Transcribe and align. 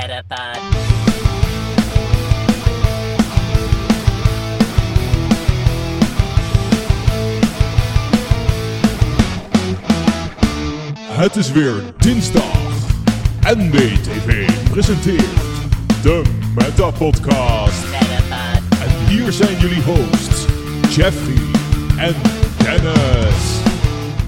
Metapod. 0.00 0.60
Het 11.02 11.36
is 11.36 11.52
weer 11.52 11.82
dinsdag. 11.98 12.58
NBTV 13.40 14.50
presenteert 14.70 15.24
de 16.02 16.22
Meta 16.54 16.90
Podcast. 16.90 17.84
Metapod. 17.90 18.80
En 18.82 19.06
hier 19.06 19.32
zijn 19.32 19.58
jullie 19.58 19.82
hosts, 19.82 20.46
Jeffrey 20.96 21.60
en 21.98 22.14
Dennis. 22.58 23.62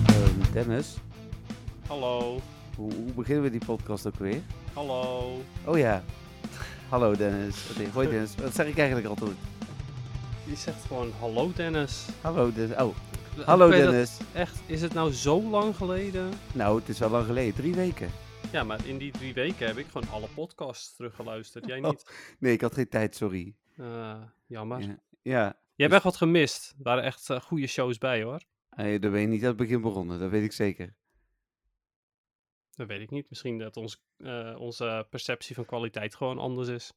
Ehm, 0.07 0.53
Dennis, 0.53 0.97
Hallo, 1.87 2.41
hoe, 2.77 2.93
hoe 2.93 3.13
beginnen 3.15 3.43
we 3.45 3.51
die 3.51 3.65
podcast 3.65 4.07
ook 4.07 4.19
weer? 4.19 4.41
Hallo. 4.75 5.41
Oh 5.65 5.79
ja. 5.79 6.03
Hallo 6.89 7.17
Dennis. 7.17 7.71
Oké, 7.71 7.91
Hoi 7.93 8.09
Dennis. 8.09 8.35
Wat 8.35 8.55
zeg 8.55 8.67
ik 8.67 8.79
eigenlijk 8.79 9.09
altijd? 9.09 9.37
Je 10.45 10.57
zegt 10.57 10.85
gewoon 10.85 11.13
hallo 11.21 11.53
Dennis. 11.57 12.07
Hallo 12.21 12.53
Dennis. 12.53 12.77
Oh, 12.77 12.95
hallo 13.47 13.69
Kan 13.69 13.77
je 13.77 13.83
dat 13.83 13.93
Dennis. 13.93 14.19
Echt, 14.33 14.61
is 14.67 14.83
het 14.83 14.95
nou 14.95 15.13
zo 15.13 15.43
lang 15.43 15.77
geleden? 15.77 16.31
Nou, 16.53 16.79
het 16.79 16.89
is 16.89 17.03
al 17.03 17.11
lang 17.11 17.27
geleden. 17.27 17.55
Drie 17.55 17.75
weken. 17.75 18.11
Ja, 18.53 18.65
maar 18.65 18.87
in 18.87 18.99
die 18.99 19.13
drie 19.13 19.35
weken 19.35 19.67
heb 19.67 19.77
ik 19.77 19.87
gewoon 19.87 20.09
alle 20.11 20.29
podcasts 20.35 20.97
teruggeluisterd. 20.97 21.67
Jij 21.67 21.79
Oh. 21.79 21.89
niet? 21.89 22.11
Nee, 22.39 22.53
ik 22.53 22.61
had 22.61 22.75
geen 22.75 22.89
tijd, 22.89 23.17
sorry. 23.17 23.55
Eh, 23.77 24.15
jammer. 24.47 24.81
Ja. 24.81 24.97
ja. 25.23 25.57
Je 25.75 25.83
hebt 25.83 25.95
echt 25.95 26.05
wat 26.05 26.17
gemist. 26.17 26.75
Er 26.79 26.83
waren 26.83 27.03
echt 27.05 27.31
eh, 27.31 27.41
goede 27.41 27.67
shows 27.67 27.99
bij 27.99 28.23
hoor. 28.23 28.41
Eh, 28.71 29.01
daar 29.01 29.11
ben 29.11 29.21
je 29.21 29.27
niet 29.27 29.43
aan 29.43 29.49
het 29.49 29.57
begin 29.57 29.81
begonnen, 29.81 30.19
dat 30.21 30.31
weet 30.31 30.43
ik 30.45 30.53
zeker. 30.53 30.95
Dat 32.75 32.87
weet 32.87 33.01
ik 33.01 33.11
niet. 33.11 33.29
Misschien 33.29 33.59
dat 33.59 33.77
ons, 33.77 34.03
eh, 34.17 34.55
onze 34.59 35.07
perceptie 35.11 35.55
van 35.55 35.65
kwaliteit 35.65 36.15
gewoon 36.15 36.39
anders 36.39 36.69
is. 36.69 36.93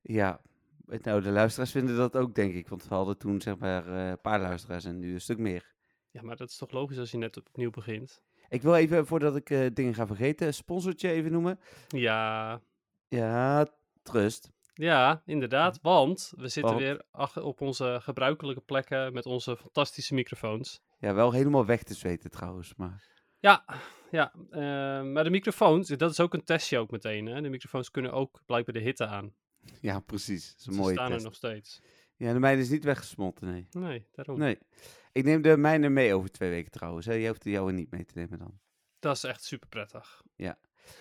Ja. 0.00 0.40
Nou, 1.02 1.22
de 1.22 1.30
luisteraars 1.30 1.70
vinden 1.70 1.96
dat 1.96 2.16
ook, 2.16 2.34
denk 2.34 2.54
ik. 2.54 2.68
Want 2.68 2.88
we 2.88 2.94
hadden 2.94 3.18
toen 3.18 3.40
zeg 3.40 3.58
maar 3.58 3.86
eh, 3.86 4.08
een 4.08 4.20
paar 4.20 4.40
luisteraars 4.40 4.84
en 4.84 4.98
nu 4.98 5.12
een 5.14 5.20
stuk 5.20 5.38
meer. 5.38 5.74
Ja, 6.10 6.22
maar 6.22 6.36
dat 6.36 6.48
is 6.48 6.56
toch 6.56 6.70
logisch 6.70 6.98
als 6.98 7.10
je 7.10 7.16
net 7.16 7.36
opnieuw 7.36 7.70
begint? 7.70 8.22
Ik 8.48 8.62
wil 8.62 8.74
even, 8.74 9.06
voordat 9.06 9.36
ik 9.36 9.50
eh, 9.50 9.66
dingen 9.72 9.94
ga 9.94 10.06
vergeten, 10.06 10.46
een 10.46 10.54
sponsortje 10.54 11.10
even 11.10 11.32
noemen. 11.32 11.58
Ja, 11.88 12.60
Ja, 13.08 13.66
Trust. 14.02 14.50
ja, 14.74 15.22
inderdaad. 15.24 15.78
Want 15.82 16.32
we 16.36 16.48
zitten 16.48 16.72
Want? 16.74 16.84
weer 16.84 17.04
op 17.44 17.60
onze 17.60 17.98
gebruikelijke 18.02 18.60
plekken 18.60 19.12
met 19.12 19.26
onze 19.26 19.56
fantastische 19.56 20.14
microfoons. 20.14 20.82
Ja, 20.98 21.14
wel 21.14 21.32
helemaal 21.32 21.66
weg 21.66 21.82
te 21.82 21.94
zweten 21.94 22.30
trouwens, 22.30 22.74
maar... 22.74 23.08
Ja, 23.40 23.64
ja 24.10 24.32
eh, 24.50 24.60
maar 25.02 25.24
de 25.24 25.30
microfoons, 25.30 25.88
dat 25.88 26.10
is 26.10 26.20
ook 26.20 26.34
een 26.34 26.44
testje 26.44 26.78
ook 26.78 26.90
meteen. 26.90 27.26
Hè? 27.26 27.40
De 27.40 27.48
microfoons 27.48 27.90
kunnen 27.90 28.12
ook 28.12 28.42
blijkbaar 28.46 28.74
de 28.74 28.80
hitte 28.80 29.06
aan. 29.06 29.34
Ja, 29.80 30.00
precies. 30.00 30.48
Dat 30.50 30.58
is 30.60 30.66
een 30.66 30.84
Ze 30.84 30.90
staan 30.92 31.06
test. 31.08 31.18
er 31.18 31.24
nog 31.24 31.34
steeds. 31.34 31.80
Ja, 32.16 32.32
de 32.32 32.38
mijne 32.38 32.60
is 32.62 32.68
niet 32.70 32.84
weggesmolten, 32.84 33.48
nee. 33.52 33.66
Nee, 33.70 34.06
daarom. 34.12 34.38
Nee. 34.38 34.58
Ik 35.12 35.24
neem 35.24 35.42
de 35.42 35.56
mijne 35.56 35.88
mee 35.88 36.14
over 36.14 36.30
twee 36.30 36.50
weken 36.50 36.70
trouwens. 36.70 37.06
Hè. 37.06 37.12
Je 37.12 37.28
hoeft 37.28 37.42
de 37.42 37.50
jouwe 37.50 37.72
niet 37.72 37.90
mee 37.90 38.04
te 38.04 38.12
nemen 38.14 38.38
dan. 38.38 38.58
Dat 38.98 39.16
is 39.16 39.24
echt 39.24 39.44
super 39.44 39.68
prettig. 39.68 40.22
Ja. 40.36 40.58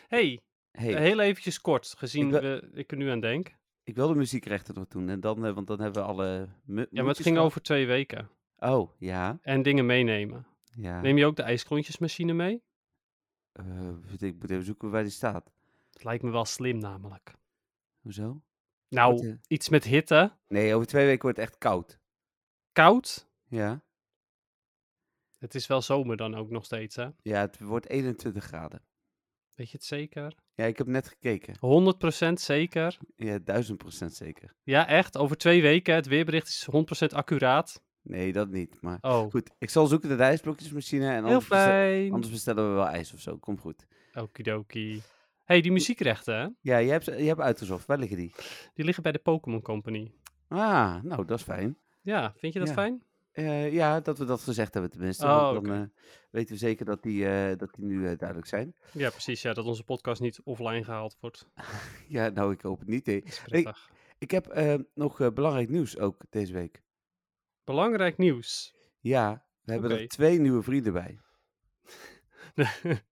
hey, 0.07 0.39
Hey, 0.71 1.01
heel 1.01 1.19
eventjes 1.19 1.61
kort, 1.61 1.93
gezien 1.97 2.33
Ik 2.35 2.41
we, 2.41 2.69
ik 2.73 2.91
er 2.91 2.97
nu 2.97 3.09
aan 3.09 3.19
denk. 3.19 3.55
ik 3.83 3.95
wil 3.95 4.07
de 4.07 4.15
muziekrechten 4.15 4.73
nog 4.75 4.87
doen. 4.87 5.09
En 5.09 5.19
dan, 5.19 5.45
eh, 5.45 5.53
want 5.53 5.67
dan 5.67 5.81
hebben 5.81 6.01
we 6.01 6.07
alle... 6.07 6.47
Ja, 6.65 6.85
maar 6.91 7.05
het 7.05 7.21
ging 7.21 7.37
over 7.37 7.61
twee 7.61 7.87
weken. 7.87 8.29
Oh, 8.57 8.91
ja. 8.97 9.39
En 9.41 9.61
dingen 9.61 9.85
meenemen. 9.85 10.47
Ja. 10.69 11.01
Neem 11.01 11.17
je 11.17 11.25
ook 11.25 11.35
de 11.35 11.43
ijsklontjesmachine 11.43 12.33
mee? 12.33 12.63
Eh, 13.51 13.89
ik 14.19 14.39
moet 14.39 14.49
even 14.49 14.63
zoeken 14.65 14.89
waar 14.91 15.03
die 15.03 15.11
staat. 15.11 15.51
Dat 15.91 16.03
lijkt 16.03 16.23
me 16.23 16.29
wel 16.31 16.45
slim 16.45 16.77
namelijk. 16.77 17.33
Hoezo? 18.01 18.41
Nou, 18.87 19.13
Wat, 19.13 19.23
eh? 19.23 19.33
iets 19.47 19.69
met 19.69 19.83
hitte. 19.83 20.37
Nee, 20.47 20.75
over 20.75 20.87
twee 20.87 21.05
weken 21.05 21.21
wordt 21.21 21.37
het 21.37 21.47
echt 21.47 21.57
koud. 21.57 21.99
Koud. 22.71 23.29
Ja. 23.47 23.83
Het 25.37 25.55
is 25.55 25.67
wel 25.67 25.81
zomer 25.81 26.17
dan 26.17 26.35
ook 26.35 26.49
nog 26.49 26.65
steeds, 26.65 26.95
hè? 26.95 27.07
Ja, 27.21 27.39
het 27.39 27.59
wordt 27.59 27.87
21 27.87 28.43
graden. 28.43 28.83
Weet 29.55 29.69
je 29.71 29.77
het 29.77 29.85
zeker? 29.85 30.35
Ja, 30.53 30.65
ik 30.65 30.77
heb 30.77 30.87
net 30.87 31.07
gekeken. 31.07 31.55
100% 31.59 32.33
zeker? 32.33 32.97
Ja, 33.15 33.39
1000 33.39 33.77
procent 33.77 34.13
zeker. 34.13 34.55
Ja, 34.63 34.87
echt? 34.87 35.17
Over 35.17 35.37
twee 35.37 35.61
weken. 35.61 35.95
Het 35.95 36.07
weerbericht 36.07 36.47
is 36.47 36.67
100% 36.71 37.13
accuraat. 37.15 37.83
Nee, 38.01 38.31
dat 38.33 38.49
niet. 38.49 38.81
Maar 38.81 38.97
Oh, 39.01 39.29
goed, 39.31 39.51
ik 39.57 39.69
zal 39.69 39.87
zoeken 39.87 40.09
de 40.17 40.23
ijsblokjesmachine. 40.23 41.05
En 41.05 41.11
heel 41.13 41.23
anders, 41.23 41.47
bestel- 41.47 42.11
anders 42.13 42.31
bestellen 42.31 42.69
we 42.69 42.73
wel 42.75 42.87
ijs 42.87 43.13
of 43.13 43.19
zo. 43.19 43.37
Komt 43.37 43.59
goed. 43.59 43.85
Okidoki. 44.13 45.01
hey, 45.43 45.61
die 45.61 45.71
muziekrechten, 45.71 46.35
hè? 46.39 46.47
Ja, 46.61 46.77
je 46.77 46.91
hebt, 46.91 47.05
je 47.05 47.11
hebt 47.11 47.39
uitgezocht. 47.39 47.85
Waar 47.85 47.97
liggen 47.99 48.17
die? 48.17 48.33
Die 48.73 48.85
liggen 48.85 49.03
bij 49.03 49.11
de 49.11 49.19
Pokémon 49.19 49.61
Company. 49.61 50.11
Ah, 50.47 51.03
nou, 51.03 51.25
dat 51.25 51.37
is 51.37 51.43
fijn. 51.43 51.77
Ja, 52.01 52.33
vind 52.37 52.53
je 52.53 52.59
dat 52.59 52.67
Ja. 52.67 52.73
fijn? 52.73 53.03
Eh, 53.31 53.73
ja, 53.73 53.99
dat 53.99 54.17
we 54.17 54.25
dat 54.25 54.41
gezegd 54.41 54.73
hebben 54.73 54.91
tenminste. 54.91 55.25
Oh, 55.25 55.53
dan 55.53 55.71
eh, 55.73 55.81
weten 56.31 56.53
we 56.53 56.57
zeker 56.59 56.85
dat 56.85 57.03
die, 57.03 57.27
eh, 57.27 57.57
dat 57.57 57.73
die 57.73 57.85
nu 57.85 58.01
duidelijk 58.15 58.47
zijn. 58.47 58.75
Ja, 58.91 59.09
precies. 59.09 59.41
Ja, 59.41 59.53
dat 59.53 59.65
onze 59.65 59.83
podcast 59.83 60.21
niet 60.21 60.41
offline 60.43 60.83
gehaald 60.83 61.17
wordt. 61.19 61.47
Ja, 62.07 62.29
nou, 62.29 62.53
ik 62.53 62.61
hoop 62.61 62.79
het 62.79 62.87
niet. 62.87 63.05
hè. 63.05 63.19
Ik 64.17 64.31
heb 64.31 64.61
nog 64.93 65.33
belangrijk 65.33 65.69
nieuws 65.69 65.97
ook 65.97 66.21
deze 66.29 66.53
week. 66.53 66.81
Belangrijk 67.69 68.17
nieuws. 68.17 68.73
Ja, 68.99 69.45
we 69.61 69.71
hebben 69.71 69.91
er 69.91 70.07
twee 70.07 70.39
nieuwe 70.39 70.61
vrienden 70.61 70.93
bij. 70.93 71.19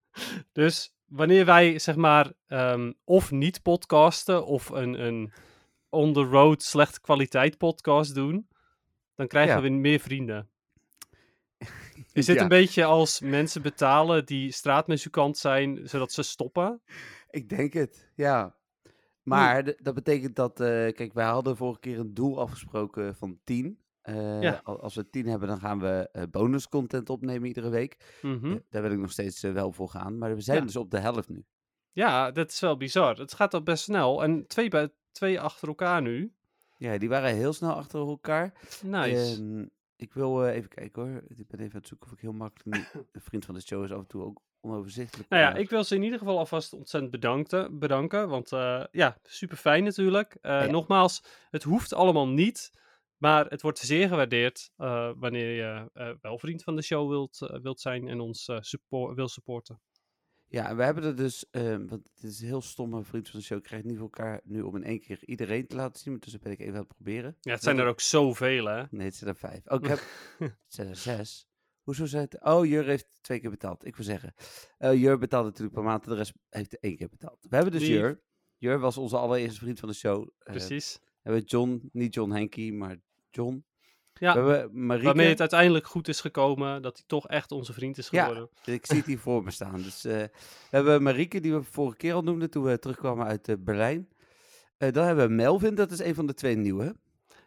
dus 0.52 0.96
wanneer 1.06 1.46
wij, 1.46 1.80
zeg 1.80 1.96
maar, 1.96 2.34
ehm, 2.48 2.94
of 3.04 3.32
niet 3.32 3.62
podcasten 3.62 4.46
of 4.46 4.70
een, 4.70 5.06
een 5.06 5.34
on-the-road 5.90 6.64
slechte 6.64 7.02
kwaliteit 7.02 7.58
podcast 7.58 8.16
doen, 8.16 8.48
dan 9.16 9.28
krijgen 9.28 9.56
Ja. 9.56 9.62
we 9.62 9.70
meer 9.70 10.00
vrienden. 10.00 10.50
Is 12.14 12.26
dit 12.26 12.36
Ja. 12.36 12.42
een 12.42 12.48
beetje 12.48 12.86
als 12.86 13.20
mensen 13.20 13.62
betalen 13.62 14.26
die 14.26 14.52
straatmuzikant 14.52 15.38
zijn, 15.38 15.90
zodat 15.90 16.12
ze 16.12 16.24
stoppen? 16.24 16.82
Ik 17.30 17.50
denk 17.50 17.74
het, 17.74 18.12
ja. 18.16 18.56
Maar 19.24 19.64
dat 19.78 19.94
betekent 19.94 20.36
dat, 20.36 20.60
eh, 20.60 20.68
kijk, 20.68 21.14
wij 21.14 21.26
hadden 21.26 21.58
vorige 21.58 21.80
keer 21.80 22.00
een 22.00 22.14
doel 22.14 22.40
afgesproken 22.40 23.16
van 23.16 23.40
10. 23.44 23.86
Eh, 24.08 24.42
Ja. 24.42 24.62
Als 24.64 24.96
we 24.96 25.10
10 25.10 25.28
hebben, 25.28 25.48
dan 25.48 25.60
gaan 25.60 25.80
we 25.80 26.10
eh 26.12 26.24
bonus 26.32 26.70
content 26.70 27.10
opnemen 27.10 27.48
iedere 27.48 27.70
week. 27.70 28.18
Mhm. 28.22 28.52
Eh, 28.52 28.58
daar 28.70 28.82
wil 28.82 28.92
ik 28.92 28.98
nog 28.98 29.12
steeds 29.12 29.42
wel 29.42 29.72
voor 29.72 29.90
gaan. 29.90 30.18
Maar 30.18 30.36
we 30.36 30.42
zijn 30.42 30.58
Ja. 30.60 30.64
dus 30.66 30.76
op 30.76 30.92
de 30.92 31.00
helft 31.00 31.30
nu. 31.30 31.46
Ja, 31.92 32.32
dat 32.32 32.50
is 32.52 32.60
wel 32.60 32.78
bizar. 32.78 33.18
Het 33.18 33.34
gaat 33.34 33.54
al 33.54 33.64
best 33.64 33.84
snel. 33.84 34.24
En 34.24 34.48
twee, 34.48 34.70
bij, 34.70 34.90
twee 35.12 35.40
achter 35.42 35.68
elkaar 35.68 36.02
nu. 36.02 36.34
Ja, 36.78 36.98
die 36.98 37.10
waren 37.10 37.36
heel 37.36 37.54
snel 37.54 37.74
achter 37.74 38.00
elkaar. 38.00 38.54
Nice. 38.84 39.36
Ehm, 39.42 39.66
ik 39.96 40.14
wil 40.14 40.46
even 40.48 40.70
kijken 40.70 41.02
hoor. 41.02 41.22
Ik 41.28 41.48
ben 41.48 41.60
even 41.60 41.74
aan 41.74 41.80
het 41.80 41.88
zoeken 41.88 42.08
of 42.08 42.14
ik 42.14 42.20
heel 42.22 42.34
makkelijk. 42.34 42.94
Een 43.12 43.22
vriend 43.22 43.46
van 43.46 43.54
de 43.56 43.62
show 43.62 43.84
is 43.84 43.92
af 43.92 44.00
en 44.00 44.08
toe 44.08 44.24
ook 44.24 44.42
onoverzichtelijk. 44.62 45.30
Nou 45.30 45.42
ja, 45.42 45.54
ik 45.56 45.70
wil 45.70 45.84
ze 45.84 45.96
in 45.96 46.04
ieder 46.04 46.20
geval 46.20 46.38
alvast 46.38 46.74
ontzettend 46.74 47.12
bedankte, 47.12 47.70
bedanken. 47.72 48.30
Want 48.30 48.50
ja, 48.92 49.18
super 49.24 49.58
fijn 49.58 49.84
natuurlijk. 49.84 50.38
Ja. 50.42 50.66
Nogmaals, 50.66 51.24
het 51.50 51.64
hoeft 51.64 51.94
allemaal 51.94 52.28
niet. 52.28 52.72
Maar 53.18 53.46
het 53.46 53.62
wordt 53.62 53.80
zeer 53.80 54.08
gewaardeerd 54.08 54.72
eh, 54.76 55.12
wanneer 55.16 55.56
je 55.56 55.90
eh, 55.94 56.12
wel 56.22 56.40
vriend 56.40 56.64
van 56.64 56.76
de 56.76 56.82
show 56.82 57.10
wilt, 57.10 57.42
eh, 57.42 57.60
wilt 57.62 57.80
zijn 57.80 58.08
en 58.08 58.20
ons 58.20 58.52
support, 58.60 59.16
wil 59.16 59.28
supporten. 59.28 59.82
Ja, 60.50 60.70
en 60.70 60.78
we 60.78 60.84
hebben 60.84 61.04
er 61.04 61.16
dus, 61.16 61.50
ehm, 61.52 61.88
want 61.88 62.10
het 62.14 62.24
is 62.24 62.42
heel 62.42 62.62
stom, 62.62 62.94
een 62.94 63.06
vriend 63.06 63.30
van 63.30 63.40
de 63.40 63.46
show 63.46 63.62
krijgt 63.62 63.86
niet 63.86 63.96
voor 63.96 64.04
elkaar 64.04 64.42
nu 64.44 64.62
om 64.62 64.76
in 64.76 64.84
één 64.84 65.00
keer 65.00 65.20
iedereen 65.26 65.68
te 65.68 65.76
laten 65.76 66.02
zien. 66.02 66.20
Dus 66.20 66.32
dat 66.32 66.42
ben 66.42 66.52
ik 66.52 66.60
even 66.60 66.74
aan 66.74 66.80
het 66.80 66.88
proberen. 66.88 67.38
Ja, 67.42 67.52
het 67.52 67.64
zijn 67.64 67.80
er 67.80 67.88
ook 67.88 68.00
zoveel, 68.00 68.66
hè? 68.66 68.84
Nee, 68.90 69.06
het 69.06 69.16
zijn 69.16 69.30
er 69.30 69.36
vijf. 69.36 69.66
Oh, 69.66 69.80
ik 69.82 69.88
heb, 69.88 70.00
het 70.40 70.56
zijn 70.68 70.88
er 70.88 70.96
zes. 70.96 71.48
Hoezo 71.82 72.06
zijn 72.06 72.24
het? 72.24 72.44
Oh, 72.44 72.66
Jur 72.66 72.86
heeft 72.86 73.08
twee 73.22 73.40
keer 73.40 73.50
betaald. 73.50 73.86
Ik 73.86 73.96
wil 73.96 74.06
zeggen, 74.06 74.34
Jur 75.00 75.18
betaalt 75.18 75.46
natuurlijk 75.46 75.76
per 75.76 75.84
maand, 75.84 76.04
de 76.04 76.16
rest 76.16 76.34
heeft 76.50 76.80
één 76.80 76.98
keer 76.98 77.10
betaald. 77.10 77.46
We 77.50 77.56
hebben 77.56 77.74
dus 77.74 77.82
Lief. 77.82 77.90
Jur. 77.90 78.22
Jur 78.58 78.80
was 78.80 78.98
onze 78.98 79.18
allereerste 79.18 79.60
vriend 79.60 79.80
van 79.80 79.90
de 79.90 79.96
show. 79.96 80.30
Precies. 80.38 81.00
we 81.02 81.10
hebben 81.22 81.44
John, 81.44 81.90
niet 81.92 82.14
John 82.14 82.32
Henky, 82.32 82.72
maar 82.72 82.98
John. 83.32 83.66
Ja, 84.20 84.34
We 84.44 84.52
hebben 84.52 84.86
Marieke. 84.86 85.06
waarmee 85.06 85.28
het 85.30 85.40
uiteindelijk 85.40 85.88
goed 85.88 86.08
is 86.08 86.22
gekomen 86.22 86.82
dat 86.82 86.98
hij 86.98 87.04
toch 87.08 87.28
echt 87.28 87.52
onze 87.52 87.74
vriend 87.74 87.98
is 87.98 88.10
Ja. 88.10 88.22
geworden. 88.26 88.50
Ik 88.66 88.86
zie 88.86 88.98
het 88.98 89.06
hier 89.06 89.20
voor 89.20 89.44
me 89.44 89.52
staan. 89.52 89.82
Dus, 89.82 90.06
eh, 90.06 90.14
we 90.14 90.30
hebben 90.70 91.04
Marieke, 91.04 91.40
die 91.40 91.54
we 91.54 91.64
vorige 91.64 91.98
keer 91.98 92.14
al 92.14 92.22
noemden 92.24 92.50
toen 92.50 92.64
we 92.64 92.80
terugkwamen 92.80 93.26
uit 93.26 93.48
eh, 93.48 93.56
Berlijn. 93.60 94.08
Eh, 94.78 94.92
dan 94.92 95.06
hebben 95.06 95.28
we 95.28 95.34
Melvin, 95.34 95.76
dat 95.76 95.92
is 95.92 96.00
een 96.00 96.16
van 96.16 96.26
de 96.26 96.34
twee 96.34 96.56
nieuwe. 96.56 96.96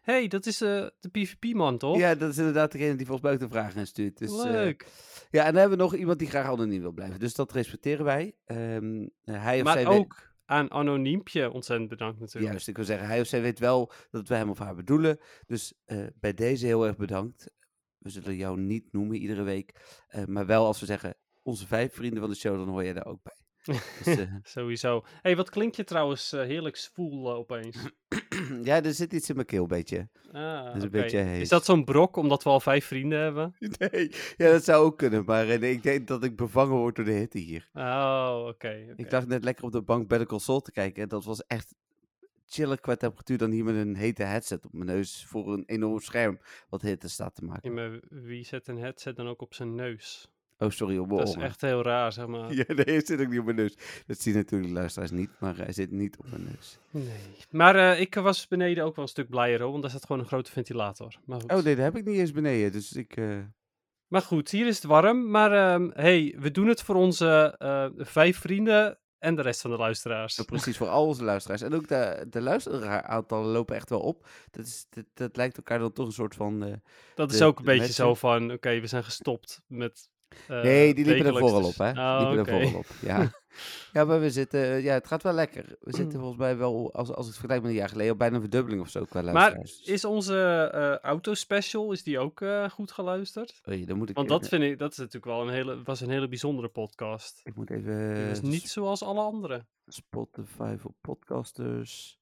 hey, 0.03 0.29
dat 0.29 0.47
is 0.47 0.59
de 0.59 0.93
PvP-man, 1.13 1.79
toch? 1.79 1.97
Ja, 1.99 2.15
dat 2.15 2.31
is 2.31 2.39
inderdaad 2.39 2.73
degene 2.73 2.95
die 2.97 3.07
volgens 3.07 3.23
mij 3.27 3.33
ook 3.33 3.41
de 3.41 3.49
vragen 3.57 3.79
instuurt. 3.81 4.19
Dus, 4.19 4.43
Leuk. 4.43 4.87
ja, 5.31 5.45
en 5.45 5.53
dan 5.53 5.61
hebben 5.61 5.79
we 5.79 5.85
nog 5.85 5.95
iemand 5.95 6.19
die 6.19 6.29
graag 6.29 6.47
anoniem 6.47 6.81
wil 6.81 6.93
blijven. 6.93 7.19
Dus 7.21 7.35
dat 7.35 7.53
respecteren 7.53 8.05
wij. 8.05 8.35
Ehm, 8.45 9.07
eh, 9.25 9.43
hij 9.43 9.59
of 9.59 9.65
maar 9.65 9.73
zij 9.73 9.87
ook 9.87 10.30
aan 10.51 10.71
Anoniempje 10.71 11.51
ontzettend 11.51 11.89
bedankt 11.89 12.21
natuurlijk. 12.21 12.53
Juist, 12.53 12.69
ik 12.69 12.77
wil 12.77 12.85
zeggen, 12.85 13.07
hij 13.07 13.21
of 13.21 13.27
zij 13.27 13.43
weet 13.43 13.59
wel 13.59 13.93
dat 14.11 14.29
wij 14.29 14.39
hem 14.39 14.51
of 14.51 14.59
haar 14.59 14.75
bedoelen. 14.75 15.19
Dus 15.47 15.75
eh, 15.85 16.07
bij 16.15 16.35
deze 16.35 16.67
heel 16.67 16.87
erg 16.87 16.97
bedankt. 16.97 17.51
We 17.99 18.11
zullen 18.11 18.37
jou 18.37 18.61
niet 18.61 18.93
noemen 18.93 19.17
iedere 19.17 19.43
week. 19.43 20.05
eh, 20.07 20.25
maar 20.25 20.47
wel 20.47 20.67
als 20.67 20.81
we 20.81 20.87
zeggen, 20.87 21.15
onze 21.43 21.67
vijf 21.67 21.95
vrienden 21.95 22.21
van 22.21 22.31
de 22.31 22.37
show, 22.37 22.57
dan 22.57 22.69
hoor 22.69 22.85
je 22.85 22.95
daar 22.95 23.07
ook 23.07 23.23
bij. 23.23 23.40
Dus, 23.65 24.07
eh, 24.07 24.35
Sowieso. 24.43 25.05
hey, 25.23 25.37
wat 25.37 25.51
klinkt 25.51 25.77
je 25.77 25.85
trouwens 25.85 26.33
eh, 26.33 26.41
heerlijk 26.41 26.77
zwoel 26.77 27.31
eh, 27.31 27.37
opeens? 27.37 27.77
ja, 28.63 28.83
er 28.83 28.93
zit 28.95 29.13
iets 29.13 29.29
in 29.29 29.35
mijn 29.35 29.47
keel, 29.47 29.67
beetje. 29.67 30.09
Ah, 30.33 30.77
is 30.77 30.83
een 30.83 30.91
beetje. 30.91 31.39
Is 31.39 31.49
dat 31.49 31.65
zo'n 31.65 31.85
brok 31.85 32.17
omdat 32.17 32.43
we 32.43 32.51
al 32.51 32.61
vijf 32.61 32.87
vrienden 32.87 33.21
hebben? 33.21 33.55
Nee, 33.79 34.11
ja, 34.37 34.51
dat 34.51 34.65
zou 34.65 34.85
ook 34.85 34.99
kunnen. 34.99 35.25
Maar 35.25 35.47
nee, 35.47 35.73
ik 35.73 35.83
denk 35.83 36.07
dat 36.07 36.25
ik 36.25 36.37
bevangen 36.37 36.77
word 36.77 36.97
door 36.97 37.05
de 37.05 37.11
hitte 37.11 37.39
hier. 37.39 37.69
Oh, 37.73 38.45
oké. 38.49 38.93
Ik 38.97 39.11
lag 39.11 39.27
net 39.27 39.45
lekker 39.45 39.65
op 39.65 39.73
de 39.73 39.83
bank 39.83 40.09
Better 40.09 40.41
Saul 40.41 40.61
te 40.61 40.73
kijken. 40.73 41.03
En 41.03 41.09
dat 41.09 41.25
was 41.25 41.47
echt 41.47 41.75
chiller 42.47 42.81
qua 42.81 42.97
temperatuur 42.97 43.39
dan 43.39 43.51
hier 43.51 43.65
met 43.65 43.75
een 43.75 43.97
hete 43.97 44.23
headset 44.23 44.65
op 44.65 44.73
mijn 44.73 44.87
neus. 44.87 45.25
Voor 45.29 45.53
een 45.53 45.65
enorm 45.67 46.01
scherm 46.01 46.39
wat 46.69 46.83
hitte 46.83 47.09
staat 47.09 47.35
te 47.35 47.43
Ja, 47.45 47.49
maken. 47.51 47.75
maar 47.75 48.01
wie 48.09 48.45
zet 48.45 48.69
een 48.69 48.79
headset 48.79 49.17
dan 49.17 49.29
ook 49.29 49.43
op 49.43 49.55
zijn 49.55 49.75
neus? 49.75 50.30
Oh, 50.61 50.71
sorry, 50.71 50.99
op 50.99 51.07
mijn 51.07 51.19
Dat 51.19 51.29
is 51.29 51.35
oren. 51.35 51.47
echt 51.47 51.61
heel 51.61 51.83
raar, 51.83 52.13
zeg 52.13 52.27
maar. 52.27 52.53
Ja, 52.61 52.65
nee, 52.67 53.01
zit 53.05 53.21
ook 53.21 53.29
niet 53.29 53.39
op 53.39 53.45
mijn 53.45 53.57
neus. 53.57 53.75
Dat 54.07 54.19
zien 54.21 54.35
natuurlijk 54.35 54.69
de 54.73 54.79
luisteraars 54.79 55.11
niet, 55.11 55.31
maar 55.39 55.57
hij 55.57 55.73
zit 55.73 55.91
niet 55.91 56.17
op 56.19 56.31
mijn 56.31 56.45
neus. 56.45 56.79
Nee. 56.91 57.05
Maar 57.51 57.77
eh, 57.77 58.01
ik 58.01 58.15
was 58.15 58.49
beneden 58.49 58.85
ook 58.85 58.95
wel 58.97 59.05
een 59.05 59.11
stuk 59.11 59.29
blijer, 59.29 59.61
hoor, 59.61 59.71
want 59.71 59.83
daar 59.83 59.91
zat 59.93 60.07
gewoon 60.07 60.23
een 60.23 60.29
grote 60.29 60.51
ventilator. 60.51 61.15
Maar 61.25 61.41
goed. 61.41 61.53
Oh 61.53 61.63
nee, 61.63 61.75
dat 61.75 61.85
heb 61.85 61.97
ik 61.97 62.05
niet 62.05 62.19
eens 62.19 62.33
beneden. 62.33 62.73
Dus 62.73 62.93
ik... 62.93 63.17
eh, 63.17 63.39
Maar 64.09 64.23
goed, 64.23 64.51
hier 64.51 64.67
is 64.67 64.75
het 64.77 64.85
warm. 64.85 65.31
Maar 65.31 65.53
ehm, 65.53 65.91
hey, 65.93 66.37
we 66.39 66.51
doen 66.51 66.67
het 66.67 66.83
voor 66.83 66.95
onze 66.95 67.55
eh, 67.59 67.87
vijf 67.97 68.39
vrienden 68.39 68.99
en 69.19 69.35
de 69.35 69.43
rest 69.43 69.61
van 69.61 69.71
de 69.71 69.77
luisteraars. 69.77 70.43
precies 70.47 70.77
voor 70.77 70.89
al 70.89 71.07
onze 71.07 71.25
luisteraars. 71.25 71.63
En 71.63 71.75
ook 71.75 71.89
de, 71.89 72.27
de 72.31 72.41
luisteraaraantallen 72.41 73.51
lopen 73.51 73.77
echt 73.77 73.91
wel 73.91 74.01
op. 74.01 74.27
Dat, 74.51 74.67
is, 74.67 74.87
dat, 74.91 75.05
dat 75.15 75.37
lijkt 75.37 75.57
elkaar 75.57 75.79
dan 75.79 75.93
toch 75.93 76.07
een 76.07 76.13
soort 76.13 76.35
van... 76.35 76.81
Dat 77.15 77.33
is 77.33 77.43
ook 77.43 77.59
een 77.59 77.65
beetje 77.65 77.81
mensen- 77.81 78.05
zo 78.05 78.15
van, 78.15 78.53
oké, 78.53 78.81
we 78.81 78.87
zijn 78.87 79.05
gestopt 79.05 79.63
met... 79.67 80.11
eh, 80.49 80.63
nee, 80.63 80.95
die 80.95 81.05
liepen 81.05 81.27
er 81.27 81.39
vooral 81.39 81.61
dus- 81.61 81.69
op, 81.69 81.79
hè? 81.79 81.93
Die 81.93 82.03
Oh, 82.03 82.31
liepen 82.33 82.39
er 82.55 82.61
vooral 82.63 82.79
op, 82.81 82.87
ja. 83.01 83.31
ja, 83.93 84.05
maar 84.05 84.21
we 84.21 84.31
zitten... 84.31 84.83
Ja, 84.83 84.93
het 84.95 85.07
gaat 85.07 85.23
wel 85.23 85.33
lekker. 85.33 85.65
We 85.67 85.77
Mm. 85.81 85.93
zitten 85.95 86.19
volgens 86.19 86.39
mij 86.39 86.57
wel, 86.57 86.93
als, 86.95 87.09
als 87.09 87.19
ik 87.27 87.33
het 87.33 87.35
vergelijk 87.35 87.61
met 87.63 87.71
een 87.71 87.77
jaar 87.77 87.89
geleden, 87.89 88.13
op 88.13 88.19
bijna 88.19 88.35
een 88.35 88.41
verdubbeling 88.41 88.81
of 88.83 88.89
zo 88.89 89.05
qua 89.05 89.23
Maar 89.23 89.33
luisteraars. 89.33 89.79
Dus- 89.79 89.87
is 89.87 90.05
onze 90.05 90.71
eh 90.73 90.97
autospecial, 90.97 91.93
is 91.93 92.03
die 92.03 92.19
ook 92.19 92.41
eh, 92.41 92.71
goed 92.71 92.93
geluisterd? 92.93 93.61
Oei, 93.69 93.85
dan 93.85 93.97
moet 93.99 94.09
ik... 94.09 94.15
Want 94.17 94.29
even- 94.31 94.41
dat 94.41 94.51
vind 94.51 94.63
ik, 94.63 94.79
dat 94.79 94.91
is 94.93 94.97
natuurlijk 94.97 95.25
wel 95.25 95.43
een 95.43 95.53
hele, 95.55 95.83
was 95.83 96.01
een 96.01 96.11
hele 96.11 96.29
bijzondere 96.29 96.69
podcast. 96.69 97.41
Ik 97.45 97.55
moet 97.55 97.71
even... 97.71 97.93
Het 97.95 98.37
eh, 98.43 98.43
niet 98.43 98.69
zoals 98.69 99.03
alle 99.03 99.21
andere. 99.21 99.65
Spotify 99.87 100.77
voor 100.79 100.95
podcasters. 101.01 102.19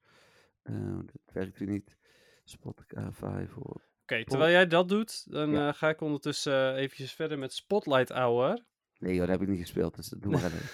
Eh, 0.62 0.74
dat 1.04 1.32
werkt 1.34 1.58
weer 1.58 1.68
niet. 1.68 1.96
Spotify 2.44 3.44
voor... 3.48 3.80
Oké, 4.12 4.24
terwijl 4.24 4.50
jij 4.50 4.66
dat 4.66 4.88
doet, 4.88 5.32
dan 5.32 5.50
Ja. 5.50 5.68
eh, 5.68 5.74
ga 5.74 5.88
ik 5.88 6.00
ondertussen 6.00 6.52
eh, 6.74 6.82
eventjes 6.82 7.12
verder 7.12 7.38
met 7.38 7.52
Spotlight 7.52 8.08
Hour. 8.08 8.64
Nee 8.98 9.12
joh, 9.14 9.20
dat 9.20 9.28
heb 9.28 9.42
ik 9.42 9.48
niet 9.48 9.60
gespeeld, 9.60 9.96
dus 9.96 10.08
dat 10.08 10.22
doen 10.22 10.32
we 10.32 10.38
alleen. 10.38 10.68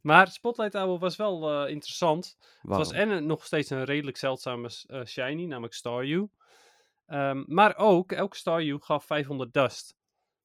Maar 0.00 0.28
Spotlight 0.30 0.72
Hour 0.72 0.98
was 0.98 1.16
wel 1.16 1.64
eh, 1.64 1.70
interessant. 1.70 2.36
Het 2.38 2.70
was 2.70 2.92
en 2.92 3.26
nog 3.26 3.44
steeds 3.44 3.70
een 3.70 3.84
redelijk 3.84 4.16
zeldzame 4.16 4.70
shiny, 5.06 5.44
namelijk 5.44 5.74
Staryu. 5.74 6.28
Ehm, 7.06 7.44
maar 7.46 7.76
ook, 7.76 8.12
elke 8.12 8.36
Staryu 8.36 8.78
gaf 8.80 9.04
500 9.04 9.52
dust. 9.52 9.96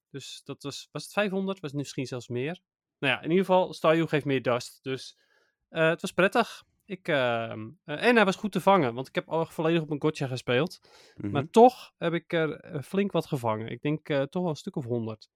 Dus 0.09 0.41
dat 0.43 0.63
was, 0.63 0.89
was 0.91 1.03
het 1.03 1.13
500? 1.13 1.59
Was 1.59 1.69
het 1.71 1.79
misschien 1.79 2.05
zelfs 2.05 2.27
meer? 2.27 2.59
Nou 2.99 3.13
ja, 3.13 3.21
in 3.21 3.29
ieder 3.29 3.45
geval, 3.45 3.73
Staryu 3.73 4.07
geeft 4.07 4.25
meer 4.25 4.41
dust. 4.41 4.79
Dus 4.83 5.17
het 5.69 6.01
was 6.01 6.11
prettig. 6.11 6.63
Ik, 6.85 7.07
ehm, 7.07 7.69
eh, 7.83 8.03
en 8.05 8.15
hij 8.15 8.25
was 8.25 8.35
goed 8.35 8.51
te 8.51 8.61
vangen, 8.61 8.93
want 8.93 9.07
ik 9.07 9.15
heb 9.15 9.29
al 9.29 9.45
volledig 9.45 9.81
op 9.81 9.89
een 9.89 10.01
gotcha 10.01 10.27
gespeeld. 10.27 10.79
Mhm. 11.15 11.31
Maar 11.31 11.49
toch 11.49 11.93
heb 11.97 12.13
ik 12.13 12.33
er 12.33 12.59
eh, 12.59 12.81
flink 12.81 13.11
wat 13.11 13.25
gevangen. 13.25 13.67
Ik 13.71 13.81
denk 13.81 14.09
eh, 14.09 14.21
toch 14.21 14.41
wel 14.41 14.51
een 14.51 14.57
stuk 14.57 14.75
of 14.75 14.85
100. 14.85 15.29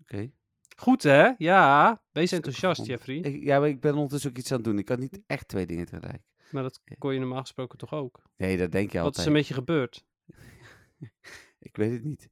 Oké. 0.00 0.30
Goed 0.76 1.02
hè? 1.02 1.30
Ja, 1.38 2.02
wees 2.10 2.32
enthousiast, 2.32 2.76
100. 2.80 2.98
Jeffrey. 2.98 3.32
Ik- 3.32 3.42
Ja, 3.42 3.58
maar 3.58 3.68
ik 3.68 3.80
ben 3.80 3.94
ondertussen 3.94 4.30
ook 4.30 4.36
iets 4.36 4.50
aan 4.50 4.56
het 4.56 4.66
doen. 4.66 4.78
Ik 4.78 4.84
kan 4.84 4.98
niet 4.98 5.20
echt 5.26 5.48
twee 5.48 5.66
dingen 5.66 5.86
tegelijk. 5.86 6.22
Maar 6.50 6.62
dat 6.62 6.80
kon 6.98 7.12
je 7.12 7.18
normaal 7.20 7.40
gesproken 7.40 7.78
toch 7.78 7.92
ook? 7.92 8.22
Nee, 8.36 8.56
dat 8.56 8.72
denk 8.72 8.92
je 8.92 8.98
Wat 8.98 9.12
is 9.12 9.16
altijd. 9.18 9.26
er 9.26 9.32
met 9.32 9.46
je 9.48 9.54
gebeurd? 9.54 10.04
Ik 11.58 11.76
weet 11.76 11.92
het 11.92 12.04
niet. 12.04 12.28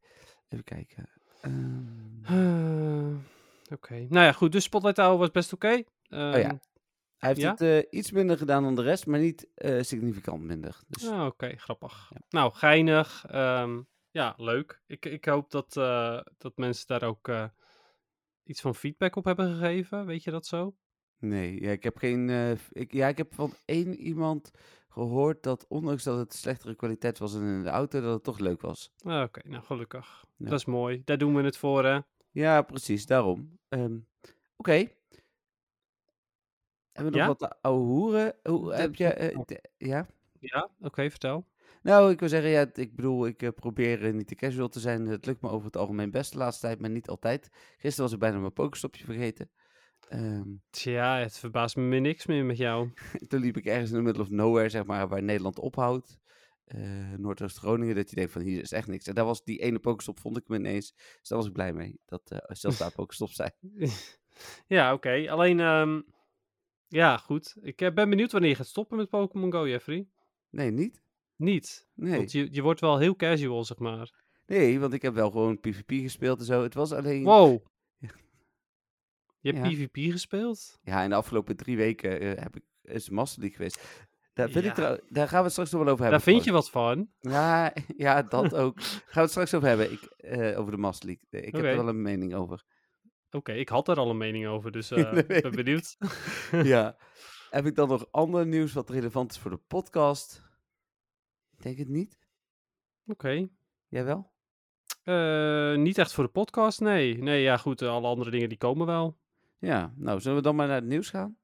Even 0.48 0.64
kijken. 0.64 1.08
Ehm, 1.40 2.24
Eh, 2.24 3.16
oké. 3.72 3.94
Nou 3.94 4.24
ja, 4.24 4.32
goed. 4.32 4.52
Dus 4.52 4.64
Spotlight 4.64 4.96
Hour 4.96 5.18
was 5.18 5.30
best 5.30 5.52
oké. 5.52 5.68
Oh 5.68 6.18
Ehm, 6.18 6.38
ja. 6.38 6.60
Hij 7.20 7.28
heeft 7.28 7.40
Ja? 7.40 7.50
het 7.50 7.60
eh, 7.60 7.98
iets 7.98 8.10
minder 8.10 8.36
gedaan 8.38 8.62
dan 8.62 8.74
de 8.74 8.82
rest, 8.82 9.06
maar 9.06 9.18
niet 9.20 9.48
eh, 9.54 9.82
significant 9.82 10.42
minder. 10.42 10.80
Dus 10.88 11.08
ah, 11.08 11.26
oké, 11.26 11.56
grappig. 11.56 12.12
Nou, 12.28 12.52
geinig. 12.52 13.24
ehm, 13.28 13.80
ja, 14.10 14.34
leuk. 14.36 14.82
Ik, 14.86 15.04
ik 15.06 15.24
hoop 15.24 15.50
dat, 15.50 15.76
eh, 15.76 16.20
dat 16.38 16.56
mensen 16.56 16.86
daar 16.86 17.02
ook 17.02 17.30
iets 18.44 18.60
van 18.60 18.74
feedback 18.74 19.16
op 19.16 19.24
hebben 19.24 19.54
gegeven. 19.54 20.06
Weet 20.06 20.24
je 20.24 20.30
dat 20.30 20.46
zo? 20.46 20.74
nee, 21.18 21.60
ja, 21.62 21.70
ik 21.70 21.82
heb 21.82 21.96
geen. 21.96 22.28
ik, 22.70 22.92
ja, 22.92 23.08
ik 23.08 23.16
heb 23.18 23.34
van 23.34 23.52
één 23.64 23.94
iemand 23.94 24.50
gehoord 24.88 25.42
dat, 25.42 25.66
ondanks 25.68 26.02
dat 26.04 26.18
het 26.18 26.34
slechtere 26.34 26.74
kwaliteit 26.74 27.18
was 27.18 27.32
dan 27.32 27.42
in 27.46 27.62
de 27.62 27.68
auto, 27.68 28.00
dat 28.00 28.12
het 28.14 28.22
toch 28.24 28.38
leuk 28.38 28.60
was. 28.60 28.92
Ah, 29.04 29.22
oké, 29.22 29.48
nou 29.48 29.64
gelukkig. 29.64 30.24
Ja. 30.36 30.48
Dat 30.50 30.58
is 30.58 30.64
mooi. 30.64 31.02
Daar 31.04 31.18
doen 31.18 31.34
we 31.34 31.42
het 31.42 31.56
voor, 31.56 31.84
hè? 31.84 31.98
Ja, 32.30 32.62
precies, 32.62 33.06
daarom. 33.06 33.58
Ehm, 33.68 33.98
Oké. 34.56 34.86
Hebben 36.92 37.12
we 37.12 37.18
nog 37.18 37.28
Ja? 37.28 37.34
wat 37.38 37.56
oude 37.60 37.84
hoeren? 37.84 38.34
Hoe, 38.42 38.74
heb 38.74 38.94
je, 38.94 39.06
eh, 39.06 39.38
de- 39.44 39.64
ja? 39.78 40.06
Ja, 40.40 40.70
oké, 40.80 41.10
vertel. 41.10 41.46
Nou, 41.82 42.10
ik 42.10 42.20
wil 42.20 42.28
zeggen, 42.28 42.50
ja, 42.50 42.70
ik 42.74 42.94
bedoel, 42.96 43.26
ik 43.26 43.42
eh, 43.42 43.48
probeer 43.54 44.04
eh, 44.04 44.12
niet 44.12 44.26
te 44.26 44.34
casual 44.34 44.68
te 44.68 44.80
zijn. 44.80 45.06
Het 45.06 45.26
lukt 45.26 45.42
me 45.42 45.48
over 45.48 45.66
het 45.66 45.76
algemeen 45.76 46.10
best 46.10 46.32
de 46.32 46.38
laatste 46.38 46.66
tijd, 46.66 46.80
maar 46.80 46.90
niet 46.90 47.08
altijd. 47.08 47.48
Gisteren 47.76 48.04
was 48.04 48.12
ik 48.12 48.18
bijna 48.18 48.38
mijn 48.38 48.52
pokerstopje 48.52 49.04
vergeten. 49.04 49.50
Ehm, 50.08 50.48
Tja, 50.70 51.18
het 51.18 51.38
verbaast 51.38 51.76
me 51.76 51.98
niks 51.98 52.26
meer 52.26 52.44
met 52.44 52.56
jou. 52.56 52.90
toen 53.28 53.40
liep 53.40 53.56
ik 53.56 53.64
ergens 53.66 53.90
in 53.90 53.96
de 53.96 54.02
middle 54.02 54.22
of 54.22 54.28
nowhere, 54.30 54.68
zeg 54.68 54.84
maar, 54.84 55.08
waar 55.08 55.22
Nederland 55.22 55.58
ophoudt. 55.58 56.18
Eh 56.64 57.12
Noordoost-Groningen, 57.16 57.94
dat 57.94 58.10
je 58.10 58.16
denkt 58.16 58.32
van, 58.32 58.42
hier 58.42 58.60
is 58.62 58.72
echt 58.72 58.86
niks. 58.88 59.06
En 59.06 59.14
daar 59.14 59.24
was 59.24 59.44
die 59.44 59.58
ene 59.58 59.78
pokerstop, 59.78 60.18
vond 60.20 60.36
ik 60.36 60.44
hem 60.46 60.56
ineens. 60.56 60.92
Dus 60.94 61.28
daar 61.28 61.38
was 61.38 61.46
ik 61.46 61.52
blij 61.52 61.72
mee, 61.72 62.00
dat 62.06 62.30
uh, 62.32 62.38
zelfs 62.46 62.78
daar 62.78 62.92
pokerstops 62.92 63.34
zijn. 63.34 63.52
ja, 64.66 64.92
oké. 64.92 65.26
Alleen, 65.30 65.60
ehm, 65.60 66.00
ja, 66.90 67.16
goed. 67.16 67.56
Ik 67.60 67.80
eh, 67.80 67.92
ben 67.94 68.10
benieuwd 68.10 68.32
wanneer 68.32 68.50
je 68.50 68.56
gaat 68.56 68.66
stoppen 68.66 68.96
met 68.96 69.08
Pokémon 69.08 69.52
Go, 69.52 69.68
Jeffrey. 69.68 70.08
Nee, 70.50 70.70
niet? 70.70 71.02
Niet. 71.36 71.88
Nee. 71.94 72.16
Want 72.16 72.32
je, 72.32 72.48
je 72.50 72.62
wordt 72.62 72.80
wel 72.80 72.98
heel 72.98 73.16
casual, 73.16 73.64
zeg 73.64 73.78
maar. 73.78 74.22
Nee, 74.46 74.80
want 74.80 74.92
ik 74.92 75.02
heb 75.02 75.14
wel 75.14 75.30
gewoon 75.30 75.60
PvP 75.60 75.90
gespeeld 75.90 76.38
en 76.38 76.44
zo. 76.44 76.62
Het 76.62 76.74
was 76.74 76.92
alleen... 76.92 77.24
Wow. 77.24 77.66
Je 79.42 79.52
hebt 79.52 79.66
Ja. 79.66 79.70
PvP 79.86 80.12
gespeeld? 80.12 80.78
Ja, 80.82 81.02
in 81.02 81.08
de 81.08 81.14
afgelopen 81.14 81.56
drie 81.56 81.76
weken 81.76 82.20
eh, 82.20 82.42
heb 82.42 82.56
ik, 82.56 82.62
is 82.82 83.08
Master 83.10 83.40
League 83.40 83.56
geweest. 83.56 84.08
Daar, 84.32 84.50
vind 84.50 84.64
ik 84.64 84.74
trouw- 84.74 84.98
daar 85.08 85.28
gaan 85.28 85.38
we 85.38 85.42
het 85.44 85.52
straks 85.52 85.70
nog 85.70 85.82
wel 85.82 85.92
over 85.92 86.04
hebben. 86.04 86.22
Daar 86.24 86.32
vind 86.32 86.44
je 86.44 86.52
wat 86.52 86.70
van. 86.70 87.08
Ja, 87.20 87.72
ja, 87.96 88.22
dat 88.22 88.54
ook. 88.54 88.80
Gaan 88.82 89.02
we 89.12 89.20
het 89.20 89.30
straks 89.30 89.54
over 89.54 89.68
hebben, 89.68 89.92
ik, 89.92 90.02
eh, 90.02 90.58
over 90.58 90.72
de 90.72 90.78
Master 90.78 91.06
League. 91.06 91.46
Ik 91.46 91.54
heb 91.54 91.64
er 91.64 91.76
wel 91.76 91.88
een 91.88 92.02
mening 92.02 92.34
over. 92.34 92.64
Oké, 93.30 93.52
ik 93.52 93.68
had 93.68 93.88
er 93.88 93.96
al 93.96 94.10
een 94.10 94.16
mening 94.16 94.46
over, 94.46 94.72
dus 94.72 94.88
weet 95.26 95.26
ben 95.26 95.50
benieuwd. 95.52 95.96
ja. 96.62 96.96
Heb 97.50 97.66
ik 97.66 97.74
dan 97.74 97.88
nog 97.88 98.06
ander 98.10 98.46
nieuws 98.46 98.72
wat 98.72 98.90
relevant 98.90 99.30
is 99.30 99.38
voor 99.38 99.50
de 99.50 99.56
podcast? 99.56 100.42
Ik 101.56 101.62
denk 101.62 101.78
het 101.78 101.88
niet. 101.88 102.18
Oké. 103.06 103.48
Jij 103.88 104.04
wel? 104.04 104.30
Eh, 105.02 105.74
niet 105.74 105.98
echt 105.98 106.12
voor 106.12 106.24
de 106.24 106.30
podcast, 106.30 106.80
nee. 106.80 107.22
Nee, 107.22 107.42
ja 107.42 107.56
goed, 107.56 107.82
eh, 107.82 107.88
alle 107.88 108.06
andere 108.08 108.30
dingen 108.30 108.48
die 108.48 108.58
komen 108.58 108.86
wel. 108.86 109.18
Ja, 109.58 109.92
nou, 109.96 110.20
zullen 110.20 110.36
we 110.36 110.42
dan 110.42 110.56
maar 110.56 110.66
naar 110.66 110.76
het 110.76 110.84
nieuws 110.84 111.10
gaan? 111.10 111.36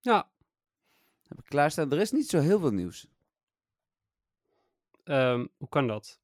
Ja, 0.00 0.30
Heb 1.28 1.38
ik 1.38 1.44
klaarstaan. 1.44 1.92
Er 1.92 2.00
is 2.00 2.10
niet 2.12 2.28
zo 2.28 2.38
heel 2.40 2.58
veel 2.60 2.70
nieuws. 2.72 3.08
ehm, 5.04 5.46
hoe 5.56 5.68
kan 5.68 5.86
dat? 5.86 6.20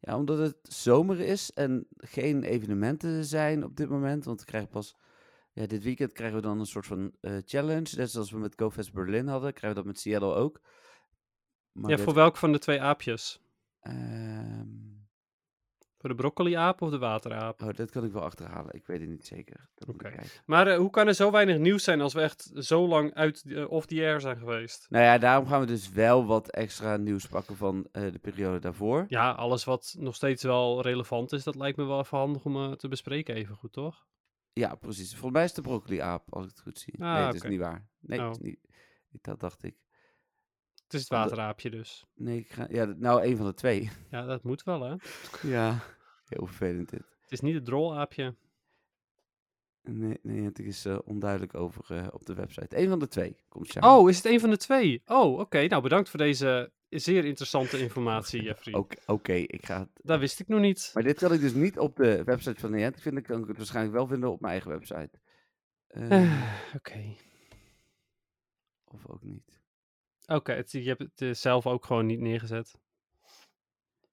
Ja, 0.00 0.16
omdat 0.16 0.38
het 0.38 0.56
zomer 0.62 1.20
is 1.20 1.52
en 1.52 1.86
geen 1.96 2.42
evenementen 2.42 3.24
zijn 3.24 3.64
op 3.64 3.76
dit 3.76 3.88
moment. 3.88 4.24
Want 4.24 4.40
we 4.40 4.46
krijgen 4.46 4.68
pas... 4.70 4.96
Ja, 5.52 5.66
dit 5.66 5.82
weekend 5.82 6.12
krijgen 6.12 6.36
we 6.36 6.42
dan 6.42 6.60
een 6.60 6.66
soort 6.66 6.86
van 6.86 7.12
eh, 7.20 7.36
challenge. 7.44 7.96
Net 7.96 8.10
zoals 8.10 8.30
we 8.30 8.38
met 8.38 8.54
GoFest 8.56 8.92
Berlin 8.92 9.26
hadden, 9.26 9.52
krijgen 9.52 9.68
we 9.68 9.74
dat 9.84 9.84
met 9.92 10.00
Seattle 10.00 10.34
ook. 10.34 10.60
Maar 11.72 11.90
ja, 11.90 11.96
dit- 11.96 12.04
voor 12.04 12.14
welk 12.14 12.36
van 12.36 12.52
de 12.52 12.58
twee 12.58 12.80
aapjes? 12.82 13.40
ehm, 13.80 14.66
Voor 15.98 16.08
de 16.08 16.14
broccoli-aap 16.14 16.82
of 16.82 16.90
de 16.90 16.98
wateraap? 16.98 17.62
oh, 17.62 17.68
dat 17.74 17.90
kan 17.90 18.04
ik 18.04 18.12
wel 18.12 18.22
achterhalen. 18.22 18.74
Ik 18.74 18.86
weet 18.86 19.00
het 19.00 19.08
niet 19.08 19.26
zeker. 19.26 19.68
Oké. 19.86 20.12
Maar 20.46 20.66
eh, 20.66 20.76
hoe 20.76 20.90
kan 20.90 21.06
er 21.06 21.14
zo 21.14 21.30
weinig 21.30 21.58
nieuws 21.58 21.84
zijn 21.84 22.00
als 22.00 22.12
we 22.14 22.20
echt 22.20 22.50
zo 22.54 22.88
lang 22.88 23.14
uit 23.14 23.42
uh, 23.46 23.70
off 23.70 23.86
the 23.86 23.94
air 23.94 24.20
zijn 24.20 24.36
geweest? 24.36 24.86
Nou 24.90 25.04
ja, 25.04 25.18
daarom 25.18 25.46
gaan 25.46 25.60
we 25.60 25.66
dus 25.66 25.90
wel 25.90 26.26
wat 26.26 26.50
extra 26.50 26.96
nieuws 26.96 27.26
pakken 27.26 27.56
van 27.56 27.88
eh, 27.92 28.12
de 28.12 28.18
periode 28.18 28.58
daarvoor. 28.58 29.04
Ja, 29.08 29.30
alles 29.30 29.64
wat 29.64 29.94
nog 29.98 30.14
steeds 30.14 30.42
wel 30.42 30.82
relevant 30.82 31.32
is, 31.32 31.44
dat 31.44 31.54
lijkt 31.54 31.76
me 31.76 31.84
wel 31.84 31.98
even 32.00 32.18
handig 32.18 32.44
om 32.44 32.76
te 32.76 32.88
bespreken 32.88 33.34
even 33.34 33.54
goed, 33.56 33.72
toch? 33.72 34.06
Ja, 34.52 34.74
precies. 34.74 35.10
Volgens 35.10 35.32
mij 35.32 35.44
is 35.44 35.52
de 35.54 35.62
broccoli-aap, 35.62 36.34
als 36.34 36.44
ik 36.44 36.50
het 36.50 36.60
goed 36.60 36.78
zie. 36.78 36.94
Ah, 37.04 37.14
nee, 37.14 37.24
dat 37.24 37.34
is 37.34 37.42
niet 37.42 37.60
waar. 37.60 37.88
Nee, 38.00 38.18
dat 38.18 38.26
Oh. 38.26 38.32
is 38.32 38.38
niet. 38.38 38.58
Dat 39.20 39.40
dacht 39.40 39.62
ik. 39.64 39.76
Het 40.88 40.96
is 41.00 41.08
het 41.08 41.18
wateraapje 41.18 41.70
dus. 41.70 42.04
Nee, 42.14 42.38
ik 42.38 42.50
ga... 42.50 42.66
Ja, 42.70 42.84
nou, 42.84 43.24
een 43.24 43.36
van 43.36 43.46
de 43.46 43.54
twee. 43.54 43.90
Ja, 44.10 44.24
dat 44.24 44.42
moet 44.42 44.62
wel, 44.62 44.80
hè? 44.82 44.94
ja, 45.56 45.78
heel 46.24 46.46
vervelend 46.46 46.88
dit. 46.90 47.16
Het 47.20 47.32
is 47.32 47.40
niet 47.40 47.54
het 47.54 47.64
drolaapje. 47.64 48.34
Nee, 49.82 50.18
nee 50.22 50.42
het 50.42 50.58
is 50.58 50.84
eh, 50.84 50.98
onduidelijk 51.04 51.54
over 51.54 51.96
eh, 51.96 52.06
op 52.10 52.26
de 52.26 52.34
website. 52.34 52.78
Eén 52.78 52.88
van 52.88 52.98
de 52.98 53.08
twee 53.08 53.36
komt. 53.48 53.76
Oh, 53.80 54.08
is 54.08 54.16
het 54.16 54.26
een 54.26 54.40
van 54.40 54.50
de 54.50 54.56
twee? 54.56 55.02
Oh, 55.06 55.38
oké. 55.38 55.66
Nou, 55.66 55.82
bedankt 55.82 56.08
voor 56.08 56.18
deze 56.18 56.72
zeer 56.88 57.24
interessante 57.24 57.78
informatie, 57.78 58.42
Jeffrey. 58.48 58.84
Oké, 59.06 59.32
ik 59.32 59.66
ga 59.66 59.78
het... 59.78 59.88
Dat 60.02 60.18
wist 60.18 60.40
ik 60.40 60.48
nog 60.48 60.60
niet. 60.60 60.90
Maar 60.94 61.02
dit 61.02 61.18
kan 61.18 61.32
ik 61.32 61.40
dus 61.40 61.54
niet 61.54 61.78
op 61.78 61.96
de 61.96 62.24
website 62.24 62.60
van 62.60 62.70
Niantic 62.70 63.02
vinden. 63.02 63.22
Kan 63.22 63.40
ik 63.42 63.48
het 63.48 63.56
waarschijnlijk 63.56 63.94
wel 63.94 64.06
vinden 64.06 64.30
op 64.30 64.40
mijn 64.40 64.52
eigen 64.52 64.70
website. 64.70 65.10
Eh, 65.86 66.22
Eh, 66.22 66.74
Oké. 66.74 67.14
of 68.84 69.06
ook 69.06 69.22
niet. 69.22 69.57
Oké, 70.28 70.62
je 70.66 70.82
hebt 70.82 71.02
het 71.02 71.20
eh, 71.22 71.34
zelf 71.34 71.66
ook 71.66 71.84
gewoon 71.84 72.06
niet 72.06 72.20
neergezet. 72.20 72.78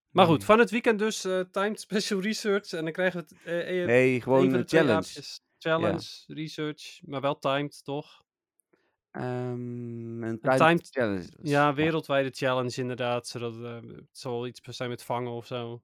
Maar 0.09 0.25
goed, 0.25 0.43
van 0.43 0.59
het 0.59 0.71
weekend 0.71 0.99
dus 0.99 1.25
eh 1.25 1.39
timed 1.39 1.79
special 1.79 2.21
research. 2.21 2.73
En 2.73 2.83
dan 2.83 2.93
krijgen 2.93 3.25
we 3.27 3.35
het 3.35 3.43
eh, 3.45 3.85
Nee, 3.85 4.21
gewoon 4.21 4.53
een 4.53 4.67
challenge. 4.67 4.93
aapjes. 4.93 5.43
Challenge, 5.57 6.23
research, 6.27 7.01
maar 7.05 7.21
wel 7.21 7.39
timed, 7.39 7.83
toch? 7.83 8.23
Ehm, 9.11 10.23
een 10.23 10.39
Een 10.41 10.57
timed, 10.57 10.87
challenge. 10.89 11.27
Ja, 11.41 11.73
wereldwijde 11.73 12.29
challenge 12.29 12.81
inderdaad. 12.81 13.27
Zodat 13.27 13.55
eh, 13.55 13.81
het 13.81 14.17
zal 14.17 14.47
iets 14.47 14.61
zijn 14.63 14.89
met 14.89 15.03
vangen 15.03 15.31
of 15.31 15.45
zo. 15.45 15.83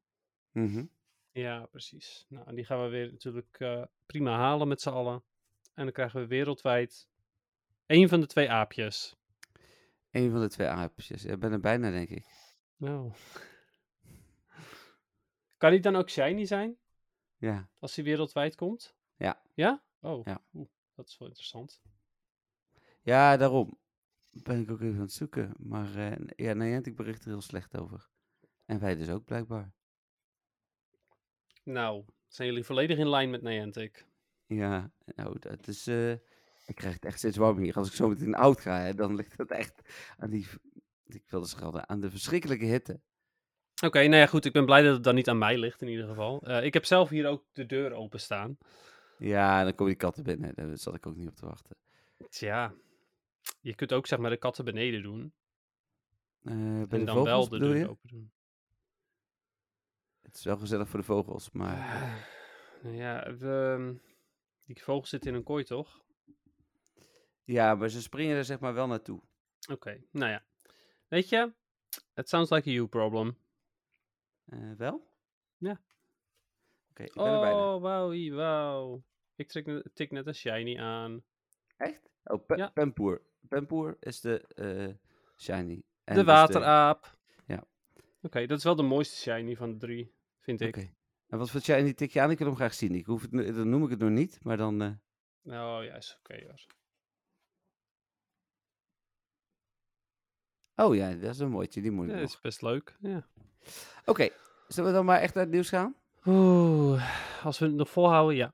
Mhm. 0.51 0.85
Ja, 1.31 1.65
precies. 1.65 2.25
Nou, 2.29 2.47
en 2.47 2.55
die 2.55 2.65
gaan 2.65 2.83
we 2.83 2.89
weer 2.89 3.11
natuurlijk 3.11 3.59
prima 4.05 4.37
halen 4.37 4.67
met 4.67 4.81
z'n 4.81 4.89
allen. 4.89 5.23
En 5.73 5.83
dan 5.83 5.91
krijgen 5.91 6.19
we 6.21 6.27
wereldwijd 6.27 7.07
één 7.85 8.09
van 8.09 8.19
de 8.19 8.27
twee 8.27 8.49
aapjes. 8.49 9.15
Eén 10.11 10.31
van 10.31 10.41
de 10.41 10.49
twee 10.49 10.67
aapjes. 10.67 11.25
Ik 11.25 11.39
ben 11.39 11.51
er 11.51 11.59
bijna, 11.59 11.91
denk 11.91 12.09
ik. 12.09 12.25
Nou. 12.75 13.11
Kan 15.57 15.71
die 15.71 15.79
dan 15.79 15.95
ook 15.95 16.09
shiny 16.09 16.45
zijn? 16.45 16.77
Ja. 17.37 17.69
Als 17.79 17.93
die 17.95 18.03
wereldwijd 18.03 18.55
komt? 18.55 18.95
Ja. 19.15 19.41
Ja? 19.53 19.83
Oh, 19.99 20.25
Ja. 20.25 20.43
Oeh, 20.53 20.67
dat 20.95 21.07
is 21.07 21.17
wel 21.17 21.27
interessant. 21.27 21.81
Ja, 23.01 23.37
daarom 23.37 23.77
ben 24.29 24.61
ik 24.61 24.71
ook 24.71 24.81
even 24.81 24.95
aan 24.95 25.01
het 25.01 25.11
zoeken. 25.11 25.53
Maar 25.57 25.95
eh, 25.95 26.27
ja, 26.35 26.53
Niantic 26.53 26.95
bericht 26.95 27.23
er 27.23 27.29
heel 27.29 27.41
slecht 27.41 27.77
over. 27.77 28.09
En 28.65 28.79
wij 28.79 28.95
dus 28.95 29.09
ook, 29.09 29.25
blijkbaar. 29.25 29.71
Nou, 31.63 32.05
zijn 32.27 32.47
jullie 32.47 32.63
volledig 32.63 32.97
in 32.97 33.09
lijn 33.09 33.29
met 33.29 33.41
Niantic? 33.41 34.05
Ja, 34.45 34.91
nou, 35.05 35.39
dat 35.39 35.67
is... 35.67 35.87
eh, 35.87 36.13
ik 36.71 36.77
krijg 36.77 36.93
het 36.93 37.05
echt 37.05 37.17
steeds 37.17 37.37
warmer 37.37 37.63
hier. 37.63 37.75
Als 37.75 37.87
ik 37.87 37.93
zo 37.93 38.07
meteen 38.07 38.35
oud 38.35 38.61
ga, 38.61 38.79
hè, 38.79 38.93
dan 38.93 39.15
ligt 39.15 39.37
het 39.37 39.51
echt 39.51 39.81
aan 40.17 40.29
die... 40.29 40.47
Ik 41.05 41.23
wilde 41.29 41.47
schelden, 41.47 41.89
aan 41.89 41.99
de 41.99 42.09
verschrikkelijke 42.09 42.65
hitte. 42.65 42.99
Oké, 43.83 43.99
nou 43.99 44.15
ja, 44.15 44.25
goed. 44.25 44.45
Ik 44.45 44.53
ben 44.53 44.65
blij 44.65 44.81
dat 44.81 44.93
het 44.93 45.03
dan 45.03 45.15
niet 45.15 45.29
aan 45.29 45.37
mij 45.37 45.57
ligt 45.57 45.81
in 45.81 45.87
ieder 45.87 46.07
geval. 46.07 46.41
Eh, 46.41 46.63
ik 46.63 46.73
heb 46.73 46.85
zelf 46.85 47.09
hier 47.09 47.27
ook 47.27 47.45
de 47.51 47.65
deur 47.65 47.93
openstaan. 47.93 48.57
Ja, 49.17 49.57
en 49.59 49.63
dan 49.63 49.75
komen 49.75 49.93
die 49.93 50.01
katten 50.01 50.23
binnen. 50.23 50.55
Daar 50.55 50.77
zat 50.77 50.95
ik 50.95 51.05
ook 51.05 51.15
niet 51.15 51.27
op 51.27 51.35
te 51.35 51.45
wachten. 51.45 51.75
Tja, 52.29 52.73
je 53.59 53.75
kunt 53.75 53.93
ook 53.93 54.07
zeg 54.07 54.19
maar 54.19 54.29
de 54.29 54.37
katten 54.37 54.65
beneden 54.65 55.03
doen. 55.03 55.33
Eh, 56.43 56.53
en 56.53 56.87
de 56.89 57.03
dan 57.03 57.15
vogels 57.15 57.25
wel 57.25 57.49
de 57.49 57.59
deur 57.59 57.77
je? 57.77 57.89
open 57.89 58.09
doen. 58.09 58.31
Het 60.21 60.35
is 60.35 60.43
wel 60.43 60.57
gezellig 60.57 60.89
voor 60.89 60.99
de 60.99 61.05
vogels, 61.05 61.51
maar... 61.51 61.75
Ah, 61.75 62.15
nou 62.81 62.95
ja, 62.95 63.35
we, 63.35 63.95
die 64.65 64.83
vogels 64.83 65.09
zitten 65.09 65.29
in 65.29 65.35
een 65.35 65.43
kooi, 65.43 65.63
toch? 65.63 66.03
Ja, 67.51 67.75
maar 67.75 67.89
ze 67.89 68.01
springen 68.01 68.37
er 68.37 68.45
zeg 68.45 68.59
maar 68.59 68.73
wel 68.73 68.87
naartoe. 68.87 69.21
Oké, 69.71 70.03
nou 70.11 70.31
ja. 70.31 70.43
Weet 71.07 71.29
je, 71.29 71.53
it 72.15 72.29
sounds 72.29 72.49
like 72.49 72.69
a 72.69 72.73
you 72.73 72.87
problem. 72.87 73.37
Eh, 74.45 74.71
wel? 74.77 75.07
Ja. 75.57 75.81
Oké, 76.89 77.03
ik 77.03 77.13
ben 77.13 77.23
bijna. 77.23 77.73
Oh, 77.73 77.81
wauw, 77.81 78.29
wauw. 78.33 79.03
Ik 79.35 79.49
tik 79.93 80.11
net 80.11 80.27
een 80.27 80.35
shiny 80.35 80.79
aan. 80.79 81.23
Echt? 81.77 82.09
Oh, 82.23 82.45
pe 82.45 82.55
Ja. 82.57 82.69
Pempoer. 82.69 83.21
Pempoer 83.47 83.97
is 83.99 84.21
de 84.21 84.47
eh, 84.47 84.93
shiny. 85.37 85.83
En 86.03 86.15
de 86.15 86.23
dus 86.23 86.23
wateraap. 86.23 87.17
Ja. 87.45 87.63
Oké, 88.21 88.45
dat 88.45 88.57
is 88.57 88.63
wel 88.63 88.75
de 88.75 88.83
mooiste 88.83 89.15
shiny 89.15 89.55
van 89.55 89.71
de 89.71 89.77
drie, 89.77 90.13
vind 90.39 90.61
ik. 90.61 90.77
Oké. 90.77 90.93
En 91.27 91.37
wat 91.37 91.49
voor 91.49 91.61
shiny 91.61 91.93
tik 91.93 92.11
je 92.11 92.21
aan? 92.21 92.31
Ik 92.31 92.37
wil 92.37 92.47
hem 92.47 92.55
graag 92.55 92.73
zien. 92.73 92.95
Ik 92.95 93.05
hoef 93.05 93.21
het, 93.21 93.31
dan 93.31 93.69
noem 93.69 93.83
ik 93.83 93.89
het 93.89 93.99
nog 93.99 94.09
niet, 94.09 94.43
maar 94.43 94.57
dan... 94.57 94.81
eh, 94.81 94.89
Oh 95.43 95.83
ja, 95.83 95.95
is 95.95 96.17
oké 96.19 96.43
hoor. 96.43 96.65
Oh 100.85 100.95
ja, 100.95 101.09
dat 101.13 101.29
is 101.29 101.39
een 101.39 101.49
mooitje. 101.49 101.81
Die 101.81 101.91
moet 101.91 102.07
Ja, 102.07 102.13
nog. 102.13 102.21
is 102.23 102.39
best 102.41 102.61
leuk. 102.61 102.95
Ja. 102.99 103.27
Oké, 104.05 104.29
zullen 104.67 104.89
we 104.89 104.95
dan 104.95 105.05
maar 105.05 105.19
echt 105.19 105.33
naar 105.33 105.43
het 105.43 105.53
nieuws 105.53 105.69
gaan? 105.69 105.95
Oeh, 106.25 107.03
als 107.45 107.59
we 107.59 107.65
het 107.65 107.75
nog 107.75 107.89
volhouden, 107.89 108.35
ja. 108.35 108.53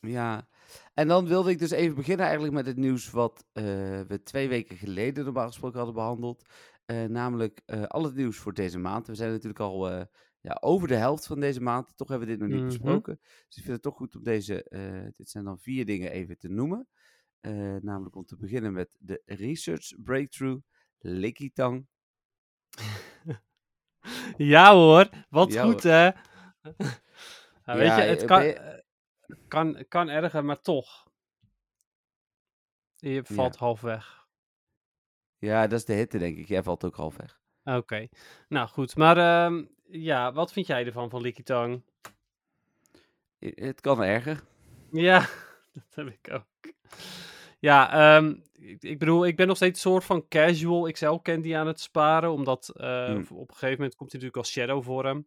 Ja. 0.00 0.48
En 0.94 1.08
dan 1.08 1.26
wilde 1.26 1.50
ik 1.50 1.58
dus 1.58 1.70
even 1.70 1.94
beginnen 1.96 2.24
eigenlijk 2.24 2.54
met 2.54 2.66
het 2.66 2.76
nieuws 2.76 3.10
wat 3.10 3.44
eh, 3.52 3.64
we 4.00 4.20
twee 4.24 4.48
weken 4.48 4.76
geleden 4.76 5.24
normaal 5.24 5.46
gesproken 5.46 5.76
hadden 5.76 5.94
behandeld. 5.94 6.44
Eh, 6.86 7.04
namelijk 7.04 7.62
eh, 7.66 7.82
al 7.82 8.04
het 8.04 8.14
nieuws 8.14 8.36
voor 8.36 8.54
deze 8.54 8.78
maand. 8.78 9.06
We 9.06 9.14
zijn 9.14 9.30
natuurlijk 9.30 9.60
al 9.60 9.90
ja, 10.40 10.56
over 10.60 10.88
de 10.88 10.94
helft 10.94 11.26
van 11.26 11.40
deze 11.40 11.60
maand. 11.62 11.96
Toch 11.96 12.08
hebben 12.08 12.26
we 12.28 12.32
dit 12.36 12.42
nog 12.42 12.50
niet 12.52 12.58
Mhm. 12.64 12.68
besproken. 12.68 13.18
Dus 13.22 13.56
ik 13.56 13.62
vind 13.62 13.72
het 13.72 13.82
toch 13.82 13.96
goed 13.96 14.16
om 14.16 14.22
deze, 14.22 14.66
dit 15.16 15.28
zijn 15.30 15.44
dan 15.44 15.58
vier 15.58 15.86
dingen 15.86 16.10
even 16.10 16.38
te 16.38 16.48
noemen. 16.48 16.88
Namelijk 17.80 18.16
om 18.16 18.24
te 18.24 18.36
beginnen 18.36 18.72
met 18.72 18.96
de 19.00 19.22
Research 19.24 19.94
Breakthrough 20.04 20.60
Likitang. 20.98 21.86
Ja 24.36 24.72
hoor, 24.74 25.08
wat 25.28 25.52
Ja, 25.52 25.64
goed 25.64 25.82
hè. 25.82 26.04
Ja, 27.66 27.76
weet 27.76 27.94
je, 27.96 28.02
het 28.02 28.20
eh, 28.20 28.26
kan, 28.26 28.38
ben 28.38 28.46
je- 28.46 28.54
eh, 28.54 28.82
kan, 29.48 29.84
kan 29.88 30.08
erger, 30.08 30.44
maar 30.44 30.60
toch. 30.60 31.06
Je 32.96 33.24
valt 33.24 33.56
half 33.56 33.80
weg. 33.80 34.26
Ja, 35.38 35.66
dat 35.66 35.78
is 35.78 35.84
de 35.84 35.92
hitte 35.92 36.18
denk 36.18 36.36
ik. 36.38 36.48
Jij 36.48 36.62
valt 36.62 36.84
ook 36.84 36.96
half 36.96 37.16
weg. 37.16 37.40
Oké, 37.64 38.08
nou 38.48 38.68
goed. 38.68 38.96
Maar 38.96 39.16
ehm, 39.16 39.64
ja, 39.88 40.32
wat 40.32 40.52
vind 40.52 40.66
jij 40.66 40.86
ervan, 40.86 41.10
van 41.10 41.20
Licky 41.20 41.42
Tang? 41.42 41.82
I- 43.40 43.52
Het 43.54 43.80
kan 43.80 44.02
erger. 44.02 44.42
Ja, 44.90 45.18
dat 45.74 45.94
heb 45.94 46.06
ik 46.06 46.30
ook. 46.32 46.72
Ja, 47.58 47.92
ehm, 48.16 48.34
ik, 48.52 48.82
ik 48.82 48.98
bedoel, 48.98 49.26
ik 49.26 49.36
ben 49.36 49.46
nog 49.46 49.56
steeds 49.56 49.84
een 49.84 49.90
soort 49.90 50.04
van 50.04 50.28
casual 50.28 50.90
XL 50.90 51.14
candy 51.22 51.54
aan 51.56 51.66
het 51.66 51.80
sparen. 51.80 52.30
Omdat 52.30 52.68
eh, 52.68 53.04
Hmm. 53.06 53.26
op 53.30 53.48
een 53.48 53.54
gegeven 53.54 53.76
moment 53.76 53.94
komt 53.96 54.12
hij 54.12 54.20
natuurlijk 54.20 54.36
als 54.36 54.50
shadow 54.50 54.82
vorm. 54.82 55.26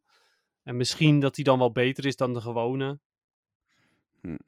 En 0.64 0.78
misschien 0.78 1.20
dat 1.20 1.36
hij 1.36 1.46
dan 1.46 1.60
wel 1.60 1.72
beter 1.72 2.06
is 2.06 2.16
dan 2.16 2.34
de 2.34 2.42
gewone. 2.42 3.00
Hmm. 4.22 4.40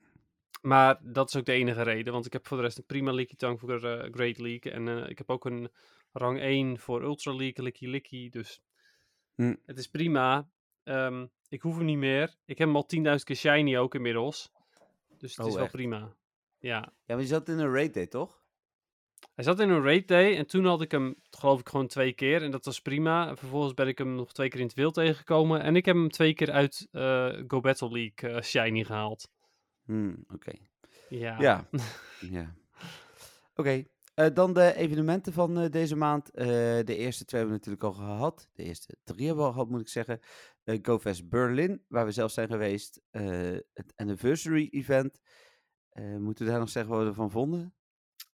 Maar 0.61 0.99
dat 1.03 1.27
is 1.27 1.35
ook 1.35 1.45
de 1.45 1.51
enige 1.51 1.81
reden. 1.81 2.13
Want 2.13 2.25
ik 2.25 2.33
heb 2.33 2.47
voor 2.47 2.57
de 2.57 2.63
rest 2.63 2.77
een 2.77 2.85
prima 2.85 3.11
Licky 3.11 3.35
Tang 3.35 3.59
voor 3.59 3.83
eh, 3.85 4.11
Great 4.13 4.37
League. 4.37 4.71
En 4.71 4.87
eh, 4.87 5.09
ik 5.09 5.17
heb 5.17 5.29
ook 5.29 5.45
een 5.45 5.69
rang 6.11 6.39
1 6.39 6.79
voor 6.79 7.01
Ultra 7.01 7.33
League, 7.35 7.63
Licky 7.63 7.85
Licky. 7.87 8.29
Dus 8.29 8.61
Hmm. 9.35 9.57
het 9.65 9.77
is 9.77 9.87
prima. 9.87 10.49
Ehm, 10.83 11.25
ik 11.49 11.61
hoef 11.61 11.75
hem 11.75 11.85
niet 11.85 11.97
meer. 11.97 12.35
Ik 12.45 12.57
heb 12.57 12.67
hem 12.67 12.75
al 12.75 12.85
10.000 12.85 13.23
keer 13.23 13.35
shiny 13.35 13.77
ook 13.77 13.95
inmiddels. 13.95 14.51
Dus 15.17 15.31
het 15.31 15.39
Oh, 15.39 15.47
is 15.47 15.53
wel 15.55 15.63
echt? 15.63 15.73
prima. 15.73 16.15
Ja, 16.61 16.93
Ja, 17.05 17.13
maar 17.15 17.19
je 17.19 17.25
zat 17.27 17.49
in 17.49 17.59
een 17.59 17.73
raid 17.73 17.93
day, 17.93 18.07
toch? 18.07 18.39
hij 19.33 19.43
zat 19.43 19.59
in 19.59 19.69
een 19.69 19.83
raid 19.83 20.07
day 20.07 20.37
en 20.37 20.47
toen 20.47 20.65
had 20.65 20.81
ik 20.81 20.91
hem, 20.91 21.15
geloof 21.29 21.59
ik, 21.59 21.69
gewoon 21.69 21.87
twee 21.87 22.13
keer. 22.13 22.43
En 22.43 22.51
dat 22.51 22.65
was 22.65 22.81
prima. 22.81 23.27
En 23.27 23.37
vervolgens 23.37 23.73
ben 23.73 23.87
ik 23.87 23.97
hem 23.97 24.15
nog 24.15 24.33
twee 24.33 24.49
keer 24.49 24.59
in 24.59 24.65
het 24.65 24.75
wild 24.75 24.93
tegengekomen. 24.93 25.61
En 25.61 25.75
ik 25.75 25.85
heb 25.85 25.95
hem 25.95 26.09
twee 26.09 26.33
keer 26.33 26.51
uit 26.51 26.87
eh, 26.91 27.33
Go 27.47 27.59
Battle 27.59 27.91
League 27.91 28.29
eh, 28.29 28.41
Shiny 28.41 28.83
gehaald. 28.83 29.29
Hmm, 29.83 30.23
Oké. 30.33 30.51
Ja. 31.09 31.39
Ja. 31.39 31.67
ja. 32.37 32.55
Oké. 33.55 33.83
eh, 34.13 34.27
dan 34.33 34.53
de 34.53 34.75
evenementen 34.75 35.33
van 35.33 35.67
deze 35.69 35.95
maand. 35.95 36.33
De 36.33 36.95
eerste 36.95 37.25
twee 37.25 37.41
hebben 37.41 37.59
we 37.59 37.65
natuurlijk 37.65 37.83
al 37.83 38.05
gehad. 38.05 38.49
De 38.53 38.63
eerste 38.63 38.95
drie 39.03 39.25
hebben 39.25 39.43
we 39.43 39.49
al 39.49 39.53
gehad, 39.55 39.69
moet 39.69 39.81
ik 39.81 39.87
zeggen. 39.89 40.19
GoFest 40.81 41.29
Berlin, 41.29 41.85
waar 41.87 42.05
we 42.05 42.11
zelf 42.11 42.31
zijn 42.31 42.47
geweest. 42.47 43.01
Het 43.73 43.93
anniversary 43.95 44.67
event. 44.71 45.19
Eh, 45.91 46.17
moeten 46.17 46.45
we 46.45 46.51
daar 46.51 46.59
nog 46.59 46.69
zeggen 46.69 46.91
wat 46.93 47.01
we 47.01 47.07
ervan 47.07 47.31
vonden? 47.31 47.73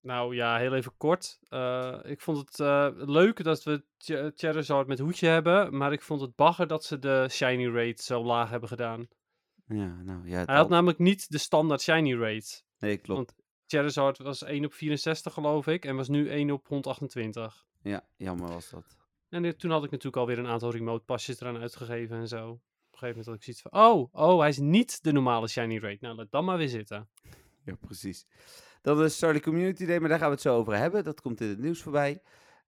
Nou 0.00 0.34
ja, 0.34 0.58
heel 0.58 0.74
even 0.74 0.92
kort. 0.96 1.38
Eh, 1.48 1.98
ik 2.02 2.20
vond 2.20 2.38
het 2.38 2.60
eh, 2.60 2.88
leuk 2.94 3.44
dat 3.44 3.62
we 3.62 3.84
Ch- 3.98 4.30
Charizard 4.40 4.86
met 4.86 4.98
hoedje 4.98 5.28
hebben. 5.28 5.76
Maar 5.76 5.92
ik 5.92 6.02
vond 6.02 6.20
het 6.20 6.36
bagger 6.36 6.66
dat 6.66 6.84
ze 6.84 6.98
de 6.98 7.26
Shiny 7.30 7.66
rate 7.66 8.02
zo 8.02 8.24
laag 8.24 8.50
hebben 8.50 8.68
gedaan. 8.68 9.08
Ja, 9.66 10.02
nou 10.02 10.28
ja. 10.28 10.44
Hij 10.44 10.54
had 10.54 10.64
al- 10.64 10.68
namelijk 10.70 10.98
niet 10.98 11.30
de 11.30 11.38
standaard 11.38 11.80
Shiny 11.82 12.14
rate. 12.14 12.62
Nee, 12.78 12.96
klopt. 12.96 13.18
want- 13.30 13.44
Charizard 13.68 14.18
was 14.18 14.42
1 14.44 14.64
op 14.64 14.72
64 14.74 15.32
geloof 15.32 15.66
ik. 15.66 15.84
En 15.84 15.96
was 15.96 16.08
nu 16.08 16.28
1 16.30 16.50
op 16.50 16.66
128. 16.68 17.66
Ja, 17.82 18.06
jammer 18.16 18.48
was 18.48 18.70
dat. 18.70 18.96
En 19.28 19.42
dit- 19.42 19.58
toen 19.58 19.70
had 19.70 19.84
ik 19.84 19.90
natuurlijk 19.90 20.16
alweer 20.16 20.38
een 20.38 20.46
aantal 20.46 20.70
remote 20.72 21.04
pasjes 21.04 21.40
eraan 21.40 21.56
uitgegeven 21.58 22.16
en 22.16 22.28
zo. 22.28 22.48
Op 22.50 22.52
een 22.92 22.98
gegeven 22.98 23.08
moment 23.08 23.26
had 23.26 23.34
ik 23.34 23.42
zoiets 23.42 23.62
van, 23.62 23.72
oh, 23.72 24.08
oh, 24.30 24.38
hij 24.40 24.48
is 24.48 24.58
niet 24.58 25.02
de 25.02 25.12
normale 25.12 25.48
shiny 25.48 25.78
rate. 25.78 25.98
Nou, 26.00 26.16
laat 26.16 26.30
dan 26.30 26.44
maar 26.44 26.56
weer 26.56 26.68
zitten. 26.68 27.08
Ja, 27.66 27.74
precies. 27.74 28.26
Dan 28.82 28.98
de 28.98 29.08
Starly 29.08 29.40
Community 29.40 29.86
Day, 29.86 29.98
maar 29.98 30.08
daar 30.08 30.18
gaan 30.18 30.28
we 30.28 30.34
het 30.34 30.42
zo 30.42 30.56
over 30.56 30.76
hebben. 30.76 31.04
Dat 31.04 31.20
komt 31.20 31.40
in 31.40 31.48
het 31.48 31.58
nieuws 31.58 31.82
voorbij. 31.82 32.22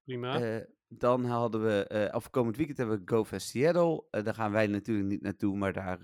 Prima. 0.04 0.40
Eh, 0.40 0.64
dan 0.88 1.24
hadden 1.24 1.64
we, 1.64 1.86
eh 1.86 2.10
afkomend 2.10 2.56
weekend 2.56 2.78
hebben 2.78 2.98
we 2.98 3.14
GoFest 3.14 3.48
Seattle. 3.48 4.04
Eh, 4.10 4.24
daar 4.24 4.34
gaan 4.34 4.52
wij 4.52 4.66
natuurlijk 4.66 5.08
niet 5.08 5.22
naartoe, 5.22 5.56
maar 5.56 5.72
daar 5.72 5.98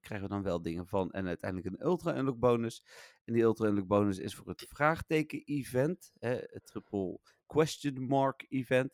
krijgen 0.00 0.22
we 0.22 0.28
dan 0.28 0.42
wel 0.42 0.62
dingen 0.62 0.86
van. 0.86 1.10
En 1.10 1.26
uiteindelijk 1.26 1.74
een 1.74 1.86
Ultra 1.86 2.16
Unlock 2.16 2.38
bonus. 2.38 2.84
En 3.24 3.32
die 3.34 3.42
Ultra 3.42 3.68
Unlock 3.68 3.86
bonus 3.86 4.18
is 4.18 4.34
voor 4.34 4.48
het 4.48 4.66
vraagteken-event. 4.68 6.12
Het 6.18 6.60
triple 6.64 7.18
question 7.46 8.06
mark 8.06 8.46
event. 8.48 8.92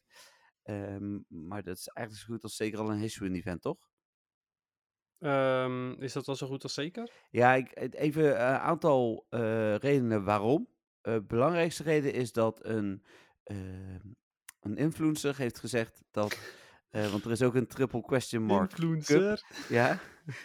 Ehm, 0.62 1.18
maar 1.28 1.62
dat 1.62 1.76
is 1.76 1.86
eigenlijk 1.86 2.26
zo 2.26 2.32
goed 2.32 2.42
als 2.42 2.56
zeker 2.56 2.78
al 2.78 2.90
een 2.90 2.98
Hisuian-event, 2.98 3.62
toch? 3.62 3.88
Ehm, 5.18 5.90
is 5.92 6.12
dat 6.12 6.26
wel 6.26 6.34
zo 6.36 6.46
goed 6.46 6.62
als 6.62 6.74
zeker? 6.74 7.10
Ja, 7.30 7.54
ik, 7.54 7.70
even 7.94 8.30
een 8.30 8.58
aantal 8.58 9.26
eh, 9.30 9.74
redenen 9.76 10.24
waarom. 10.24 10.68
Eh 11.00 11.16
belangrijkste 11.26 11.82
reden 11.82 12.12
is 12.12 12.32
dat 12.32 12.64
een, 12.64 13.04
ehm, 13.42 14.00
een 14.60 14.76
influencer 14.76 15.36
heeft 15.36 15.58
gezegd 15.58 16.02
dat. 16.10 16.38
eh, 16.90 17.10
want 17.10 17.24
er 17.24 17.30
is 17.30 17.42
ook 17.42 17.54
een 17.54 17.66
triple 17.66 18.00
question 18.02 18.42
mark. 18.42 18.70
Influencer. 18.70 19.42
Ja, 19.68 19.88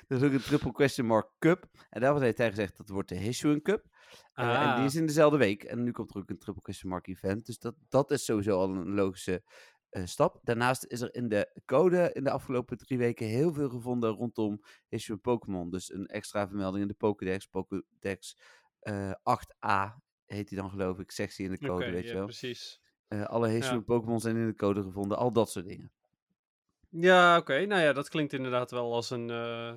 er 0.08 0.18
is 0.18 0.24
ook 0.24 0.32
een 0.32 0.42
triple 0.42 0.72
question 0.72 1.08
mark 1.08 1.28
cup. 1.40 1.70
En 1.90 2.02
daarvan 2.02 2.22
heeft 2.22 2.38
hij 2.38 2.50
gezegd 2.50 2.78
dat 2.78 2.90
wordt 2.90 3.10
de 3.10 3.16
Hisuian 3.16 3.62
Cup. 3.62 3.86
Eh, 4.34 4.46
en 4.46 4.70
die 4.70 4.80
Ah, 4.80 4.84
is 4.86 4.96
in 4.96 5.06
dezelfde 5.06 5.38
week. 5.38 5.64
En 5.64 5.84
nu 5.84 5.92
komt 5.92 6.14
er 6.16 6.22
ook 6.22 6.30
een 6.30 6.38
triple 6.38 6.62
question 6.62 6.90
mark 6.92 7.08
event. 7.08 7.46
Dus 7.46 7.60
dat, 7.60 7.76
dat 7.90 8.12
is 8.12 8.26
sowieso 8.26 8.58
al 8.60 8.70
een 8.70 8.94
logische 8.94 9.44
stap. 9.92 10.40
Daarnaast 10.44 10.86
is 10.86 11.02
er 11.02 11.16
in 11.16 11.30
de 11.30 11.62
code 11.66 12.12
in 12.14 12.24
de 12.24 12.32
afgelopen 12.32 12.78
drie 12.78 12.98
weken 12.98 13.28
heel 13.28 13.54
veel 13.54 13.70
gevonden 13.70 14.10
rondom 14.10 14.62
Hisuian 14.88 15.22
Pokémon. 15.22 15.70
Dus 15.70 15.94
een 15.94 16.08
extra 16.08 16.48
vermelding 16.48 16.82
in 16.82 16.88
de 16.88 16.94
Pokédex. 16.94 17.46
Pokédex 17.46 18.38
eh 18.80 19.12
8a 19.12 20.02
heet 20.26 20.50
die 20.50 20.58
dan 20.58 20.70
geloof 20.70 21.00
ik. 21.00 21.12
Sectie 21.12 21.46
in 21.46 21.52
de 21.52 21.68
code, 21.68 21.92
weet 21.92 22.04
je 22.04 22.10
ja, 22.10 22.16
wel. 22.16 22.26
precies. 22.26 22.82
Eh, 23.08 23.26
alle 23.26 23.50
Hisuian 23.50 23.84
Pokémon 23.84 24.20
zijn 24.20 24.36
in 24.36 24.48
de 24.48 24.56
code 24.56 24.84
gevonden. 24.84 25.18
Al 25.18 25.32
dat 25.32 25.52
soort 25.52 25.68
dingen. 25.68 25.92
Ja, 26.90 27.38
oké. 27.38 27.66
Nou 27.66 27.82
ja, 27.82 27.94
dat 27.94 28.10
klinkt 28.10 28.34
inderdaad 28.34 28.72
wel 28.72 28.94
als 28.94 29.10
een, 29.10 29.30
eh, 29.30 29.74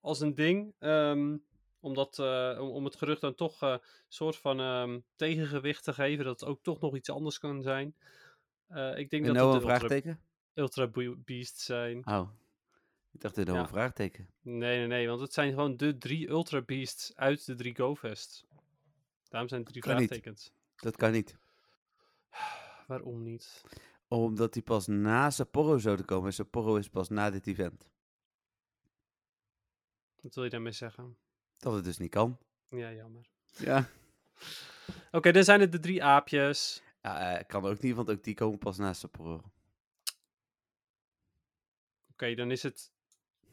als 0.00 0.20
een 0.20 0.34
ding. 0.34 0.74
Ehm, 0.78 1.36
omdat, 1.80 2.18
eh, 2.18 2.58
om, 2.60 2.68
om 2.68 2.84
het 2.84 2.96
gerucht 2.96 3.20
dan 3.20 3.34
toch 3.34 3.60
een 3.60 3.80
soort 4.08 4.36
van 4.36 4.60
ehm, 4.60 4.98
tegengewicht 5.16 5.84
te 5.84 5.92
geven, 5.92 6.24
dat 6.24 6.40
het 6.40 6.48
ook 6.48 6.62
toch 6.62 6.80
nog 6.80 6.96
iets 6.96 7.10
anders 7.10 7.38
kan 7.38 7.62
zijn. 7.62 7.94
Eh, 8.68 8.98
ik 8.98 9.10
denk 9.10 9.26
En 9.26 9.34
dat 9.34 9.52
het 9.52 9.52
de 9.52 9.58
ultra, 9.68 9.78
vraagteken? 9.78 10.20
ultra 10.54 10.86
Be- 10.86 11.16
Beasts 11.24 11.64
zijn. 11.64 12.06
Oh, 12.06 12.30
ik 13.12 13.20
dacht 13.20 13.34
dit 13.34 13.44
nou 13.46 13.56
Ja. 13.58 13.62
een 13.64 13.68
vraagteken. 13.70 14.28
Nee, 14.40 14.78
nee, 14.78 14.86
nee, 14.86 15.08
want 15.08 15.20
het 15.20 15.32
zijn 15.32 15.50
gewoon 15.50 15.76
de 15.76 15.98
drie 15.98 16.28
Ultra 16.28 16.60
Beasts 16.62 17.16
uit 17.16 17.46
de 17.46 17.54
drie 17.54 17.76
GoFest. 17.76 18.46
Daarom 19.28 19.48
zijn 19.48 19.60
het 19.60 19.70
drie 19.70 19.82
Kan 19.82 19.96
niet. 19.96 20.06
vraagtekens. 20.08 20.52
Dat 20.76 20.96
kan 20.96 21.12
niet. 21.12 21.36
Waarom 22.86 23.22
niet? 23.22 23.62
Omdat 24.08 24.52
die 24.52 24.62
pas 24.62 24.86
na 24.86 25.30
Sapporo 25.30 25.78
zouden 25.78 26.04
komen. 26.06 26.26
En 26.26 26.32
Sapporo 26.32 26.76
is 26.76 26.88
pas 26.88 27.08
na 27.08 27.30
dit 27.30 27.46
event. 27.46 27.88
Wat 30.20 30.34
wil 30.34 30.44
je 30.44 30.50
daarmee 30.50 30.72
zeggen? 30.72 31.16
Dat 31.58 31.74
het 31.74 31.84
dus 31.84 31.98
niet 31.98 32.10
kan. 32.10 32.38
Ja, 32.70 32.92
jammer. 32.92 33.26
Ja. 33.58 33.88
Oké, 35.12 35.32
dan 35.32 35.44
zijn 35.44 35.60
het 35.60 35.72
de 35.72 35.78
drie 35.78 36.04
aapjes. 36.04 36.82
Ja 37.00 37.38
eh, 37.38 37.46
kan 37.46 37.64
ook 37.64 37.80
niet, 37.80 37.94
want 37.94 38.10
ook 38.10 38.22
die 38.22 38.34
komen 38.34 38.58
pas 38.58 38.78
na 38.78 38.92
Sapporo. 38.92 39.42
Oké, 42.10 42.34
dan 42.34 42.50
is 42.50 42.62
het 42.62 42.92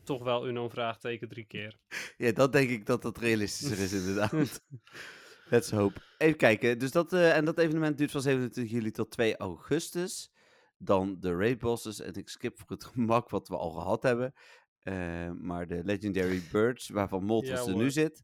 toch 0.04 0.24
wel 0.24 0.48
een 0.48 0.70
vraagteken 0.70 1.28
drie 1.28 1.46
keer. 1.46 1.78
Ja, 2.18 2.32
dat 2.32 2.52
denk 2.52 2.70
ik 2.70 2.86
dat 2.86 3.02
dat 3.02 3.18
realistischer 3.18 3.80
is 3.80 3.94
inderdaad. 3.94 4.62
Let's 5.50 5.72
hope. 5.72 6.00
Even 6.18 6.38
kijken. 6.38 6.80
Dus 6.80 6.92
dat, 6.92 7.14
eh, 7.14 7.36
en 7.36 7.46
dat 7.46 7.58
evenement 7.58 7.98
duurt 7.98 8.12
van 8.12 8.22
27 8.22 8.74
juli 8.74 8.92
tot 8.92 9.12
2 9.12 9.38
augustus. 9.38 10.32
Dan 10.78 11.20
de 11.20 11.36
raid 11.36 11.60
bosses. 11.60 12.00
En 12.00 12.14
ik 12.14 12.30
skip 12.30 12.58
voor 12.58 12.70
het 12.70 12.84
gemak 12.84 13.30
wat 13.30 13.48
we 13.48 13.58
al 13.58 13.72
gehad 13.72 14.04
hebben. 14.04 14.34
Eh, 14.82 15.32
maar 15.32 15.68
de 15.68 15.84
Legendary 15.84 16.42
Birds, 16.52 16.90
waarvan 16.90 17.24
Moltres 17.24 17.66
Ja, 17.66 17.72
er 17.72 17.76
nu 17.76 17.92
zit. 17.92 18.24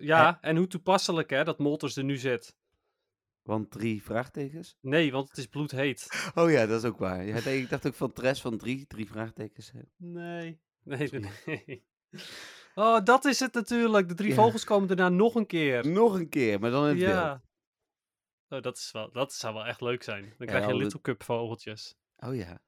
Ja, 0.00 0.38
en 0.40 0.56
hoe 0.56 0.66
toepasselijk 0.66 1.30
hè, 1.30 1.44
dat 1.44 1.58
Moltres 1.58 1.96
er 1.96 2.04
nu 2.04 2.16
zit. 2.16 2.56
Want 3.44 3.70
drie 3.70 4.02
vraagtekens. 4.02 4.76
Nee, 4.80 5.12
want 5.12 5.28
het 5.28 5.38
is 5.38 5.46
bloedheet. 5.46 6.30
Oh 6.34 6.50
ja, 6.50 6.66
dat 6.66 6.82
is 6.84 6.88
ook 6.90 6.98
waar. 6.98 7.24
Ja, 7.24 7.36
ik 7.50 7.68
dacht 7.68 7.86
ook 7.86 7.94
van 7.94 8.12
Tres 8.12 8.40
van 8.40 8.58
drie, 8.58 8.86
drie 8.86 9.06
vraagtekens. 9.08 9.72
Nee. 9.96 10.60
Nee, 10.82 11.10
nee. 11.46 11.84
Oh, 12.74 13.04
dat 13.04 13.24
is 13.24 13.40
het 13.40 13.54
natuurlijk. 13.54 14.08
De 14.08 14.14
drie 14.14 14.28
Ja. 14.28 14.34
vogels 14.34 14.64
komen 14.64 14.88
daarna 14.88 15.08
nog 15.08 15.34
een 15.34 15.46
keer. 15.46 15.86
Nog 15.88 16.14
een 16.14 16.28
keer, 16.28 16.60
maar 16.60 16.70
dan 16.70 16.82
in 16.82 16.88
het 16.88 16.98
wild. 16.98 17.12
Ja. 17.12 17.42
Oh, 18.48 18.60
dat, 18.62 18.76
is 18.76 18.90
wel, 18.92 19.12
dat 19.12 19.32
zou 19.32 19.54
wel 19.54 19.64
echt 19.66 19.80
leuk 19.80 20.02
zijn. 20.02 20.22
Dan 20.22 20.32
Ja, 20.38 20.44
krijg 20.46 20.66
je 20.66 20.72
de- 20.72 20.78
Little 20.78 21.00
Cup 21.00 21.22
vogeltjes. 21.22 21.96
Oh 22.16 22.34
ja. 22.36 22.60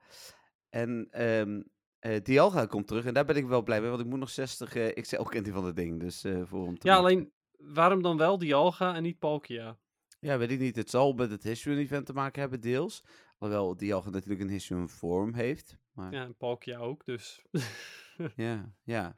En 0.68 1.06
ehm 1.10 1.62
eh, 1.98 2.22
Dialga 2.22 2.66
komt 2.66 2.86
terug 2.86 3.04
en 3.04 3.14
daar 3.14 3.24
ben 3.24 3.36
ik 3.36 3.46
wel 3.46 3.62
blij 3.62 3.80
mee, 3.80 3.88
want 3.90 4.00
ik 4.02 4.06
moet 4.08 4.18
nog 4.18 4.30
60 4.30 4.74
eh 4.74 5.02
XL 5.02 5.22
candy 5.22 5.50
van 5.50 5.64
het 5.64 5.76
ding. 5.76 6.00
Dus 6.00 6.24
eh, 6.24 6.42
voor 6.44 6.64
hem 6.64 6.78
te 6.78 6.86
Ja, 6.86 6.92
maken. 7.00 7.08
alleen 7.10 7.32
waarom 7.74 8.02
dan 8.02 8.16
wel 8.16 8.38
Dialga 8.38 8.94
en 8.94 9.02
niet 9.02 9.18
Palkia? 9.18 9.78
Ja, 10.18 10.38
weet 10.38 10.50
ik 10.50 10.59
niet. 10.59 10.76
Het 10.76 10.90
zal 10.90 11.12
met 11.12 11.31
het 11.31 11.42
Hisuian 11.42 11.81
event 11.81 12.07
te 12.07 12.12
maken 12.12 12.40
hebben, 12.40 12.61
deels. 12.61 13.05
Alhoewel 13.38 13.76
Dialga 13.76 14.11
natuurlijk 14.11 14.40
een 14.40 14.48
Hisuian 14.48 14.88
vorm 14.88 15.35
heeft. 15.35 15.79
Maar 15.92 16.12
ja, 16.12 16.18
Ja, 16.18 16.24
en 16.24 16.37
Palkia 16.37 16.79
ook, 16.79 17.05
dus. 17.05 17.42
ja, 18.85 19.14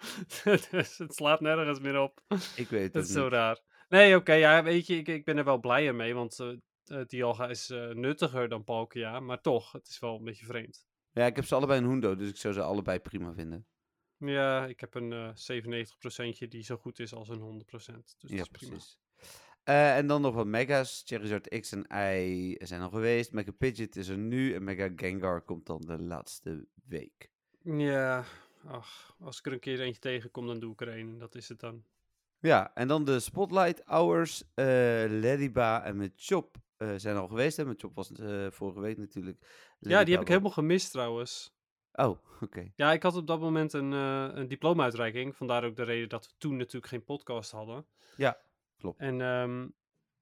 dus 0.71 0.99
het 0.99 1.15
slaat 1.15 1.41
nergens 1.41 1.81
meer 1.81 2.01
op. 2.01 2.23
ik 2.57 2.69
weet 2.69 2.93
Dat 2.93 3.03
het 3.03 3.11
is 3.11 3.13
zo 3.17 3.23
niet. 3.23 3.33
raar. 3.33 3.61
Nee, 3.89 4.17
oké, 4.17 4.33
ja, 4.33 4.63
weet 4.63 4.87
je, 4.87 4.97
ik, 4.97 5.09
ik 5.09 5.25
ben 5.25 5.37
er 5.37 5.45
wel 5.45 5.59
blijer 5.59 5.95
mee, 5.95 6.15
want 6.15 6.39
eh, 6.41 7.01
Dialga 7.07 7.49
is 7.49 7.71
eh, 7.71 7.89
nuttiger 7.89 8.49
dan 8.49 8.65
Palkia, 8.65 9.21
maar 9.21 9.41
toch, 9.41 9.73
het 9.73 9.89
is 9.89 9.99
wel 9.99 10.17
een 10.17 10.25
beetje 10.25 10.47
vreemd. 10.47 10.87
Ja, 11.13 11.27
ik 11.27 11.37
heb 11.37 11.45
ze 11.45 11.55
allebei 11.55 11.81
een 11.81 11.89
Hundo, 11.89 12.17
dus 12.17 12.29
ik 12.29 12.37
zou 12.37 12.55
ze 12.55 12.63
allebei 12.63 12.99
prima 12.99 13.33
vinden. 13.33 13.67
Ja, 14.17 14.67
ik 14.67 14.81
heb 14.81 14.95
een 14.95 15.13
eh 15.13 16.45
97% 16.45 16.49
die 16.49 16.63
zo 16.63 16.77
goed 16.77 16.99
is 16.99 17.15
als 17.15 17.29
een 17.29 17.65
100%. 17.65 17.71
Dus 17.71 17.91
dat 18.19 18.31
ja, 18.31 18.41
is 18.41 18.49
prima. 18.49 18.73
precies. 18.73 18.99
Eh, 19.69 19.97
en 19.97 20.07
dan 20.07 20.21
nog 20.23 20.35
wat 20.35 20.47
Mega's. 20.47 21.03
Charizard 21.07 21.49
X 21.61 21.73
en 21.73 21.87
Y 22.13 22.57
zijn 22.59 22.81
al 22.81 22.89
geweest. 22.91 23.33
Mega 23.33 23.51
Pidgeot 23.51 23.97
is 23.97 24.09
er 24.09 24.19
nu. 24.19 24.55
En 24.55 24.65
Mega 24.65 24.89
Gengar 24.97 25.41
komt 25.41 25.67
dan 25.67 25.81
de 25.81 26.03
laatste 26.03 26.67
week. 26.85 27.31
Ja, 27.63 28.25
ach, 28.67 29.17
als 29.21 29.39
ik 29.39 29.47
er 29.47 29.53
een 29.53 29.61
keer 29.61 29.81
eentje 29.81 30.01
tegenkom, 30.01 30.47
dan 30.47 30.61
doe 30.61 30.73
ik 30.73 30.81
er 30.81 30.89
een. 30.89 31.09
en 31.09 31.19
Dat 31.19 31.35
is 31.35 31.49
het 31.49 31.61
dan. 31.61 31.83
Ja, 32.39 32.71
en 32.75 32.89
dan 32.89 33.05
de 33.05 33.21
Spotlight 33.21 33.83
Hours. 33.85 34.43
eh 34.55 34.65
Lediba 35.09 35.85
en 35.85 35.97
met 35.97 36.13
Chop 36.17 36.57
eh, 36.77 36.93
zijn 36.97 37.17
al 37.17 37.29
geweest. 37.29 37.57
Hè? 37.57 37.65
Met 37.65 37.81
Chop 37.81 37.95
was 37.95 38.11
vorige 38.51 38.81
week 38.81 38.97
natuurlijk. 38.99 39.39
Ja, 39.79 40.05
die 40.05 40.13
heb 40.13 40.23
ik 40.23 40.29
helemaal 40.29 40.51
gemist 40.51 40.91
trouwens. 40.91 41.57
Oh, 41.93 42.19
oké. 42.41 42.73
Ja, 42.75 42.93
ik 42.93 43.03
had 43.03 43.17
op 43.17 43.27
dat 43.27 43.41
moment 43.41 43.73
een, 43.73 43.93
een 43.93 44.49
diploma-uitreiking. 44.49 45.37
Vandaar 45.37 45.65
ook 45.65 45.77
de 45.77 45.83
reden 45.83 46.09
dat 46.09 46.27
we 46.27 46.33
toen 46.39 46.57
natuurlijk 46.57 46.87
geen 46.93 47.05
podcast 47.05 47.51
hadden. 47.51 47.87
Ja, 48.17 48.39
klopt. 48.79 49.01
En 49.01 49.21
ehm, 49.21 49.69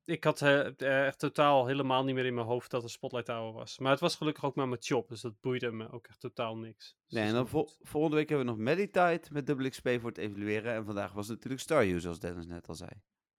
ik 0.04 0.24
had 0.24 0.42
eh, 0.42 1.06
echt 1.06 1.18
totaal 1.18 1.66
helemaal 1.66 2.04
niet 2.04 2.14
meer 2.14 2.24
in 2.26 2.34
mijn 2.34 2.46
hoofd 2.46 2.70
dat 2.70 2.82
er 2.82 2.90
Spotlight 2.90 3.26
Hour 3.28 3.52
was. 3.52 3.78
Maar 3.78 3.90
het 3.90 4.00
was 4.00 4.16
gelukkig 4.16 4.44
ook 4.44 4.54
maar 4.54 4.68
met 4.68 4.86
Chop, 4.86 5.08
dus 5.08 5.20
dat 5.20 5.40
boeide 5.40 5.72
me 5.72 5.90
ook 5.92 6.06
echt 6.06 6.20
totaal 6.20 6.56
niks. 6.56 6.96
Dus 7.06 7.18
Nee, 7.18 7.28
en 7.28 7.34
dan 7.34 7.48
vol- 7.48 7.70
volgende 7.80 8.16
week 8.16 8.28
hebben 8.28 8.46
we 8.46 8.52
nog 8.52 8.60
Meditite 8.60 9.32
met 9.32 9.46
dubbel 9.46 9.68
XP 9.68 9.88
voor 9.88 10.08
het 10.08 10.18
evalueren. 10.18 10.74
En 10.74 10.84
vandaag 10.84 11.12
was 11.12 11.28
natuurlijk 11.28 11.62
Staryu, 11.62 12.00
zoals 12.00 12.18
Dennis 12.20 12.46
net 12.46 12.68
al 12.68 12.74
zei. 12.74 12.90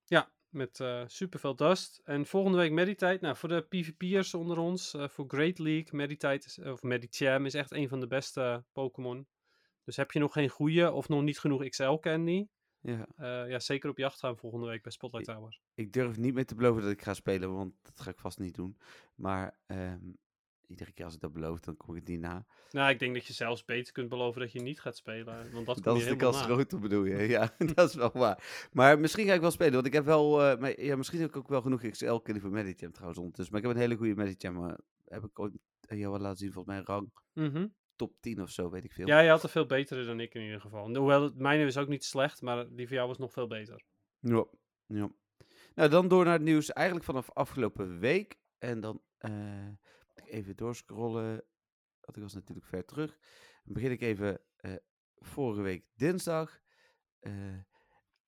Ja, 0.04 0.32
met 0.50 0.80
eh 0.80 1.04
superveel 1.08 1.56
dust. 1.56 2.02
En 2.04 2.26
volgende 2.26 2.58
week 2.58 2.72
Meditite. 2.72 3.18
Nou, 3.22 3.36
voor 3.36 3.50
de 3.50 3.62
PvP'ers 3.62 4.34
onder 4.34 4.58
ons, 4.58 4.96
voor 4.98 5.26
Great 5.28 5.60
League, 5.60 5.88
Meditite, 5.92 6.46
is, 6.48 6.60
of 6.60 6.84
Medicham 6.84 7.46
is 7.46 7.54
echt 7.54 7.72
een 7.72 7.90
van 7.90 8.00
de 8.00 8.08
beste 8.08 8.64
Pokémon. 8.72 9.28
Dus 9.84 9.96
heb 9.96 10.12
je 10.12 10.20
nog 10.20 10.34
geen 10.34 10.50
goede 10.50 10.92
of 10.92 11.10
nog 11.10 11.22
niet 11.22 11.40
genoeg 11.40 11.70
XL 11.70 11.94
Candy, 12.00 12.48
Ja, 12.88 13.08
eh, 13.18 13.50
ja, 13.50 13.60
zeker 13.60 13.90
op 13.90 13.98
jacht 13.98 14.20
gaan 14.20 14.38
volgende 14.38 14.68
week 14.68 14.82
bij 14.82 14.92
Spotlight 14.92 15.28
Tower. 15.34 15.60
ik 15.74 15.94
durf 15.94 16.18
niet 16.18 16.34
meer 16.34 16.46
te 16.46 16.56
beloven 16.56 16.82
dat 16.82 16.92
ik 16.92 17.02
ga 17.02 17.14
spelen, 17.14 17.54
want 17.54 17.74
dat 17.82 18.00
ga 18.00 18.10
ik 18.10 18.20
vast 18.20 18.40
niet 18.40 18.56
doen. 18.56 18.78
Maar 19.16 19.58
ehm, 19.66 20.00
iedere 20.68 20.92
keer 20.92 21.06
als 21.06 21.14
ik 21.14 21.20
dat 21.20 21.34
beloof, 21.34 21.60
dan 21.60 21.78
kom 21.78 21.96
ik 21.96 22.00
het 22.00 22.10
niet 22.10 22.20
na. 22.20 22.46
Nou, 22.72 22.90
ik 22.90 23.00
denk 23.00 23.14
dat 23.14 23.26
je 23.26 23.34
zelfs 23.34 23.66
beter 23.66 23.94
kunt 23.94 24.10
beloven 24.10 24.42
dat 24.42 24.52
je 24.52 24.62
niet 24.62 24.80
gaat 24.80 24.96
spelen. 24.96 25.52
Want 25.52 25.66
dat, 25.66 25.84
Dat 25.84 25.98
is 25.98 26.06
de 26.06 26.16
kans 26.16 26.42
groter, 26.42 26.80
bedoel 26.80 27.04
je? 27.06 27.16
Ja, 27.36 27.56
dat 27.76 27.90
is 27.90 27.96
wel 27.96 28.12
waar. 28.14 28.68
Maar 28.72 29.00
misschien 29.00 29.26
ga 29.28 29.34
ik 29.34 29.42
wel 29.42 29.52
spelen, 29.52 29.74
want 29.74 29.86
ik 29.86 29.94
heb 29.94 30.06
wel... 30.06 30.44
eh, 30.44 30.58
maar, 30.60 30.82
ja, 30.82 30.96
misschien 30.96 31.20
heb 31.20 31.30
ik 31.30 31.36
ook 31.36 31.48
wel 31.48 31.62
genoeg 31.62 31.90
XL-kunnen 31.90 32.42
voor 32.42 32.52
Medicham 32.52 32.92
trouwens 32.92 33.20
ondertussen. 33.20 33.54
Maar 33.54 33.62
ik 33.64 33.68
heb 33.68 33.78
een 33.78 33.84
hele 33.84 33.98
goede 34.00 34.16
Medicham, 34.16 34.76
heb 35.06 35.24
ik 35.24 35.40
ooit 35.40 35.54
jou 35.82 36.12
wel 36.12 36.20
laten 36.22 36.38
zien, 36.38 36.54
volgens 36.54 36.76
mij 36.76 36.84
rang 36.86 37.12
Mhm. 37.34 37.68
Top 37.98 38.22
10 38.22 38.42
of 38.42 38.50
zo, 38.50 38.70
weet 38.70 38.84
ik 38.84 38.94
veel. 38.94 39.08
Ja, 39.08 39.20
je 39.20 39.30
had 39.30 39.44
er 39.44 39.50
veel 39.50 39.66
betere 39.66 40.06
dan 40.06 40.20
ik 40.20 40.34
in 40.34 40.42
ieder 40.42 40.62
geval. 40.62 40.96
Hoewel, 40.96 41.24
het 41.24 41.38
mijne 41.38 41.66
is 41.66 41.78
ook 41.78 41.88
niet 41.88 42.04
slecht, 42.04 42.42
maar 42.42 42.76
die 42.76 42.88
van 42.88 42.96
jou 42.96 43.08
was 43.08 43.18
nog 43.18 43.32
veel 43.32 43.48
beter. 43.48 43.84
Ja, 44.20 44.46
ja. 44.86 45.12
Nou, 45.76 45.90
dan 45.90 46.08
door 46.08 46.24
naar 46.24 46.34
het 46.34 46.42
nieuws 46.42 46.74
eigenlijk 46.74 47.06
vanaf 47.06 47.32
afgelopen 47.32 48.00
week. 48.00 48.40
En 48.58 48.80
dan 48.80 49.02
eh, 49.18 49.32
moet 49.66 50.22
ik 50.26 50.28
even 50.28 50.56
doorscrollen, 50.56 51.30
want 52.00 52.16
ik 52.16 52.22
was 52.22 52.34
natuurlijk 52.34 52.68
ver 52.68 52.86
terug. 52.86 53.18
Dan 53.64 53.74
begin 53.74 53.92
ik 53.92 54.02
even 54.02 54.42
eh, 54.56 54.76
vorige 55.16 55.62
week 55.62 55.86
dinsdag. 55.96 56.60
Eh, 57.20 57.34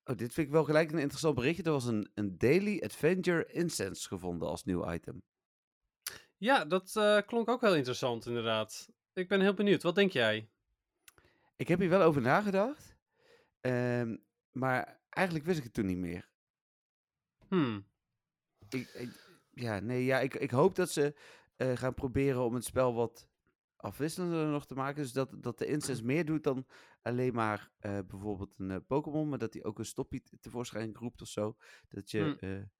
oh, 0.04 0.16
dit 0.16 0.32
vind 0.32 0.46
ik 0.46 0.52
wel 0.52 0.64
gelijk 0.64 0.92
een 0.92 0.98
interessant 0.98 1.34
berichtje. 1.34 1.62
Er 1.62 1.70
was 1.70 1.84
een, 1.84 2.10
een 2.14 2.38
Daily 2.38 2.80
Adventure 2.82 3.46
Incense 3.46 4.08
gevonden 4.08 4.48
als 4.48 4.64
nieuw 4.64 4.92
item. 4.92 5.22
Ja, 6.36 6.64
dat 6.64 6.92
klonk 7.26 7.48
ook 7.48 7.60
wel 7.60 7.74
interessant, 7.74 8.26
inderdaad. 8.26 8.88
Ik 9.12 9.28
ben 9.28 9.40
heel 9.40 9.54
benieuwd. 9.54 9.82
Wat 9.82 9.94
denk 9.94 10.12
jij? 10.12 10.48
Ik 11.56 11.68
heb 11.68 11.78
hier 11.78 11.88
wel 11.88 12.02
over 12.02 12.22
nagedacht. 12.22 12.96
ehm, 13.60 14.16
maar 14.52 15.00
eigenlijk 15.08 15.46
wist 15.46 15.58
ik 15.58 15.64
het 15.64 15.72
toen 15.72 15.86
niet 15.86 15.96
meer. 15.96 16.28
Hmm. 17.48 17.86
Ik, 18.68 18.88
ik- 18.88 19.28
ja, 19.50 19.78
nee, 19.80 20.04
ja, 20.04 20.20
ik, 20.20 20.34
ik 20.34 20.50
hoop 20.50 20.74
dat 20.74 20.90
ze 20.90 21.14
eh, 21.56 21.76
gaan 21.76 21.94
proberen 21.94 22.44
om 22.44 22.54
het 22.54 22.64
spel 22.64 22.94
wat 22.94 23.28
afwisselender 23.76 24.46
nog 24.46 24.66
te 24.66 24.74
maken. 24.74 25.02
Dus 25.02 25.12
dat, 25.12 25.34
dat 25.42 25.58
de 25.58 25.66
instance 25.66 26.04
meer 26.04 26.24
doet 26.24 26.42
dan 26.44 26.66
alleen 27.02 27.34
maar 27.34 27.70
eh, 27.78 27.98
bijvoorbeeld 28.06 28.54
een 28.58 28.70
eh, 28.70 28.76
Pokémon, 28.86 29.28
maar 29.28 29.38
dat 29.38 29.52
hij 29.52 29.64
ook 29.64 29.78
een 29.78 29.84
stoppie 29.84 30.22
te- 30.22 30.38
tevoorschijn 30.40 30.94
roept 30.94 31.22
of 31.22 31.28
zo. 31.28 31.56
Dat 31.88 32.10
je, 32.10 32.36
Hmm. 32.40 32.70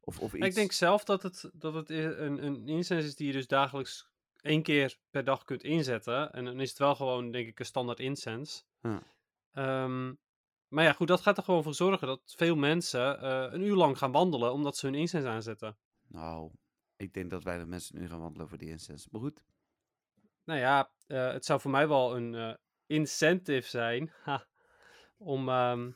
of, 0.00 0.20
of 0.20 0.34
iets. 0.34 0.46
Ik 0.46 0.54
denk 0.54 0.72
zelf 0.72 1.04
dat 1.04 1.22
het, 1.22 1.50
dat 1.52 1.74
het 1.74 1.90
i- 1.90 1.94
een, 2.02 2.44
een 2.44 2.68
instance 2.68 3.06
is 3.06 3.16
die 3.16 3.26
je 3.26 3.32
dus 3.32 3.46
dagelijks 3.46 4.09
één 4.42 4.62
keer 4.62 4.98
per 5.10 5.24
dag 5.24 5.44
kunt 5.44 5.62
inzetten. 5.64 6.32
En 6.32 6.44
dan 6.44 6.60
is 6.60 6.68
het 6.68 6.78
wel 6.78 6.94
gewoon, 6.94 7.30
denk 7.30 7.48
ik, 7.48 7.58
een 7.58 7.64
standaard 7.64 8.00
incense. 8.00 8.62
Ehm, 9.52 10.14
maar 10.68 10.84
ja, 10.84 10.92
goed, 10.92 11.08
dat 11.08 11.20
gaat 11.20 11.36
er 11.36 11.42
gewoon 11.42 11.62
voor 11.62 11.74
zorgen 11.74 12.06
dat 12.06 12.32
veel 12.36 12.56
mensen 12.56 13.20
eh, 13.20 13.52
een 13.52 13.60
uur 13.62 13.74
lang 13.76 13.98
gaan 13.98 14.12
wandelen 14.12 14.52
omdat 14.52 14.76
ze 14.76 14.86
hun 14.86 14.94
incense 14.94 15.28
aanzetten. 15.28 15.78
Nou, 16.08 16.50
ik 16.96 17.12
denk 17.12 17.30
dat 17.30 17.42
weinig 17.44 17.66
mensen 17.66 17.98
nu 18.00 18.08
gaan 18.08 18.20
wandelen 18.20 18.48
voor 18.48 18.58
die 18.58 18.68
instance. 18.68 19.08
Maar 19.10 19.20
goed. 19.20 19.44
Nou 20.44 20.60
ja, 20.60 20.90
eh, 21.06 21.32
het 21.32 21.44
zou 21.44 21.60
voor 21.60 21.70
mij 21.70 21.88
wel 21.88 22.16
een 22.16 22.34
eh, 22.34 22.54
incentive 22.86 23.68
zijn 23.68 24.12
ha, 24.22 24.46
om, 25.16 25.48
ehm, 25.48 25.90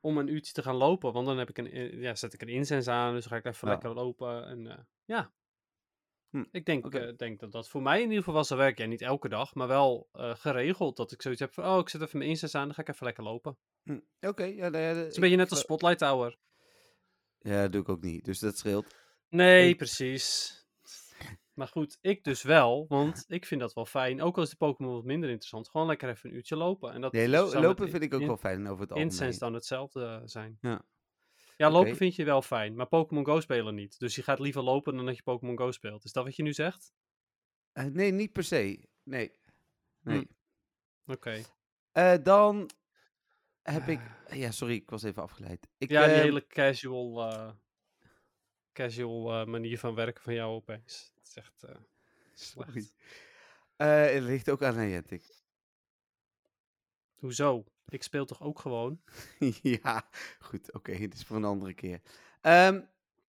om 0.00 0.18
een 0.18 0.28
uurtje 0.28 0.52
te 0.52 0.62
gaan 0.62 0.74
lopen. 0.76 1.12
Want 1.12 1.26
dan 1.26 1.38
heb 1.38 1.48
ik 1.48 1.58
een, 1.58 2.00
ja, 2.00 2.14
zet 2.14 2.32
ik 2.32 2.42
een 2.42 2.48
incense 2.48 2.90
aan, 2.90 3.14
dus 3.14 3.26
ga 3.26 3.36
ik 3.36 3.44
even 3.44 3.68
Ja. 3.68 3.72
lekker 3.74 3.94
lopen. 3.94 4.46
En 4.46 4.86
ja, 5.04 5.32
Hm, 6.30 6.44
ik 6.50 6.64
denk, 6.66 6.94
eh, 6.94 7.16
denk 7.16 7.40
dat 7.40 7.52
dat 7.52 7.68
voor 7.68 7.82
mij 7.82 7.96
in 7.96 8.02
ieder 8.02 8.18
geval 8.18 8.34
wel 8.34 8.44
zou 8.44 8.60
werken. 8.60 8.84
Ja, 8.84 8.90
niet 8.90 9.02
elke 9.02 9.28
dag, 9.28 9.54
maar 9.54 9.68
wel 9.68 10.08
eh, 10.12 10.34
geregeld. 10.34 10.96
Dat 10.96 11.12
ik 11.12 11.22
zoiets 11.22 11.40
heb 11.40 11.52
van, 11.52 11.64
oh, 11.64 11.78
ik 11.78 11.88
zet 11.88 12.00
even 12.00 12.18
mijn 12.18 12.30
incense 12.30 12.58
aan, 12.58 12.64
dan 12.66 12.74
ga 12.74 12.80
ik 12.82 12.88
even 12.88 13.04
lekker 13.06 13.24
lopen. 13.24 13.58
Hm, 13.82 13.98
Oké, 14.20 14.44
ja, 14.44 14.68
nou 14.68 14.84
ja, 14.84 14.88
Het 14.94 15.06
is 15.06 15.14
een 15.14 15.20
beetje 15.20 15.36
net 15.36 15.50
als 15.50 15.60
Spotlight 15.60 15.98
Tower. 15.98 16.36
Ja, 17.38 17.62
dat 17.62 17.72
doe 17.72 17.80
ik 17.80 17.88
ook 17.88 18.02
niet. 18.02 18.24
Dus 18.24 18.38
dat 18.38 18.58
scheelt. 18.58 18.94
Nee, 19.28 19.68
Ik- 19.68 19.76
precies. 19.76 20.54
Maar 21.54 21.68
goed, 21.68 21.98
ik 22.00 22.24
dus 22.24 22.42
wel, 22.42 22.84
want 22.88 23.24
ik 23.28 23.46
vind 23.46 23.60
dat 23.60 23.72
wel 23.72 23.86
fijn. 23.86 24.22
Ook 24.22 24.36
al 24.36 24.42
is 24.42 24.50
de 24.50 24.56
Pokémon 24.56 24.92
wat 24.94 25.04
minder 25.04 25.28
interessant. 25.28 25.68
Gewoon 25.70 25.86
lekker 25.86 26.08
even 26.08 26.30
een 26.30 26.36
uurtje 26.36 26.56
lopen. 26.56 26.92
En 26.92 27.00
dat 27.00 27.12
Nee, 27.12 27.28
lo- 27.28 27.60
lopen 27.60 27.88
vind 27.90 28.02
ik 28.02 28.14
ook 28.14 28.26
wel 28.26 28.36
fijn 28.36 28.60
over 28.68 28.80
het 28.80 28.90
algemeen. 28.90 29.10
Incense 29.12 29.38
dan 29.38 29.54
hetzelfde 29.54 30.20
zijn. 30.24 30.58
Ja. 30.60 30.84
Ja, 31.56 31.70
lopen 31.70 31.96
vind 31.96 32.14
je 32.14 32.24
wel 32.24 32.42
fijn, 32.42 32.74
maar 32.74 32.86
Pokémon 32.86 33.24
Go 33.24 33.40
spelen 33.40 33.74
niet. 33.74 33.98
Dus 33.98 34.14
je 34.14 34.22
gaat 34.22 34.38
liever 34.38 34.62
lopen 34.62 34.96
dan 34.96 35.06
dat 35.06 35.16
je 35.16 35.22
Pokémon 35.22 35.58
Go 35.58 35.70
speelt. 35.70 36.04
Is 36.04 36.12
dat 36.12 36.24
wat 36.24 36.36
je 36.36 36.42
nu 36.42 36.52
zegt? 36.52 36.92
Eh, 37.72 37.84
nee, 37.84 38.12
niet 38.12 38.32
per 38.32 38.44
se. 38.44 38.88
Nee. 39.02 39.32
Nee. 40.00 40.28
Hm. 41.04 41.12
Oké. 41.12 41.42
Eh, 41.92 42.14
dan 42.22 42.70
heb 43.62 43.88
ik... 43.88 44.00
Ja, 44.30 44.50
sorry, 44.50 44.74
ik 44.74 44.90
was 44.90 45.02
even 45.02 45.22
afgeleid. 45.22 45.68
Ik, 45.78 45.90
Ja, 45.90 46.04
die 46.04 46.14
ehm, 46.14 46.22
hele 46.22 46.46
casual, 46.46 47.32
eh, 47.32 47.50
casual 48.72 49.32
eh, 49.32 49.46
manier 49.46 49.78
van 49.78 49.94
werken 49.94 50.22
van 50.22 50.34
jou 50.34 50.54
opeens. 50.54 51.12
Het 51.14 51.26
is 51.26 51.36
echt 51.36 51.62
eh, 51.62 51.76
sorry. 52.34 52.70
slecht. 52.70 52.94
Eh, 53.76 54.04
het 54.04 54.22
ligt 54.22 54.50
ook 54.50 54.62
aan 54.62 54.76
Niantic. 54.76 55.22
Hoezo? 57.14 57.64
Ik 57.88 58.02
speel 58.02 58.24
toch 58.24 58.42
ook 58.42 58.58
gewoon? 58.58 59.00
ja, 59.82 60.08
goed. 60.38 60.72
Oké, 60.72 60.98
dit 60.98 61.14
is 61.14 61.22
voor 61.22 61.36
een 61.36 61.44
andere 61.44 61.74
keer. 61.74 62.00
Ehm 62.40 62.80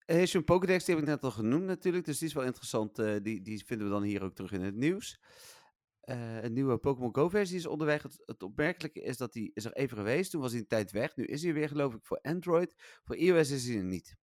Hesian 0.05 0.43
Pokédex, 0.43 0.85
die 0.85 0.95
heb 0.95 1.03
ik 1.03 1.09
net 1.09 1.23
al 1.23 1.31
genoemd 1.31 1.65
natuurlijk. 1.65 2.05
Dus 2.05 2.17
die 2.17 2.27
is 2.27 2.33
wel 2.33 2.43
interessant. 2.43 2.99
eh, 2.99 3.15
die, 3.21 3.41
die 3.41 3.65
vinden 3.65 3.87
we 3.87 3.93
dan 3.93 4.03
hier 4.03 4.23
ook 4.23 4.35
terug 4.35 4.51
in 4.51 4.61
het 4.61 4.75
nieuws. 4.75 5.19
Eh, 6.01 6.43
een 6.43 6.53
nieuwe 6.53 6.77
Pokémon 6.77 7.15
Go-versie 7.15 7.57
is 7.57 7.65
onderweg. 7.65 8.03
Het, 8.03 8.23
het 8.25 8.43
opmerkelijke 8.43 9.01
is 9.01 9.17
dat 9.17 9.33
die 9.33 9.51
is 9.53 9.65
er 9.65 9.73
even 9.73 9.97
geweest. 9.97 10.31
Toen 10.31 10.41
was 10.41 10.51
hij 10.51 10.59
een 10.59 10.67
tijd 10.67 10.91
weg. 10.91 11.15
Nu 11.15 11.25
is 11.25 11.43
hij 11.43 11.53
weer, 11.53 11.67
geloof 11.67 11.93
ik, 11.93 12.05
voor 12.05 12.19
Android. 12.21 12.73
Voor 13.03 13.15
iOS 13.15 13.49
is 13.49 13.67
hij 13.67 13.77
er 13.77 13.83
niet. 13.83 14.15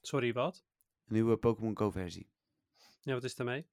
Sorry, 0.00 0.32
wat? 0.32 0.64
Een 1.06 1.14
nieuwe 1.14 1.36
Pokémon 1.36 1.76
Go-versie. 1.76 2.30
Ja, 3.00 3.12
wat 3.12 3.24
is 3.24 3.34
daarmee? 3.34 3.66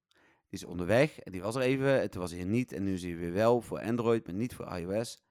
Die 0.49 0.59
is 0.59 0.65
onderweg 0.65 1.19
en 1.19 1.31
die 1.31 1.41
was 1.41 1.55
er 1.55 1.61
even. 1.61 2.01
En 2.01 2.09
toen 2.09 2.21
was 2.21 2.31
hij 2.31 2.43
niet. 2.43 2.71
En 2.71 2.83
nu 2.83 2.93
is 2.93 3.03
hij 3.03 3.17
weer 3.17 3.33
wel 3.33 3.61
voor 3.61 3.79
Android, 3.79 4.25
maar 4.25 4.35
niet 4.35 4.55
voor 4.55 4.77
iOS. 4.77 5.25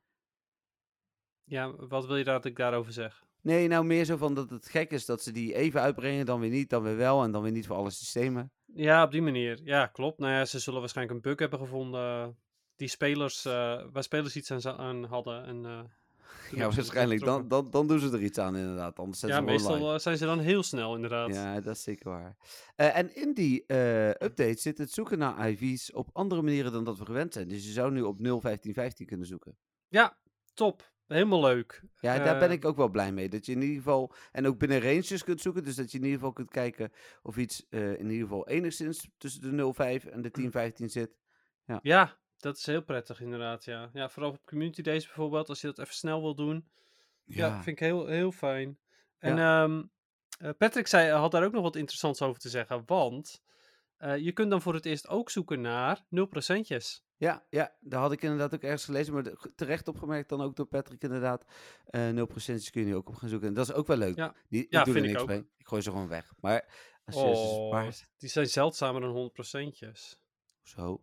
Ja, 1.45 1.75
wat 1.77 2.07
wil 2.07 2.17
je 2.17 2.25
dat 2.25 2.45
ik 2.45 2.57
daarover 2.57 2.93
zeg? 2.93 3.25
Nee, 3.41 3.69
nou 3.69 3.85
meer 3.85 4.05
zo 4.05 4.17
van 4.17 4.35
dat 4.35 4.51
het 4.51 4.69
gek 4.69 4.91
is 4.91 5.07
dat 5.07 5.23
ze 5.23 5.33
die 5.33 5.55
even 5.55 5.81
uitbrengen, 5.81 6.27
dan 6.27 6.41
weer 6.41 6.51
niet, 6.51 6.71
dan 6.71 6.83
weer 6.83 6.97
wel 6.97 7.23
en 7.23 7.33
dan 7.33 7.43
weer 7.43 7.53
niet 7.53 7.67
voor 7.67 7.77
alle 7.77 7.91
systemen. 7.91 8.53
Ja, 8.65 9.03
op 9.03 9.11
die 9.11 9.23
manier. 9.23 9.61
Ja, 9.63 9.87
klopt. 9.87 10.19
Nou 10.19 10.33
ja, 10.33 10.45
ze 10.45 10.59
zullen 10.59 10.81
waarschijnlijk 10.81 11.17
een 11.17 11.31
bug 11.31 11.39
hebben 11.39 11.59
gevonden 11.59 12.37
die 12.77 12.89
spelers, 12.89 13.45
eh, 13.45 13.85
waar 13.93 14.03
spelers 14.03 14.37
iets 14.37 14.67
aan, 14.67 15.05
hadden. 15.05 15.45
En, 15.45 15.65
eh, 15.65 15.81
Ja, 16.51 16.71
waarschijnlijk. 16.71 17.25
Dan, 17.25 17.49
dan, 17.49 17.71
dan 17.71 17.87
doen 17.87 17.99
ze 17.99 18.11
er 18.11 18.23
iets 18.23 18.39
aan 18.39 18.57
inderdaad. 18.57 18.99
Anders 18.99 19.19
zetten 19.19 19.39
Ja, 19.39 19.47
ze 19.47 19.53
meestal 19.53 19.93
eh, 19.93 19.99
zijn 19.99 20.17
ze 20.17 20.25
dan 20.25 20.39
heel 20.39 20.63
snel 20.63 20.95
inderdaad. 20.95 21.35
Ja, 21.35 21.61
dat 21.61 21.75
is 21.75 21.83
zeker 21.83 22.11
waar. 22.11 22.37
Eh, 22.77 22.97
en 22.97 23.15
in 23.15 23.35
die 23.35 23.67
eh, 23.67 24.09
update 24.09 24.61
zit 24.61 24.79
het 24.79 24.91
zoeken 24.91 25.19
naar 25.19 25.51
IV's 25.51 25.93
op 25.93 26.09
andere 26.13 26.43
manieren 26.43 26.73
dan 26.73 26.85
dat 26.85 26.99
we 26.99 27.05
gewend 27.05 27.33
zijn. 27.33 27.49
Dus 27.49 27.65
je 27.65 27.73
zou 27.73 27.93
nu 27.93 28.03
op 28.03 28.19
01515 28.19 29.07
kunnen 29.07 29.27
zoeken. 29.27 29.57
Ja, 29.89 30.17
top. 30.55 30.95
Helemaal 31.07 31.41
leuk. 31.41 31.83
Ja, 32.01 32.19
daar 32.19 32.39
ben 32.39 32.51
ik 32.51 32.65
ook 32.65 32.77
wel 32.77 32.89
blij 32.89 33.13
mee. 33.13 33.29
Dat 33.29 33.47
je 33.47 33.53
in 33.53 33.61
ieder 33.61 33.77
geval, 33.77 34.15
en 34.33 34.47
ook 34.47 34.59
binnen 34.59 34.81
ranges 34.81 35.25
kunt 35.25 35.41
zoeken. 35.41 35.65
Dus 35.65 35.75
dat 35.75 35.91
je 35.93 35.99
in 35.99 36.05
ieder 36.05 36.19
geval 36.19 36.33
kunt 36.33 36.51
kijken 36.51 36.93
of 37.23 37.37
iets 37.37 37.67
in 37.71 38.11
ieder 38.11 38.27
geval 38.27 38.49
enigszins 38.49 39.09
tussen 39.19 39.57
de 39.57 39.73
05 39.73 40.05
en 40.05 40.23
de 40.23 40.31
1015 40.31 40.91
zit. 40.91 41.19
Ja, 41.83 42.17
dat 42.37 42.57
is 42.57 42.67
heel 42.67 42.83
prettig 42.83 43.21
inderdaad, 43.21 43.65
ja. 43.65 43.91
Ja, 43.93 44.09
vooral 44.09 44.31
op 44.31 44.45
Community 44.45 44.83
Days 44.83 45.05
bijvoorbeeld, 45.07 45.49
als 45.49 45.61
je 45.61 45.67
dat 45.67 45.79
even 45.79 45.95
snel 45.95 46.21
wil 46.21 46.35
doen. 46.35 46.69
Ja, 47.25 47.63
vind 47.63 47.81
ik 47.81 47.85
heel, 47.87 48.07
heel 48.07 48.33
fijn. 48.33 48.79
En 49.19 49.39
ehm, 49.39 49.83
eh, 50.39 50.51
Patrick 50.59 50.87
zei, 50.87 51.11
had 51.11 51.31
daar 51.31 51.45
ook 51.45 51.53
nog 51.53 51.63
wat 51.63 51.77
interessants 51.77 52.23
over 52.23 52.41
te 52.41 52.49
zeggen, 52.49 52.83
want 52.87 53.43
eh, 53.97 54.17
je 54.17 54.33
kunt 54.33 54.51
dan 54.51 54.63
voor 54.63 54.75
het 54.75 54.85
eerst 54.85 55.09
ook 55.09 55.31
zoeken 55.31 55.61
naar 55.61 56.05
0%'jes. 56.11 57.05
Ja, 57.19 57.47
ja, 57.51 57.75
daar 57.81 58.01
had 58.01 58.13
ik 58.13 58.23
inderdaad 58.23 58.55
ook 58.55 58.63
ergens 58.63 58.85
gelezen, 58.85 59.15
maar 59.15 59.33
terecht 59.55 59.89
opgemerkt 59.89 60.29
dan 60.29 60.41
ook 60.41 60.57
door 60.57 60.67
Patrick 60.67 61.03
inderdaad. 61.03 61.45
eh 61.87 62.09
0% 62.09 62.71
kun 62.71 62.81
je 62.81 62.87
nu 62.87 62.95
ook 62.95 63.09
op 63.09 63.15
gaan 63.15 63.29
zoeken. 63.29 63.49
En 63.49 63.55
dat 63.55 63.69
is 63.69 63.75
ook 63.75 63.87
wel 63.87 63.97
leuk. 63.97 64.17
Ja. 64.17 64.35
Die, 64.49 64.67
Ja, 64.71 64.79
ik 64.79 64.85
doe 64.85 64.95
er 64.95 65.01
ik 65.05 65.07
niks 65.09 65.23
ook. 65.23 65.29
mee. 65.29 65.39
Ik 65.57 65.67
gooi 65.67 65.83
ze 65.83 65.91
gewoon 65.91 66.09
weg. 66.09 66.33
Maar 66.41 66.65
als 67.05 67.15
je 67.15 67.21
ze 67.21 67.27
Oh, 67.27 67.67
spaart, 67.67 68.09
die 68.19 68.29
zijn 68.29 68.47
zeldzamer 68.47 69.01
dan 69.01 69.11
100%'jes. 69.13 70.21
Hoezo? 70.61 71.03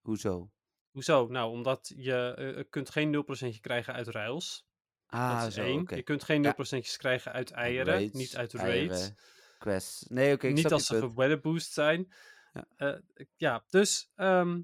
Hoezo? 0.00 0.50
Hoezo? 0.90 1.26
Nou, 1.28 1.50
omdat 1.50 1.92
je 1.96 2.34
eh, 2.34 2.64
kunt 2.70 2.90
geen 2.90 3.24
0% 3.56 3.60
krijgen 3.60 3.94
uit 3.94 4.08
ruils. 4.08 4.68
Ah, 5.06 5.38
dat 5.38 5.48
is 5.48 5.54
zo, 5.54 5.62
één. 5.62 5.80
oké. 5.80 5.94
Je 5.94 6.02
kunt 6.02 6.24
geen 6.24 6.42
Ja. 6.42 6.54
0%'jes 6.54 6.96
krijgen 6.96 7.32
uit 7.32 7.50
eieren, 7.50 7.94
raids, 7.94 8.12
niet 8.12 8.36
uit 8.36 8.52
raids. 8.52 9.12
Quests. 9.58 10.04
Nee, 10.08 10.34
oké, 10.34 10.46
niet 10.48 10.72
als 10.72 10.86
ze 10.86 11.14
weather 11.14 11.40
boost 11.40 11.72
zijn. 11.72 12.12
Ja. 12.52 12.66
Eh, 12.76 12.98
ja, 13.36 13.64
dus, 13.68 14.10
ehm, 14.14 14.60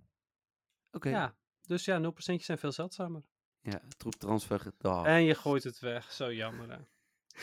Oké, 0.90 1.08
ja. 1.08 1.36
dus 1.62 1.84
ja, 1.84 1.98
0% 1.98 2.44
zijn 2.44 2.58
veel 2.58 2.72
zeldzamer. 2.72 3.22
ja, 3.60 3.80
troeptransfer. 3.96 4.72
dag. 4.78 5.06
En 5.06 5.22
je 5.24 5.34
gooit 5.34 5.64
het 5.64 5.78
weg. 5.78 6.12
Zo 6.12 6.32
jammer. 6.32 6.70
hè. 6.70 6.76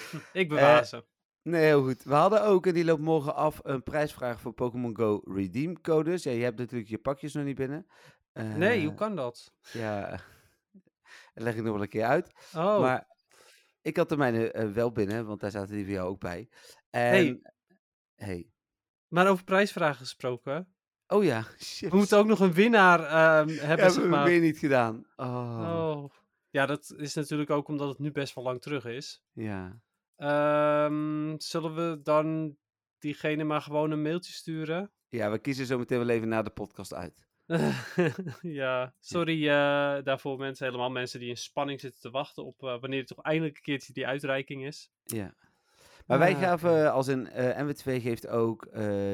Hm, 0.10 0.17
Ik 0.17 0.23
Eh, 0.34 0.47
bewaar 0.49 0.86
ze. 0.86 1.06
Nee, 1.43 1.63
heel 1.65 1.84
goed. 1.84 2.03
We 2.03 2.13
hadden 2.13 2.43
ook, 2.43 2.65
en 2.67 2.73
die 2.73 2.86
loopt 2.86 3.01
morgen 3.01 3.36
af, 3.36 3.60
een 3.63 3.84
prijsvraag 3.84 4.41
voor 4.41 4.53
Pokémon 4.53 4.95
Go 4.97 5.21
Redeem 5.25 5.82
codes. 5.82 6.23
Ja, 6.23 6.32
je 6.32 6.43
hebt 6.43 6.58
natuurlijk 6.58 6.89
je 6.89 6.97
pakjes 6.97 7.34
nog 7.34 7.43
niet 7.45 7.56
binnen. 7.56 7.88
nee, 8.34 8.79
Eh, 8.79 8.86
hoe 8.86 8.93
kan 8.93 9.15
dat? 9.15 9.53
Ja, 9.71 10.10
dat 11.34 11.43
leg 11.43 11.56
ik 11.56 11.63
nog 11.63 11.73
wel 11.73 11.82
een 11.82 11.88
keer 11.89 12.06
uit. 12.06 12.32
Oh, 12.56 12.79
Maar 12.79 13.08
ik 13.82 13.97
had 13.97 14.10
de 14.10 14.17
mijne 14.17 14.51
eh, 14.51 14.69
wel 14.71 14.91
binnen, 14.91 15.25
want 15.25 15.39
daar 15.39 15.51
zaten 15.51 15.75
die 15.75 15.84
voor 15.84 15.93
jou 15.93 16.10
ook 16.10 16.19
bij. 16.19 16.49
En, 16.89 17.01
Hey. 17.12 17.41
hey. 18.15 18.49
maar 19.08 19.27
over 19.29 19.43
prijsvragen 19.43 19.95
gesproken. 19.95 20.67
Oh 21.08 21.23
ja, 21.23 21.43
shit. 21.60 21.89
We 21.89 21.95
moeten 21.97 22.17
ook 22.17 22.27
nog 22.27 22.39
een 22.39 22.53
winnaar 22.53 22.99
ehm, 22.99 23.47
hebben, 23.47 23.67
Hebben 23.67 23.91
zeg 23.91 24.03
we 24.03 24.10
maar. 24.10 24.25
weer 24.25 24.41
niet 24.41 24.58
gedaan. 24.58 25.06
Oh, 25.15 25.60
Oh. 25.73 26.10
Ja, 26.49 26.65
dat 26.65 26.93
is 26.97 27.13
natuurlijk 27.13 27.49
ook 27.49 27.67
omdat 27.67 27.89
het 27.89 27.99
nu 27.99 28.12
best 28.12 28.36
wel 28.36 28.43
lang 28.43 28.62
terug 28.62 28.86
is. 28.86 29.23
ja. 29.32 29.82
Ehm, 30.23 31.33
zullen 31.38 31.75
we 31.75 32.01
dan 32.03 32.57
diegene 32.99 33.43
maar 33.43 33.62
gewoon 33.62 33.91
een 33.91 34.01
mailtje 34.01 34.33
sturen? 34.33 34.91
Ja, 35.09 35.31
we 35.31 35.39
kiezen 35.39 35.65
zo 35.65 35.77
meteen 35.77 35.97
wel 35.97 36.09
even 36.09 36.27
na 36.27 36.41
de 36.41 36.49
podcast 36.49 36.93
uit. 36.93 37.27
ja, 38.41 38.93
sorry 38.99 39.47
eh, 39.47 40.03
daarvoor 40.03 40.38
mensen, 40.38 40.65
helemaal 40.65 40.89
mensen 40.89 41.19
die 41.19 41.29
in 41.29 41.38
spanning 41.38 41.79
zitten 41.79 42.01
te 42.01 42.09
wachten 42.09 42.45
op 42.45 42.63
eh, 42.63 42.79
wanneer 42.79 42.99
er 42.99 43.05
toch 43.05 43.21
eindelijk 43.21 43.55
een 43.55 43.62
keertje 43.62 43.93
die 43.93 44.07
uitreiking 44.07 44.65
is. 44.65 44.89
Ja. 45.03 45.36
Maar 46.05 46.19
wij 46.19 46.33
Ah, 46.33 46.39
gaven, 46.39 46.91
als 46.91 47.07
in 47.07 47.29
eh 47.29 47.65
NW2 47.65 48.01
geeft 48.01 48.27
ook 48.27 48.67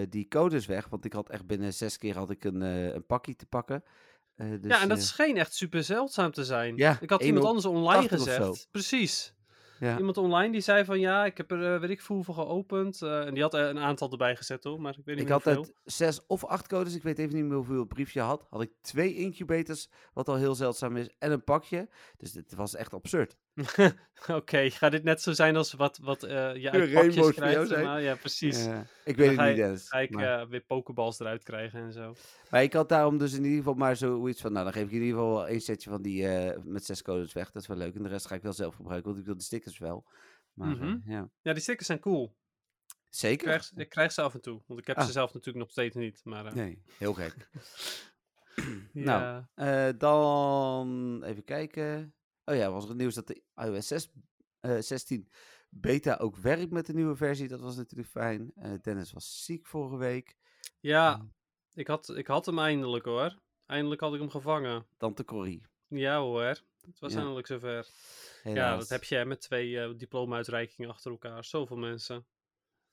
die 0.09 0.27
codes 0.27 0.65
weg. 0.65 0.87
Want 0.87 1.05
ik 1.05 1.13
had 1.13 1.29
echt 1.29 1.45
binnen 1.45 1.73
zes 1.73 1.97
keer 1.97 2.17
had 2.17 2.29
ik 2.29 2.43
een, 2.43 2.61
een 2.61 3.05
pakje 3.05 3.35
te 3.35 3.45
pakken. 3.45 3.83
Dus, 4.35 4.59
ja, 4.61 4.81
en 4.81 4.89
dat 4.89 5.01
scheen 5.01 5.37
echt 5.37 5.53
super 5.53 5.83
zeldzaam 5.83 6.31
te 6.31 6.45
zijn. 6.45 6.75
Ja, 6.75 6.97
ik 7.01 7.09
had 7.09 7.23
iemand 7.23 7.45
anders 7.45 7.65
online 7.65 8.07
80 8.07 8.19
of 8.19 8.27
zo. 8.33 8.33
gezegd. 8.33 8.67
Precies. 8.71 9.33
Ja. 9.79 9.97
Iemand 9.97 10.17
online 10.17 10.51
die 10.51 10.61
zei 10.61 10.85
van 10.85 10.99
ja, 10.99 11.25
ik 11.25 11.37
heb 11.37 11.51
er 11.51 11.73
eh, 11.73 11.79
weet 11.79 11.89
ik 11.89 12.01
veel 12.01 12.15
hoeveel 12.15 12.33
geopend. 12.33 13.01
eh, 13.01 13.25
en 13.25 13.33
die 13.33 13.43
had 13.43 13.53
er 13.53 13.69
een 13.69 13.79
aantal 13.79 14.11
erbij 14.11 14.35
gezet 14.35 14.63
hoor, 14.63 14.81
maar 14.81 14.91
ik 14.97 15.05
weet 15.05 15.15
niet 15.15 15.23
Ik 15.23 15.23
meer 15.23 15.41
had 15.43 15.47
uit 15.57 15.73
zes 15.83 16.25
of 16.27 16.45
acht 16.45 16.67
codes, 16.67 16.95
ik 16.95 17.03
weet 17.03 17.19
even 17.19 17.35
niet 17.35 17.45
meer 17.45 17.55
hoeveel 17.55 17.85
brief 17.85 18.11
je 18.11 18.19
had, 18.19 18.45
had 18.49 18.61
ik 18.61 18.71
twee 18.81 19.15
incubators, 19.15 19.89
wat 20.13 20.27
al 20.27 20.35
heel 20.35 20.55
zeldzaam 20.55 20.97
is, 20.97 21.09
en 21.19 21.31
een 21.31 21.43
pakje. 21.43 21.89
Dus 22.17 22.31
dit 22.31 22.55
was 22.55 22.75
echt 22.75 22.93
absurd. 22.93 23.37
Oké, 24.27 24.69
gaat 24.69 24.91
dit 24.91 25.03
net 25.03 25.21
zo 25.21 25.31
zijn 25.31 25.55
als 25.55 25.73
wat, 25.73 25.97
wat 25.97 26.23
eh, 26.23 26.55
je 26.55 26.71
uit 26.71 26.93
pakjes 26.93 27.31
krijgt? 27.33 27.69
maar? 27.83 28.01
Ja, 28.01 28.15
precies. 28.15 28.65
Ik 29.05 29.15
weet 29.15 29.29
het 29.29 29.39
niet, 29.39 29.47
je- 29.47 29.55
Dennis. 29.55 29.87
Ga 29.89 29.99
ik 29.99 30.09
maar, 30.09 30.39
eh, 30.41 30.47
weer 30.47 30.61
pokeballs 30.61 31.19
eruit 31.19 31.43
krijgen 31.43 31.79
en 31.81 31.93
zo. 31.93 32.13
maar 32.49 32.63
ik 32.63 32.73
had 32.73 32.89
daarom 32.89 33.17
dus 33.17 33.33
in 33.33 33.43
ieder 33.43 33.57
geval 33.57 33.73
maar 33.73 33.95
zoiets 33.95 34.41
van, 34.41 34.51
nou 34.51 34.63
dan 34.63 34.73
geef 34.73 34.83
ik 34.85 34.91
in 34.91 35.01
ieder 35.01 35.19
geval 35.19 35.47
één 35.47 35.61
setje 35.61 35.89
van 35.89 36.01
die 36.01 36.27
eh, 36.27 36.57
met 36.63 36.85
zes 36.85 37.01
codes 37.01 37.33
weg. 37.33 37.51
Dat 37.51 37.61
is 37.61 37.67
wel 37.67 37.77
leuk. 37.77 37.95
En 37.95 38.03
de 38.03 38.09
rest 38.09 38.27
ga 38.27 38.35
ik 38.35 38.41
wel 38.41 38.53
zelf 38.53 38.75
gebruiken, 38.75 39.07
want 39.07 39.19
ik 39.19 39.25
wil 39.25 39.37
de 39.37 39.43
stickers 39.43 39.77
wel. 39.77 40.05
Maar 40.53 40.67
Mhm. 40.75 40.97
ja, 41.05 41.29
Ja, 41.41 41.53
die 41.53 41.61
stickers 41.61 41.87
zijn 41.87 41.99
cool. 41.99 42.35
Ik 42.87 42.95
zeker. 43.15 43.47
krijg, 43.47 43.71
ik 43.75 43.89
krijg 43.89 44.11
ze 44.11 44.21
af 44.21 44.33
en 44.33 44.41
toe, 44.41 44.61
want 44.67 44.79
ik 44.79 44.87
heb 44.87 44.97
Ah. 44.97 45.05
ze 45.05 45.11
zelf 45.11 45.33
natuurlijk 45.33 45.57
nog 45.65 45.71
steeds 45.71 45.95
niet. 45.95 46.21
Maar, 46.23 46.55
Nee, 46.55 46.81
heel 46.97 47.13
gek. 47.13 47.35
ja. 48.93 49.49
nou, 49.55 49.97
dan 49.97 51.23
even 51.23 51.43
kijken. 51.43 52.13
Oh 52.49 52.55
ja, 52.55 52.71
was 52.71 52.83
er 52.83 52.89
het 52.89 52.97
nieuws 52.97 53.15
dat 53.15 53.27
de 53.27 53.41
iOS 53.55 53.87
6, 53.87 54.11
eh, 54.59 54.77
16 54.79 55.29
beta 55.69 56.15
ook 56.15 56.35
werkt 56.37 56.71
met 56.71 56.85
de 56.85 56.93
nieuwe 56.93 57.15
versie. 57.15 57.47
Dat 57.47 57.59
was 57.59 57.75
natuurlijk 57.75 58.09
fijn. 58.09 58.51
Eh, 58.55 58.71
Dennis 58.81 59.11
was 59.11 59.43
ziek 59.45 59.65
vorige 59.67 59.97
week. 59.97 60.35
ja, 60.79 61.25
ik 61.73 61.87
had, 61.87 62.09
ik 62.17 62.27
had 62.27 62.45
hem 62.45 62.59
eindelijk 62.59 63.05
hoor. 63.05 63.39
Eindelijk 63.65 64.01
had 64.01 64.13
ik 64.13 64.19
hem 64.19 64.29
gevangen. 64.29 64.85
Tante 64.97 65.25
Corrie. 65.25 65.61
Ja 65.87 66.19
hoor, 66.19 66.43
het 66.43 66.99
was 66.99 67.11
Ja. 67.13 67.17
eindelijk 67.19 67.47
zover. 67.47 67.87
Ja, 68.43 68.77
dat 68.77 68.89
heb 68.89 69.03
je 69.03 69.25
met 69.25 69.41
twee 69.41 69.79
eh, 69.81 69.93
diploma-uitreikingen 69.97 70.89
achter 70.89 71.11
elkaar. 71.11 71.43
Zoveel 71.45 71.77
mensen. 71.77 72.25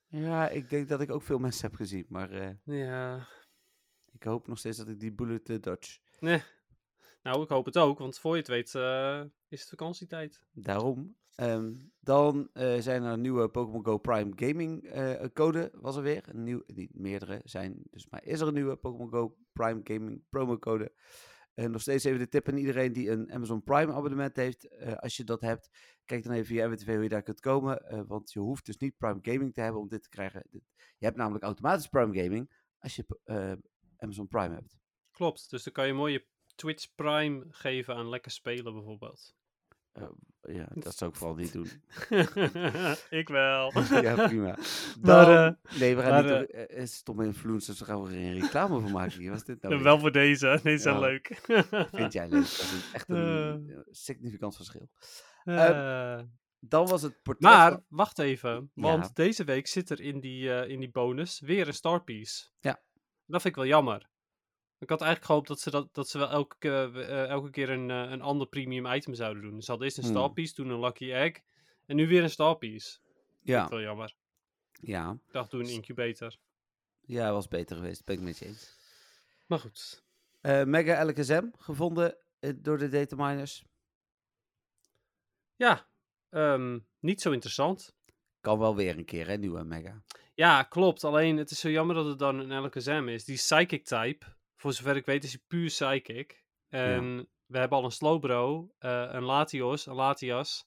Ja, 0.07 0.49
ik 0.49 0.71
denk 0.71 0.89
dat 0.89 1.01
ik 1.01 1.11
ook 1.11 1.23
veel 1.23 1.39
mensen 1.39 1.69
heb 1.69 1.77
gezien. 1.77 2.07
Maar 2.09 2.59
Ja, 2.65 3.27
ik 4.13 4.23
hoop 4.23 4.47
nog 4.47 4.59
steeds 4.59 4.77
dat 4.77 4.89
ik 4.89 5.01
die 5.01 5.13
bullet 5.13 5.63
dodge. 5.63 5.99
nee. 6.21 6.43
Nou, 7.27 7.43
ik 7.43 7.49
hoop 7.49 7.65
het 7.65 7.77
ook, 7.77 7.99
want 7.99 8.19
voor 8.19 8.33
je 8.33 8.39
het 8.39 8.49
weet 8.49 8.75
eh, 8.75 9.23
is 9.49 9.61
het 9.61 9.69
vakantietijd. 9.69 10.43
Daarom. 10.53 11.17
Ehm, 11.35 11.75
dan 12.01 12.49
eh, 12.53 12.79
zijn 12.79 13.03
er 13.03 13.19
nieuwe 13.19 13.49
Pokémon 13.49 13.85
Go 13.85 13.99
Prime 13.99 14.33
Gaming 14.37 14.85
eh, 14.85 15.25
code, 15.33 15.71
was 15.75 15.97
er 15.97 16.03
weer. 16.03 16.29
Een 16.29 16.43
nieuw, 16.43 16.63
niet 16.67 16.95
meerdere 16.95 17.41
zijn, 17.45 17.83
dus 17.91 18.07
maar 18.09 18.25
is 18.25 18.41
er 18.41 18.47
een 18.47 18.55
nieuwe 18.55 18.77
Pokémon 18.77 19.11
Go 19.11 19.37
Prime 19.53 19.81
Gaming 19.85 20.25
promo 20.29 20.59
code. 20.59 20.93
En 21.55 21.71
nog 21.71 21.81
steeds 21.81 22.05
even 22.05 22.19
de 22.19 22.29
tip 22.29 22.49
aan 22.49 22.57
iedereen 22.57 22.93
die 22.93 23.11
een 23.11 23.33
Amazon 23.33 23.63
Prime 23.63 23.93
abonnement 23.93 24.37
heeft. 24.37 24.69
als 25.01 25.17
je 25.17 25.25
dat 25.25 25.41
hebt, 25.41 25.71
kijk 26.05 26.25
dan 26.25 26.33
even 26.33 26.47
via 26.47 26.69
MWTV 26.69 26.95
hoe 26.95 27.03
je 27.03 27.09
daar 27.09 27.23
kunt 27.23 27.41
komen. 27.41 28.05
want 28.09 28.33
je 28.33 28.41
hoeft 28.41 28.67
dus 28.67 28.77
niet 28.77 28.97
Prime 28.97 29.19
Gaming 29.23 29.55
te 29.55 29.61
hebben 29.61 29.81
om 29.81 29.89
dit 29.89 30.03
te 30.03 30.09
krijgen. 30.09 30.47
Je 30.99 31.05
hebt 31.05 31.17
namelijk 31.17 31.45
automatisch 31.45 31.89
Prime 31.89 32.23
Gaming 32.23 32.53
als 32.79 32.97
je 32.97 33.07
Amazon 33.97 34.29
Prime 34.29 34.55
hebt. 34.55 34.77
Klopt, 35.11 35.51
dus 35.51 35.63
dan 35.63 35.73
kan 35.73 35.87
je 35.87 35.93
mooi 35.93 36.13
je 36.13 36.27
Twitch 36.57 36.87
Prime 36.95 37.45
geven 37.51 37.95
aan 37.97 38.09
lekker 38.09 38.31
spelen 38.31 38.73
bijvoorbeeld. 38.75 39.35
Ja, 40.41 40.69
dat 40.75 40.97
zou 40.97 41.11
ik 41.11 41.17
vooral 41.17 41.37
niet 41.37 41.53
doen. 41.53 41.69
ik 43.21 43.29
wel. 43.29 43.73
ja, 44.03 44.27
prima. 44.27 44.57
Maar, 45.03 45.27
Dan, 45.27 45.57
nee, 45.79 45.97
we 45.97 46.03
gaan 46.03 46.25
maar, 46.25 46.41
niet... 46.41 46.51
eh, 46.51 46.81
eh, 46.81 46.87
stomme 46.87 47.25
influencers, 47.25 47.79
daar 47.79 47.89
gaan 47.89 48.03
we 48.03 48.09
geen 48.11 48.41
reclame 48.41 48.81
van 48.81 48.91
maken 48.93 49.21
is 49.33 49.45
dit 49.45 49.63
nou 49.63 49.83
wel 49.83 49.99
voor 49.99 50.13
deze, 50.13 50.61
deze 50.63 50.83
zijn 50.83 50.95
Ja. 50.95 51.01
leuk. 51.01 51.41
Vind 51.93 52.13
jij 52.13 52.29
leuk? 52.29 52.41
Dat 52.41 52.51
is 52.61 52.91
echt 52.93 53.09
een 53.09 53.17
Eh. 53.17 53.75
eh, 53.77 53.79
significant 53.91 54.57
verschil. 54.57 54.91
Eh, 55.45 56.21
Dan 56.61 56.87
was 56.87 57.03
het 57.03 57.23
portret 57.23 57.51
maar, 57.53 57.81
wacht 57.89 58.19
even, 58.19 58.71
want 58.75 59.05
Ja. 59.05 59.11
deze 59.15 59.45
week 59.45 59.67
zit 59.67 59.91
er 59.91 60.01
in 60.01 60.21
die, 60.21 60.53
eh, 60.55 60.71
in 60.71 60.81
die 60.81 60.91
bonus 60.91 61.41
weer 61.41 61.67
een 61.67 61.75
Star 61.75 62.03
Piece. 62.05 62.45
Ja. 62.61 62.83
Dat 63.27 63.43
vind 63.43 63.45
ik 63.57 63.61
wel 63.61 63.71
jammer. 63.71 64.09
Ik 64.79 64.89
had 64.89 65.01
eigenlijk 65.01 65.25
gehoopt 65.31 65.49
dat 65.49 65.61
ze, 65.61 65.71
dat, 65.71 65.95
dat 65.95 66.09
ze 66.09 66.19
wel 66.19 66.31
elke, 66.31 66.57
keer- 66.59 67.01
eh, 67.01 67.25
elke 67.29 67.51
keer 67.51 67.71
een, 67.71 67.91
eh, 67.91 68.11
een 68.11 68.21
ander 68.23 68.47
premium 68.47 68.87
item 68.87 69.15
zouden 69.15 69.43
doen. 69.43 69.63
Ze 69.63 69.71
hadden 69.71 69.87
eerst 69.87 69.99
een 69.99 70.15
Hmm. 70.17 70.35
Toen 70.55 70.69
een 70.69 70.81
Lucky 70.81 71.13
Egg. 71.13 71.41
En 71.87 71.97
nu 71.97 72.09
weer 72.09 72.23
een 72.23 72.31
Star 72.31 72.57
Piece. 72.57 72.99
Vind 73.03 73.41
Ja, 73.43 73.65
ik 73.65 73.71
wel 73.71 73.81
jammer. 73.81 74.15
ja, 74.73 75.11
Ik 75.27 75.33
dacht, 75.33 75.51
doe 75.51 75.61
een 75.63 75.69
incubator. 75.69 76.37
ja, 77.01 77.33
was 77.33 77.49
beter 77.49 77.77
geweest. 77.77 78.05
Ben 78.05 78.17
ik 78.17 78.23
met 78.23 78.39
je 78.39 78.45
eens. 78.47 78.75
Maar 79.47 79.59
goed. 79.59 80.05
Eh, 80.41 80.65
Mega 80.65 81.05
LKSM 81.05 81.45
gevonden 81.59 82.17
door 82.57 82.79
de 82.79 82.89
dataminers. 82.89 83.65
Ja, 85.57 85.89
ehm, 86.31 86.79
niet 87.01 87.21
zo 87.21 87.31
interessant. 87.31 87.95
Kan 88.41 88.59
wel 88.59 88.77
weer 88.77 88.99
een 88.99 89.05
keer, 89.05 89.27
hè, 89.27 89.37
nieuwe 89.37 89.65
Mega. 89.65 90.03
Ja, 90.35 90.63
klopt. 90.63 91.05
Alleen 91.05 91.37
het 91.37 91.51
is 91.51 91.61
zo 91.61 91.69
jammer 91.71 91.95
dat 91.95 92.07
het 92.07 92.19
dan 92.19 92.39
een 92.51 92.65
LKSM 92.65 93.09
is. 93.09 93.25
Die 93.25 93.37
Psychic 93.37 93.85
type, 93.85 94.27
voor 94.67 94.75
zover 94.75 94.97
ik 94.97 95.07
weet, 95.07 95.25
is 95.25 95.33
hij 95.33 95.41
puur 95.47 95.67
Psychic. 95.67 96.45
En 96.69 97.29
we 97.47 97.59
hebben 97.59 97.79
al 97.79 97.85
een 97.85 97.91
Slowbro, 97.93 98.75
eh 98.79 99.09
een 99.13 99.23
Latios, 99.23 99.87
een 99.87 99.95
Latias. 99.95 100.67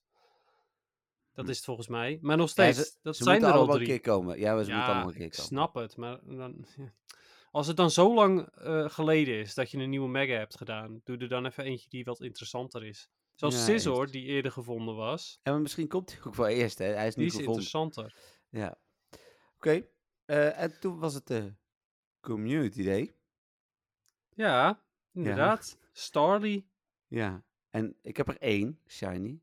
Dat 1.33 1.45
Hm. 1.45 1.51
is 1.51 1.55
het 1.57 1.65
volgens 1.65 1.87
mij. 1.87 2.17
Maar 2.21 2.37
nog 2.37 2.45
Ja, 2.45 2.51
steeds, 2.71 2.89
ze 2.89 2.97
dat 3.01 3.15
ze 3.15 3.23
zijn 3.23 3.41
er 3.43 3.47
al 3.47 3.53
allemaal 3.57 3.75
drie. 3.75 3.87
een 3.87 3.93
keer 4.01 4.13
komen. 4.13 4.39
Ja, 4.39 4.63
ze 4.63 4.71
moeten 4.71 4.89
allemaal 4.89 5.07
een 5.07 5.13
keer 5.13 5.25
ik 5.25 5.31
komen. 5.31 5.45
snap 5.45 5.73
het. 5.75 5.97
Maar 5.97 6.19
dan, 6.23 6.65
als 7.51 7.67
het 7.67 7.77
dan 7.77 7.91
zo 7.91 8.13
lang 8.13 8.47
eh, 8.47 8.89
geleden 8.89 9.39
is 9.39 9.53
dat 9.53 9.71
je 9.71 9.77
een 9.77 9.89
nieuwe 9.89 10.07
Mega 10.09 10.33
hebt 10.33 10.57
gedaan, 10.57 11.01
doe 11.03 11.17
er 11.17 11.27
dan 11.29 11.45
even 11.45 11.63
eentje 11.63 11.89
die 11.89 12.03
wat 12.03 12.21
interessanter 12.21 12.85
is. 12.85 13.09
Zoals 13.35 13.67
Ja, 13.67 14.05
die 14.05 14.23
eerder 14.25 14.51
gevonden 14.51 14.95
was. 14.95 15.39
En 15.43 15.61
misschien 15.61 15.87
komt 15.87 16.11
hij 16.11 16.19
ook 16.23 16.35
wel 16.35 16.47
eerst, 16.47 16.77
hè. 16.77 16.85
Hij 16.85 17.07
is 17.07 17.13
Die 17.13 17.23
nu 17.23 17.29
is 17.29 17.35
gevonden. 17.35 17.63
interessanter. 17.63 18.15
Ja. 18.49 18.79
Oké. 19.55 19.85
Eh, 20.25 20.59
en 20.61 20.79
toen 20.79 20.99
was 20.99 21.13
het 21.13 21.27
de 21.27 21.53
Community 22.19 22.83
Day. 22.83 23.13
Ja, 24.45 24.81
inderdaad. 25.13 25.77
Starly. 25.91 26.65
Ja. 27.07 27.43
En 27.69 27.95
ik 28.01 28.17
heb 28.17 28.27
er 28.27 28.37
één, 28.37 28.79
Shiny. 28.87 29.39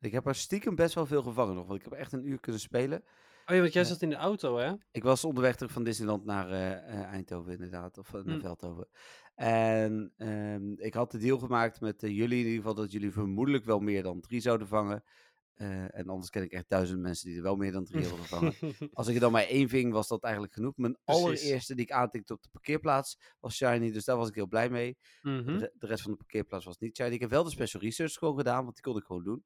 Ik 0.00 0.12
heb 0.12 0.26
er 0.26 0.34
stiekem 0.34 0.74
best 0.74 0.94
wel 0.94 1.06
veel 1.06 1.22
gevangen 1.22 1.54
nog, 1.54 1.66
want 1.66 1.78
ik 1.78 1.84
heb 1.90 1.98
echt 1.98 2.12
een 2.12 2.26
uur 2.28 2.40
kunnen 2.40 2.60
spelen. 2.60 2.98
Oh 3.46 3.54
ja, 3.54 3.60
want 3.60 3.72
jij 3.72 3.82
Ja. 3.82 3.88
zat 3.88 4.02
in 4.02 4.08
de 4.08 4.16
auto, 4.16 4.56
hè? 4.56 4.72
Ik 4.90 5.02
was 5.02 5.24
onderweg 5.24 5.56
terug 5.56 5.72
van 5.72 5.84
Disneyland 5.84 6.24
naar 6.24 6.50
eh, 6.50 6.72
eh, 6.72 7.02
Eindhoven 7.04 7.52
inderdaad, 7.52 7.98
of 7.98 8.14
eh, 8.14 8.22
naar 8.22 8.34
Hm. 8.34 8.40
Veldhoven. 8.40 8.88
En 9.34 10.12
ehm, 10.16 10.72
ik 10.72 10.94
had 10.94 11.10
de 11.10 11.18
deal 11.18 11.38
gemaakt 11.38 11.80
met 11.80 12.02
eh, 12.02 12.10
jullie 12.16 12.38
in 12.38 12.44
ieder 12.46 12.58
geval 12.60 12.74
dat 12.74 12.92
jullie 12.92 13.12
vermoedelijk 13.12 13.64
wel 13.64 13.78
meer 13.80 14.02
dan 14.02 14.20
drie 14.20 14.40
zouden 14.40 14.66
vangen. 14.66 15.04
Eh, 15.54 15.98
en 15.98 16.08
anders 16.08 16.30
ken 16.30 16.42
ik 16.42 16.52
echt 16.52 16.68
duizend 16.68 17.00
mensen 17.00 17.26
die 17.28 17.36
er 17.36 17.42
wel 17.42 17.56
meer 17.56 17.72
dan 17.72 17.84
drie 17.84 18.00
hebben 18.02 18.18
gevangen. 18.18 18.54
Als 18.92 19.08
ik 19.08 19.14
er 19.14 19.20
dan 19.20 19.32
maar 19.32 19.42
één 19.46 19.68
ving, 19.68 19.92
was 19.92 20.08
dat 20.08 20.22
eigenlijk 20.22 20.54
genoeg. 20.54 20.76
Mijn 20.76 20.98
Precies. 21.04 21.22
allereerste 21.24 21.74
die 21.74 21.84
ik 21.84 21.90
aantikte 21.90 22.32
op 22.32 22.42
de 22.42 22.48
parkeerplaats 22.52 23.18
was 23.40 23.54
Shiny, 23.56 23.90
dus 23.92 24.04
daar 24.04 24.16
was 24.16 24.28
ik 24.28 24.34
heel 24.34 24.46
blij 24.46 24.70
mee. 24.70 24.96
Mhm. 25.22 25.58
De, 25.58 25.72
de 25.78 25.86
rest 25.86 26.02
van 26.02 26.10
de 26.10 26.16
parkeerplaats 26.16 26.64
was 26.64 26.78
niet 26.78 26.96
Shiny. 26.96 27.10
Ik 27.10 27.20
heb 27.20 27.30
wel 27.30 27.44
de 27.44 27.50
special 27.50 27.82
research 27.82 28.12
gewoon 28.12 28.36
gedaan, 28.36 28.62
want 28.62 28.74
die 28.74 28.82
kon 28.84 28.96
ik 28.96 29.04
gewoon 29.04 29.24
doen. 29.24 29.44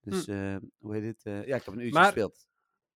Dus, 0.00 0.26
eh, 0.26 0.56
hoe 0.78 0.94
heet 0.94 1.04
het? 1.04 1.24
Eh, 1.24 1.46
ja, 1.46 1.56
ik 1.56 1.64
heb 1.64 1.74
een 1.74 1.80
uurtje 1.80 1.88
Hm. 1.88 1.94
Maar- 1.94 2.04
gespeeld. 2.04 2.46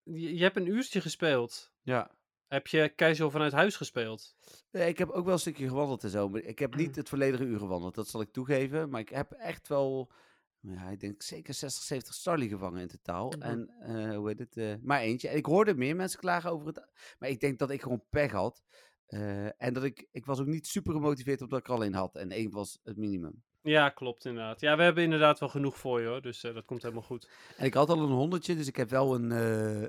Je, 0.02 0.34
je 0.36 0.42
hebt 0.42 0.56
een 0.56 0.66
uurtje 0.66 1.00
gespeeld. 1.00 1.72
Ja. 1.82 2.18
Heb 2.46 2.66
je 2.66 2.92
casual 2.96 3.30
vanuit 3.30 3.52
huis 3.52 3.76
gespeeld? 3.76 4.36
Nee, 4.70 4.88
ik 4.88 4.98
heb 4.98 5.08
ook 5.08 5.24
wel 5.24 5.32
een 5.32 5.38
stukje 5.40 5.68
gewandeld 5.68 6.04
en 6.04 6.10
zo. 6.10 6.28
Maar 6.28 6.40
ik 6.40 6.58
heb 6.58 6.74
niet 6.76 6.96
het 6.96 7.08
volledige 7.08 7.44
uur 7.44 7.58
gewandeld, 7.58 7.94
dat 7.94 8.08
zal 8.08 8.20
ik 8.20 8.32
toegeven. 8.32 8.90
Maar 8.90 9.00
ik 9.00 9.08
heb 9.08 9.32
echt 9.32 9.68
wel, 9.68 10.12
ja, 10.60 10.88
ik 10.88 11.00
denk 11.00 11.22
zeker 11.22 11.54
60, 11.54 11.82
70 11.82 12.14
Starly 12.14 12.48
gevangen 12.48 12.80
in 12.80 12.88
totaal. 12.88 13.32
En 13.32 13.68
eh, 13.80 14.16
hoe 14.16 14.28
heet 14.28 14.38
het? 14.38 14.56
eh, 14.56 14.74
maar 14.82 15.00
eentje. 15.00 15.28
En 15.28 15.36
ik 15.36 15.46
hoorde 15.46 15.74
meer 15.74 15.96
mensen 15.96 16.20
klagen 16.20 16.50
over 16.50 16.66
het. 16.66 16.88
Maar 17.18 17.28
ik 17.28 17.40
denk 17.40 17.58
dat 17.58 17.70
ik 17.70 17.82
gewoon 17.82 18.04
pech 18.10 18.32
had. 18.32 18.62
Eh, 19.06 19.62
en 19.62 19.72
dat 19.74 19.84
ik, 19.84 20.08
ik 20.10 20.24
was 20.26 20.40
ook 20.40 20.46
niet 20.46 20.66
super 20.66 20.92
gemotiveerd 20.92 21.42
omdat 21.42 21.58
ik 21.58 21.66
er 21.66 21.74
alleen 21.74 21.94
had. 21.94 22.16
En 22.16 22.30
één 22.30 22.50
was 22.50 22.78
het 22.82 22.96
minimum. 22.96 23.42
Ja, 23.62 23.88
klopt 23.88 24.24
inderdaad. 24.24 24.60
Ja, 24.60 24.76
we 24.76 24.82
hebben 24.82 25.04
inderdaad 25.04 25.38
wel 25.38 25.48
genoeg 25.48 25.78
voor 25.78 26.00
je 26.00 26.06
hoor, 26.06 26.22
dus 26.22 26.40
dat 26.40 26.64
komt 26.64 26.82
helemaal 26.82 27.02
goed. 27.02 27.30
En 27.56 27.64
ik 27.66 27.74
had 27.74 27.88
al 27.88 28.02
een 28.02 28.10
honderdje, 28.10 28.56
dus 28.56 28.66
ik 28.66 28.76
heb 28.76 28.90
wel 28.90 29.14
een, 29.14 29.30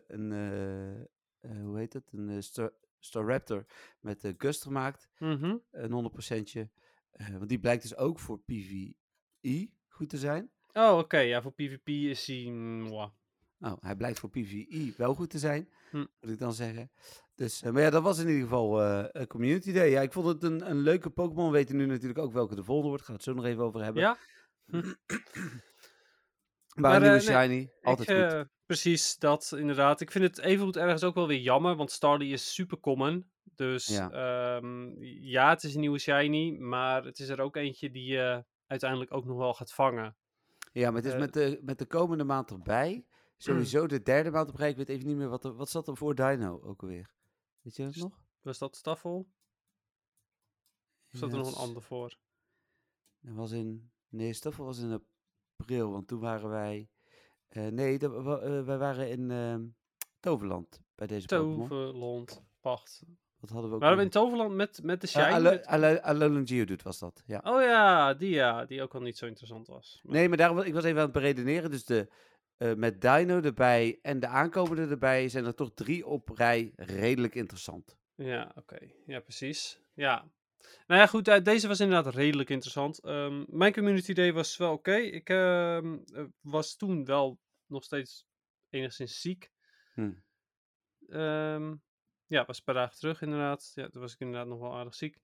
een 0.07 0.31
hoe 1.63 1.77
heet 1.77 1.93
het? 1.93 2.11
Een 2.11 2.43
Star, 2.43 2.73
Staraptor 2.99 3.65
met 3.99 4.33
Gust 4.37 4.61
gemaakt. 4.63 5.09
Mhm. 5.17 5.57
Een 5.71 5.91
100%. 5.91 6.69
eh 7.11 7.29
want 7.29 7.49
die 7.49 7.59
blijkt 7.59 7.81
dus 7.81 7.95
ook 7.95 8.19
voor 8.19 8.39
PvE 8.39 9.69
goed 9.87 10.09
te 10.09 10.17
zijn. 10.17 10.51
Oh, 10.73 10.97
oké. 10.97 11.17
Ja, 11.17 11.41
voor 11.41 11.53
PvP 11.53 11.87
is 11.87 12.27
hij... 12.27 12.51
mwah. 12.51 13.09
Nou, 13.57 13.77
hij 13.81 13.95
blijkt 13.95 14.19
voor 14.19 14.29
PvE 14.29 14.93
wel 14.97 15.13
goed 15.15 15.29
te 15.29 15.39
zijn, 15.39 15.69
Hm. 15.91 15.97
moet 15.97 16.31
ik 16.31 16.39
dan 16.39 16.53
zeggen. 16.53 16.91
Dus, 17.35 17.61
eh, 17.61 17.71
maar 17.71 17.81
ja, 17.81 17.89
dat 17.89 18.03
was 18.03 18.19
in 18.19 18.27
ieder 18.27 18.43
geval 18.43 18.81
eh, 18.81 19.05
een 19.11 19.27
Community 19.27 19.71
Day. 19.73 19.89
Ja, 19.89 20.01
ik 20.01 20.11
vond 20.11 20.27
het 20.27 20.43
een, 20.43 20.69
een 20.69 20.77
leuke 20.79 21.09
Pokémon. 21.09 21.45
We 21.45 21.51
weten 21.51 21.75
nu 21.77 21.85
natuurlijk 21.85 22.19
ook 22.19 22.33
welke 22.33 22.55
de 22.55 22.63
volgende 22.63 22.89
wordt. 22.89 23.03
Gaan 23.03 23.15
we 23.15 23.21
het 23.23 23.29
zo 23.29 23.35
nog 23.41 23.45
even 23.45 23.63
over 23.63 23.83
hebben. 23.83 24.01
Ja, 24.03 24.17
Maar, 24.65 24.91
Maar, 26.75 26.95
een 26.95 27.01
nieuwe 27.01 27.17
eh, 27.17 27.27
nee, 27.27 27.47
Shiny, 27.47 27.71
altijd 27.81 28.09
ik, 28.09 28.29
goed. 28.37 28.47
precies, 28.65 29.15
dat 29.17 29.53
inderdaad. 29.57 30.01
Ik 30.01 30.11
vind 30.11 30.23
het 30.23 30.37
evengoed 30.39 30.77
ergens 30.77 31.03
ook 31.03 31.15
wel 31.15 31.27
weer 31.27 31.39
jammer, 31.39 31.75
want 31.75 31.91
Starly 31.91 32.31
is 32.31 32.53
super 32.53 32.79
common. 32.79 33.31
Dus 33.55 33.87
Ja. 33.87 34.09
ja. 34.11 34.61
ja, 35.21 35.49
het 35.49 35.63
is 35.63 35.73
een 35.73 35.79
nieuwe 35.79 35.99
shiny, 35.99 36.57
maar 36.59 37.03
het 37.03 37.19
is 37.19 37.29
er 37.29 37.39
ook 37.41 37.55
eentje 37.55 37.91
die 37.91 38.05
je 38.05 38.45
uiteindelijk 38.67 39.13
ook 39.13 39.25
nog 39.25 39.37
wel 39.37 39.53
gaat 39.53 39.73
vangen. 39.73 40.15
Ja, 40.71 40.87
maar 40.91 40.95
het 41.01 41.05
is 41.05 41.13
Eh, 41.13 41.19
met, 41.19 41.33
de, 41.33 41.59
met 41.61 41.79
de 41.79 41.85
komende 41.85 42.23
maand 42.23 42.51
erbij. 42.51 43.05
Sowieso 43.37 43.87
de 43.87 44.01
derde 44.01 44.31
maand 44.31 44.49
erbij. 44.49 44.69
Ik 44.69 44.75
weet 44.77 44.89
even 44.89 45.07
niet 45.07 45.15
meer 45.17 45.29
wat 45.29 45.45
er... 45.45 45.53
Wat 45.55 45.69
zat 45.69 45.87
er 45.87 45.97
voor 45.97 46.15
Dino 46.15 46.61
ook 46.63 46.81
alweer? 46.81 47.13
Weet 47.61 47.75
je 47.75 47.83
dat 47.83 47.93
St- 47.93 48.01
nog? 48.01 48.21
Was 48.41 48.57
dat 48.57 48.75
Staffel? 48.75 49.17
Of 51.13 51.19
zat 51.19 51.31
er 51.31 51.37
nog 51.37 51.47
een 51.47 51.53
ander 51.67 51.81
voor? 51.81 52.17
Dat 53.19 53.35
was 53.35 53.51
in... 53.51 53.91
Nee, 54.07 54.33
Staffel 54.33 54.65
was 54.65 54.79
in 54.79 55.03
april, 55.57 55.91
want 55.91 56.07
toen 56.07 56.19
waren 56.19 56.49
wij... 56.49 56.89
eh, 57.47 57.67
nee, 57.67 57.99
dat, 57.99 58.23
wa- 58.23 58.39
eh, 58.39 58.63
wij 58.63 58.77
waren 58.77 59.09
in 59.09 59.31
ehm, 59.31 59.67
Toverland 60.19 60.81
bij 60.95 61.07
deze. 61.07 61.27
Toverland, 61.27 62.43
pacht. 62.59 63.03
Wat 63.41 63.49
hadden 63.49 63.69
we 63.69 63.75
ook 63.75 63.81
Waren 63.81 63.97
we 63.97 64.03
in? 64.03 64.09
Toverland 64.09 64.55
met, 64.55 64.79
met 64.83 65.01
de 65.01 65.07
Eh, 65.19 65.33
Alo- 65.65 65.95
Alolan 66.01 66.47
Geodude 66.47 66.83
was 66.83 66.99
dat, 66.99 67.23
ja. 67.25 67.41
Oh 67.43 67.61
ja, 67.61 68.13
die 68.13 68.29
ja, 68.29 68.65
die 68.65 68.81
ook 68.81 68.93
al 68.95 69.01
niet 69.01 69.17
zo 69.17 69.25
interessant 69.25 69.67
was. 69.67 69.99
Maar- 70.03 70.15
Nee, 70.15 70.27
maar 70.27 70.37
daarom, 70.37 70.59
ik 70.59 70.73
was 70.73 70.83
even 70.83 70.97
aan 70.97 71.03
het 71.03 71.11
beredeneren. 71.13 71.71
Dus 71.71 71.85
de, 71.85 72.07
eh, 72.57 72.73
met 72.73 73.01
Dino 73.01 73.41
erbij 73.41 73.99
en 74.01 74.19
de 74.19 74.27
aankomende 74.27 74.87
erbij 74.87 75.29
zijn 75.29 75.45
er 75.45 75.55
toch 75.55 75.71
drie 75.73 76.05
op 76.05 76.29
rij 76.29 76.71
redelijk 76.75 77.35
interessant. 77.35 77.97
Ja, 78.15 78.51
oké. 78.55 78.77
Ja, 79.05 79.19
precies. 79.19 79.79
Ja. 79.93 80.31
Nou 80.87 80.99
ja, 81.01 81.07
goed, 81.07 81.27
eh, 81.27 81.43
deze 81.43 81.67
was 81.67 81.79
inderdaad 81.79 82.13
redelijk 82.13 82.49
interessant. 82.49 82.99
Ehm, 82.99 83.43
mijn 83.47 83.73
community 83.73 84.13
day 84.13 84.33
was 84.33 84.57
wel 84.57 84.71
oké. 84.73 84.95
Ik 84.95 85.29
ehm, 85.29 85.97
eh, 86.13 86.23
was 86.41 86.75
toen 86.75 87.05
wel 87.05 87.39
nog 87.65 87.83
steeds 87.83 88.25
enigszins 88.69 89.21
ziek. 89.21 89.51
Hm. 89.93 90.11
Ehm, 91.09 91.75
ja, 92.31 92.45
was 92.45 92.57
een 92.57 92.63
paar 92.63 92.75
dagen 92.75 92.97
terug 92.97 93.21
inderdaad. 93.21 93.71
Ja, 93.75 93.89
toen 93.89 94.01
was 94.01 94.13
ik 94.13 94.19
inderdaad 94.19 94.47
nog 94.47 94.59
wel 94.59 94.75
aardig 94.75 94.95
ziek. 94.95 95.17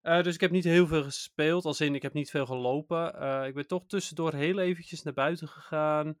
Eh, 0.00 0.22
dus 0.22 0.34
ik 0.34 0.40
heb 0.40 0.50
niet 0.50 0.64
heel 0.64 0.86
veel 0.86 1.02
gespeeld, 1.02 1.64
als 1.64 1.80
in 1.80 1.94
ik 1.94 2.02
heb 2.02 2.12
niet 2.12 2.30
veel 2.30 2.46
gelopen. 2.46 3.14
Eh, 3.20 3.46
ik 3.46 3.54
ben 3.54 3.66
toch 3.66 3.86
tussendoor 3.86 4.32
heel 4.34 4.58
eventjes 4.58 5.02
naar 5.02 5.12
buiten 5.14 5.48
gegaan. 5.48 6.18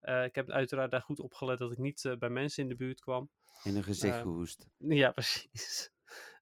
Eh, 0.00 0.24
ik 0.24 0.34
heb 0.34 0.50
uiteraard 0.50 0.90
daar 0.90 1.02
goed 1.02 1.20
op 1.20 1.34
gelet 1.34 1.58
dat 1.58 1.72
ik 1.72 1.78
niet 1.78 2.14
bij 2.18 2.28
mensen 2.30 2.62
in 2.62 2.68
de 2.68 2.76
buurt 2.76 3.00
kwam. 3.00 3.30
In 3.64 3.76
een 3.76 3.82
gezicht 3.84 4.14
Eh, 4.16 4.20
gehoest. 4.20 4.66
Ja, 5.02 5.10
precies. 5.10 5.90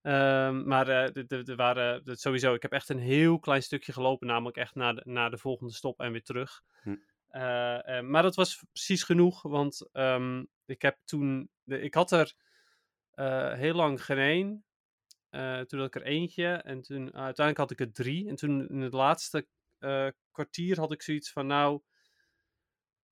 Ehm, 0.03 0.67
maar 0.67 0.85
de- 1.13 1.25
de- 1.27 1.43
de 1.43 1.55
waren 1.55 2.03
sowieso, 2.17 2.55
ik 2.55 2.63
heb 2.63 2.73
echt 2.73 2.89
een 2.89 2.99
heel 2.99 3.39
klein 3.39 3.63
stukje 3.63 3.93
gelopen, 3.93 4.27
namelijk 4.27 4.57
echt 4.57 4.75
naar 4.75 4.95
de, 4.95 5.03
naar 5.05 5.31
de 5.31 5.39
volgende 5.39 5.73
stop 5.73 6.01
en 6.01 6.13
weer 6.13 6.23
terug. 6.23 6.63
Hm. 6.83 6.97
Maar 8.11 8.23
dat 8.23 8.35
was 8.35 8.65
precies 8.73 9.03
genoeg, 9.03 9.43
want 9.43 9.89
ehm, 9.93 10.45
ik 10.67 10.83
heb 10.83 10.99
toen, 11.05 11.51
de, 11.63 11.81
ik 11.81 11.95
had 11.95 12.11
er 12.13 12.35
eh, 13.15 13.53
heel 13.53 13.75
lang 13.75 14.05
geen 14.05 14.19
één. 14.19 14.65
Eh, 15.35 15.61
toen 15.61 15.79
had 15.79 15.89
ik 15.89 15.95
er 15.95 16.03
eentje 16.03 16.47
en 16.47 16.83
toen 16.83 17.15
uiteindelijk 17.15 17.57
had 17.57 17.71
ik 17.71 17.81
er 17.81 17.93
drie. 17.93 18.29
En 18.29 18.35
toen 18.35 18.69
in 18.69 18.81
het 18.81 18.93
laatste 18.93 19.47
eh, 19.79 20.09
kwartier 20.31 20.79
had 20.79 20.93
ik 20.93 21.03
zoiets 21.03 21.33
van, 21.33 21.47
nou, 21.47 21.81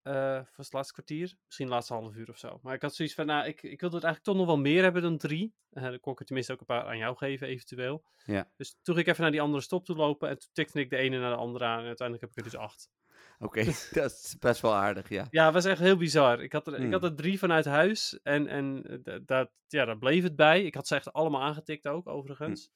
eh, 0.02 0.34
was 0.34 0.66
het 0.66 0.72
laatste 0.72 0.92
kwartier? 0.92 1.36
Misschien 1.44 1.66
het 1.66 1.74
laatste 1.74 1.92
half 1.94 2.14
uur 2.14 2.28
of 2.28 2.38
zo. 2.38 2.58
Maar 2.62 2.74
ik 2.74 2.82
had 2.82 2.94
zoiets 2.94 3.14
van, 3.14 3.26
nou, 3.26 3.46
ik, 3.46 3.62
ik 3.62 3.80
wilde 3.80 3.96
het 3.96 4.04
eigenlijk 4.04 4.24
toch 4.24 4.36
nog 4.36 4.46
wel 4.46 4.72
meer 4.72 4.82
hebben 4.82 5.02
dan 5.02 5.18
drie. 5.18 5.54
Eh 5.70 5.82
dan 5.82 6.00
kon 6.00 6.12
ik 6.12 6.20
er 6.20 6.26
tenminste 6.26 6.52
ook 6.52 6.60
een 6.60 6.66
paar 6.66 6.84
aan 6.84 6.98
jou 6.98 7.16
geven, 7.16 7.46
eventueel. 7.46 8.04
Ja. 8.24 8.50
Dus 8.56 8.76
toen 8.82 8.94
ging 8.94 9.06
ik 9.06 9.12
even 9.12 9.22
naar 9.22 9.30
die 9.30 9.40
andere 9.40 9.62
stop 9.62 9.84
toe 9.84 9.96
lopen 9.96 10.28
en 10.28 10.38
toen 10.38 10.50
tikte 10.52 10.80
ik 10.80 10.90
de 10.90 10.96
ene 10.96 11.18
naar 11.18 11.30
de 11.30 11.36
andere 11.36 11.64
aan. 11.64 11.80
En 11.80 11.86
uiteindelijk 11.86 12.20
heb 12.20 12.30
ik 12.30 12.44
er 12.44 12.50
dus 12.50 12.60
acht. 12.60 12.90
Oké, 13.38 13.64
dat 13.92 14.10
is 14.10 14.36
best 14.38 14.60
wel 14.60 14.74
aardig, 14.74 15.08
ja. 15.08 15.26
Ja, 15.30 15.44
het 15.44 15.54
was 15.54 15.64
echt 15.64 15.80
heel 15.80 15.96
bizar. 15.96 16.42
Ik 16.42 16.52
had 16.52 16.66
er, 16.66 16.74
ik 16.80 16.92
had 16.92 17.00
Hmm. 17.00 17.10
er 17.10 17.16
drie 17.16 17.38
vanuit 17.38 17.64
huis 17.64 18.20
en, 18.22 18.46
en 18.46 18.82
eh, 18.86 18.98
da- 19.02 19.18
dat, 19.18 19.50
ja, 19.68 19.84
daar 19.84 19.98
bleef 19.98 20.22
het 20.22 20.36
bij. 20.36 20.62
Ik 20.64 20.74
had 20.74 20.86
ze 20.86 20.94
echt 20.94 21.12
allemaal 21.12 21.42
aangetikt 21.42 21.86
ook, 21.88 22.08
overigens. 22.08 22.70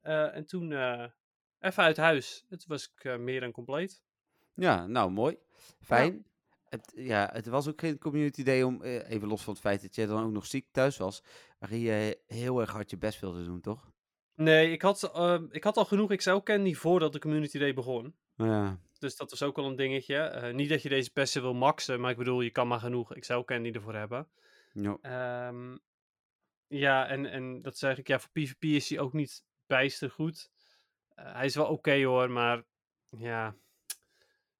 Eh, 0.00 0.36
en 0.36 0.46
toen 0.46 0.72
eh, 0.72 1.04
even 1.60 1.82
uit 1.82 1.96
huis. 1.96 2.44
Toen 2.48 2.58
was 2.66 2.92
ik 2.94 3.18
meer 3.18 3.40
dan 3.40 3.52
compleet. 3.52 4.02
Ja, 4.54 4.86
nou, 4.86 5.10
mooi. 5.10 5.36
Fijn. 5.80 6.26
Het, 6.68 6.92
ja, 6.94 7.30
het 7.32 7.46
was 7.46 7.68
ook 7.68 7.80
geen 7.80 7.98
community 7.98 8.42
day 8.42 8.62
om, 8.62 8.82
even 8.82 9.28
los 9.28 9.42
van 9.42 9.52
het 9.52 9.62
feit 9.62 9.82
dat 9.82 9.94
jij 9.94 10.06
dan 10.06 10.24
ook 10.24 10.32
nog 10.32 10.46
ziek 10.46 10.66
thuis 10.70 10.96
was, 10.96 11.22
waarin 11.58 11.80
je 11.80 12.18
heel 12.26 12.60
erg 12.60 12.70
hard 12.70 12.90
je 12.90 12.98
best 12.98 13.20
wilde 13.20 13.44
doen, 13.44 13.60
toch? 13.60 13.90
Nee, 14.34 14.72
ik 14.72 14.82
had, 14.82 15.12
ik 15.50 15.64
had 15.64 15.76
al 15.76 15.84
genoeg 15.84 16.10
Excel-candy 16.10 16.74
voordat 16.74 17.12
de 17.12 17.18
Community 17.18 17.58
Day 17.58 17.74
begon. 17.74 18.14
Ja, 18.34 18.78
Dus 19.02 19.16
dat 19.16 19.30
was 19.30 19.42
ook 19.42 19.58
al 19.58 19.66
een 19.66 19.76
dingetje. 19.76 20.16
Eh, 20.16 20.54
niet 20.54 20.68
dat 20.68 20.82
je 20.82 20.88
deze 20.88 21.10
pesten 21.10 21.42
wil 21.42 21.54
maxen, 21.54 22.00
maar 22.00 22.10
ik 22.10 22.16
bedoel, 22.16 22.40
je 22.40 22.50
kan 22.50 22.68
maar 22.68 22.78
genoeg 22.78 23.14
Excel-candy 23.14 23.70
ervoor 23.70 23.94
hebben. 23.94 24.28
ja. 24.72 24.98
Ehm, 25.00 25.76
ja, 26.66 27.08
en, 27.08 27.26
en 27.26 27.62
dat 27.62 27.78
zeg 27.78 27.98
ik, 27.98 28.06
ja, 28.06 28.20
voor 28.20 28.30
PvP 28.30 28.64
is 28.64 28.88
hij 28.88 28.98
ook 28.98 29.12
niet 29.12 29.44
bijster 29.66 30.10
goed. 30.10 30.50
Eh, 31.08 31.32
hij 31.32 31.44
is 31.44 31.54
wel 31.54 31.66
oké 31.66 32.04
hoor, 32.04 32.30
maar 32.30 32.62
ja, 33.08 33.56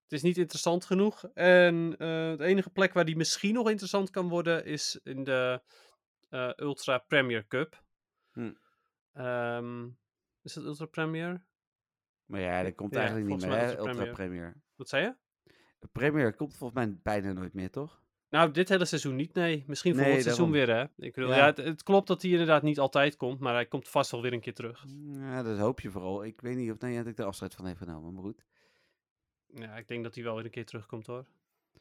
het 0.02 0.12
is 0.12 0.22
niet 0.22 0.38
interessant 0.38 0.84
genoeg. 0.84 1.24
En 1.34 1.92
eh, 1.98 2.36
de 2.36 2.44
enige 2.44 2.70
plek 2.70 2.92
waar 2.92 3.04
die 3.04 3.16
misschien 3.16 3.54
nog 3.54 3.70
interessant 3.70 4.10
kan 4.10 4.28
worden 4.28 4.64
is 4.64 5.00
in 5.02 5.24
de 5.24 5.62
Ultra 6.56 6.98
Premier 6.98 7.46
Cup. 7.46 7.82
Hm. 8.32 8.52
Ehm, 9.12 9.88
is 10.42 10.52
dat 10.52 10.64
Ultra 10.64 10.86
Premier? 10.86 11.44
Maar 12.32 12.40
ja, 12.40 12.62
dat 12.62 12.74
komt 12.74 12.94
Ja, 12.94 13.00
eigenlijk 13.00 13.28
niet 13.30 13.40
meer, 13.46 13.58
hè, 13.58 13.78
Ultra 13.78 14.12
Premier. 14.12 14.62
Wat 14.76 14.88
zei 14.88 15.02
je? 15.04 15.14
Premier 15.92 16.34
komt 16.34 16.56
volgens 16.56 16.84
mij 16.84 16.98
bijna 17.02 17.32
nooit 17.32 17.54
meer, 17.54 17.70
toch? 17.70 18.00
Nou, 18.28 18.50
dit 18.50 18.68
hele 18.68 18.84
seizoen 18.84 19.16
niet, 19.16 19.34
nee. 19.34 19.64
Misschien 19.66 19.92
Nee, 19.94 20.02
volgend 20.04 20.22
seizoen 20.24 20.50
weer, 20.50 20.68
hè. 20.68 20.82
Ik 20.96 21.14
bedoel, 21.14 21.30
Ja. 21.30 21.36
ja, 21.36 21.44
het, 21.44 21.56
het 21.56 21.82
klopt 21.82 22.06
dat 22.06 22.22
hij 22.22 22.30
inderdaad 22.30 22.62
niet 22.62 22.78
altijd 22.78 23.16
komt, 23.16 23.40
maar 23.40 23.54
hij 23.54 23.66
komt 23.66 23.88
vast 23.88 24.10
wel 24.10 24.22
weer 24.22 24.32
een 24.32 24.40
keer 24.40 24.54
terug. 24.54 24.84
Ja, 25.08 25.42
dat 25.42 25.58
hoop 25.58 25.80
je 25.80 25.90
vooral. 25.90 26.24
Ik 26.24 26.40
weet 26.40 26.56
niet 26.56 26.70
of 26.70 26.78
Niantic 26.78 27.18
er 27.18 27.24
afscheid 27.24 27.54
van 27.54 27.66
heeft 27.66 27.78
genomen, 27.78 28.14
maar 28.14 28.22
goed. 28.22 28.44
Ja, 29.46 29.76
ik 29.76 29.88
denk 29.88 30.04
dat 30.04 30.14
hij 30.14 30.24
wel 30.24 30.34
weer 30.34 30.44
een 30.44 30.50
keer 30.50 30.66
terugkomt, 30.66 31.06
hoor. 31.06 31.26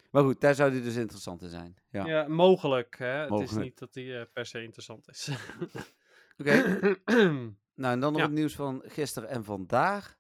Maar 0.10 0.24
goed, 0.24 0.42
daar 0.42 0.56
zou 0.56 0.72
die 0.72 0.82
dus 0.82 0.96
interessant 0.96 1.42
in 1.42 1.50
zijn. 1.50 1.78
Ja. 1.90 2.06
Ja, 2.06 2.28
mogelijk, 2.28 2.98
hè. 2.98 3.08
Het 3.08 3.40
is 3.40 3.52
niet 3.52 3.80
dat 3.80 3.94
hij 3.94 4.20
eh, 4.20 4.26
per 4.34 4.46
se 4.46 4.64
interessant 4.64 5.08
is. 5.10 5.30
Oké, 6.38 6.54
nou 7.82 7.94
en 7.94 8.00
dan 8.00 8.12
nog 8.12 8.18
Ja. 8.18 8.22
het 8.28 8.32
nieuws 8.36 8.56
van 8.56 8.82
gisteren 8.86 9.30
en 9.30 9.44
vandaag. 9.44 10.20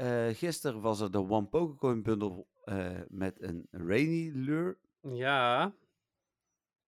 Eh 0.00 0.28
gisteren 0.36 0.80
was 0.80 1.00
er 1.00 1.10
de 1.10 1.18
One 1.18 1.46
Pokecoin 1.46 2.02
bundle 2.02 2.46
eh, 2.64 3.00
met 3.08 3.42
een 3.42 3.66
Rainy 3.70 4.30
Lure. 4.34 4.78
ja, 5.00 5.74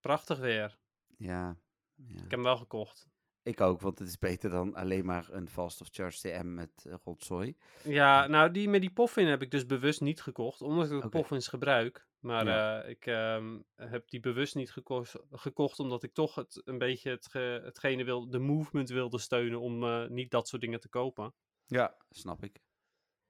prachtig 0.01 0.39
weer. 0.39 0.79
Ja, 1.17 1.57
ja, 1.95 2.15
Ik 2.15 2.21
heb 2.21 2.31
hem 2.31 2.43
wel 2.43 2.57
gekocht. 2.57 3.09
ik 3.43 3.61
ook, 3.61 3.81
want 3.81 3.99
het 3.99 4.09
is 4.09 4.19
beter 4.19 4.51
dan 4.51 4.75
alleen 4.75 5.05
maar 5.05 5.29
een 5.31 5.49
Fast 5.49 5.81
of 5.81 5.89
Charge 5.91 6.19
TM 6.19 6.55
met 6.55 6.85
uh, 6.87 6.95
rotzooi. 7.05 7.57
Ja, 7.85 8.27
nou, 8.27 8.51
die 8.51 8.69
met 8.69 8.81
die 8.81 8.93
poffin 8.93 9.27
heb 9.27 9.43
ik 9.43 9.51
dus 9.51 9.67
bewust 9.67 10.01
niet 10.01 10.21
gekocht, 10.23 10.61
omdat 10.63 10.91
ik 10.91 11.03
de 11.03 11.09
poffins 11.09 11.49
gebruik. 11.49 12.07
Maar 12.19 12.47
Ja. 12.47 12.83
ik 12.83 13.07
ehm, 13.07 13.59
heb 13.77 14.09
die 14.09 14.21
bewust 14.21 14.55
niet 14.55 14.73
gekocht, 14.73 15.17
gekocht 15.31 15.79
omdat 15.79 16.03
ik 16.03 16.13
toch 16.15 16.35
het, 16.35 16.61
een 16.65 16.79
beetje 16.79 17.11
het 17.11 17.27
ge- 17.27 17.61
hetgene 17.65 18.05
wil, 18.05 18.31
de 18.31 18.39
movement 18.39 18.89
wilde 18.89 19.19
steunen 19.19 19.61
om 19.61 20.07
niet 20.15 20.31
dat 20.31 20.49
soort 20.49 20.63
dingen 20.63 20.81
te 20.81 20.89
kopen. 20.89 21.35
Ja, 21.67 21.97
snap 22.11 22.43
ik. 22.43 22.61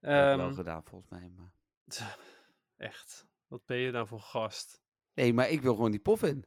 Ik 0.02 0.08
wel 0.08 0.38
Ehm, 0.38 0.54
gedaan 0.54 0.84
volgens 0.84 1.10
mij. 1.10 1.30
Maar... 1.36 1.52
echt, 2.88 3.26
wat 3.46 3.66
ben 3.66 3.76
je 3.76 3.90
nou 3.90 4.06
voor 4.06 4.20
gast? 4.20 4.80
Nee, 5.14 5.32
maar 5.34 5.50
ik 5.50 5.62
wil 5.62 5.74
gewoon 5.74 5.90
die 5.90 6.00
pof 6.00 6.22
in. 6.22 6.44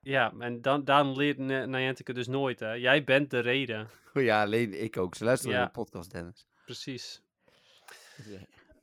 Ja, 0.00 0.34
en 0.38 0.62
dan, 0.62 0.84
dan 0.84 1.16
leert 1.16 1.38
Ni- 1.38 1.66
Niantic 1.66 2.06
het 2.06 2.16
dus 2.16 2.26
nooit, 2.26 2.60
hè. 2.60 2.72
Jij 2.72 3.04
bent 3.04 3.30
de 3.30 3.38
reden. 3.38 3.88
Oh 4.14 4.22
ja, 4.30 4.42
alleen 4.42 4.82
ik 4.82 4.96
ook. 4.96 5.14
Ze 5.14 5.24
luisteren 5.24 5.54
Ja. 5.54 5.58
naar 5.62 5.72
de 5.72 5.78
podcast, 5.80 6.10
Dennis. 6.12 6.46
Precies. 6.64 7.22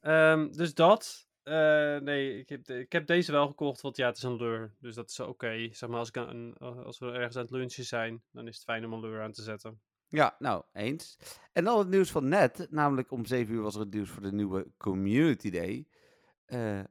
Ehm, 0.02 0.52
dus 0.52 0.74
dat. 0.74 1.28
Eh, 1.43 1.98
nee, 1.98 2.39
ik 2.39 2.50
heb, 2.50 2.65
de- 2.65 2.80
ik 2.80 2.91
heb 2.91 3.08
deze 3.08 3.32
wel 3.32 3.48
gekocht, 3.48 3.82
want 3.82 3.98
ja, 3.98 4.08
het 4.08 4.17
is 4.17 4.24
een 4.24 4.36
lure. 4.36 4.72
Dus 4.80 4.96
dat 4.96 5.10
is 5.10 5.19
oké. 5.19 5.67
Zeg 5.72 5.89
maar, 5.89 6.00
als, 6.00 6.08
ik 6.08 6.15
een- 6.15 6.58
als 6.58 7.00
we 7.00 7.12
ergens 7.12 7.36
aan 7.36 7.41
het 7.41 7.52
lunchen 7.52 7.84
zijn, 7.86 8.24
dan 8.32 8.48
is 8.48 8.56
het 8.56 8.63
fijn 8.63 8.86
om 8.86 8.93
een 8.93 9.00
lure 9.00 9.22
aan 9.22 9.32
te 9.32 9.41
zetten. 9.43 9.82
Ja, 10.13 10.36
nou, 10.39 10.63
eens. 10.73 11.17
En 11.52 11.63
dan 11.63 11.80
het 11.80 11.88
nieuws 11.88 12.12
van 12.12 12.28
net, 12.28 12.67
namelijk 12.69 13.12
om 13.12 13.26
7 13.26 13.54
uur 13.54 13.62
was 13.62 13.73
er 13.73 13.80
het 13.80 13.93
nieuws 13.93 14.10
voor 14.10 14.21
de 14.21 14.32
nieuwe 14.32 14.71
Community 14.78 15.49
Day. 15.49 15.88
Eh 16.45 16.84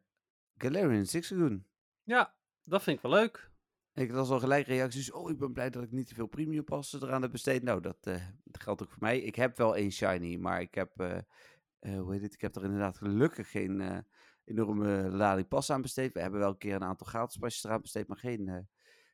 Galarian 0.57 1.07
Zigzagoon. 1.07 1.65
Ja, 2.03 2.35
dat 2.63 2.83
vind 2.83 2.97
ik 2.97 3.03
wel 3.03 3.13
leuk. 3.13 3.51
Ik 3.95 4.11
had 4.11 4.31
al 4.31 4.39
gelijk 4.39 4.67
reacties. 4.67 5.13
Oh, 5.13 5.31
ik 5.31 5.39
ben 5.39 5.53
blij 5.53 5.71
dat 5.71 5.83
ik 5.83 5.91
niet 5.91 6.07
te 6.07 6.15
veel 6.15 6.27
premium 6.27 6.65
passen 6.65 7.03
eraan 7.03 7.23
heb 7.23 7.31
besteed. 7.31 7.63
Nou, 7.63 7.81
dat, 7.81 7.97
eh, 8.01 8.27
dat 8.45 8.63
geldt 8.63 8.83
ook 8.83 8.91
voor 8.91 9.03
mij. 9.03 9.21
Ik 9.21 9.35
heb 9.35 9.57
wel 9.57 9.77
één 9.77 9.93
shiny, 9.93 10.37
maar 10.37 10.61
ik 10.61 10.75
heb, 10.75 11.01
eh, 11.01 11.99
hoe 11.99 12.13
heet 12.13 12.23
het? 12.23 12.35
Ik 12.35 12.41
heb 12.41 12.57
er 12.57 12.65
inderdaad 12.65 12.97
gelukkig 12.97 13.51
geen 13.51 14.05
enorme 14.45 15.11
lading 15.11 15.49
pas 15.49 15.71
aan 15.71 15.83
besteed. 15.83 16.13
We 16.13 16.21
hebben 16.21 16.41
wel 16.41 16.51
een 16.51 16.59
keer 16.59 16.75
een 16.75 16.85
aantal 16.85 17.07
gratis 17.07 17.37
pasjes 17.37 17.65
eraan 17.65 17.81
besteed, 17.81 18.09
maar 18.09 18.19
geen, 18.19 18.69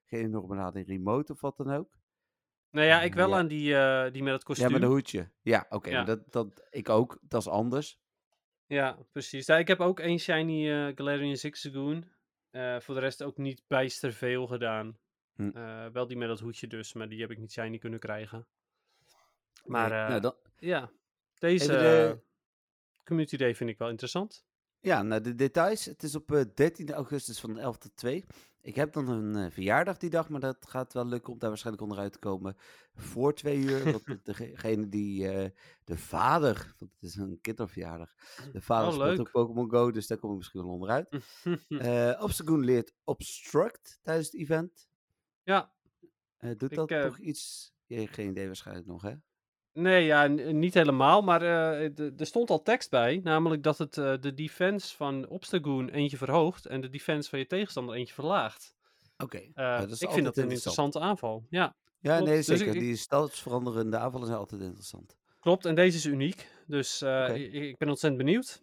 geen 0.06 0.24
enorme 0.24 0.56
lading 0.56 0.86
remote 0.86 1.32
of 1.32 1.40
wat 1.40 1.56
dan 1.56 1.70
ook. 1.70 1.97
Nou 2.70 2.86
ja, 2.86 3.02
ik 3.02 3.14
wel 3.14 3.28
Ja. 3.28 3.36
aan 3.36 3.48
die, 3.48 3.76
eh, 3.76 4.12
die 4.12 4.22
met 4.22 4.32
het 4.32 4.44
kostuum. 4.44 4.66
Ja, 4.68 4.72
met 4.72 4.82
een 4.82 4.88
hoedje. 4.88 5.30
Ja, 5.42 5.66
oké. 5.68 5.90
Ja. 5.90 6.04
Dat, 6.04 6.32
dat, 6.32 6.66
ik 6.70 6.88
ook. 6.88 7.18
Dat 7.22 7.40
is 7.40 7.48
anders. 7.48 8.00
Ja, 8.66 8.98
precies. 9.12 9.46
Ja, 9.46 9.56
ik 9.58 9.68
heb 9.68 9.80
ook 9.80 10.00
één 10.00 10.18
shiny 10.18 10.70
eh, 10.70 10.92
Galarian 10.94 11.36
Zigzagoon. 11.36 12.08
Eh, 12.50 12.80
voor 12.80 12.94
de 12.94 13.00
rest 13.00 13.22
ook 13.22 13.36
niet 13.36 13.62
bijster 13.66 14.12
veel 14.12 14.46
gedaan. 14.46 14.98
Hm. 15.34 15.50
Wel 15.92 16.06
die 16.06 16.16
met 16.16 16.28
dat 16.28 16.40
hoedje 16.40 16.66
dus, 16.66 16.92
maar 16.92 17.08
die 17.08 17.20
heb 17.20 17.30
ik 17.30 17.38
niet 17.38 17.52
shiny 17.52 17.78
kunnen 17.78 17.98
krijgen. 17.98 18.46
Maar 19.64 19.90
Nee, 19.90 20.08
nou, 20.08 20.20
dan, 20.20 20.34
ja, 20.56 20.90
deze 21.38 21.66
de- 21.66 22.18
Community 23.04 23.36
Day 23.36 23.54
vind 23.54 23.70
ik 23.70 23.78
wel 23.78 23.88
interessant. 23.88 24.44
Ja, 24.80 25.02
nou 25.02 25.20
de 25.20 25.34
details. 25.34 25.84
Het 25.84 26.02
is 26.02 26.14
op 26.14 26.32
eh, 26.32 26.42
13 26.54 26.92
augustus 26.92 27.40
van 27.40 27.58
11 27.58 27.78
tot 27.78 27.96
2. 27.96 28.24
Ik 28.68 28.74
heb 28.74 28.92
dan 28.92 29.08
een 29.08 29.44
eh, 29.44 29.50
verjaardag 29.50 29.96
die 29.96 30.10
dag, 30.10 30.28
maar 30.28 30.40
dat 30.40 30.56
gaat 30.68 30.92
wel 30.92 31.06
lukken 31.06 31.32
om 31.32 31.38
daar 31.38 31.48
waarschijnlijk 31.48 31.84
onderuit 31.84 32.12
te 32.12 32.18
komen 32.18 32.56
voor 32.94 33.34
twee 33.34 33.58
uur. 33.58 33.84
Want 33.92 34.24
degene 34.24 34.88
die, 34.88 35.28
eh, 35.28 35.50
de 35.84 35.96
vader, 35.96 36.74
want 36.78 36.92
het 36.92 37.02
is 37.10 37.16
een 37.16 37.38
kinderverjaardag, 37.40 38.14
de 38.52 38.60
vader 38.60 38.88
Oh, 38.88 38.94
speelt 38.94 39.08
leuk. 39.08 39.20
ook 39.20 39.30
Pokémon 39.30 39.70
Go, 39.70 39.90
dus 39.90 40.06
daar 40.06 40.18
kom 40.18 40.30
ik 40.30 40.36
misschien 40.36 40.62
wel 40.62 40.70
onderuit. 40.70 41.08
Eh 41.68 42.22
Obstagoon 42.22 42.64
leert 42.64 42.94
Obstruct 43.04 43.98
tijdens 44.02 44.26
het 44.26 44.40
event. 44.40 44.88
ja, 46.38 46.54
doet 46.56 46.74
dat 46.74 46.88
toch 46.88 47.18
iets? 47.18 47.72
Je 47.86 47.96
hebt 47.96 48.14
geen 48.14 48.30
idee 48.30 48.46
waarschijnlijk 48.46 48.86
nog, 48.86 49.02
hè? 49.02 49.14
Nee, 49.72 50.04
ja, 50.04 50.26
n- 50.28 50.58
niet 50.58 50.74
helemaal, 50.74 51.22
maar 51.22 51.42
eh, 51.42 51.86
d- 51.90 52.20
er 52.20 52.26
stond 52.26 52.50
al 52.50 52.62
tekst 52.62 52.90
bij, 52.90 53.20
namelijk 53.22 53.62
dat 53.62 53.78
het 53.78 53.98
eh, 53.98 54.14
de 54.20 54.34
defense 54.34 54.96
van 54.96 55.28
Obstagoon 55.28 55.88
eentje 55.88 56.16
verhoogt 56.16 56.66
en 56.66 56.80
de 56.80 56.88
defense 56.88 57.30
van 57.30 57.38
je 57.38 57.46
tegenstander 57.46 57.94
eentje 57.94 58.14
verlaagt. 58.14 58.76
Oké, 59.18 59.38
Eh, 59.54 59.78
dat 59.80 59.90
is 59.90 60.00
ik 60.00 60.10
vind 60.10 60.24
dat 60.24 60.36
een 60.36 60.42
interessant. 60.42 60.50
interessante 60.52 61.00
aanval. 61.00 61.46
Ja, 61.50 61.76
Ja, 62.00 62.14
klopt. 62.16 62.28
nee, 62.30 62.36
Dus 62.36 62.46
zeker. 62.46 62.74
ik- 62.74 62.80
Die 62.80 62.96
stadsveranderende 62.96 63.96
aanvallen 63.98 64.26
zijn 64.26 64.38
altijd 64.38 64.60
interessant. 64.60 65.16
klopt. 65.40 65.64
En 65.64 65.74
deze 65.74 65.96
is 65.96 66.04
uniek, 66.06 66.48
dus 66.66 67.02
eh, 67.02 67.34
ik, 67.36 67.52
ik 67.52 67.76
ben 67.78 67.88
ontzettend 67.88 68.22
benieuwd. 68.24 68.62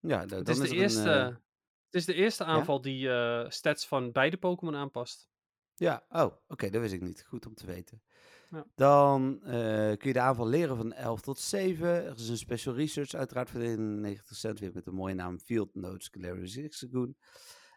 Ja, 0.00 0.24
nou, 0.24 0.34
Het 0.38 0.48
is, 0.48 0.58
is 0.58 0.68
de 0.68 0.74
er 0.74 0.80
eerste, 0.82 1.10
een... 1.10 1.26
eh, 1.28 1.36
het 1.84 1.94
is 1.94 2.04
de 2.04 2.14
eerste 2.14 2.44
aanval 2.44 2.80
die 2.80 3.10
eh, 3.10 3.44
stats 3.48 3.86
van 3.86 4.12
beide 4.12 4.36
Pokémon 4.36 4.74
aanpast. 4.76 5.28
Ja, 5.74 6.04
oh, 6.08 6.32
oké, 6.48 6.70
dat 6.70 6.80
wist 6.80 6.92
ik 6.92 7.00
niet. 7.00 7.24
Goed 7.26 7.46
om 7.46 7.54
te 7.54 7.66
weten. 7.66 8.02
Ja. 8.50 8.66
Dan 8.74 9.42
eh, 9.42 9.96
kun 9.96 10.08
je 10.08 10.12
de 10.12 10.20
aanval 10.20 10.48
leren 10.48 10.76
van 10.76 10.92
11 10.92 11.20
tot 11.20 11.38
7. 11.38 11.88
Er 11.88 12.16
is 12.16 12.28
een 12.28 12.36
special 12.38 12.74
research 12.74 13.14
uiteraard 13.14 13.50
voor 13.50 13.60
de 13.60 13.66
91 13.66 14.36
cent 14.36 14.58
weer 14.58 14.70
met 14.74 14.86
een 14.86 14.94
mooie 14.94 15.14
naam 15.14 15.38
Field 15.38 15.74
Notes 15.74 16.08
Galarian 16.10 16.46
Zigzagoon. 16.46 17.16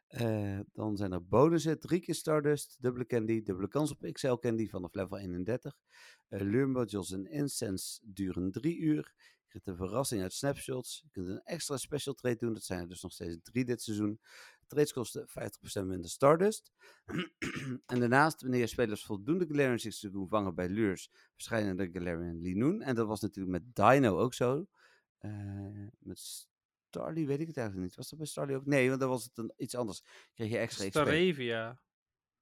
Eh 0.07 0.59
dan 0.73 0.97
zijn 0.97 1.11
er 1.11 1.27
bonussen, 1.27 1.79
drie 1.79 1.99
keer 1.99 2.15
Stardust, 2.15 2.77
dubbele 2.79 3.05
candy, 3.05 3.43
dubbele 3.43 3.67
kans 3.67 3.91
op 3.91 4.11
XL 4.11 4.33
candy 4.33 4.69
vanaf 4.69 4.93
level 4.93 5.17
31. 5.17 5.75
Eh 6.27 6.39
lure 6.41 6.65
modules 6.65 7.11
en 7.11 7.25
incense 7.25 7.99
duren 8.03 8.51
drie 8.51 8.77
uur. 8.77 9.13
Je 9.17 9.47
krijgt 9.47 9.67
een 9.67 9.87
verrassing 9.87 10.21
uit 10.21 10.33
snapshots. 10.33 11.01
Je 11.03 11.09
kunt 11.11 11.27
een 11.27 11.41
extra 11.43 11.77
special 11.77 12.13
trade 12.13 12.35
doen, 12.35 12.53
dat 12.53 12.63
zijn 12.63 12.79
er 12.79 12.87
dus 12.87 13.01
nog 13.01 13.11
steeds 13.11 13.37
drie 13.43 13.65
dit 13.65 13.81
seizoen. 13.81 14.19
Trades 14.71 14.93
kosten 14.93 15.27
50% 15.27 15.85
minder 15.85 16.09
Stardust. 16.09 16.71
en 17.85 17.99
daarnaast, 17.99 18.41
wanneer 18.41 18.67
spelers 18.67 19.03
voldoende 19.05 19.45
Galarian 19.47 19.79
Zigzagoon 19.79 20.27
vangen 20.27 20.55
bij 20.55 20.69
lures, 20.69 21.11
verschijnen 21.33 21.77
de 21.77 21.89
Galarian 21.93 22.41
Linoon. 22.41 22.81
En 22.81 22.95
dat 22.95 23.07
was 23.07 23.21
natuurlijk 23.21 23.63
met 23.63 23.75
Dino 23.75 24.19
ook 24.19 24.33
zo. 24.33 24.67
Eh, 25.17 25.31
met 25.99 26.19
Starly 26.89 27.25
weet 27.25 27.39
ik 27.39 27.47
het 27.47 27.57
eigenlijk 27.57 27.87
niet. 27.87 27.95
Was 27.95 28.09
dat 28.09 28.19
bij 28.19 28.27
Starly 28.27 28.53
ook? 28.53 28.65
Nee, 28.65 28.87
want 28.87 28.99
dan 28.99 29.09
was 29.09 29.23
het 29.23 29.37
een, 29.37 29.53
iets 29.57 29.75
anders. 29.75 30.03
Kreeg 30.33 30.49
je 30.49 30.57
extra 30.57 30.83
XP. 30.89 30.95
Staravia. 30.95 31.81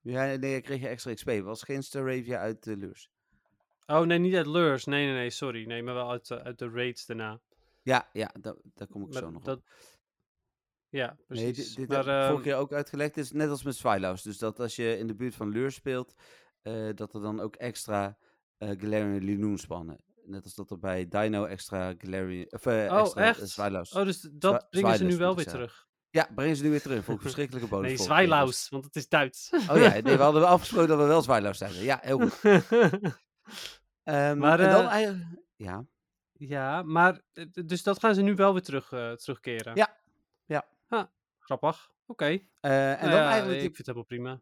Ja, 0.00 0.36
nee, 0.36 0.60
kreeg 0.60 0.80
je 0.80 0.88
extra 0.88 1.14
XP. 1.14 1.26
Het 1.26 1.44
was 1.44 1.62
geen 1.62 1.82
Staravia 1.82 2.38
uit 2.38 2.62
de 2.64 2.76
lures. 2.76 3.10
Oh 3.86 4.00
nee, 4.00 4.18
niet 4.18 4.34
uit 4.34 4.46
Lures. 4.46 4.84
Nee, 4.84 5.04
nee, 5.06 5.14
nee, 5.14 5.30
sorry. 5.30 5.66
Nee, 5.66 5.82
maar 5.82 5.94
wel 5.94 6.10
uit, 6.10 6.30
eh, 6.30 6.38
uit 6.38 6.58
de 6.58 6.68
raids 6.68 7.06
daarna. 7.06 7.40
Ja, 7.82 8.08
ja, 8.12 8.34
da- 8.40 8.56
daar 8.74 8.86
kom 8.86 9.02
ik 9.02 9.08
Maar 9.12 9.22
zo 9.22 9.30
nog 9.30 9.42
dat... 9.42 9.58
op. 9.58 9.64
Ja, 10.90 11.06
Nee, 11.06 11.16
precies. 11.26 11.56
dit, 11.56 11.76
dit 11.76 11.88
maar, 11.88 11.96
heb 11.96 12.06
ik 12.06 12.12
vorige 12.12 12.32
ehm, 12.32 12.42
keer 12.42 12.56
ook 12.56 12.72
uitgelegd. 12.72 13.14
Het 13.14 13.24
is 13.24 13.32
net 13.32 13.48
als 13.48 13.62
met 13.62 13.76
Swilaus. 13.76 14.22
Dus 14.22 14.38
dat 14.38 14.60
als 14.60 14.76
je 14.76 14.98
in 14.98 15.06
de 15.06 15.14
buurt 15.14 15.34
van 15.34 15.48
Lure 15.48 15.70
speelt, 15.70 16.14
eh, 16.62 16.88
dat 16.94 17.14
er 17.14 17.20
dan 17.20 17.40
ook 17.40 17.56
extra 17.56 18.16
eh 18.58 18.68
Galarian 18.68 19.24
Linoon 19.24 19.58
spannen. 19.58 19.98
Net 20.24 20.44
als 20.44 20.54
dat 20.54 20.70
er 20.70 20.78
bij 20.78 21.08
Dino 21.08 21.44
extra 21.44 21.94
Galarian... 21.98 22.46
Of 22.50 22.66
eh, 22.66 22.72
Oh, 22.92 23.16
extra 23.22 23.70
echt? 23.70 23.94
Oh, 23.94 24.04
dus 24.04 24.20
dat 24.20 24.52
Zwa- 24.60 24.66
brengen 24.70 24.96
ze 24.96 25.04
nu 25.04 25.16
wel 25.16 25.36
weer 25.36 25.46
terug. 25.46 25.88
Ja, 26.10 26.28
breng 26.34 26.56
ze 26.56 26.62
nu 26.62 26.70
weer 26.70 26.82
terug. 26.82 27.06
Een 27.08 27.20
verschrikkelijke 27.28 27.68
bonus. 27.68 27.86
Nee, 27.88 27.96
Zwijlaus, 27.96 28.68
want 28.68 28.84
het 28.84 28.96
is 28.96 29.08
Duits. 29.08 29.50
Oh 29.52 29.76
ja, 29.76 29.90
nee, 29.90 30.02
we 30.16 30.22
hadden 30.22 30.46
afgesproken 30.56 30.88
dat 30.88 30.98
we 30.98 31.04
wel 31.04 31.22
Zwilaus 31.22 31.58
zeiden. 31.58 31.82
Ja, 31.82 31.98
heel 32.02 32.18
goed. 32.18 32.40
Ehm, 34.02 34.38
Maar, 34.38 34.60
en 34.60 34.70
dan 34.72 34.86
eigenlijk... 34.86 35.24
Ja, 35.56 35.84
ja, 36.32 36.82
maar 36.82 37.20
dus 37.64 37.82
dat 37.82 37.98
gaan 37.98 38.14
ze 38.14 38.22
nu 38.22 38.34
wel 38.34 38.52
weer 38.52 38.62
terug, 38.62 38.88
terugkeren. 39.16 39.74
Ja. 39.76 39.99
Grappig. 41.58 41.90
Oké. 42.06 42.24
eh, 42.24 42.90
en 42.92 42.98
Nou 42.98 43.10
dan 43.10 43.20
ja, 43.20 43.28
eigenlijk 43.30 43.54
ik 43.62 43.74
vind 43.74 43.76
het 43.76 43.86
helemaal 43.86 44.06
prima. 44.06 44.40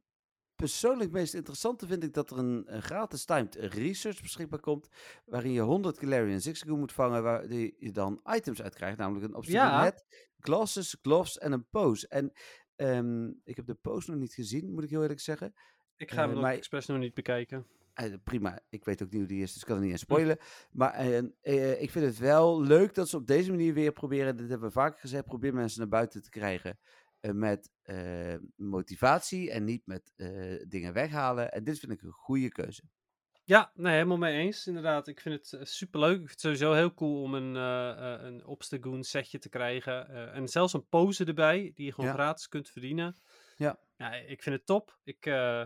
persoonlijk 0.57 1.11
meest 1.11 1.35
interessante 1.35 1.87
vind 1.87 2.03
ik 2.05 2.15
dat 2.15 2.31
er 2.31 2.39
een, 2.39 2.75
een 2.75 2.83
gratis 2.83 3.25
timed 3.25 3.55
research 3.55 4.23
beschikbaar 4.23 4.61
komt, 4.61 4.89
waarin 5.25 5.53
je 5.53 5.61
100 5.61 5.99
Galarian 5.99 6.41
Zigzagoon 6.41 6.79
moet 6.79 6.93
vangen, 6.93 7.23
waar 7.23 7.49
die 7.49 7.77
je 7.79 7.93
dan 7.93 8.21
items 8.25 8.63
uit 8.63 8.75
krijgt, 8.75 8.99
namelijk 8.99 9.25
een 9.27 9.35
obstacle 9.35 9.71
Ja. 9.71 9.83
net, 9.83 10.05
glasses, 10.39 10.97
gloves 11.03 11.39
en 11.39 11.53
een 11.53 11.69
pose. 11.69 12.09
En 12.09 12.33
ehm, 12.77 13.27
ik 13.45 13.57
heb 13.57 13.67
de 13.67 13.75
pose 13.75 14.11
nog 14.11 14.21
niet 14.21 14.35
gezien, 14.35 14.73
moet 14.73 14.85
ik 14.85 14.91
heel 14.91 15.03
eerlijk 15.03 15.21
zeggen. 15.21 15.55
Ik 15.97 16.11
ga 16.11 16.21
hem 16.27 16.31
Eh, 16.37 16.41
maar- 16.41 16.53
expres 16.55 16.87
nog 16.87 16.99
niet 16.99 17.15
bekijken. 17.15 17.67
Eh, 17.99 18.13
prima, 18.25 18.61
ik 18.69 18.85
weet 18.85 19.03
ook 19.03 19.11
niet 19.11 19.19
hoe 19.21 19.29
die 19.29 19.43
is, 19.43 19.53
dus 19.53 19.61
ik 19.61 19.67
kan 19.67 19.77
er 19.77 19.83
niet 19.83 19.93
aan 19.93 19.99
spoilen. 19.99 20.39
Maar 20.71 20.93
eh, 20.93 21.19
eh, 21.41 21.83
ik 21.83 21.91
vind 21.91 22.05
het 22.05 22.19
wel 22.19 22.63
leuk 22.63 22.95
dat 22.95 23.09
ze 23.09 23.17
op 23.17 23.27
deze 23.27 23.51
manier 23.51 23.75
weer 23.75 23.93
proberen, 23.93 24.37
dit 24.37 24.49
hebben 24.49 24.69
we 24.69 24.75
vaker 24.75 25.01
gezegd, 25.01 25.25
probeer 25.25 25.55
mensen 25.55 25.81
naar 25.81 25.89
buiten 25.89 26.23
te 26.23 26.31
krijgen 26.31 26.79
met 27.21 27.71
motivatie 28.57 29.51
en 29.51 29.65
niet 29.65 29.87
met 29.87 30.13
dingen 30.69 30.93
weghalen. 30.93 31.53
En 31.53 31.65
dit 31.65 31.79
vind 31.79 31.93
ik 31.93 32.03
een 32.03 32.13
goede 32.13 32.49
keuze. 32.49 32.83
Ja, 33.45 33.73
nee, 33.75 33.93
helemaal 33.93 34.17
mee 34.17 34.39
eens. 34.39 34.67
Inderdaad, 34.67 35.09
ik 35.09 35.21
vind 35.21 35.51
het 35.51 35.69
superleuk. 35.69 36.13
Ik 36.13 36.19
vind 36.19 36.31
het 36.31 36.41
sowieso 36.41 36.73
heel 36.73 36.95
cool 36.95 37.23
om 37.23 37.35
een, 37.35 37.55
een 37.55 38.47
Obstagoon 38.47 39.03
setje 39.03 39.39
te 39.39 39.49
krijgen. 39.49 40.09
En 40.33 40.49
zelfs 40.49 40.73
een 40.73 40.89
pose 40.89 41.25
erbij, 41.25 41.73
die 41.75 41.85
je 41.85 41.93
gewoon 41.93 42.11
Ja. 42.11 42.17
gratis 42.17 42.49
kunt 42.49 42.69
verdienen. 42.69 43.17
Ja. 43.57 43.79
Ja, 43.97 44.15
ik 44.15 44.43
vind 44.43 44.57
het 44.57 44.67
top. 44.67 44.99
Ik 45.05 45.21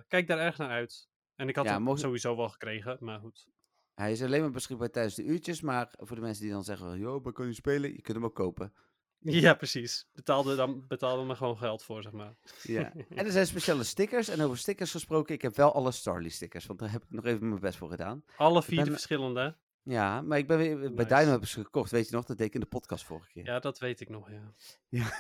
kijk 0.09 0.27
daar 0.27 0.39
erg 0.39 0.59
naar 0.59 0.71
uit. 0.71 1.11
En 1.43 1.49
ik 1.49 1.57
had 1.57 1.65
Ja, 1.65 1.73
hem 1.73 1.83
mocht- 1.83 2.01
sowieso 2.01 2.37
wel 2.37 2.49
gekregen, 2.49 2.97
maar 3.01 3.19
goed. 3.21 3.47
Hij 3.95 4.13
is 4.13 4.23
alleen 4.23 4.41
maar 4.41 4.51
beschikbaar 4.51 4.91
tijdens 4.91 5.15
de 5.15 5.25
uurtjes, 5.25 5.61
maar 5.61 5.93
voor 5.97 6.17
de 6.17 6.23
mensen 6.23 6.43
die 6.43 6.53
dan 6.53 6.65
zeggen, 6.65 6.99
joh, 6.99 7.25
maar 7.25 7.33
kan 7.33 7.47
je 7.47 7.53
spelen? 7.53 7.91
Je 7.93 8.01
kunt 8.03 8.17
hem 8.17 8.25
ook 8.27 8.35
kopen. 8.35 8.73
Ja, 9.25 9.55
precies. 9.55 10.09
Betaalde 10.13 10.57
dan 10.57 10.85
betaalde 10.89 11.25
me 11.25 11.35
gewoon 11.35 11.59
geld 11.59 11.83
voor, 11.85 12.03
zeg 12.03 12.13
maar. 12.13 12.37
Ja. 12.63 12.93
en 13.09 13.25
er 13.27 13.31
zijn 13.33 13.47
speciale 13.47 13.85
stickers. 13.85 14.29
En 14.29 14.41
over 14.41 14.59
stickers 14.59 14.91
gesproken, 14.91 15.35
ik 15.35 15.43
heb 15.43 15.57
wel 15.57 15.73
alle 15.75 15.91
Starly 15.93 16.29
stickers, 16.29 16.67
want 16.67 16.79
daar 16.79 16.91
heb 16.91 17.03
ik 17.03 17.11
nog 17.11 17.25
even 17.25 17.49
mijn 17.49 17.61
best 17.61 17.79
voor 17.79 17.91
gedaan. 17.91 18.25
Alle 18.37 18.63
vier 18.63 18.77
ben- 18.77 18.85
de 18.85 18.91
verschillende. 18.91 19.57
Ja, 19.85 20.21
maar 20.21 20.39
ik 20.39 20.47
ben 20.47 20.59
weer, 20.59 20.79
bij 20.79 20.89
Nice. 21.05 21.19
Dino 21.19 21.31
heb 21.31 21.41
ik 21.43 21.47
ze 21.49 21.63
gekocht, 21.63 21.91
weet 21.91 22.09
je 22.09 22.15
nog? 22.15 22.25
Dat 22.25 22.37
deed 22.39 22.47
ik 22.47 22.55
in 22.55 22.61
de 22.61 22.67
podcast 22.67 23.05
vorige 23.05 23.29
keer. 23.33 23.45
Ja, 23.45 23.59
dat 23.59 23.79
weet 23.79 24.01
ik 24.01 24.09
nog, 24.09 24.31
ja. 24.89 25.13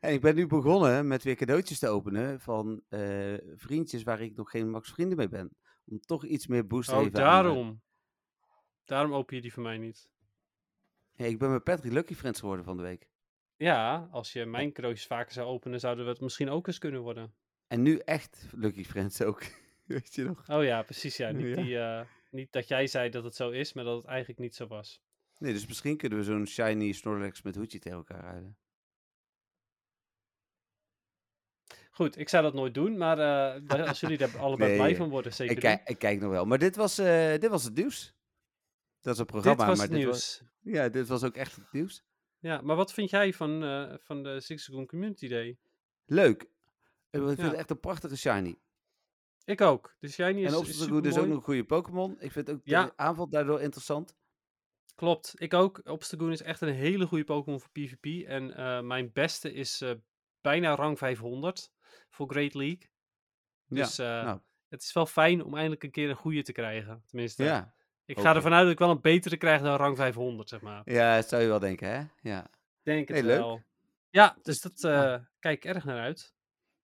En 0.00 0.12
ik 0.12 0.20
ben 0.20 0.34
nu 0.34 0.46
begonnen 0.46 1.06
met 1.06 1.22
weer 1.22 1.34
cadeautjes 1.36 1.78
te 1.78 1.88
openen 1.88 2.40
van 2.40 2.82
eh, 2.88 3.34
vriendjes 3.56 4.02
waar 4.02 4.20
ik 4.20 4.36
nog 4.36 4.50
geen 4.50 4.70
max 4.70 4.90
vrienden 4.92 5.16
mee 5.16 5.28
ben. 5.28 5.56
Om 5.84 6.00
toch 6.00 6.24
iets 6.24 6.46
meer 6.46 6.66
boost 6.66 6.88
te 6.88 6.94
Oh, 6.94 7.02
geven. 7.02 7.18
aan, 7.20 7.24
eh, 7.26 7.30
daarom. 7.30 7.82
Daarom 8.84 9.12
open 9.14 9.36
je 9.36 9.42
die 9.42 9.52
voor 9.52 9.62
mij 9.62 9.78
niet. 9.78 10.10
ja, 11.12 11.24
ik 11.24 11.38
ben 11.38 11.50
met 11.50 11.64
Patrick 11.64 11.92
Lucky 11.92 12.14
Friends 12.14 12.40
geworden 12.40 12.64
van 12.64 12.76
de 12.76 12.82
week. 12.82 13.08
Ja, 13.56 14.08
als 14.10 14.32
je 14.32 14.46
mijn 14.46 14.72
cadeautjes 14.72 15.06
vaker 15.06 15.32
zou 15.32 15.46
openen, 15.46 15.80
zouden 15.80 16.04
we 16.04 16.10
het 16.10 16.20
misschien 16.20 16.48
ook 16.50 16.66
eens 16.66 16.78
kunnen 16.78 17.00
worden. 17.00 17.34
En 17.66 17.82
nu 17.82 17.98
echt 17.98 18.46
Lucky 18.52 18.84
Friends 18.84 19.22
ook. 19.22 19.42
weet 19.86 20.14
je 20.14 20.24
nog? 20.24 20.44
Oh 20.48 20.64
ja, 20.64 20.82
precies. 20.82 21.16
Ja. 21.16 21.30
Niet, 21.30 21.56
Ja. 21.56 21.62
Die, 21.62 21.78
eh, 21.78 22.00
niet 22.30 22.52
dat 22.52 22.68
jij 22.68 22.86
zei 22.86 23.10
dat 23.10 23.24
het 23.24 23.34
zo 23.34 23.50
is, 23.50 23.72
maar 23.72 23.84
dat 23.84 23.96
het 23.96 24.06
eigenlijk 24.06 24.38
niet 24.40 24.54
zo 24.54 24.66
was. 24.66 25.00
Nee, 25.38 25.52
dus 25.52 25.66
misschien 25.66 25.96
kunnen 25.96 26.18
we 26.18 26.24
zo'n 26.24 26.46
shiny 26.46 26.92
Snorlax 26.92 27.42
met 27.42 27.54
hoedje 27.56 27.78
tegen 27.78 27.98
elkaar 27.98 28.22
ruilen. 28.22 28.56
Goed, 31.90 32.18
ik 32.18 32.28
zou 32.28 32.42
dat 32.42 32.54
nooit 32.54 32.74
doen, 32.74 32.96
maar 32.96 33.18
eh, 33.18 33.60
daar- 33.68 33.86
als 33.88 34.00
jullie 34.00 34.18
er 34.18 34.38
allebei 34.38 34.68
Nee, 34.70 34.78
blij 34.78 34.96
van 34.96 35.08
worden, 35.08 35.32
zeker 35.34 35.54
Ik, 35.54 35.60
kijk, 35.62 35.88
ik 35.88 35.98
kijk 35.98 36.20
nog 36.20 36.30
wel. 36.30 36.44
Maar 36.44 36.58
dit 36.58 36.76
was, 36.76 36.98
eh, 36.98 37.30
dit 37.38 37.48
was 37.48 37.64
het 37.64 37.74
nieuws. 37.74 38.14
Dat 39.00 39.12
is 39.14 39.18
een 39.20 39.26
Dit 39.26 39.34
programma, 39.34 39.66
was 39.66 39.76
maar 39.78 39.86
het 39.86 39.94
dit 39.96 40.04
nieuws. 40.04 40.38
was, 40.40 40.42
ja, 40.74 40.88
dit 40.88 41.08
was 41.08 41.24
ook 41.24 41.34
echt 41.36 41.56
het 41.56 41.72
nieuws. 41.72 42.04
Ja, 42.38 42.60
maar 42.60 42.76
wat 42.76 42.92
vind 42.92 43.10
jij 43.10 43.32
van, 43.32 43.62
eh, 43.64 43.94
van 43.98 44.22
de 44.22 44.40
Zigzagoon 44.40 44.86
Community 44.86 45.28
Day? 45.28 45.58
Leuk. 46.04 46.42
Ik 47.10 47.20
vind 47.22 47.38
Ja. 47.38 47.44
het 47.44 47.52
echt 47.52 47.70
een 47.70 47.80
prachtige 47.80 48.16
shiny. 48.16 48.58
Ik 49.48 49.60
ook. 49.60 49.96
Dus 50.00 50.16
jij 50.16 50.32
niet 50.32 50.44
en 50.46 50.50
is, 50.52 50.56
Obstagoon 50.58 51.04
is 51.04 51.18
ook 51.18 51.26
nog 51.26 51.36
een 51.36 51.42
goede 51.42 51.64
Pokémon. 51.64 52.16
Ik 52.20 52.32
vind 52.32 52.50
ook 52.50 52.60
Ja. 52.64 52.84
de 52.84 52.92
aanval 52.96 53.28
daardoor 53.28 53.60
interessant. 53.60 54.16
Klopt, 54.94 55.32
ik 55.36 55.54
ook. 55.54 55.80
Obstagoon 55.84 56.32
is 56.32 56.42
echt 56.42 56.60
een 56.60 56.74
hele 56.74 57.06
goede 57.06 57.24
Pokémon 57.24 57.60
voor 57.60 57.70
PvP. 57.70 58.26
En 58.26 58.54
eh, 58.56 58.80
mijn 58.80 59.12
beste 59.12 59.52
is 59.52 59.80
eh, 59.80 59.90
bijna 60.40 60.74
rang 60.74 60.98
500 60.98 61.72
voor 62.10 62.30
Great 62.30 62.54
League. 62.54 62.90
Dus 63.66 63.98
eh, 63.98 64.06
nou, 64.06 64.40
het 64.68 64.82
is 64.82 64.92
wel 64.92 65.06
fijn 65.06 65.44
om 65.44 65.54
eindelijk 65.54 65.82
een 65.82 65.90
keer 65.90 66.10
een 66.10 66.16
goede 66.16 66.42
te 66.42 66.52
krijgen. 66.52 67.02
Tenminste, 67.06 67.44
ja. 67.44 67.74
ik 68.04 68.18
ga 68.20 68.34
ervan 68.34 68.52
uit 68.52 68.62
dat 68.62 68.72
ik 68.72 68.78
wel 68.78 68.90
een 68.90 69.00
betere 69.00 69.36
krijg 69.36 69.62
dan 69.62 69.76
rang 69.76 69.96
500, 69.96 70.48
zeg 70.48 70.60
maar. 70.60 70.82
ja, 70.84 71.16
dat 71.16 71.28
zou 71.28 71.42
je 71.42 71.48
wel 71.48 71.58
denken, 71.58 71.88
hè? 71.88 72.04
Ja. 72.30 72.50
Denk 72.82 73.08
het 73.08 73.16
Nee, 73.16 73.26
leuk. 73.26 73.38
wel. 73.38 73.62
Ja, 74.10 74.36
dus 74.42 74.60
dat 74.60 74.72
nou. 74.80 75.12
eh, 75.12 75.24
kijk 75.38 75.64
ik 75.64 75.74
erg 75.74 75.84
naar 75.84 76.00
uit. 76.00 76.34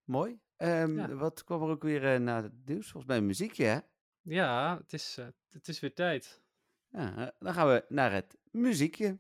Mooi. 0.05 0.41
Ehm, 0.57 0.96
Ja. 0.96 1.14
Wat 1.14 1.44
kwam 1.44 1.62
er 1.62 1.68
ook 1.68 1.82
weer 1.82 2.14
eh, 2.14 2.20
na 2.20 2.42
het 2.42 2.52
nieuws? 2.66 2.84
Volgens 2.90 3.07
mij 3.07 3.16
een 3.16 3.26
muziekje, 3.26 3.64
hè? 3.64 3.78
Ja, 4.20 4.76
het 4.78 4.92
is, 4.92 5.16
eh, 5.18 5.26
het 5.50 5.68
is 5.68 5.80
weer 5.80 5.94
tijd. 5.94 6.42
Ja, 6.88 7.16
eh, 7.16 7.26
dan 7.38 7.55
gaan 7.55 7.68
we 7.68 7.84
naar 7.88 8.12
het 8.12 8.36
muziekje. 8.50 9.18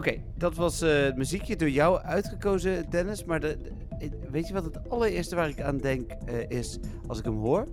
Oké, 0.00 0.14
dat 0.36 0.54
was 0.56 0.80
eh, 0.80 1.02
het 1.02 1.16
muziekje 1.16 1.56
door 1.56 1.68
jou 1.70 2.00
uitgekozen, 2.02 2.90
Dennis. 2.90 3.24
Maar 3.24 3.40
de, 3.40 3.56
de- 3.98 4.10
weet 4.30 4.46
je 4.48 4.52
wat 4.54 4.64
het 4.64 4.88
allereerste 4.90 5.34
waar 5.36 5.48
ik 5.48 5.60
aan 5.60 5.78
denk 5.78 6.10
eh, 6.10 6.58
is, 6.58 6.78
als 7.06 7.18
ik 7.18 7.24
hem 7.24 7.38
hoor? 7.38 7.66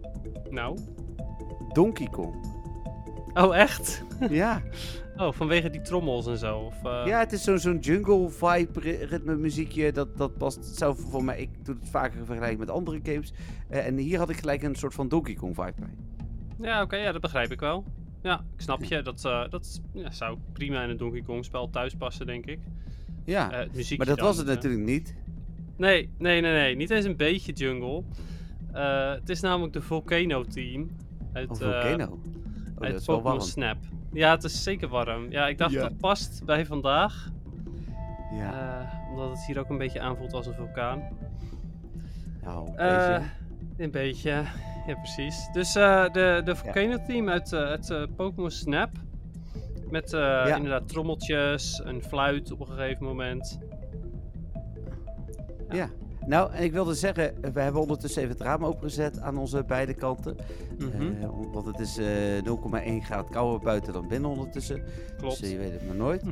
Nou. 0.49 0.78
Donkey 1.73 2.07
Kong. 2.07 2.36
Oh, 3.34 3.57
echt? 3.57 4.03
ja. 4.30 4.61
Oh, 5.17 5.32
vanwege 5.34 5.69
die 5.69 5.82
trommels 5.82 6.28
en 6.28 6.38
zo? 6.38 6.57
Of, 6.59 6.84
eh, 6.84 7.01
ja, 7.05 7.19
het 7.19 7.32
is 7.32 7.43
zo'n 7.43 7.59
zo'n 7.59 7.78
jungle 7.80 8.30
vibe 8.30 8.80
ri- 8.80 9.03
ritme 9.03 9.36
muziekje. 9.36 9.91
Dat, 9.91 10.17
dat 10.17 10.38
past, 10.38 10.65
zou 10.65 10.95
voor 11.09 11.23
mij, 11.23 11.39
ik 11.39 11.65
doe 11.65 11.75
het 11.80 11.89
vaker 11.89 12.25
vergelijken 12.25 12.59
met 12.59 12.69
andere 12.69 12.99
games. 13.03 13.34
En 13.69 13.97
hier 13.97 14.17
had 14.17 14.30
ik 14.30 14.38
gelijk 14.38 14.63
een 14.63 14.75
soort 14.75 14.93
van 14.93 15.07
Donkey 15.07 15.34
Kong 15.34 15.55
vibe 15.55 15.73
bij. 15.80 15.95
Ja, 16.59 16.82
oké, 16.82 16.95
ja, 16.95 17.11
dat 17.11 17.21
begrijp 17.21 17.51
ik 17.51 17.59
wel. 17.59 17.84
Ja, 18.22 18.43
ik 18.55 18.61
snap 18.61 18.84
je. 18.84 19.01
Dat, 19.01 19.26
eh, 19.26 19.49
dat 19.49 19.82
ja, 19.93 20.11
zou 20.11 20.38
prima 20.53 20.84
in 20.84 20.89
een 20.89 20.97
Donkey 20.97 21.22
Kong 21.22 21.45
spel 21.45 21.70
thuis 21.70 21.93
passen, 21.95 22.26
denk 22.26 22.45
ik. 22.45 22.59
Ja, 23.24 23.51
Eh, 23.51 23.57
het 23.59 23.72
muziekje 23.74 23.97
maar 23.97 24.05
dat 24.05 24.18
dan, 24.18 24.26
was 24.28 24.38
het 24.38 24.47
eh. 24.47 24.53
natuurlijk 24.53 24.84
niet. 24.84 25.15
Nee, 25.78 26.09
nee, 26.18 26.41
nee, 26.41 26.51
nee. 26.51 26.76
Niet 26.76 26.89
eens 26.89 27.05
een 27.05 27.15
beetje 27.15 27.51
jungle. 27.53 28.03
Eh, 28.72 29.11
het 29.11 29.30
is 29.30 29.41
namelijk 29.41 29.74
de 29.74 29.82
Volcano 29.82 30.43
Team. 30.43 30.89
Uit, 31.34 31.49
Of 31.49 31.61
eh, 31.61 31.72
Volcano. 31.82 32.05
Oh, 32.05 32.20
dat 32.76 32.84
uit 32.84 32.95
is 32.99 33.05
wel 33.05 33.15
Pokémon 33.15 33.38
warm. 33.38 33.49
Snap. 33.49 33.78
Ja, 34.13 34.32
het 34.32 34.43
is 34.43 34.63
zeker 34.63 34.88
warm. 34.88 35.32
Ja, 35.32 35.47
ik 35.47 35.57
dacht 35.57 35.72
Ja. 35.74 35.82
dat 35.82 35.97
past 35.97 36.41
bij 36.45 36.65
vandaag. 36.65 37.32
Ja, 38.34 38.80
eh, 38.82 39.09
omdat 39.11 39.30
het 39.30 39.45
hier 39.45 39.59
ook 39.59 39.70
een 39.70 39.78
beetje 39.78 39.99
aanvoelt 40.01 40.34
als 40.34 40.45
een 40.47 40.53
vulkaan. 40.53 41.01
nou, 42.43 42.76
Eh, 42.76 43.07
deze. 43.18 43.22
een 43.78 43.91
beetje, 43.91 44.43
ja 44.88 44.95
precies. 44.95 45.49
Dus 45.51 45.75
eh, 45.75 46.09
de, 46.11 46.41
de 46.45 46.55
Volcano 46.55 46.97
Team 47.07 47.29
uit, 47.29 47.53
eh, 47.53 47.59
uit 47.59 47.89
eh, 47.89 48.03
Pokémon 48.15 48.51
Snap. 48.51 48.89
Met 49.89 50.11
inderdaad 50.55 50.88
trommeltjes, 50.88 51.81
een 51.83 52.03
fluit 52.03 52.51
op 52.51 52.59
een 52.59 52.67
gegeven 52.67 53.05
moment. 53.05 53.57
Ja. 55.69 55.89
Nou, 56.25 56.51
en 56.51 56.63
ik 56.63 56.71
wilde 56.71 56.93
zeggen, 56.93 57.33
we 57.53 57.61
hebben 57.61 57.81
ondertussen 57.81 58.21
even 58.21 58.33
het 58.33 58.43
raam 58.43 58.65
opengezet 58.65 59.19
aan 59.19 59.38
onze 59.38 59.63
beide 59.63 59.93
kanten. 59.93 60.35
Om- 61.31 61.51
want 61.51 61.65
het 61.65 61.79
is 61.79 61.97
eh 61.97 62.43
0,1 62.43 63.05
graad 63.05 63.29
kouder 63.29 63.59
buiten 63.59 63.93
dan 63.93 64.07
binnen 64.07 64.29
ondertussen. 64.29 64.83
Klopt. 65.17 65.39
Dus 65.39 65.49
je 65.51 65.57
weet 65.57 65.71
het 65.71 65.88
maar 65.88 65.95
nooit. 65.95 66.23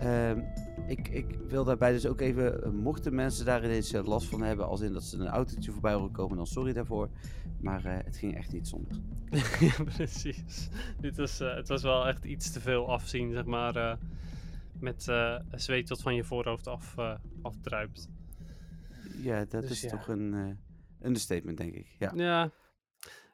Ehm, 0.00 0.40
ik, 0.86 1.08
ik 1.08 1.38
wil 1.48 1.64
daarbij 1.64 1.92
dus 1.92 2.06
ook 2.06 2.20
even, 2.20 2.62
eh, 2.64 2.70
mochten 2.70 3.14
mensen 3.14 3.44
daar 3.44 3.64
ineens 3.64 3.92
eh, 3.92 4.04
last 4.06 4.28
van 4.28 4.42
hebben, 4.42 4.66
als 4.66 4.80
in 4.80 4.92
dat 4.92 5.04
ze 5.04 5.18
een 5.18 5.26
autootje 5.26 5.72
voorbij 5.72 5.92
horen 5.94 6.12
komen, 6.12 6.36
dan 6.36 6.46
sorry 6.46 6.72
daarvoor. 6.72 7.08
Maar 7.60 7.84
eh, 7.84 7.96
het 8.04 8.16
ging 8.16 8.36
echt 8.36 8.52
niet 8.52 8.68
zonder. 8.68 8.96
ja, 9.60 9.84
precies. 9.96 10.68
Dit 11.00 11.16
was, 11.16 11.38
het 11.38 11.68
was 11.68 11.82
wel 11.82 12.06
echt 12.08 12.24
iets 12.24 12.52
te 12.52 12.60
veel 12.60 12.90
afzien, 12.92 13.32
zeg 13.32 13.44
maar. 13.44 13.76
eh, 13.76 13.96
met 14.80 15.02
zweet 15.50 15.88
dat 15.88 16.02
van 16.02 16.14
je 16.14 16.24
voorhoofd 16.24 16.66
af, 16.66 16.94
afdruipt. 17.42 18.08
Ja, 19.22 19.44
dat 19.44 19.62
Dus 19.62 19.70
is 19.70 19.80
ja. 19.80 19.88
toch 19.90 20.08
een 20.08 20.58
understatement, 21.02 21.56
denk 21.58 21.74
ik. 21.74 21.96
Ja. 21.98 22.12
Ja. 22.14 22.50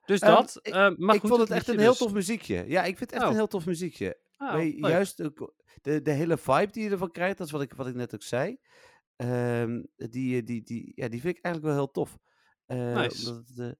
Dus 0.04 0.20
Ehm, 0.20 0.32
dat. 0.34 0.58
ik- 0.62 0.74
goed, 1.20 1.28
vond 1.28 1.40
het 1.40 1.50
echt 1.50 1.68
een 1.68 1.78
heel 1.78 1.88
dus. 1.88 1.98
tof 1.98 2.12
muziekje. 2.12 2.64
Ja, 2.68 2.80
ik 2.84 2.96
vind 2.96 3.10
het 3.10 3.12
echt 3.12 3.22
Oh. 3.22 3.28
een 3.28 3.34
heel 3.36 3.46
tof 3.46 3.66
muziekje. 3.66 4.16
Oh, 4.38 4.78
juist 4.78 5.22
ook 5.22 5.54
de, 5.82 6.02
de 6.02 6.10
hele 6.10 6.38
vibe 6.38 6.72
die 6.72 6.84
je 6.84 6.90
ervan 6.90 7.10
krijgt, 7.10 7.38
dat 7.38 7.46
is 7.46 7.52
wat 7.52 7.62
ik, 7.62 7.72
wat 7.74 7.86
ik 7.86 7.94
net 7.94 8.14
ook 8.14 8.22
zei. 8.22 8.58
Ehm, 9.16 9.82
die, 9.96 10.40
eh, 10.40 10.46
die, 10.46 10.62
die, 10.62 10.92
ja, 10.94 11.08
die 11.08 11.20
vind 11.20 11.36
ik 11.36 11.44
eigenlijk 11.44 11.74
wel 11.74 11.84
heel 11.84 11.92
tof. 11.92 12.18
Eh, 12.66 12.94
Nice. 12.94 13.28
omdat 13.30 13.46
het, 13.48 13.58
eh, 13.58 13.72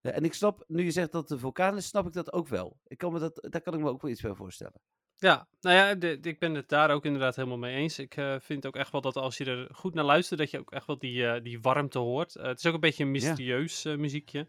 ja, 0.00 0.10
en 0.10 0.24
ik 0.24 0.34
snap, 0.34 0.64
nu 0.66 0.84
je 0.84 0.90
zegt 0.90 1.12
dat 1.12 1.30
een 1.30 1.38
vulkaan 1.38 1.76
is, 1.76 1.86
snap 1.86 2.06
ik 2.06 2.12
dat 2.12 2.32
ook 2.32 2.48
wel. 2.48 2.78
Ik 2.86 2.98
kan 2.98 3.12
me 3.12 3.18
dat, 3.18 3.46
daar 3.50 3.60
kan 3.60 3.74
ik 3.74 3.80
me 3.80 3.88
ook 3.88 4.02
wel 4.02 4.10
iets 4.10 4.20
bij 4.20 4.34
voorstellen. 4.34 4.80
Ja, 5.16 5.48
nou 5.60 5.76
ja, 5.76 5.94
de- 5.94 6.20
de- 6.20 6.28
ik 6.28 6.38
ben 6.38 6.54
het 6.54 6.68
daar 6.68 6.90
ook 6.90 7.04
inderdaad 7.04 7.36
helemaal 7.36 7.58
mee 7.58 7.76
eens. 7.76 7.98
Ik 7.98 8.16
eh, 8.16 8.36
vind 8.40 8.66
ook 8.66 8.76
echt 8.76 8.92
wel 8.92 9.00
dat 9.00 9.16
als 9.16 9.36
je 9.36 9.44
er 9.44 9.68
goed 9.74 9.94
naar 9.94 10.04
luistert, 10.04 10.40
dat 10.40 10.50
je 10.50 10.58
ook 10.58 10.70
echt 10.72 10.86
wel 10.86 10.98
die, 10.98 11.26
eh, 11.26 11.42
die 11.42 11.60
warmte 11.60 11.98
hoort. 11.98 12.36
Eh, 12.36 12.44
het 12.46 12.58
is 12.58 12.66
ook 12.66 12.74
een 12.74 12.80
beetje 12.80 13.04
een 13.04 13.10
mysterieus 13.10 13.84
eh, 13.84 13.96
muziekje. 13.96 14.48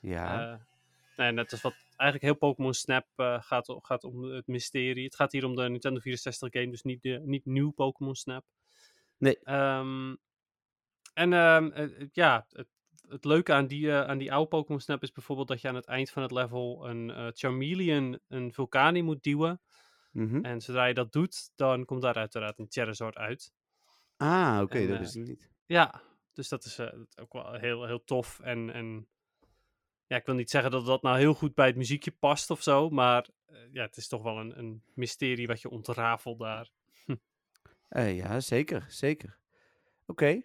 Ja, 0.00 0.32
Eh, 0.32 0.58
nou 1.16 1.28
ja, 1.28 1.30
net 1.30 1.52
als 1.52 1.60
wat 1.60 1.74
eigenlijk 2.02 2.22
heel 2.22 2.48
Pokémon 2.48 2.74
Snap 2.74 3.06
eh, 3.16 3.42
gaat, 3.42 3.74
gaat 3.82 4.04
om 4.04 4.22
het 4.22 4.46
mysterie. 4.46 5.04
Het 5.04 5.16
gaat 5.16 5.32
hier 5.32 5.44
om 5.44 5.54
de 5.54 5.68
Nintendo 5.68 6.00
64 6.00 6.52
game, 6.52 6.70
dus 6.70 6.82
niet, 6.82 7.02
de, 7.02 7.20
niet 7.24 7.44
nieuw 7.44 7.70
Pokémon 7.70 8.14
Snap. 8.14 8.44
Nee. 9.18 9.38
Ehm, 9.42 10.14
en 11.14 11.32
ehm, 11.32 11.70
eh, 11.70 12.00
eh, 12.00 12.08
ja, 12.12 12.46
het, 12.48 12.68
het 13.08 13.24
leuke 13.24 13.52
aan 13.52 13.66
die, 13.66 13.92
aan 13.92 14.18
die 14.18 14.32
oude 14.32 14.48
Pokémon 14.48 14.80
Snap 14.80 15.02
is 15.02 15.12
bijvoorbeeld 15.12 15.48
dat 15.48 15.60
je 15.60 15.68
aan 15.68 15.74
het 15.74 15.86
eind 15.86 16.10
van 16.10 16.22
het 16.22 16.30
level 16.30 16.88
een 16.88 17.10
eh, 17.10 17.28
Charmeleon 17.32 18.20
een 18.28 18.52
vulkaan 18.52 18.96
in 18.96 19.04
moet 19.04 19.22
duwen. 19.22 19.60
mhm. 20.12 20.44
En 20.44 20.60
zodra 20.60 20.84
je 20.84 20.94
dat 20.94 21.12
doet, 21.12 21.50
dan 21.54 21.84
komt 21.84 22.02
daar 22.02 22.14
uiteraard 22.14 22.58
een 22.58 22.66
Charizard 22.68 23.16
uit. 23.16 23.52
Ah, 24.16 24.58
oké, 24.62 24.86
dat 24.86 25.14
ik 25.14 25.26
niet. 25.26 25.50
Ja, 25.66 26.02
dus 26.32 26.48
dat 26.48 26.64
is 26.64 26.80
ook 27.20 27.32
wel 27.32 27.52
heel, 27.52 27.86
heel 27.86 28.04
tof. 28.04 28.40
En, 28.40 28.70
en 28.72 29.08
ja, 30.12 30.18
ik 30.18 30.26
wil 30.26 30.34
niet 30.34 30.50
zeggen 30.50 30.70
dat 30.70 30.86
dat 30.86 31.02
nou 31.02 31.18
heel 31.18 31.34
goed 31.34 31.54
bij 31.54 31.66
het 31.66 31.76
muziekje 31.76 32.10
past 32.10 32.50
of 32.50 32.62
zo, 32.62 32.90
maar 32.90 33.28
eh, 33.46 33.56
ja, 33.72 33.82
het 33.82 33.96
is 33.96 34.08
toch 34.08 34.22
wel 34.22 34.38
een, 34.38 34.58
een 34.58 34.82
mysterie 34.94 35.46
wat 35.46 35.60
je 35.60 35.70
ontrafelt 35.70 36.38
daar. 36.38 36.70
Eh, 37.88 38.16
ja, 38.16 38.40
zeker, 38.40 38.84
zeker. 38.88 39.38
Oké, 40.06 40.40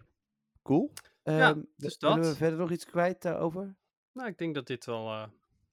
cool. 0.64 0.92
Ja, 1.24 1.50
Ehm, 1.50 1.62
dus 1.76 1.98
willen 2.00 2.20
we 2.20 2.26
dat. 2.26 2.38
verder 2.38 2.60
nog 2.60 2.72
iets 2.72 2.86
kwijt 2.86 3.22
daarover? 3.22 3.76
Nou, 4.14 4.28
ik 4.30 4.38
denk 4.38 4.56
dat 4.56 4.68
dit 4.68 4.86
wel. 4.86 5.08
eh, 5.12 5.28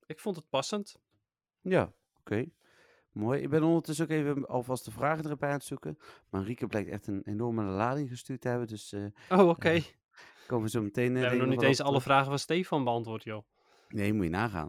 ik 0.06 0.20
vond 0.20 0.36
het 0.36 0.48
passend. 0.48 0.98
Ja, 1.60 1.92
oké. 2.18 2.44
Mooi. 3.12 3.42
Ik 3.42 3.48
ben 3.50 3.62
ondertussen 3.62 4.04
ook 4.04 4.10
even 4.10 4.46
alvast 4.48 4.84
de 4.84 4.90
vragen 4.90 5.30
erbij 5.30 5.48
aan 5.48 5.54
het 5.54 5.64
zoeken. 5.64 5.98
Marieke 6.30 6.66
blijkt 6.66 6.90
echt 6.90 7.06
een 7.06 7.22
enorme 7.24 7.64
lading 7.64 8.08
gestuurd 8.08 8.40
te 8.40 8.48
hebben. 8.48 8.66
Dus 8.66 8.92
eh 8.92 9.04
Oh, 9.28 9.48
oké. 9.48 9.70
Ja, 9.70 9.82
komen 10.46 10.64
we 10.64 10.70
zo 10.70 10.82
meteen... 10.82 11.12
We 11.12 11.18
eh, 11.18 11.20
hebben 11.28 11.40
nog 11.40 11.48
niet 11.56 11.62
eens 11.62 11.80
alle 11.80 12.00
vragen 12.00 12.26
van 12.26 12.38
Stefan 12.38 12.84
beantwoord, 12.84 13.22
joh. 13.24 13.44
Nee, 13.88 14.12
moet 14.12 14.24
je 14.24 14.30
nagaan. 14.30 14.68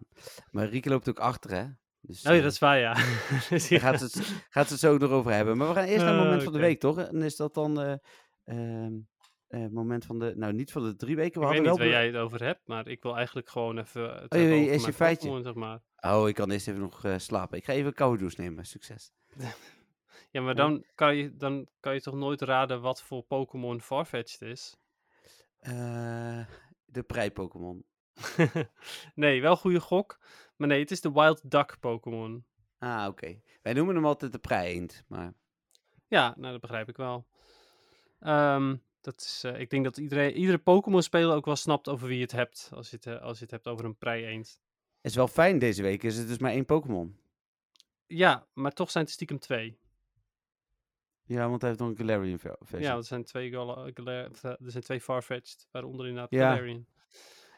Marieke 0.52 0.90
loopt 0.90 1.10
ook 1.10 1.20
achter, 1.20 1.52
hè? 1.52 1.66
Dus, 2.02 2.26
Oh 2.26 2.32
ja, 2.32 2.38
eh, 2.38 2.44
dat 2.44 2.52
is 2.52 2.60
waar, 2.60 2.80
ja. 2.80 2.94
Dus 3.50 3.68
ja. 3.68 3.80
gaat, 3.80 4.00
ze 4.00 4.06
het, 4.06 4.46
gaat 4.50 4.70
het 4.70 4.80
zo 4.80 4.98
nog 4.98 5.10
over 5.10 5.32
hebben. 5.32 5.58
Maar 5.58 5.68
we 5.68 5.74
gaan 5.74 5.84
eerst 5.84 6.06
naar 6.06 6.14
het 6.14 6.24
moment 6.24 6.44
van 6.44 6.52
de 6.52 6.58
oké. 6.58 6.68
week, 6.68 6.80
toch? 6.80 7.00
En 7.00 7.22
is 7.22 7.36
dat 7.36 7.54
dan 7.54 7.82
eh 7.82 7.96
ehm, 8.46 8.94
eh, 9.48 9.68
moment 9.68 10.06
van 10.06 10.20
de... 10.20 10.34
Nou, 10.36 10.54
niet 10.54 10.72
van 10.72 10.84
de 10.84 10.96
drie 10.96 11.16
weken. 11.16 11.42
We 11.42 11.48
Ik 11.48 11.52
weet 11.52 11.62
niet 11.62 11.70
wel... 11.70 11.78
waar 11.78 11.88
jij 11.88 12.06
het 12.06 12.16
over 12.16 12.44
hebt, 12.44 12.62
maar 12.66 12.88
ik 12.88 13.04
wil 13.04 13.16
eigenlijk 13.16 13.50
gewoon 13.50 13.78
even 13.78 14.14
het 14.14 14.34
Oh, 14.34 14.40
eerst 14.40 14.68
mijn 14.68 14.82
je 14.82 14.94
feitje. 14.94 15.42
Zeg 15.44 15.54
maar. 15.54 15.82
Oh, 16.00 16.28
ik 16.28 16.36
kan 16.36 16.52
eerst 16.52 16.68
even 16.68 16.82
nog 16.82 17.04
slapen. 17.18 17.58
Ik 17.58 17.66
ga 17.66 17.74
even 17.74 17.88
een 17.88 17.94
koude 17.94 18.18
douche 18.18 18.42
nemen. 18.42 18.66
Succes. 18.66 19.12
Ja, 20.32 20.42
maar 20.42 20.56
dan 20.56 20.86
kan, 20.96 21.16
je, 21.16 21.36
dan 21.36 21.68
kan 21.80 21.94
je 21.94 22.02
toch 22.02 22.16
nooit 22.16 22.42
raden 22.42 22.82
wat 22.82 23.02
voor 23.02 23.24
Pokémon 23.24 23.82
Farfetch'd 23.82 24.42
is? 24.42 24.78
De 26.86 27.04
prei-Pokémon. 27.08 27.86
nee, 29.16 29.42
wel 29.42 29.58
goede 29.58 29.80
gok. 29.80 30.20
Maar 30.56 30.68
nee, 30.68 30.80
het 30.80 30.92
is 30.92 31.02
de 31.02 31.12
Wild 31.12 31.52
Duck 31.52 31.78
Pokémon. 31.80 32.46
Ah, 32.80 33.06
oké. 33.10 33.42
Wij 33.62 33.74
noemen 33.74 33.96
hem 33.96 34.06
altijd 34.06 34.32
de 34.32 34.40
prei-eend, 34.40 35.04
maar... 35.08 35.34
Ja, 36.08 36.34
nou 36.38 36.52
dat 36.52 36.62
begrijp 36.62 36.90
ik 36.90 36.98
wel. 36.98 37.28
Ehm, 38.20 38.76
dat 39.02 39.22
is, 39.22 39.42
eh, 39.44 39.60
ik 39.60 39.70
denk 39.70 39.84
dat 39.84 39.98
iedereen, 39.98 40.34
iedere 40.34 40.58
Pokémon-speler 40.58 41.36
ook 41.36 41.46
wel 41.46 41.56
snapt 41.56 41.88
over 41.90 42.08
wie 42.08 42.16
je 42.18 42.24
het 42.24 42.32
hebt. 42.32 42.70
Als 42.74 42.90
je 42.90 42.96
het, 42.96 43.06
eh, 43.06 43.22
als 43.22 43.38
je 43.38 43.44
het 43.44 43.52
hebt 43.52 43.68
over 43.68 43.86
een 43.86 43.98
prei-eend. 43.98 44.62
is 45.02 45.16
wel 45.16 45.28
fijn 45.28 45.60
deze 45.60 45.82
week. 45.82 46.04
Is 46.04 46.18
het 46.18 46.28
dus 46.28 46.38
maar 46.38 46.52
één 46.52 46.66
Pokémon. 46.66 47.18
Ja, 48.08 48.48
maar 48.54 48.72
toch 48.72 48.92
zijn 48.92 49.04
het 49.04 49.14
stiekem 49.14 49.40
twee. 49.40 49.78
Ja, 51.24 51.50
want 51.50 51.62
hij 51.62 51.70
heeft 51.70 51.82
nog 51.82 51.90
een 51.92 51.98
Galarian 51.98 52.40
ver- 52.40 52.58
versie. 52.60 52.88
Ja, 52.88 52.96
er 52.96 53.04
zijn 53.04 53.24
twee, 53.24 53.60
of, 53.60 53.78
eh, 54.44 54.44
er 54.44 54.58
zijn 54.72 54.84
twee 54.84 55.02
Farfetch'd, 55.02 55.68
waaronder 55.72 56.06
inderdaad 56.08 56.32
Ja, 56.32 56.50
Galarian. 56.50 56.86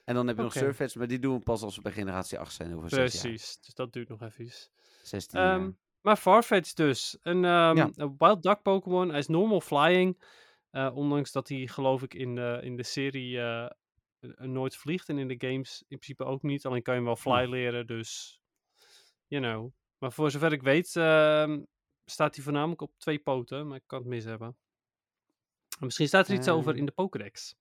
En 0.07 0.13
dan 0.15 0.27
heb 0.27 0.35
je 0.35 0.41
nog 0.41 0.51
Oké. 0.55 0.59
Surfetch, 0.63 0.95
maar 0.95 1.07
die 1.07 1.19
doen 1.19 1.33
we 1.37 1.43
pas 1.43 1.61
als 1.61 1.75
we 1.75 1.81
bij 1.81 1.91
generatie 1.91 2.39
8 2.39 2.53
zijn 2.53 2.75
over 2.75 2.89
6 2.89 2.97
jaar. 3.13 3.21
Precies, 3.21 3.59
dus 3.59 3.73
dat 3.73 3.93
duurt 3.93 4.09
nog 4.09 4.21
even. 4.21 4.51
16 5.03 5.39
Ehm, 5.39 5.61
jaar. 5.61 5.73
maar 6.01 6.15
Farfetch 6.17 6.73
dus. 6.73 7.17
Een, 7.21 7.45
ehm, 7.45 7.75
Ja. 7.75 7.89
een 7.95 8.15
Wild 8.17 8.43
Duck 8.43 8.61
Pokémon. 8.61 9.09
Hij 9.09 9.19
is 9.19 9.27
normal 9.27 9.61
flying. 9.61 10.23
eh, 10.69 10.95
ondanks 10.95 11.31
dat 11.31 11.47
hij 11.47 11.67
geloof 11.67 12.01
ik 12.03 12.13
in 12.13 12.35
de, 12.35 12.59
in 12.63 12.75
de 12.75 12.83
serie 12.83 13.37
eh, 13.39 13.63
eh, 13.63 13.71
nooit 14.37 14.75
vliegt. 14.75 15.09
En 15.09 15.17
in 15.17 15.27
de 15.27 15.35
games 15.47 15.79
in 15.87 15.97
principe 15.99 16.23
ook 16.23 16.41
niet. 16.41 16.65
Alleen 16.65 16.81
kan 16.81 16.93
je 16.93 16.99
hem 16.99 17.07
wel 17.09 17.15
fly 17.15 17.49
leren. 17.49 17.87
Dus, 17.87 18.39
you 19.27 19.41
know. 19.43 19.71
Maar 19.97 20.11
voor 20.11 20.31
zover 20.31 20.51
ik 20.51 20.61
weet 20.61 20.95
ehm, 20.95 21.61
staat 22.05 22.35
hij 22.35 22.43
voornamelijk 22.43 22.81
op 22.81 22.91
twee 22.97 23.19
poten. 23.19 23.67
Maar 23.67 23.77
ik 23.77 23.83
kan 23.85 23.99
het 23.99 24.07
mis 24.07 24.23
hebben. 24.23 24.47
En 25.79 25.85
Misschien 25.85 26.07
staat 26.07 26.27
er 26.27 26.33
iets 26.35 26.47
over 26.49 26.75
in 26.77 26.85
de 26.85 26.91
Pokédex. 26.91 27.55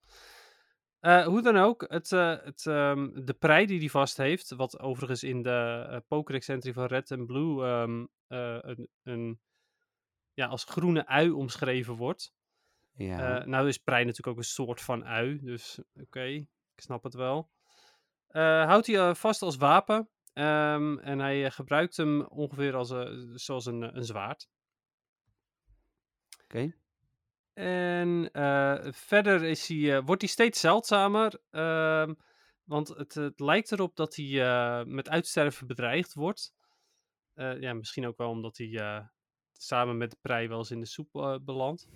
Eh, 1.06 1.24
hoe 1.24 1.42
dan 1.42 1.56
ook, 1.56 1.84
het, 1.88 2.12
eh, 2.12 2.36
het, 2.42 2.66
ehm, 2.66 3.24
de 3.24 3.34
prei 3.34 3.66
die 3.66 3.78
hij 3.78 3.88
vast 3.88 4.16
heeft, 4.16 4.50
wat 4.50 4.80
overigens 4.80 5.22
in 5.22 5.42
de 5.42 5.86
eh, 5.90 5.98
Pokédex 6.08 6.48
entry 6.48 6.72
van 6.72 6.86
Red 6.86 7.10
en 7.10 7.26
Blue 7.26 7.64
ehm, 7.64 8.06
eh, 8.26 8.58
een, 8.60 8.88
een, 9.02 9.40
ja, 10.34 10.46
als 10.46 10.64
groene 10.64 11.06
ui 11.06 11.30
omschreven 11.30 11.94
wordt. 11.94 12.34
Ja. 12.92 13.44
Nou 13.44 13.68
is 13.68 13.78
prei 13.78 14.04
natuurlijk 14.04 14.36
ook 14.36 14.42
een 14.42 14.48
soort 14.48 14.80
van 14.80 15.04
ui, 15.04 15.40
dus 15.42 15.80
oké, 15.94 16.24
ik 16.24 16.80
snap 16.80 17.02
het 17.02 17.14
wel. 17.14 17.50
Houdt 18.28 18.86
hij 18.86 19.14
vast 19.14 19.42
als 19.42 19.56
wapen 19.56 20.08
ehm, 20.32 20.98
en 20.98 21.18
hij 21.18 21.50
gebruikt 21.50 21.96
hem 21.96 22.22
ongeveer 22.22 22.76
als, 22.76 22.94
zoals 23.34 23.66
een, 23.66 23.96
een 23.96 24.04
zwaard. 24.04 24.48
Oké. 26.44 26.74
En 27.56 28.30
eh, 28.32 28.92
verder 28.92 29.42
is 29.42 29.68
hij, 29.68 29.96
eh, 29.96 30.02
wordt 30.04 30.22
hij 30.22 30.30
steeds 30.30 30.60
zeldzamer. 30.60 31.40
ehm, 31.50 32.14
want 32.64 32.88
het, 32.88 33.14
het 33.14 33.40
lijkt 33.40 33.72
erop 33.72 33.96
dat 33.96 34.16
hij 34.16 34.42
eh, 34.42 34.84
met 34.84 35.08
uitsterven 35.08 35.66
bedreigd 35.66 36.14
wordt. 36.14 36.54
Ja, 37.34 37.74
misschien 37.74 38.06
ook 38.06 38.16
wel 38.16 38.30
omdat 38.30 38.56
hij 38.56 39.02
samen 39.52 39.96
met 39.96 40.10
de 40.10 40.16
prei 40.20 40.48
wel 40.48 40.58
eens 40.58 40.70
in 40.70 40.80
de 40.80 40.86
soep 40.86 41.40
belandt. 41.44 41.86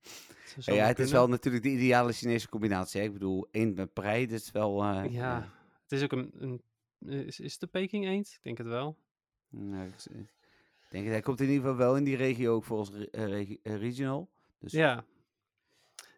Zou 0.00 0.54
Ja, 0.56 0.62
zomaar 0.62 0.86
het 0.86 0.98
is 0.98 1.10
wel 1.10 1.28
natuurlijk 1.28 1.64
de 1.64 1.70
ideale 1.70 2.12
Chinese 2.12 2.48
combinatie. 2.48 3.00
Hè? 3.00 3.06
Ik 3.06 3.12
bedoel, 3.12 3.48
eend 3.50 3.74
met 3.76 3.92
prei, 3.92 4.26
dat 4.26 4.40
is 4.40 4.50
wel... 4.50 4.84
Ja, 5.10 5.52
het 5.82 5.92
is 5.92 6.02
ook 6.02 6.12
een. 6.12 6.30
een 6.34 6.62
is, 7.26 7.40
is 7.40 7.50
het 7.52 7.60
de 7.60 7.66
Peking 7.66 8.06
eend? 8.06 8.28
Ik 8.28 8.42
denk 8.42 8.58
het 8.58 8.66
wel. 8.66 8.98
Nou, 9.48 9.86
ik, 9.86 10.04
ik 10.04 10.26
denk, 10.88 11.06
hij 11.06 11.20
komt 11.20 11.40
in 11.40 11.46
ieder 11.48 11.60
geval 11.62 11.76
wel 11.76 11.96
in 11.96 12.04
die 12.04 12.16
regio 12.16 12.54
ook 12.54 12.64
voor 12.64 12.78
ons 12.78 12.90
re- 12.90 13.08
regi- 13.10 13.60
regional. 13.62 14.30
Dus 14.64 14.72
Ja. 14.72 15.04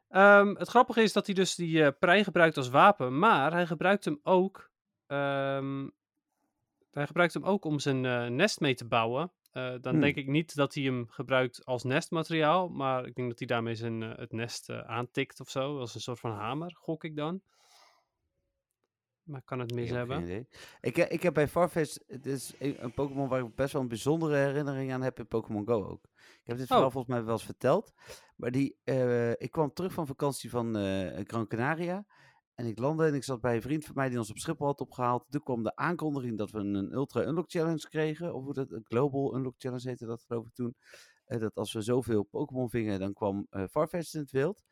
Ehm, 0.08 0.54
het 0.54 0.68
grappige 0.68 1.02
is 1.02 1.12
dat 1.12 1.26
hij 1.26 1.34
dus 1.34 1.54
die 1.54 1.84
eh, 1.84 1.92
prei 1.98 2.24
gebruikt 2.24 2.56
als 2.56 2.68
wapen, 2.68 3.18
maar 3.18 3.52
hij 3.52 3.66
gebruikt 3.66 4.04
hem 4.04 4.20
ook. 4.22 4.70
ehm, 5.06 5.88
hij 6.90 7.06
gebruikt 7.06 7.34
hem 7.34 7.44
ook 7.44 7.64
om 7.64 7.78
zijn 7.78 8.04
eh, 8.04 8.26
nest 8.26 8.60
mee 8.60 8.74
te 8.74 8.84
bouwen. 8.86 9.32
Eh, 9.52 9.74
dan 9.80 9.92
Hmm. 9.92 10.00
denk 10.00 10.16
ik 10.16 10.26
niet 10.26 10.54
dat 10.56 10.74
hij 10.74 10.82
hem 10.84 11.06
gebruikt 11.08 11.64
als 11.64 11.84
nestmateriaal, 11.84 12.68
maar 12.68 13.06
ik 13.06 13.14
denk 13.14 13.28
dat 13.28 13.38
hij 13.38 13.46
daarmee 13.48 13.74
zijn, 13.74 14.00
het 14.00 14.32
nest 14.32 14.70
aantikt 14.70 15.40
of 15.40 15.48
zo, 15.48 15.78
als 15.78 15.94
een 15.94 16.00
soort 16.00 16.20
van 16.20 16.30
hamer, 16.32 16.74
gok 16.78 17.04
ik 17.04 17.16
dan. 17.16 17.40
Maar 19.26 19.40
ik 19.40 19.46
kan 19.46 19.58
het 19.58 19.70
ik 19.70 19.76
mis 19.76 19.88
heb 19.88 19.96
hebben. 19.98 20.16
geen 20.16 20.24
idee. 20.24 20.46
Ik, 20.80 20.96
ik 20.96 21.22
heb 21.22 21.34
bij 21.34 21.48
Farfetch, 21.48 21.96
het 22.06 22.26
is 22.26 22.54
een, 22.58 22.92
Pokémon 22.94 23.28
waar 23.28 23.40
ik 23.40 23.54
best 23.54 23.72
wel 23.72 23.82
een 23.82 23.88
bijzondere 23.88 24.36
herinnering 24.36 24.92
aan 24.92 25.02
heb 25.02 25.18
in 25.18 25.26
Pokémon 25.28 25.66
Go 25.66 25.84
ook. 25.84 26.04
Ik 26.14 26.42
heb 26.44 26.56
dit 26.56 26.66
verhaal 26.66 26.86
Oh. 26.86 26.92
volgens 26.92 27.14
mij 27.14 27.24
wel 27.24 27.32
eens 27.34 27.44
verteld. 27.44 27.92
Maar 28.36 28.50
die, 28.50 28.76
eh, 28.84 29.30
ik 29.30 29.50
kwam 29.50 29.72
terug 29.72 29.92
van 29.92 30.06
vakantie 30.06 30.50
van 30.50 30.76
eh, 30.76 31.24
Gran 31.26 31.46
Canaria. 31.46 32.06
En 32.54 32.66
ik 32.66 32.78
landde 32.78 33.06
en 33.06 33.14
ik 33.14 33.24
zat 33.24 33.40
bij 33.40 33.54
een 33.54 33.62
vriend 33.62 33.84
van 33.84 33.94
mij 33.94 34.08
die 34.08 34.18
ons 34.18 34.30
op 34.30 34.38
Schiphol 34.38 34.66
had 34.66 34.80
opgehaald. 34.80 35.24
Toen 35.30 35.42
kwam 35.42 35.62
de 35.62 35.76
aankondiging 35.76 36.38
dat 36.38 36.50
we 36.50 36.58
een 36.58 36.92
Ultra 36.92 37.22
Unlock 37.26 37.50
Challenge 37.50 37.88
kregen. 37.88 38.34
Of 38.34 38.44
hoe 38.44 38.54
dat, 38.54 38.70
een 38.70 38.84
Global 38.88 39.36
Unlock 39.36 39.54
Challenge 39.58 39.88
heette 39.88 40.06
dat 40.06 40.22
geloof 40.26 40.46
ik 40.46 40.54
toen. 40.54 40.74
Eh, 41.24 41.40
dat 41.40 41.54
als 41.54 41.72
we 41.72 41.80
zoveel 41.80 42.22
Pokémon 42.22 42.70
vingen, 42.70 43.00
dan 43.00 43.12
kwam 43.12 43.46
eh 43.50 43.64
Farfetch 43.70 44.14
in 44.14 44.20
het 44.20 44.30
wild. 44.30 44.62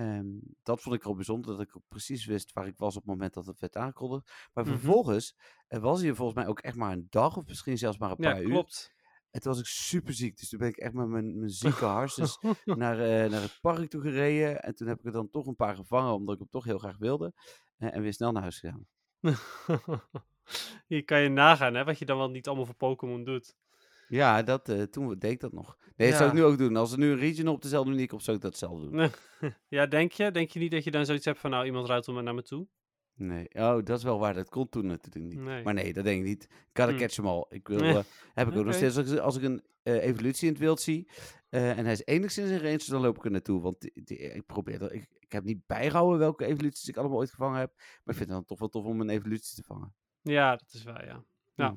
Ehm, 0.00 0.26
dat 0.62 0.80
vond 0.82 0.94
ik 0.94 1.04
al 1.04 1.14
bijzonder, 1.14 1.56
dat 1.56 1.60
ik 1.66 1.74
precies 1.88 2.24
wist 2.26 2.52
waar 2.52 2.66
ik 2.66 2.76
was 2.76 2.96
op 2.96 3.02
het 3.02 3.10
moment 3.10 3.34
dat 3.34 3.46
het 3.46 3.60
werd 3.60 3.76
aangekondigd. 3.76 4.32
Maar 4.52 4.64
Mhm. 4.64 4.72
vervolgens 4.78 5.36
was 5.68 6.00
hij 6.00 6.08
er 6.08 6.16
volgens 6.16 6.36
mij 6.38 6.46
ook 6.46 6.60
echt 6.60 6.76
maar 6.76 6.92
een 6.92 7.06
dag 7.10 7.36
of 7.36 7.46
misschien 7.46 7.78
zelfs 7.78 7.98
maar 7.98 8.10
een 8.10 8.16
Ja, 8.18 8.30
paar 8.32 8.42
uur. 8.42 8.48
klopt. 8.50 8.94
En 9.30 9.40
toen 9.40 9.52
was 9.52 9.60
ik 9.60 9.66
super 9.66 10.14
ziek, 10.14 10.36
dus 10.38 10.48
toen 10.48 10.58
ben 10.58 10.68
ik 10.68 10.76
echt 10.76 10.92
met 10.92 11.08
mijn, 11.08 11.38
mijn 11.38 11.50
zieke 11.62 11.84
hartjes 11.84 12.38
naar, 12.72 12.98
eh, 13.00 13.30
naar 13.30 13.42
het 13.42 13.58
park 13.60 13.90
toe 13.90 14.00
gereden. 14.00 14.62
En 14.62 14.74
toen 14.74 14.88
heb 14.88 14.98
ik 14.98 15.04
er 15.04 15.12
dan 15.12 15.30
toch 15.30 15.46
een 15.46 15.56
paar 15.56 15.76
gevangen, 15.76 16.12
omdat 16.14 16.34
ik 16.34 16.40
hem 16.40 16.50
toch 16.50 16.64
heel 16.64 16.78
graag 16.78 16.98
wilde. 16.98 17.32
Eh, 17.76 17.94
en 17.94 18.02
weer 18.02 18.12
snel 18.12 18.32
naar 18.32 18.42
huis 18.42 18.58
gegaan. 18.60 18.86
Hier 20.86 21.04
kan 21.04 21.20
je 21.20 21.28
nagaan, 21.28 21.74
hè, 21.74 21.84
wat 21.84 21.98
je 21.98 22.04
dan 22.04 22.16
wel 22.16 22.30
niet 22.30 22.46
allemaal 22.46 22.66
voor 22.66 22.74
Pokémon 22.74 23.24
doet. 23.24 23.56
Ja, 24.10 24.42
dat, 24.42 24.68
eh, 24.68 24.82
toen 24.82 25.18
deed 25.18 25.30
ik 25.30 25.40
dat 25.40 25.52
nog. 25.52 25.76
Nee, 25.96 26.08
dat 26.08 26.16
zou 26.18 26.30
ik 26.30 26.36
nu 26.36 26.44
ook 26.44 26.58
doen. 26.58 26.76
Als 26.76 26.92
er 26.92 26.98
nu 26.98 27.10
een 27.10 27.18
regional 27.18 27.54
op 27.54 27.62
dezelfde 27.62 27.90
manier 27.90 28.06
komt, 28.06 28.22
zou 28.22 28.36
ik 28.36 28.42
dat 28.42 28.56
zelf 28.56 28.80
doen. 28.80 29.10
ja, 29.68 29.86
denk 29.86 30.12
je? 30.12 30.30
Denk 30.30 30.50
je 30.50 30.58
niet 30.58 30.70
dat 30.70 30.84
je 30.84 30.90
dan 30.90 31.06
zoiets 31.06 31.24
hebt 31.24 31.38
van, 31.38 31.50
nou, 31.50 31.64
iemand 31.66 31.86
ruilt 31.86 32.06
hem 32.06 32.24
naar 32.24 32.34
me 32.34 32.42
toe? 32.42 32.66
Nee, 33.14 33.48
oh, 33.52 33.78
dat 33.84 33.98
is 33.98 34.02
wel 34.04 34.18
waar. 34.18 34.34
Dat 34.34 34.48
kon 34.48 34.68
toen 34.68 34.86
natuurlijk 34.86 35.24
niet. 35.34 35.44
Nee. 35.44 35.62
Maar 35.62 35.74
nee, 35.74 35.92
dat 35.92 36.04
denk 36.04 36.20
ik 36.20 36.26
niet. 36.26 36.46
Gotta 36.72 36.92
Hm. 36.92 36.98
catch 36.98 37.14
them 37.14 37.26
all. 37.26 37.44
Ik 37.48 37.68
wil, 37.68 37.80
eh, 37.80 37.98
heb 38.34 38.48
ik 38.48 38.56
ook 38.56 38.64
nog 38.64 38.74
steeds. 38.80 38.96
Als 38.96 39.10
ik, 39.12 39.18
als 39.18 39.36
ik 39.36 39.42
een 39.42 39.62
eh, 39.82 40.02
evolutie 40.04 40.46
in 40.46 40.52
het 40.52 40.62
wild 40.62 40.80
zie 40.80 41.08
en 41.50 41.84
hij 41.84 41.92
is 41.92 42.04
enigszins 42.04 42.50
in 42.50 42.58
range, 42.58 42.84
dan 42.88 43.00
loop 43.00 43.16
ik 43.16 43.24
er 43.24 43.30
naartoe. 43.30 43.60
Want 43.60 43.80
die- 43.80 44.02
die- 44.04 44.18
ik 44.18 44.46
probeer 44.46 44.78
dat. 44.78 44.92
Ik, 44.92 45.06
ik 45.18 45.32
heb 45.32 45.44
niet 45.44 45.66
bijgehouden 45.66 46.18
welke 46.18 46.44
evoluties 46.44 46.88
ik 46.88 46.96
allemaal 46.96 47.18
ooit 47.18 47.30
gevangen 47.30 47.58
heb. 47.58 47.72
Maar 47.76 47.86
ik 48.04 48.14
vind 48.14 48.18
het 48.18 48.28
dan 48.28 48.44
toch 48.44 48.58
wel 48.58 48.68
tof 48.68 48.84
om 48.84 49.00
een 49.00 49.08
evolutie 49.10 49.56
te 49.56 49.62
vangen. 49.62 49.94
Ja, 50.22 50.50
dat 50.50 50.72
is 50.72 50.82
waar, 50.84 51.06
ja. 51.06 51.24
ja. 51.54 51.76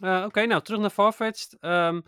Eh, 0.00 0.24
Oké, 0.26 0.46
nou, 0.46 0.62
terug 0.62 0.80
naar 0.80 0.90
Farfetch'd. 0.90 1.56
Ehm, 1.60 2.00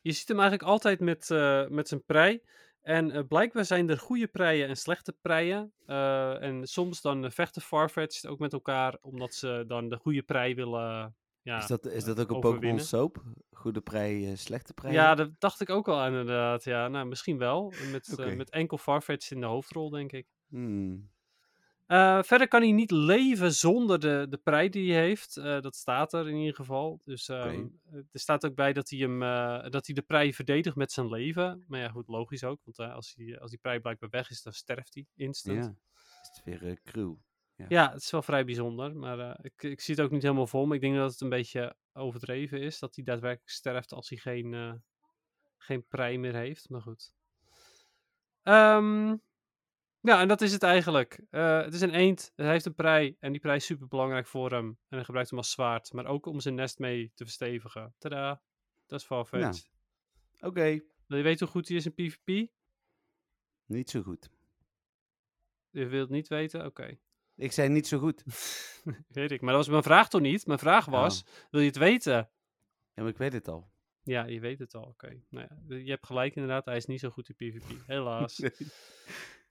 je 0.00 0.12
ziet 0.12 0.28
hem 0.28 0.40
eigenlijk 0.40 0.68
altijd 0.68 1.00
met, 1.00 1.30
eh, 1.30 1.66
met 1.68 1.88
zijn 1.88 2.04
prei. 2.04 2.42
En 2.82 3.10
eh, 3.10 3.22
blijkbaar 3.28 3.64
zijn 3.64 3.90
er 3.90 3.98
goede 3.98 4.26
preien 4.26 4.68
en 4.68 4.76
slechte 4.76 5.16
preien. 5.20 5.72
En 6.40 6.66
soms 6.66 7.00
dan 7.00 7.32
vechten 7.32 7.62
Farfetch'd 7.62 8.26
ook 8.26 8.38
met 8.38 8.52
elkaar, 8.52 8.98
omdat 9.00 9.34
ze 9.34 9.64
dan 9.66 9.88
de 9.88 9.96
goede 9.96 10.22
prei 10.22 10.54
willen 10.54 11.16
ja, 11.42 11.58
is 11.58 11.66
dat, 11.66 11.86
is 11.86 12.04
dat 12.04 12.20
ook 12.20 12.30
een 12.30 12.40
Pokémon 12.40 12.78
soap? 12.78 13.22
Goede 13.50 13.80
prei, 13.80 14.36
slechte 14.36 14.74
prei? 14.74 14.92
Ja, 14.92 15.14
dat 15.14 15.30
dacht 15.38 15.60
ik 15.60 15.70
ook 15.70 15.88
al 15.88 16.06
inderdaad. 16.06 16.64
Ja, 16.64 16.88
nou, 16.88 17.06
misschien 17.06 17.38
wel. 17.38 17.72
Met, 17.90 18.34
met 18.36 18.50
enkel 18.50 18.78
Farfetch'd 18.78 19.30
in 19.30 19.40
de 19.40 19.46
hoofdrol, 19.46 19.90
denk 19.90 20.12
ik. 20.12 20.26
Hmm. 20.48 21.10
Eh, 21.86 22.22
verder 22.22 22.48
kan 22.48 22.60
hij 22.60 22.72
niet 22.72 22.90
leven 22.90 23.52
zonder 23.54 24.00
de, 24.00 24.26
de 24.28 24.36
prei 24.36 24.68
die 24.68 24.92
hij 24.92 25.02
heeft. 25.02 25.36
Eh, 25.36 25.60
dat 25.60 25.76
staat 25.76 26.12
er 26.12 26.28
in 26.28 26.36
ieder 26.36 26.54
geval. 26.54 27.00
Dus 27.04 27.28
ehm, 27.28 27.66
eh, 27.84 27.94
er 27.94 28.20
staat 28.20 28.46
ook 28.46 28.54
bij 28.54 28.72
dat 28.72 28.90
hij, 28.90 28.98
hem, 28.98 29.20
dat 29.70 29.86
hij 29.86 29.94
de 29.94 30.02
prei 30.02 30.34
verdedigt 30.34 30.76
met 30.76 30.92
zijn 30.92 31.08
leven. 31.08 31.64
Maar 31.66 31.80
ja, 31.80 31.88
goed, 31.88 32.08
logisch 32.08 32.44
ook. 32.44 32.60
Want 32.64 32.92
als, 32.94 33.14
hij, 33.16 33.40
als 33.40 33.50
die 33.50 33.58
prei 33.58 33.80
blijkbaar 33.80 34.08
weg 34.10 34.30
is, 34.30 34.42
dan 34.42 34.52
sterft 34.52 34.94
hij 34.94 35.06
instant. 35.14 35.64
Ja. 35.64 35.74
Is 36.22 36.30
het 36.34 36.60
weer 36.60 36.80
crew? 36.84 37.14
Ja, 37.68 37.92
het 37.92 38.02
is 38.02 38.10
wel 38.10 38.22
vrij 38.22 38.44
bijzonder. 38.44 38.96
Maar 38.96 39.38
ik, 39.44 39.62
ik 39.62 39.80
zie 39.80 39.94
het 39.94 40.04
ook 40.04 40.10
niet 40.10 40.22
helemaal 40.22 40.46
vol. 40.46 40.66
Maar 40.66 40.76
ik 40.76 40.82
denk 40.82 40.96
dat 40.96 41.10
het 41.10 41.20
een 41.20 41.28
beetje 41.28 41.76
overdreven 41.92 42.60
is. 42.60 42.78
Dat 42.78 42.94
hij 42.94 43.04
daadwerkelijk 43.04 43.50
sterft 43.50 43.92
als 43.92 44.08
hij 44.08 44.18
geen, 44.18 44.82
geen 45.56 45.86
prei 45.86 46.18
meer 46.18 46.34
heeft. 46.34 46.68
Maar 46.68 46.82
goed. 46.82 47.12
Ehm, 48.42 49.16
ja, 50.02 50.20
en 50.20 50.28
dat 50.28 50.40
is 50.40 50.52
het 50.52 50.62
eigenlijk. 50.62 51.20
Eh, 51.30 51.60
het 51.62 51.74
is 51.74 51.80
een 51.80 51.94
eend. 51.94 52.32
Hij 52.36 52.50
heeft 52.50 52.66
een 52.66 52.74
prei. 52.74 53.16
En 53.20 53.32
die 53.32 53.40
prei 53.40 53.56
is 53.56 53.64
super 53.64 53.88
belangrijk 53.88 54.26
voor 54.26 54.50
hem. 54.50 54.66
En 54.66 54.96
hij 54.96 55.04
gebruikt 55.04 55.30
hem 55.30 55.38
als 55.38 55.50
zwaard. 55.50 55.92
Maar 55.92 56.06
ook 56.06 56.26
om 56.26 56.40
zijn 56.40 56.54
nest 56.54 56.78
mee 56.78 57.12
te 57.14 57.24
verstevigen. 57.24 57.94
Tada. 57.98 58.42
Dat 58.86 59.00
is 59.00 59.06
Farfetch'd. 59.06 59.70
Oké, 60.40 60.80
Wil 61.06 61.18
je 61.18 61.22
weten 61.22 61.46
hoe 61.46 61.54
goed 61.54 61.68
hij 61.68 61.76
is 61.76 61.86
in 61.86 61.94
PvP? 61.94 62.50
niet 63.66 63.90
zo 63.90 64.02
goed. 64.02 64.30
Je 65.70 65.86
wilt 65.86 66.10
niet 66.10 66.28
weten? 66.28 66.66
Oké. 66.66 66.98
Ik 67.36 67.52
zei 67.52 67.68
niet 67.68 67.86
zo 67.86 67.98
goed. 67.98 68.22
Weet 69.08 69.30
ik. 69.30 69.40
Maar 69.40 69.52
dat 69.52 69.60
was 69.62 69.68
mijn 69.68 69.82
vraag 69.82 70.08
toch 70.08 70.20
niet? 70.20 70.46
Mijn 70.46 70.58
vraag 70.58 70.84
was, 70.84 71.24
wil 71.50 71.60
je 71.60 71.66
het 71.66 71.76
weten? 71.76 72.30
Ja, 72.94 73.02
maar 73.02 73.08
ik 73.08 73.16
weet 73.16 73.32
het 73.32 73.48
al. 73.48 73.70
Ja, 74.02 74.24
je 74.24 74.40
weet 74.40 74.58
het 74.58 74.74
al. 74.74 74.82
Oké. 74.82 75.22
Nou 75.28 75.46
ja, 75.48 75.76
je 75.76 75.90
hebt 75.90 76.06
gelijk 76.06 76.34
inderdaad. 76.34 76.64
Hij 76.64 76.76
is 76.76 76.86
niet 76.86 77.00
zo 77.00 77.10
goed 77.10 77.28
in 77.28 77.34
PvP. 77.34 77.86
Helaas. 77.86 78.38
Nee. 78.42 78.52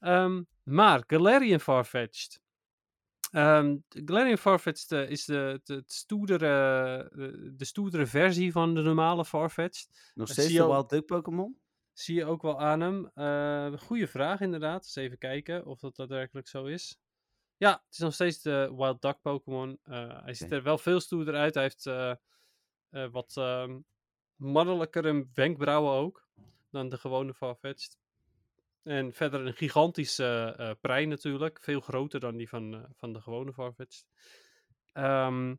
Ehm, 0.02 0.44
maar 0.64 1.04
Galarian 1.08 1.60
Farfetch'd. 1.60 2.42
Ehm 3.32 3.78
de 3.88 4.02
Galarian 4.06 4.38
Farfetch'd 4.38 4.92
eh, 4.92 5.10
is 5.10 5.26
de, 5.26 5.62
de, 5.64 5.74
het 5.76 5.92
stoerdere, 5.92 7.10
de, 7.16 7.54
de 7.56 7.66
stoerdere 7.66 8.06
versie 8.06 8.52
van 8.52 8.76
de 8.76 8.82
normale 8.82 9.26
Farfetch'd. 9.26 10.12
Nog 10.14 10.28
Eh, 10.28 10.34
steeds 10.34 10.54
de 10.54 10.66
Wild 10.66 10.90
Duck 10.90 11.06
Pokémon? 11.06 11.60
Zie 11.94 12.16
je 12.16 12.26
ook 12.26 12.42
wel 12.42 12.60
aan 12.60 12.80
hem. 12.80 13.12
Eh 13.14 13.80
goede 13.80 14.08
vraag 14.08 14.42
inderdaad. 14.42 14.84
Eens 14.84 14.96
even 14.96 15.18
kijken 15.18 15.66
of 15.66 15.80
dat 15.80 15.96
daadwerkelijk 15.96 16.48
zo 16.48 16.66
is. 16.66 17.00
Ja, 17.58 17.72
het 17.72 17.92
is 17.94 17.98
nog 17.98 18.14
steeds 18.14 18.42
de 18.42 18.74
Wild 18.76 19.02
Duck 19.02 19.22
Pokémon. 19.22 19.80
Eh, 19.84 20.24
hij 20.24 20.34
ziet 20.34 20.52
er 20.52 20.64
wel 20.64 20.78
veel 20.78 21.00
stoerder 21.00 21.36
uit. 21.36 21.54
Hij 21.54 21.64
heeft 21.64 21.86
eh, 21.86 22.14
eh, 22.90 23.12
wat 23.12 23.38
ehm 23.38 23.80
mannelijkere 24.36 25.28
wenkbrauwen 25.34 25.92
ook 25.94 26.28
dan 26.70 26.90
de 26.90 26.98
gewone 26.98 27.34
Farfetch'd. 27.34 28.00
En 28.84 29.14
verder 29.14 29.46
een 29.46 29.54
gigantische 29.54 30.54
eh 30.58 30.72
prei 30.82 31.06
natuurlijk. 31.06 31.60
Veel 31.62 31.80
groter 31.80 32.20
dan 32.20 32.38
die 32.38 32.50
van, 32.50 32.74
eh, 32.74 32.84
van 32.96 33.14
de 33.14 33.22
gewone 33.22 33.54
Farfetch'd. 33.54 34.06
Ehm, 34.94 35.56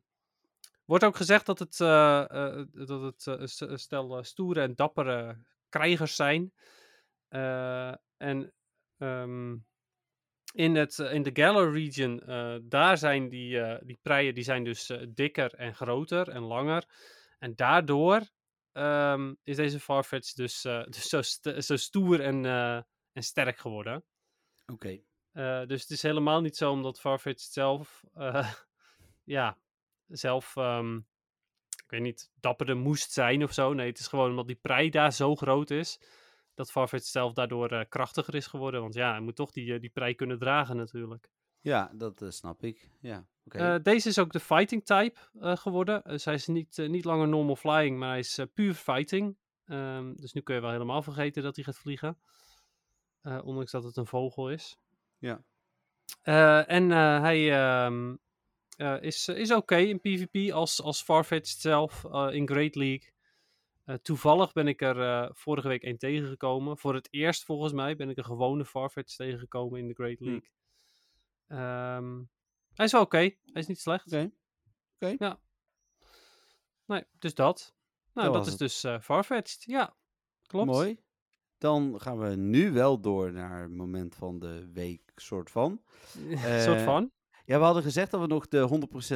wordt 0.85 1.03
ook 1.03 1.15
gezegd 1.15 1.45
dat 1.45 1.59
het, 1.59 1.79
eh, 1.79 2.21
eh, 2.29 2.65
dat 2.71 3.01
het 3.01 3.27
eh, 3.61 3.75
stel 3.75 4.17
eh, 4.17 4.23
stoere 4.23 4.61
en 4.61 4.75
dappere 4.75 5.45
krijgers 5.69 6.15
zijn. 6.15 6.53
Eh, 7.27 7.93
en 8.17 8.53
ehm, 8.97 9.55
in, 10.53 10.75
het, 10.75 10.99
eh, 10.99 11.13
in 11.13 11.23
de 11.23 11.29
Galar 11.33 11.71
region, 11.71 12.19
eh, 12.21 12.55
daar 12.63 12.97
zijn 12.97 13.29
die, 13.29 13.59
eh, 13.59 13.81
die 13.85 13.99
preien 14.01 14.33
die 14.33 14.43
zijn 14.43 14.63
dus 14.63 14.89
eh, 14.89 15.01
dikker 15.09 15.53
en 15.53 15.75
groter 15.75 16.29
en 16.29 16.41
langer. 16.41 16.83
En 17.39 17.55
daardoor 17.55 18.21
ehm, 18.71 19.33
is 19.43 19.55
deze 19.55 19.79
Farfetch 19.79 20.33
dus, 20.33 20.65
eh, 20.65 20.83
dus 20.95 21.09
zo, 21.09 21.21
zo 21.59 21.75
stoer 21.75 22.21
en, 22.21 22.45
eh, 22.45 22.81
en 23.13 23.23
sterk 23.23 23.57
geworden. 23.57 24.03
Oké. 24.65 24.99
Eh, 25.31 25.65
dus 25.65 25.81
het 25.81 25.89
is 25.89 26.01
helemaal 26.01 26.41
niet 26.41 26.57
zo 26.57 26.71
omdat 26.71 26.99
Farfetch 26.99 27.41
zelf, 27.43 28.03
eh, 28.13 28.53
ja, 29.37 29.57
zelf, 30.07 30.55
ehm, 30.55 30.95
ik 31.83 31.85
weet 31.87 32.01
niet, 32.01 32.31
dapperder 32.39 32.77
moest 32.77 33.11
zijn 33.11 33.43
of 33.43 33.53
zo. 33.53 33.73
Nee, 33.73 33.87
het 33.87 33.99
is 33.99 34.07
gewoon 34.07 34.29
omdat 34.29 34.47
die 34.47 34.55
prei 34.55 34.89
daar 34.89 35.13
zo 35.13 35.35
groot 35.35 35.69
is, 35.69 35.99
dat 36.53 36.71
Farfetch 36.71 37.05
zelf 37.05 37.33
daardoor 37.33 37.71
eh, 37.71 37.85
krachtiger 37.89 38.35
is 38.35 38.47
geworden. 38.47 38.81
Want 38.81 38.93
ja, 38.93 39.11
hij 39.11 39.21
moet 39.21 39.35
toch 39.35 39.51
die, 39.51 39.79
die 39.79 39.89
prei 39.89 40.15
kunnen 40.15 40.39
dragen 40.39 40.75
natuurlijk. 40.75 41.29
Ja, 41.61 41.91
dat 41.93 42.25
snap 42.27 42.63
ik. 42.63 42.89
Ja, 42.99 43.27
deze 43.79 44.09
is 44.09 44.19
ook 44.19 44.31
de 44.31 44.39
fighting 44.39 44.85
type 44.85 45.19
geworden. 45.39 46.01
Dus 46.03 46.25
hij 46.25 46.33
is 46.33 46.47
niet, 46.47 46.77
niet 46.77 47.05
langer 47.05 47.27
normal 47.27 47.55
flying, 47.55 47.97
maar 47.97 48.09
hij 48.09 48.19
is 48.19 48.39
puur 48.53 48.73
fighting. 48.73 49.37
Ehm, 49.65 50.13
dus 50.15 50.33
nu 50.33 50.41
kun 50.41 50.55
je 50.55 50.61
wel 50.61 50.71
helemaal 50.71 51.01
vergeten 51.01 51.43
dat 51.43 51.55
hij 51.55 51.65
gaat 51.65 51.77
vliegen. 51.77 52.17
Eh, 53.23 53.39
ondanks 53.43 53.71
dat 53.71 53.83
het 53.83 53.97
een 53.97 54.07
vogel 54.07 54.49
is. 54.49 54.77
Ja. 55.17 55.43
Eh, 56.21 56.69
en 56.69 56.91
eh, 56.91 57.21
hij 57.21 57.51
ehm, 57.51 58.15
eh, 58.77 59.01
is, 59.01 59.27
is 59.27 59.51
oké 59.51 59.77
in 59.77 59.99
PvP 59.99 60.51
als, 60.51 60.81
als 60.81 61.03
Farfetch'd 61.03 61.59
zelf 61.59 62.03
in 62.31 62.47
Great 62.47 62.75
League. 62.75 63.11
Toevallig 64.01 64.53
ben 64.53 64.67
ik 64.67 64.81
er 64.81 65.29
vorige 65.35 65.67
week 65.67 65.83
één 65.83 65.97
tegengekomen. 65.97 66.77
Voor 66.77 66.93
het 66.93 67.07
eerst 67.11 67.43
volgens 67.43 67.73
mij 67.73 67.95
ben 67.95 68.09
ik 68.09 68.17
een 68.17 68.25
gewone 68.25 68.65
Farfetch 68.65 69.15
tegengekomen 69.15 69.79
in 69.79 69.87
de 69.87 69.93
Great 69.93 70.17
Hm. 70.19 70.23
League. 70.25 70.49
Ehm, 71.47 72.23
hij 72.73 72.85
is 72.85 72.91
wel 72.91 73.01
oké. 73.01 73.17
Hij 73.17 73.35
is 73.53 73.67
niet 73.67 73.79
slecht. 73.79 74.05
Oké. 74.05 74.31
Oké. 74.95 75.15
Ja. 75.17 75.39
Nee, 76.85 77.03
dus 77.19 77.33
dat. 77.33 77.75
Nou, 78.13 78.31
Dat 78.33 78.47
is 78.47 78.57
dus 78.57 78.83
eh 78.83 78.99
Farfetch'd. 78.99 79.63
Ja, 79.63 79.95
klopt. 80.47 80.65
Mooi. 80.65 81.02
Dan 81.63 82.01
gaan 82.01 82.19
we 82.19 82.35
nu 82.35 82.71
wel 82.71 82.99
door 82.99 83.31
naar 83.31 83.61
het 83.61 83.71
moment 83.71 84.15
van 84.15 84.39
de 84.39 84.69
week, 84.73 85.11
soort 85.15 85.51
van. 85.51 85.81
soort 86.65 86.77
Eh, 86.77 86.83
van. 86.83 87.11
Ja, 87.45 87.57
we 87.57 87.63
hadden 87.63 87.83
gezegd 87.83 88.11
dat 88.11 88.21
we 88.21 88.27
nog 88.27 88.47
de 88.47 88.67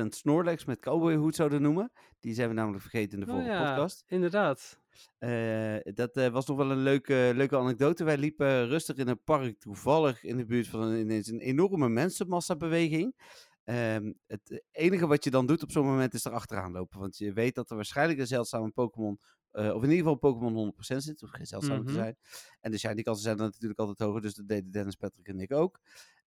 100% 0.03 0.15
Snorlax 0.15 0.65
met 0.65 0.79
cowboyhoed 0.79 1.35
zouden 1.35 1.61
noemen. 1.61 1.91
Die 2.19 2.33
zijn 2.33 2.47
we 2.49 2.53
namelijk 2.53 2.81
vergeten 2.81 3.19
in 3.19 3.25
de 3.25 3.31
Oh 3.31 3.37
vorige 3.37 3.51
ja, 3.53 3.69
podcast. 3.75 4.03
inderdaad. 4.07 4.79
Eh, 5.17 5.75
dat 5.93 6.17
eh, 6.17 6.27
was 6.27 6.45
nog 6.45 6.57
wel 6.57 6.71
een 6.71 6.83
leuke, 6.83 7.31
leuke 7.35 7.57
anekdote. 7.57 8.03
Wij 8.03 8.17
liepen 8.17 8.67
rustig 8.67 8.95
in 8.95 9.07
een 9.07 9.23
park, 9.23 9.59
toevallig 9.59 10.23
in 10.23 10.37
de 10.37 10.45
buurt 10.45 10.67
van 10.67 10.81
een, 10.81 10.99
ineens 10.99 11.27
een 11.27 11.39
enorme 11.39 11.89
mensenmassabeweging. 11.89 13.15
Ehm 13.63 14.11
het 14.27 14.63
enige 14.71 15.07
wat 15.07 15.23
je 15.23 15.29
dan 15.29 15.45
doet 15.45 15.63
op 15.63 15.71
zo'n 15.71 15.85
moment 15.85 16.13
is 16.13 16.25
er 16.25 16.31
achteraan 16.31 16.71
lopen. 16.71 16.99
Want 16.99 17.17
je 17.17 17.33
weet 17.33 17.55
dat 17.55 17.69
er 17.69 17.75
waarschijnlijk 17.75 18.19
een 18.19 18.27
zeldzame 18.27 18.69
Pokémon, 18.69 19.19
eh, 19.57 19.75
of 19.75 19.83
in 19.83 19.89
ieder 19.89 19.97
geval 19.97 20.15
Pokémon 20.15 20.53
100% 20.55 21.03
zit. 21.03 21.23
Of 21.23 21.29
geen 21.29 21.45
zeldzame 21.45 21.83
te 21.83 21.91
Mhm. 21.91 21.99
zijn. 21.99 22.15
En 22.59 22.71
de 22.71 22.77
shiny 22.77 23.01
kansen 23.01 23.23
zijn 23.23 23.37
dan 23.37 23.45
natuurlijk 23.45 23.79
altijd 23.79 23.99
hoger, 23.99 24.21
dus 24.21 24.33
dat 24.35 24.47
deden 24.47 24.71
Dennis, 24.71 24.95
Patrick 24.95 25.27
en 25.27 25.39
ik 25.39 25.53
ook. 25.53 25.79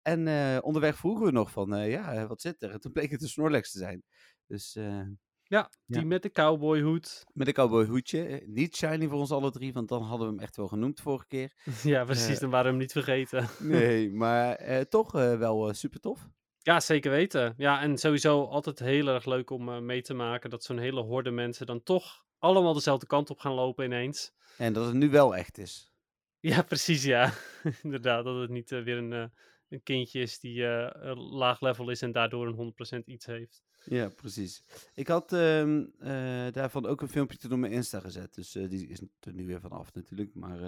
En 0.03 0.28
eh, 0.28 0.59
onderweg 0.61 0.97
vroegen 0.97 1.24
we 1.26 1.33
nog 1.33 1.51
van, 1.51 1.74
eh, 1.74 1.91
ja, 1.91 2.26
wat 2.26 2.41
zit 2.41 2.62
er? 2.62 2.70
En 2.70 2.81
toen 2.81 2.93
bleek 2.93 3.11
het 3.11 3.22
een 3.22 3.28
Snorlax 3.28 3.70
te 3.72 3.78
zijn. 3.78 4.03
Dus 4.47 4.72
Ja, 4.72 5.70
Ja. 5.87 5.99
die 5.99 6.07
met 6.07 6.22
de 6.22 6.31
cowboyhoed. 6.31 7.24
met 7.33 7.47
een 7.47 7.53
cowboyhoedje. 7.53 8.43
Niet 8.47 8.76
shiny 8.76 9.09
voor 9.09 9.18
ons 9.18 9.31
alle 9.31 9.51
drie, 9.51 9.72
want 9.72 9.89
dan 9.89 10.03
hadden 10.03 10.26
we 10.26 10.33
hem 10.33 10.43
echt 10.43 10.57
wel 10.57 10.68
genoemd 10.68 11.01
vorige 11.01 11.26
keer. 11.26 11.53
ja, 11.83 12.05
precies. 12.05 12.39
Dan 12.39 12.51
waren 12.51 12.64
we 12.64 12.70
hem 12.70 12.81
niet 12.81 12.93
vergeten. 12.93 13.49
Nee, 13.61 14.11
maar 14.12 14.59
toch 14.89 15.12
wel 15.12 15.74
super 15.74 16.01
tof. 16.01 16.28
Ja, 16.59 16.81
zeker 16.81 17.11
weten. 17.11 17.55
Ja, 17.57 17.81
en 17.83 17.99
sowieso 17.99 18.45
altijd 18.45 18.78
heel 18.78 19.07
erg 19.09 19.24
leuk 19.24 19.51
om 19.51 19.85
mee 19.85 20.03
te 20.03 20.14
maken 20.14 20.51
dat 20.51 20.64
zo'n 20.64 20.78
hele 20.78 21.01
horde 21.03 21.31
mensen 21.31 21.66
dan 21.66 21.83
toch 21.83 22.24
allemaal 22.41 22.74
dezelfde 22.74 23.07
kant 23.07 23.30
op 23.30 23.38
gaan 23.38 23.53
lopen 23.53 23.84
ineens. 23.84 24.32
En 24.57 24.72
dat 24.72 24.86
het 24.86 24.95
nu 24.95 25.11
wel 25.11 25.36
echt 25.36 25.59
is. 25.59 25.93
Ja, 26.41 26.62
precies, 26.72 27.05
ja. 27.05 27.32
Inderdaad, 27.82 28.24
dat 28.24 28.41
het 28.41 28.51
niet 28.51 28.72
eh, 28.72 28.82
weer 28.82 28.97
een, 28.97 29.12
eh, 29.12 29.24
een 29.68 29.82
kindje 29.82 30.20
is 30.20 30.41
die 30.41 30.66
eh, 30.66 31.30
laag 31.32 31.61
level 31.61 31.91
is 31.91 32.03
en 32.03 32.12
daardoor 32.12 32.47
een 32.47 32.74
100% 33.03 33.05
iets 33.05 33.26
heeft. 33.26 33.62
Ja, 33.84 34.09
precies. 34.09 34.62
Ik 34.95 35.07
had 35.07 35.32
ehm, 35.32 35.86
eh, 35.99 36.53
daarvan 36.53 36.86
ook 36.86 37.01
een 37.01 37.09
filmpje 37.09 37.36
toen 37.36 37.53
op 37.53 37.59
mijn 37.59 37.72
Insta 37.72 38.01
gezet. 38.01 38.34
Dus 38.34 38.53
die 38.53 38.88
is 38.88 39.01
er 39.20 39.32
nu 39.32 39.47
weer 39.47 39.61
vanaf 39.61 39.95
natuurlijk. 39.95 40.34
Maar 40.34 40.61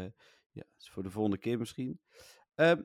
ja, 0.50 0.64
is 0.78 0.90
voor 0.90 1.02
de 1.02 1.10
volgende 1.10 1.38
keer 1.38 1.58
misschien. 1.58 2.00
Ehm, 2.54 2.82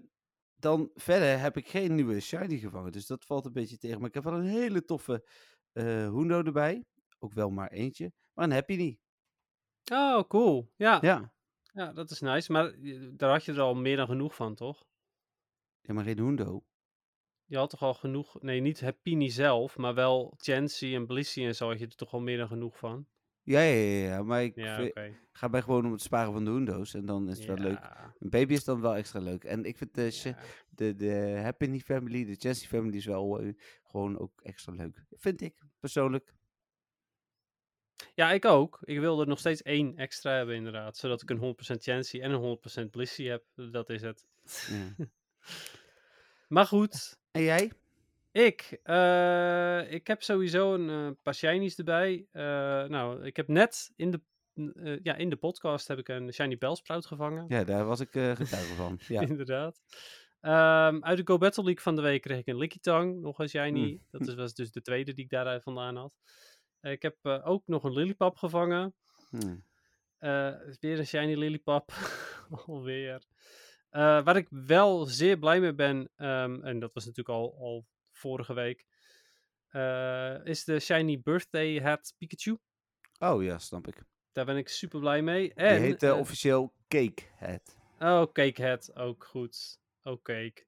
dan 0.56 0.92
verder 0.94 1.40
heb 1.40 1.58
ik 1.58 1.68
geen 1.68 1.96
nieuwe 1.96 2.20
shiny 2.20 2.58
gevangen. 2.58 2.92
Dus 2.92 3.06
dat 3.06 3.26
valt 3.26 3.46
een 3.46 3.54
beetje 3.54 3.78
tegen. 3.78 4.00
Maar 4.00 4.08
ik 4.08 4.14
heb 4.14 4.24
wel 4.24 4.34
een 4.34 4.46
hele 4.46 4.84
toffe 4.84 5.28
Hundo 5.74 6.44
erbij. 6.44 6.86
Ook 7.20 7.34
wel 7.34 7.50
maar 7.50 7.72
eentje. 7.72 8.12
Maar 8.38 8.46
een 8.46 8.52
Happy 8.52 8.76
niet. 8.76 9.00
Oh, 9.92 10.28
cool. 10.28 10.72
Ja, 10.76 10.98
ja. 11.02 11.34
Ja. 11.74 11.94
dat 11.94 12.10
is 12.10 12.20
nice. 12.22 12.52
Maar 12.52 12.74
daar 13.12 13.32
had 13.32 13.46
je 13.46 13.52
er 13.52 13.60
al 13.60 13.76
meer 13.76 13.96
dan 13.96 14.08
genoeg 14.08 14.36
van, 14.36 14.56
toch? 14.56 14.86
ja, 15.82 15.94
maar 15.94 16.04
geen 16.04 16.18
Hundo. 16.18 16.64
Je 17.46 17.58
had 17.58 17.70
toch 17.70 17.82
al 17.82 17.94
genoeg... 17.94 18.42
Nee, 18.42 18.62
niet 18.62 18.82
Happini 18.82 19.30
zelf, 19.30 19.78
maar 19.78 19.94
wel 19.94 20.34
Chansey 20.38 20.96
en 20.96 21.06
Blissey 21.06 21.46
en 21.46 21.56
zo 21.56 21.68
had 21.70 21.80
je 21.80 21.86
er 21.86 21.96
toch 21.96 22.14
al 22.14 22.20
meer 22.20 22.38
dan 22.38 22.48
genoeg 22.48 22.78
van? 22.78 23.08
Ja, 23.44 23.62
ja, 23.62 23.74
ja, 23.74 24.08
ja. 24.08 24.24
Maar 24.24 24.44
ik 24.44 24.56
Ja, 24.56 24.92
ga 25.32 25.50
bij 25.50 25.62
gewoon 25.62 25.86
om 25.86 25.92
het 25.92 26.02
sparen 26.02 26.34
van 26.34 26.46
de 26.46 26.52
Hundo's. 26.52 26.94
En 26.94 27.06
dan 27.06 27.30
is 27.30 27.38
het 27.38 27.48
wel 27.48 27.58
leuk. 27.58 27.80
Een 28.20 28.30
baby 28.30 28.54
is 28.54 28.64
dan 28.64 28.82
wel 28.82 28.96
extra 28.96 29.20
leuk. 29.20 29.44
En 29.44 29.66
ik 29.66 29.78
vind 29.78 29.94
de, 29.94 30.36
de, 30.70 30.96
de 30.96 31.40
Happy 31.44 31.80
Family, 31.80 32.26
de 32.26 32.36
Chelsea 32.36 32.68
Family 32.68 32.96
is 32.96 33.06
wel 33.06 33.40
eh, 33.40 33.54
gewoon 33.84 34.20
ook 34.20 34.42
extra 34.42 34.74
leuk. 34.74 35.04
Vind 35.12 35.42
ik, 35.42 35.64
persoonlijk. 35.80 36.34
Ja, 38.14 38.32
ik 38.32 38.46
ook. 38.46 38.80
Ik 38.84 39.00
wil 39.00 39.20
er 39.22 39.28
nog 39.28 39.40
steeds 39.40 39.62
één 39.62 39.96
extra 39.98 40.32
hebben, 40.36 40.56
inderdaad. 40.56 40.98
Zodat 40.98 41.22
ik 41.22 41.30
een 41.30 41.56
100% 41.78 41.82
Chansey 41.82 42.22
en 42.22 42.32
een 42.32 42.60
100% 42.88 42.90
Blissey 42.92 43.26
heb. 43.26 43.44
Dat 43.56 43.90
is 43.90 44.02
het. 44.02 44.26
Ja. 44.70 45.06
Maar 46.48 46.66
goed, 46.66 47.18
En 47.32 47.42
jij? 47.42 47.72
ik. 48.32 48.80
eh, 48.84 49.92
ik 49.92 50.08
heb 50.08 50.24
sowieso 50.24 50.74
een 50.74 50.90
eh, 50.90 51.12
paar 51.24 51.36
shinies 51.36 51.76
erbij. 51.78 52.26
Eh, 52.32 52.44
nou, 52.84 53.26
ik 53.26 53.36
heb 53.36 53.48
net 53.48 53.92
in 53.96 54.12
de, 54.12 54.22
eh, 54.84 55.00
ja, 55.04 55.16
in 55.16 55.30
de 55.30 55.36
podcast 55.36 55.88
heb 55.88 55.98
ik 55.98 56.08
een 56.08 56.34
shiny 56.34 56.58
Bellsprout 56.58 57.06
gevangen. 57.06 57.46
Ja, 57.48 57.64
daar 57.64 57.86
was 57.86 58.00
ik 58.00 58.16
eh, 58.16 58.36
getuige 58.36 58.74
van. 58.76 59.00
Ja. 59.08 59.22
Inderdaad. 59.22 59.82
Ehm, 60.42 61.04
uit 61.04 61.18
de 61.18 61.24
Go 61.26 61.38
Battle 61.38 61.64
League 61.64 61.82
van 61.84 61.96
de 61.96 62.02
week 62.02 62.22
kreeg 62.22 62.38
ik 62.40 62.48
een 62.48 62.58
Lickitung, 62.58 63.22
nog 63.22 63.40
een 63.40 63.50
shiny. 63.50 63.92
Mm. 63.92 64.02
Dat 64.12 64.28
is, 64.28 64.34
was 64.34 64.54
dus 64.54 64.72
de 64.72 64.82
tweede 64.82 65.14
die 65.14 65.24
ik 65.24 65.30
daaruit 65.30 65.64
vandaan 65.64 65.96
had. 65.96 66.14
Eh, 66.80 66.92
ik 66.92 67.02
heb 67.02 67.18
eh, 67.22 67.48
ook 67.48 67.64
nog 67.66 67.84
een 67.84 67.94
Lillipup 67.94 68.38
gevangen. 68.38 68.96
Hm. 69.30 69.58
Eh, 70.18 70.54
weer 70.80 71.00
een 71.00 71.08
shiny 71.08 71.36
Lillipup. 71.36 71.92
Alweer. 72.66 73.26
Waar 73.90 74.36
ik 74.36 74.48
wel 74.50 75.06
zeer 75.06 75.38
blij 75.38 75.60
mee 75.60 75.74
ben, 75.74 76.10
ehm, 76.16 76.62
en 76.64 76.80
dat 76.80 76.94
was 76.94 77.06
natuurlijk 77.06 77.38
al, 77.38 77.56
al 77.60 77.86
vorige 78.12 78.54
week, 78.54 78.86
is 80.44 80.64
de 80.64 80.80
shiny 80.80 81.22
Birthday 81.22 81.80
Hat 81.82 82.14
Pikachu. 82.18 82.58
Oh 83.20 83.44
ja, 83.44 83.58
snap 83.58 83.88
ik. 83.88 84.04
Daar 84.32 84.46
ben 84.46 84.58
ik 84.58 84.70
super 84.70 85.00
blij 85.00 85.22
mee. 85.22 85.42
Die 85.42 85.54
En, 85.54 85.82
heet 85.82 86.04
eh, 86.04 86.10
eh, 86.10 86.18
officieel 86.18 86.74
Cake 86.88 87.24
Head. 87.36 87.76
Oh, 88.00 88.32
Cakehead, 88.32 88.96
ook 88.96 89.24
goed. 89.24 89.80
Ook 90.04 90.24
cake. 90.24 90.66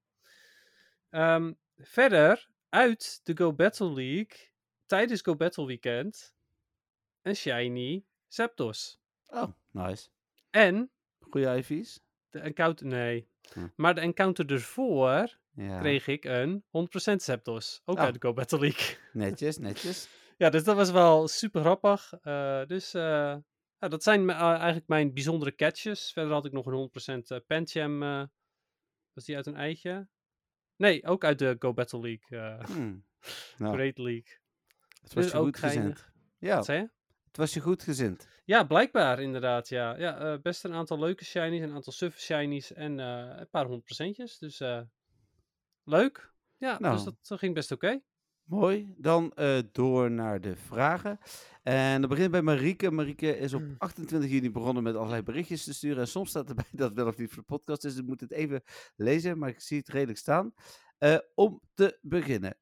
Ehm, 1.10 1.52
verder, 1.76 2.50
uit 2.68 3.20
de 3.22 3.36
Go 3.36 3.52
Battle 3.52 3.92
League, 3.92 4.49
tijdens 4.90 5.22
Go 5.22 5.36
Battle 5.36 5.66
Weekend, 5.66 6.34
een 7.22 7.36
shiny 7.36 8.04
Zapdos. 8.28 9.00
Oh, 9.26 9.52
nice. 9.70 10.08
En 10.50 10.90
Goeie 11.20 11.56
IV's. 11.56 12.00
de 12.30 12.38
encounter, 12.40 12.86
nee. 12.86 13.28
Hm. 13.52 13.66
Maar 13.76 13.94
de 13.94 14.00
encounter 14.00 14.52
ervoor 14.52 15.38
Ja. 15.54 15.78
kreeg 15.78 16.06
ik 16.06 16.24
een 16.24 16.64
100% 16.70 17.22
Zapdos. 17.22 17.82
Ook 17.84 17.96
Oh. 17.96 18.02
uit 18.02 18.14
de 18.14 18.20
Go 18.20 18.32
Battle 18.32 18.58
League. 18.58 18.96
Netjes, 19.12 19.58
netjes. 19.58 20.08
ja, 20.38 20.50
dus 20.50 20.64
dat 20.64 20.76
was 20.76 20.90
wel 20.90 21.28
super 21.28 21.60
grappig. 21.60 22.12
Eh, 22.22 22.64
dus 22.66 22.94
eh, 22.94 23.36
ja, 23.78 23.88
dat 23.88 24.02
zijn 24.02 24.30
eh, 24.30 24.40
eigenlijk 24.40 24.88
mijn 24.88 25.14
bijzondere 25.14 25.54
catches. 25.54 26.12
Verder 26.12 26.32
had 26.32 26.44
ik 26.44 26.52
nog 26.52 26.66
een 26.66 26.72
100% 26.72 27.30
eh, 27.30 27.38
Pancham. 27.46 27.98
was 29.12 29.24
die 29.24 29.36
uit 29.36 29.46
een 29.46 29.56
eitje? 29.56 30.08
Nee, 30.76 31.06
ook 31.06 31.24
uit 31.24 31.38
de 31.38 31.56
Go 31.58 31.72
Battle 31.72 32.00
League. 32.00 32.38
Hm. 32.66 32.96
Nou, 33.56 33.74
Great 33.74 33.98
League. 33.98 34.38
Het 35.00 35.14
was 35.14 35.22
dus 35.24 35.32
je 35.32 35.38
ook 35.38 35.44
goed 35.44 35.56
gezind. 35.58 35.74
geinig. 35.82 36.12
Ja, 36.38 36.54
Wat 36.56 36.64
zei 36.64 36.78
je? 36.80 36.90
het 37.26 37.36
was 37.36 37.54
je 37.54 37.60
goed 37.60 37.82
gezind. 37.82 38.28
Ja, 38.44 38.64
blijkbaar 38.64 39.20
inderdaad. 39.20 39.68
Ja, 39.68 39.96
ja 39.98 40.18
eh, 40.18 40.40
best 40.42 40.64
een 40.64 40.72
aantal 40.74 40.98
leuke 40.98 41.24
shinies, 41.24 41.60
een 41.62 41.72
aantal 41.74 41.92
suffe 41.92 42.20
shinies 42.20 42.72
en 42.72 43.00
eh, 43.00 43.38
een 43.38 43.48
paar 43.50 43.62
honderd 43.62 43.84
procentjes. 43.84 44.38
Dus 44.38 44.60
eh, 44.60 44.80
leuk. 45.84 46.32
Ja, 46.56 46.78
Nou. 46.80 46.94
dus 46.94 47.04
dat 47.28 47.38
ging 47.38 47.54
best 47.54 47.72
oké. 47.72 48.00
Mooi. 48.42 48.94
Dan 48.96 49.32
door 49.72 50.10
naar 50.10 50.40
de 50.40 50.56
vragen. 50.56 51.18
En 51.62 52.00
dan 52.00 52.10
begint 52.10 52.30
bij 52.30 52.42
Marieke. 52.42 52.90
Marieke 52.90 53.36
is 53.38 53.54
op 53.54 53.60
Mm. 53.62 53.74
28 53.78 54.30
juni 54.30 54.50
begonnen 54.50 54.82
met 54.82 54.94
allerlei 54.94 55.22
berichtjes 55.22 55.64
te 55.64 55.74
sturen. 55.74 55.98
En 55.98 56.08
soms 56.08 56.28
staat 56.30 56.48
erbij 56.48 56.64
dat 56.72 56.88
het 56.88 56.96
wel 56.96 57.06
of 57.06 57.16
niet 57.16 57.28
voor 57.28 57.38
de 57.42 57.54
podcast 57.54 57.84
is. 57.84 57.92
Dus 57.92 58.00
ik 58.02 58.06
moet 58.08 58.20
het 58.20 58.32
even 58.32 58.62
lezen, 58.96 59.38
maar 59.38 59.48
ik 59.48 59.60
zie 59.60 59.78
het 59.78 59.88
redelijk 59.88 60.18
staan. 60.18 60.54
Eh, 60.98 61.18
om 61.34 61.60
te 61.74 61.98
beginnen. 62.02 62.56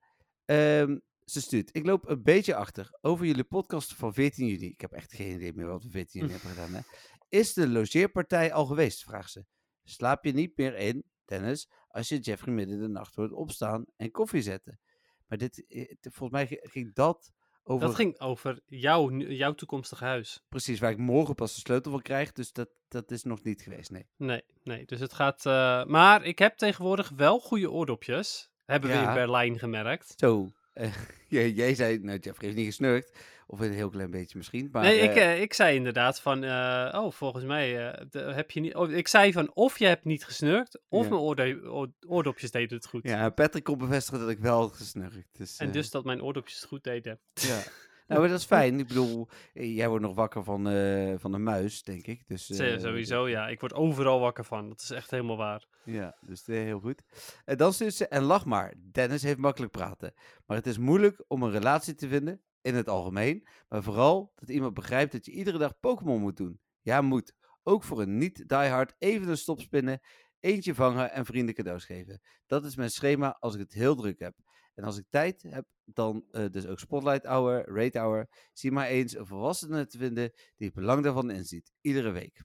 Ehm, 0.44 0.98
ze 1.30 1.40
stuurt. 1.40 1.76
Ik 1.76 1.86
loop 1.86 2.08
een 2.08 2.22
beetje 2.22 2.54
achter 2.54 2.88
over 3.00 3.26
jullie 3.26 3.44
podcast 3.44 3.94
van 3.94 4.14
14 4.14 4.46
juni. 4.46 4.66
Ik 4.66 4.80
heb 4.80 4.92
echt 4.92 5.12
geen 5.12 5.34
idee 5.34 5.52
meer 5.54 5.66
wat 5.66 5.82
we 5.82 5.90
14 5.90 6.20
juni 6.20 6.32
hebben 6.32 6.50
gedaan. 6.50 6.72
Hè? 6.74 6.80
Is 7.28 7.52
de 7.52 7.68
logeerpartij 7.68 8.52
al 8.52 8.66
geweest? 8.66 9.02
Vraagt 9.02 9.30
ze. 9.30 9.44
Slaap 9.84 10.24
je 10.24 10.32
niet 10.32 10.56
meer 10.56 10.74
in, 10.76 11.04
Dennis, 11.24 11.70
als 11.88 12.08
je 12.08 12.18
Jeffrey 12.18 12.54
midden 12.54 12.74
in 12.76 12.80
de 12.82 12.88
nacht 12.88 13.14
hoort 13.14 13.32
opstaan 13.32 13.84
en 13.96 14.10
koffie 14.10 14.42
zetten? 14.42 14.80
Maar 15.26 15.38
dit, 15.38 15.64
eh, 15.68 15.84
volgens 16.00 16.30
mij 16.30 16.46
gi- 16.46 16.68
ging 16.70 16.94
dat 16.94 17.32
over 17.62 17.86
Dat 17.86 17.96
ging 17.96 18.20
over 18.20 18.60
jouw, 18.66 19.10
jouw 19.18 19.54
toekomstige 19.54 20.04
huis. 20.04 20.44
precies 20.48 20.78
waar 20.80 20.90
ik 20.90 20.98
morgen 20.98 21.34
pas 21.34 21.54
de 21.54 21.60
sleutel 21.60 21.90
van 21.90 22.02
krijg. 22.02 22.32
Dus 22.32 22.52
dat, 22.52 22.68
dat 22.88 23.10
is 23.10 23.22
nog 23.22 23.42
niet 23.42 23.62
geweest, 23.62 23.90
nee. 23.90 24.06
Nee, 24.16 24.42
nee. 24.62 24.84
Dus 24.84 25.00
het 25.00 25.12
gaat. 25.12 25.46
eh, 25.46 25.84
maar 25.84 26.24
ik 26.24 26.38
heb 26.38 26.56
tegenwoordig 26.56 27.08
wel 27.08 27.40
goede 27.40 27.70
oordopjes. 27.70 28.50
Hebben 28.64 28.90
we 28.90 28.96
in 28.96 29.14
Berlijn 29.14 29.58
gemerkt. 29.58 30.12
Zo, 30.16 30.50
Jij, 31.28 31.50
jij 31.50 31.74
zei, 31.74 31.98
nou, 31.98 32.18
Jeffrey 32.18 32.46
heeft 32.46 32.56
niet 32.56 32.66
gesnurkt. 32.66 33.18
Of 33.46 33.60
een 33.60 33.72
heel 33.72 33.88
klein 33.88 34.10
beetje 34.10 34.38
misschien. 34.38 34.68
Maar, 34.72 34.82
nee, 34.82 34.98
ik, 34.98 35.14
eh, 35.14 35.32
eh, 35.32 35.40
ik 35.40 35.52
zei 35.54 35.76
inderdaad 35.76 36.20
van, 36.20 36.44
eh, 36.44 36.98
oh, 37.02 37.12
volgens 37.12 37.44
mij 37.44 37.70
heb 38.12 38.50
je 38.50 38.60
niet... 38.60 38.74
Oh, 38.74 38.90
ik 38.90 39.08
zei 39.08 39.32
van, 39.32 39.54
of 39.54 39.78
je 39.78 39.86
hebt 39.86 40.04
niet 40.04 40.24
gesnurkt, 40.24 40.80
of 40.88 41.08
Ja. 41.08 41.34
mijn 41.34 41.60
oordopjes 42.06 42.50
deden 42.50 42.76
het 42.76 42.86
goed. 42.86 43.02
ja, 43.08 43.30
Patrick 43.30 43.64
kon 43.64 43.78
bevestigen 43.78 44.20
dat 44.20 44.30
ik 44.30 44.38
wel 44.38 44.60
had 44.60 44.72
gesnurkt. 44.72 45.36
Dus, 45.38 45.56
En 45.56 45.70
dus 45.70 45.90
dat 45.90 46.04
mijn 46.04 46.22
oordopjes 46.22 46.60
het 46.60 46.68
goed 46.68 46.84
deden. 46.84 47.20
Ja. 47.34 47.62
Nou, 48.08 48.28
dat 48.28 48.38
is 48.38 48.44
fijn. 48.56 48.78
Ik 48.78 48.86
bedoel, 48.86 49.28
eh, 49.54 49.76
jij 49.76 49.88
wordt 49.88 50.04
nog 50.04 50.14
wakker 50.14 50.44
van, 50.44 50.68
eh, 50.68 51.14
van 51.16 51.32
een 51.32 51.42
muis, 51.42 51.82
denk 51.82 52.06
ik. 52.06 52.26
Dus, 52.26 52.50
eh, 52.50 52.78
Sowieso, 52.78 53.28
ja. 53.28 53.48
Ik 53.48 53.60
word 53.60 53.72
overal 53.72 54.20
wakker 54.20 54.44
van. 54.44 54.68
Dat 54.68 54.80
is 54.80 54.90
echt 54.90 55.10
helemaal 55.10 55.36
waar. 55.36 55.66
Ja, 55.84 56.16
dus 56.20 56.46
heel 56.46 56.80
goed. 56.80 57.02
En 57.44 57.56
dan 57.56 57.72
stuurt 57.72 57.94
ze, 57.94 58.08
en 58.08 58.22
lach 58.22 58.44
maar, 58.44 58.74
Dennis 58.92 59.22
heeft 59.22 59.38
makkelijk 59.38 59.72
praten. 59.72 60.14
Maar 60.46 60.56
het 60.56 60.66
is 60.66 60.78
moeilijk 60.78 61.24
om 61.26 61.42
een 61.42 61.50
relatie 61.50 61.94
te 61.94 62.08
vinden, 62.08 62.42
in 62.62 62.74
het 62.74 62.88
algemeen. 62.88 63.46
Maar 63.68 63.82
vooral 63.82 64.32
dat 64.34 64.48
iemand 64.48 64.74
begrijpt 64.74 65.12
dat 65.12 65.26
je 65.26 65.32
iedere 65.32 65.58
dag 65.58 65.78
Pokémon 65.80 66.20
moet 66.20 66.36
doen. 66.36 66.60
Ja, 66.80 67.00
moet. 67.00 67.32
Ook 67.62 67.84
voor 67.84 68.00
een 68.00 68.18
niet-diehard 68.18 68.94
even 68.98 69.28
een 69.28 69.36
stop 69.36 69.60
spinnen, 69.60 70.00
eentje 70.40 70.74
vangen 70.74 71.12
en 71.12 71.26
vrienden 71.26 71.54
cadeaus 71.54 71.84
geven. 71.84 72.20
Dat 72.46 72.64
is 72.64 72.76
mijn 72.76 72.90
schema 72.90 73.36
als 73.40 73.54
ik 73.54 73.60
het 73.60 73.72
heel 73.72 73.96
druk 73.96 74.18
heb. 74.18 74.34
En 74.78 74.84
als 74.84 74.98
ik 74.98 75.04
tijd 75.08 75.42
heb, 75.42 75.66
dan 75.84 76.24
eh, 76.30 76.50
dus 76.50 76.66
ook 76.66 76.78
Spotlight 76.78 77.24
Hour, 77.24 77.68
Rate 77.74 77.98
Hour. 77.98 78.28
Zie 78.52 78.72
maar 78.72 78.86
eens 78.86 79.16
een 79.16 79.26
volwassene 79.26 79.86
te 79.86 79.98
vinden 79.98 80.32
die 80.56 80.66
het 80.66 80.74
belang 80.74 81.02
daarvan 81.02 81.30
inziet. 81.30 81.72
Iedere 81.80 82.10
week. 82.10 82.44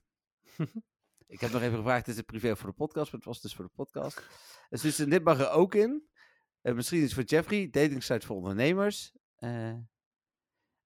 Ik 1.26 1.40
heb 1.40 1.50
nog 1.50 1.62
even 1.62 1.76
gevraagd, 1.76 2.08
is 2.08 2.16
het 2.16 2.26
privé 2.26 2.56
voor 2.56 2.68
de 2.68 2.76
podcast? 2.76 3.04
Maar 3.04 3.20
het 3.20 3.24
was 3.24 3.40
dus 3.40 3.54
voor 3.54 3.64
de 3.64 3.70
podcast. 3.74 4.18
En 4.68 4.78
dus 4.82 4.96
dit 4.96 5.24
mag 5.24 5.40
er 5.40 5.50
ook 5.50 5.74
in. 5.74 6.08
Eh, 6.60 6.74
misschien 6.74 7.02
iets 7.02 7.14
voor 7.14 7.22
Jeffrey, 7.22 7.70
dating 7.70 8.02
site 8.02 8.26
voor 8.26 8.36
ondernemers. 8.36 9.12
Eh, 9.34 9.68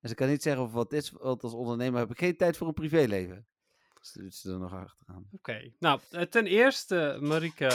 en 0.00 0.08
ze 0.08 0.14
kan 0.14 0.28
niet 0.28 0.42
zeggen 0.42 0.62
of 0.62 0.72
wat 0.72 0.92
is, 0.92 1.10
want 1.10 1.42
als 1.42 1.52
ondernemer 1.52 1.98
heb 1.98 2.10
ik 2.10 2.18
geen 2.18 2.36
tijd 2.36 2.56
voor 2.56 2.66
een 2.66 2.72
privéleven. 2.74 3.46
Dus 3.98 4.12
doet 4.12 4.34
ze 4.34 4.50
er 4.50 4.58
nog 4.58 4.72
achteraan. 4.72 5.28
Oké. 5.32 5.72
Nou, 5.78 6.00
ten 6.28 6.46
eerste, 6.46 7.18
Marike, 7.20 7.68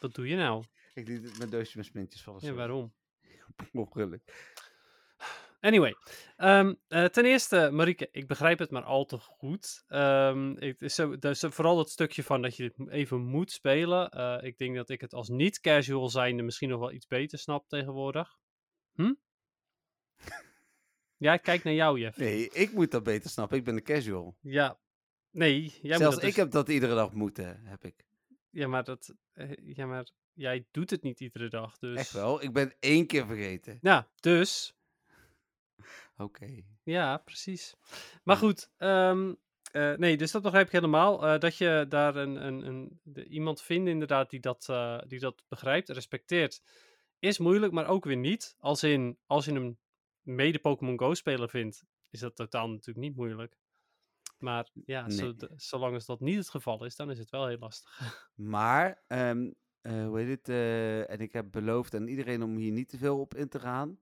wat 0.00 0.14
doe 0.14 0.28
je 0.28 0.36
nou? 0.36 0.64
Ik 0.94 1.08
liet 1.08 1.24
het 1.24 1.38
met 1.38 1.50
doosje 1.50 1.76
met 1.76 1.86
smintjes 1.86 2.22
vallen. 2.22 2.44
Ja, 2.44 2.52
waarom? 2.52 2.92
Ongeluk. 3.72 4.50
Anyway, 5.60 5.94
ehm, 6.36 6.74
eh, 6.88 7.04
ten 7.04 7.24
eerste, 7.24 7.70
Marieke, 7.72 8.08
ik 8.12 8.26
begrijp 8.26 8.58
het 8.58 8.70
maar 8.70 8.82
al 8.84 9.04
te 9.04 9.18
goed. 9.18 9.84
Ehm, 9.88 10.50
ik, 10.50 10.90
zo, 10.90 11.18
dus 11.18 11.40
vooral 11.48 11.76
dat 11.76 11.90
stukje 11.90 12.22
van 12.22 12.42
dat 12.42 12.56
je 12.56 12.64
het 12.64 12.88
even 12.88 13.20
moet 13.20 13.50
spelen. 13.50 14.10
eh, 14.10 14.38
ik 14.42 14.58
denk 14.58 14.76
dat 14.76 14.88
ik 14.88 15.00
het 15.00 15.12
als 15.14 15.28
niet-casual 15.28 16.08
zijnde 16.08 16.42
misschien 16.42 16.68
nog 16.68 16.80
wel 16.80 16.92
iets 16.92 17.06
beter 17.06 17.38
snap 17.38 17.68
tegenwoordig. 17.68 18.38
Hm? 18.94 19.12
ja, 21.16 21.32
ik 21.32 21.42
kijk 21.42 21.62
naar 21.64 21.74
jou, 21.74 21.98
Jeff. 21.98 22.18
Nee, 22.18 22.48
ik 22.50 22.72
moet 22.72 22.90
dat 22.90 23.02
beter 23.02 23.30
snappen. 23.30 23.58
Ik 23.58 23.64
ben 23.64 23.74
de 23.74 23.82
casual. 23.82 24.36
Ja, 24.40 24.78
nee, 25.30 25.60
jij 25.60 25.70
moet 25.82 25.82
Zelfs 25.82 26.14
dat 26.14 26.22
ik 26.24 26.28
dus- 26.28 26.36
heb 26.36 26.50
dat 26.50 26.68
iedere 26.68 26.94
dag 26.94 27.12
moeten, 27.12 27.60
heb 27.64 27.84
ik. 27.84 28.04
Ja, 28.50 28.66
maar 28.68 28.84
dat... 28.84 29.14
eh, 29.32 29.50
ja, 29.62 29.86
maar 29.86 30.08
jij 30.34 30.66
doet 30.70 30.90
het 30.90 31.02
niet 31.02 31.20
iedere 31.20 31.48
dag, 31.48 31.78
dus... 31.78 31.98
Echt 31.98 32.12
wel. 32.12 32.42
Ik 32.42 32.52
ben 32.52 32.74
één 32.80 33.06
keer 33.06 33.26
vergeten. 33.26 33.78
Ja, 33.80 34.08
dus... 34.20 34.74
Oké. 36.16 36.62
Ja, 36.82 37.16
precies. 37.16 37.74
Maar 38.24 38.36
goed, 38.36 38.70
ehm, 38.76 39.34
eh, 39.72 39.92
nee, 39.94 40.16
dus 40.16 40.30
dat 40.30 40.42
begrijp 40.42 40.66
ik 40.66 40.72
helemaal. 40.72 41.26
eh, 41.26 41.38
dat 41.38 41.56
je 41.56 41.86
daar 41.88 42.16
een, 42.16 42.46
een, 42.46 42.66
een, 42.66 43.00
iemand 43.28 43.62
vindt 43.62 43.88
inderdaad 43.88 44.30
die 44.30 44.40
dat, 44.40 44.66
eh, 44.68 44.98
die 45.06 45.18
dat 45.18 45.44
begrijpt, 45.48 45.88
respecteert, 45.88 46.62
is 47.18 47.38
moeilijk, 47.38 47.72
maar 47.72 47.86
ook 47.86 48.04
weer 48.04 48.16
niet. 48.16 48.54
Als 48.58 48.82
in, 48.82 49.18
als 49.26 49.44
je 49.44 49.52
een 49.52 49.78
mede 50.20 50.58
Pokémon 50.58 50.98
Go 50.98 51.14
speler 51.14 51.48
vindt, 51.48 51.84
is 52.10 52.20
dat 52.20 52.36
totaal 52.36 52.68
natuurlijk 52.68 53.06
niet 53.06 53.16
moeilijk. 53.16 53.56
Maar 54.38 54.68
ja, 54.84 55.06
Nee. 55.06 55.34
zolang 55.56 55.94
als 55.94 56.06
dat 56.06 56.20
niet 56.20 56.36
het 56.36 56.50
geval 56.50 56.84
is, 56.84 56.96
dan 56.96 57.10
is 57.10 57.18
het 57.18 57.30
wel 57.30 57.46
heel 57.46 57.58
lastig. 57.58 57.98
Maar, 58.34 59.02
ehm, 59.06 59.50
eh, 59.82 60.06
hoe 60.06 60.18
heet 60.18 60.28
het? 60.28 60.48
eh, 60.48 61.10
en 61.10 61.20
ik 61.20 61.32
heb 61.32 61.46
beloofd 61.50 61.94
aan 61.94 62.06
iedereen 62.08 62.42
om 62.42 62.56
hier 62.56 62.72
niet 62.72 62.88
te 62.88 62.98
veel 62.98 63.20
op 63.20 63.34
in 63.34 63.48
te 63.48 63.60
gaan. 63.60 63.98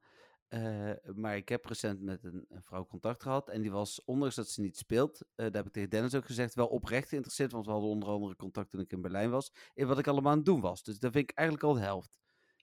Eh, 0.49 0.91
maar 1.15 1.37
ik 1.37 1.49
heb 1.49 1.65
recent 1.65 2.01
met 2.01 2.25
een, 2.25 2.45
een 2.49 2.63
vrouw 2.63 2.87
contact 2.87 3.23
gehad. 3.23 3.49
En 3.49 3.61
die 3.63 3.71
was, 3.71 4.05
ondanks 4.05 4.35
dat 4.35 4.49
ze 4.49 4.61
niet 4.61 4.77
speelt, 4.77 5.25
daar 5.35 5.51
heb 5.53 5.67
ik 5.67 5.73
tegen 5.73 5.91
Dennis 5.91 6.15
ook 6.15 6.25
gezegd, 6.27 6.55
wel 6.55 6.67
oprecht 6.67 7.09
geïnteresseerd. 7.09 7.53
Want 7.53 7.67
we 7.67 7.73
hadden 7.73 7.91
onder 7.91 8.09
andere 8.09 8.37
contact 8.37 8.71
toen 8.71 8.81
ik 8.81 8.93
in 8.93 9.01
Berlijn 9.01 9.31
was. 9.31 9.53
In 9.75 9.87
wat 9.87 9.99
ik 9.99 10.07
allemaal 10.07 10.31
aan 10.31 10.37
het 10.39 10.47
doen 10.47 10.61
was. 10.61 10.83
Dus 10.83 10.99
dat 10.99 11.13
vind 11.13 11.31
ik 11.31 11.37
eigenlijk 11.37 11.69
al 11.69 11.75
de 11.75 11.81
helft. 11.81 12.19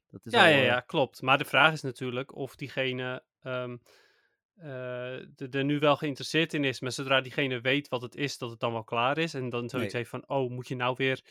Dat 0.09 0.25
is 0.25 0.31
Ja, 0.33 0.43
al, 0.43 0.49
ja, 0.49 0.61
ja, 0.63 0.79
klopt. 0.79 1.21
Maar 1.21 1.37
de 1.37 1.45
vraag 1.45 1.73
is 1.73 1.81
natuurlijk 1.81 2.35
of 2.35 2.55
diegene 2.55 3.23
eh, 4.57 5.53
er 5.53 5.63
nu 5.63 5.79
wel 5.79 5.95
geïnteresseerd 5.95 6.53
in 6.53 6.63
is, 6.63 6.79
maar 6.79 6.91
zodra 6.91 7.21
diegene 7.21 7.61
weet 7.61 7.87
wat 7.87 8.01
het 8.01 8.15
is, 8.15 8.37
dat 8.37 8.49
het 8.49 8.59
dan 8.59 8.71
wel 8.71 8.83
klaar 8.83 9.17
is. 9.17 9.33
En 9.33 9.49
dan 9.49 9.69
zoiets 9.69 9.93
Nee. 9.93 10.01
heeft 10.01 10.09
van, 10.09 10.29
oh, 10.29 10.49
moet 10.49 10.67
je 10.67 10.75
nou 10.75 10.93
weer, 10.97 11.23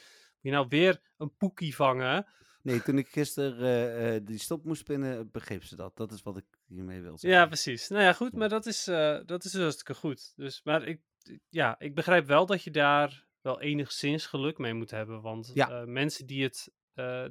je 0.46 0.52
nou 0.52 0.66
weer 0.68 1.00
een 1.16 1.36
poekie 1.36 1.74
vangen? 1.74 2.26
Nee, 2.66 2.82
toen 2.82 2.98
ik 2.98 3.08
gisteren 3.08 3.58
eh, 3.60 4.16
eh, 4.16 4.24
die 4.24 4.38
stop 4.38 4.64
moest 4.64 4.80
spinnen, 4.80 5.30
begreep 5.30 5.64
ze 5.64 5.76
dat. 5.76 5.96
Dat 5.96 6.12
is 6.12 6.22
wat 6.22 6.36
ik 6.36 6.44
hiermee 6.66 7.00
wil 7.00 7.18
zeggen. 7.18 7.40
Ja, 7.40 7.46
precies. 7.46 7.88
Nou 7.88 8.02
ja, 8.02 8.12
goed, 8.12 8.32
maar 8.32 8.48
dat 8.48 8.66
is, 8.66 8.86
eh, 8.86 9.18
dat 9.24 9.44
is 9.44 9.50
dus 9.50 9.62
hartstikke 9.62 9.94
goed. 9.94 10.32
Dus, 10.36 10.60
maar 10.64 10.82
ik, 10.82 11.00
ja, 11.48 11.78
ik 11.78 11.94
begrijp 11.94 12.26
wel 12.26 12.46
dat 12.46 12.62
je 12.62 12.70
daar 12.70 13.26
wel 13.40 13.60
enigszins 13.60 14.26
geluk 14.26 14.58
mee 14.58 14.74
moet 14.74 14.90
hebben. 14.90 15.20
Want 15.20 15.50
Ja. 15.54 15.84
mensen 15.86 16.26
die, 16.26 16.42
het, 16.42 16.70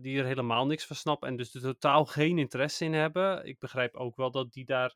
die 0.01 0.20
er 0.20 0.26
helemaal 0.26 0.66
niks 0.66 0.86
van 0.86 0.95
snappen 0.95 1.28
en 1.28 1.36
dus 1.36 1.53
er 1.53 1.61
totaal 1.61 2.05
geen 2.05 2.38
interesse 2.38 2.86
in 2.86 2.93
hebben, 2.93 3.45
ik 3.45 3.59
begrijp 3.59 3.95
ook 3.95 4.16
wel 4.16 4.32
dat 4.32 4.53
die 4.53 4.66
daar, 4.66 4.95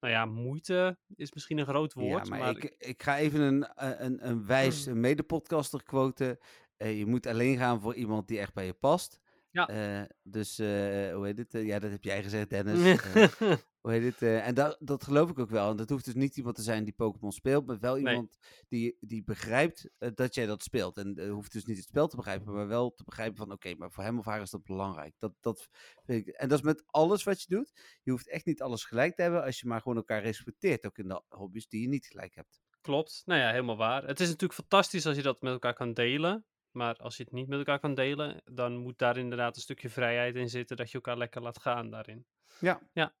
nou 0.00 0.12
ja, 0.12 0.24
moeite 0.24 0.98
is 1.14 1.32
misschien 1.32 1.58
een 1.58 1.66
groot 1.66 1.92
woord. 1.92 2.26
Ja, 2.26 2.30
maar, 2.30 2.38
maar 2.38 2.56
ik, 2.56 2.74
ik 2.78 3.02
ga 3.02 3.18
even 3.18 3.40
een, 3.40 3.68
een, 4.04 4.28
een 4.28 4.46
wijs 4.56 4.86
medepodcaster 4.86 5.82
quoten. 5.82 6.38
Eh, 6.76 6.98
je 6.98 7.06
moet 7.06 7.26
alleen 7.26 7.58
gaan 7.58 7.80
voor 7.80 7.94
iemand 7.94 8.28
die 8.28 8.38
echt 8.38 8.54
bij 8.54 8.66
je 8.66 8.72
past. 8.74 9.20
Ja. 9.50 9.68
Eh, 9.68 10.08
dus, 10.22 10.58
eh, 10.58 10.66
hoe 11.14 11.24
heet 11.24 11.38
het? 11.38 11.52
Ja, 11.52 11.78
dat 11.78 11.90
heb 11.90 12.04
jij 12.04 12.22
gezegd, 12.22 12.50
Dennis. 12.50 12.78
Hoe 13.80 13.94
heet 13.94 14.20
het? 14.20 14.42
En 14.42 14.54
dat, 14.54 14.76
dat 14.80 15.04
geloof 15.04 15.30
ik 15.30 15.38
ook 15.38 15.50
wel. 15.50 15.70
En 15.70 15.76
dat 15.76 15.90
hoeft 15.90 16.04
dus 16.04 16.14
niet 16.14 16.36
iemand 16.36 16.56
te 16.56 16.62
zijn 16.62 16.84
die 16.84 16.92
Pokémon 16.92 17.32
speelt, 17.32 17.66
maar 17.66 17.78
wel 17.78 17.94
Nee. 17.96 18.12
iemand 18.12 18.38
die, 18.68 18.96
die 19.00 19.24
begrijpt 19.24 19.90
dat 20.14 20.34
jij 20.34 20.46
dat 20.46 20.62
speelt. 20.62 20.96
En 20.96 21.28
hoeft 21.28 21.52
dus 21.52 21.64
niet 21.64 21.76
het 21.76 21.86
spel 21.86 22.08
te 22.08 22.16
begrijpen, 22.16 22.52
maar 22.52 22.66
wel 22.68 22.94
te 22.94 23.04
begrijpen 23.04 23.36
van, 23.36 23.52
oké, 23.52 23.74
maar 23.74 23.90
voor 23.90 24.04
hem 24.04 24.18
of 24.18 24.24
haar 24.24 24.40
is 24.40 24.50
dat 24.50 24.64
belangrijk. 24.64 25.14
Dat, 25.18 25.32
dat 25.40 25.68
vind 26.04 26.26
ik, 26.26 26.34
en 26.34 26.48
dat 26.48 26.58
is 26.58 26.64
met 26.64 26.84
alles 26.86 27.22
wat 27.22 27.42
je 27.42 27.54
doet. 27.54 27.98
Je 28.02 28.10
hoeft 28.10 28.28
echt 28.28 28.46
niet 28.46 28.62
alles 28.62 28.84
gelijk 28.84 29.14
te 29.16 29.22
hebben, 29.22 29.42
als 29.44 29.60
je 29.60 29.66
maar 29.66 29.80
gewoon 29.80 29.96
elkaar 29.96 30.22
respecteert, 30.22 30.86
ook 30.86 30.98
in 30.98 31.08
de 31.08 31.22
hobby's 31.28 31.68
die 31.68 31.80
je 31.80 31.88
niet 31.88 32.06
gelijk 32.06 32.34
hebt. 32.34 32.60
Klopt. 32.80 33.22
Nou 33.24 33.40
ja, 33.40 33.50
helemaal 33.50 33.76
waar. 33.76 34.06
Het 34.06 34.20
is 34.20 34.26
natuurlijk 34.26 34.60
fantastisch 34.60 35.06
als 35.06 35.16
je 35.16 35.22
dat 35.22 35.40
met 35.40 35.52
elkaar 35.52 35.74
kan 35.74 35.92
delen. 35.92 36.44
Maar 36.76 36.96
als 36.96 37.16
je 37.16 37.22
het 37.22 37.32
niet 37.32 37.48
met 37.48 37.58
elkaar 37.58 37.78
kan 37.78 37.94
delen, 37.94 38.42
dan 38.44 38.76
moet 38.76 38.98
daar 38.98 39.16
inderdaad 39.16 39.56
een 39.56 39.62
stukje 39.62 39.88
vrijheid 39.88 40.36
in 40.36 40.48
zitten 40.48 40.76
dat 40.76 40.88
je 40.88 40.94
elkaar 40.94 41.16
lekker 41.16 41.42
laat 41.42 41.58
gaan 41.58 41.90
daarin. 41.90 42.26
Ja. 42.58 42.80
Ja. 42.92 43.14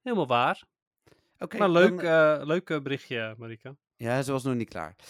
Helemaal 0.00 0.26
waar. 0.26 0.64
Oké, 1.38 1.58
maar 1.58 1.72
dan, 1.72 1.82
leuk, 1.82 2.00
eh, 2.00 2.34
eh, 2.34 2.46
leuk 2.46 2.70
eh, 2.70 2.80
berichtje, 2.80 3.34
Marika. 3.38 3.76
Ja, 3.96 4.22
ze 4.22 4.32
was 4.32 4.42
nog 4.42 4.54
niet 4.54 4.68
klaar. 4.68 4.96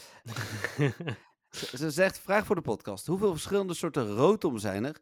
Ze, 1.48 1.76
ze 1.76 1.90
zegt, 1.90 2.18
vraag 2.18 2.46
voor 2.46 2.54
de 2.54 2.62
podcast. 2.62 3.06
Hoeveel 3.06 3.32
verschillende 3.32 3.74
soorten 3.74 4.06
rotom 4.06 4.58
zijn 4.58 4.84
er? 4.84 4.96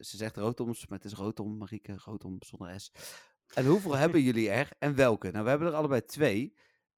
Ze 0.00 0.16
zegt 0.16 0.36
rotoms, 0.36 0.86
maar 0.86 0.98
het 0.98 1.12
is 1.12 1.18
rotom, 1.18 1.56
Marieke, 1.56 1.96
rotom 2.04 2.36
zonder 2.38 2.80
S. 2.80 2.90
En 3.54 3.66
hoeveel 3.66 3.96
hebben 3.96 4.20
jullie 4.28 4.50
er 4.50 4.68
en 4.78 4.94
welke? 4.94 5.30
Nou, 5.30 5.44
we 5.44 5.50
hebben 5.50 5.68
er 5.68 5.74
allebei 5.74 6.04
twee. 6.04 6.54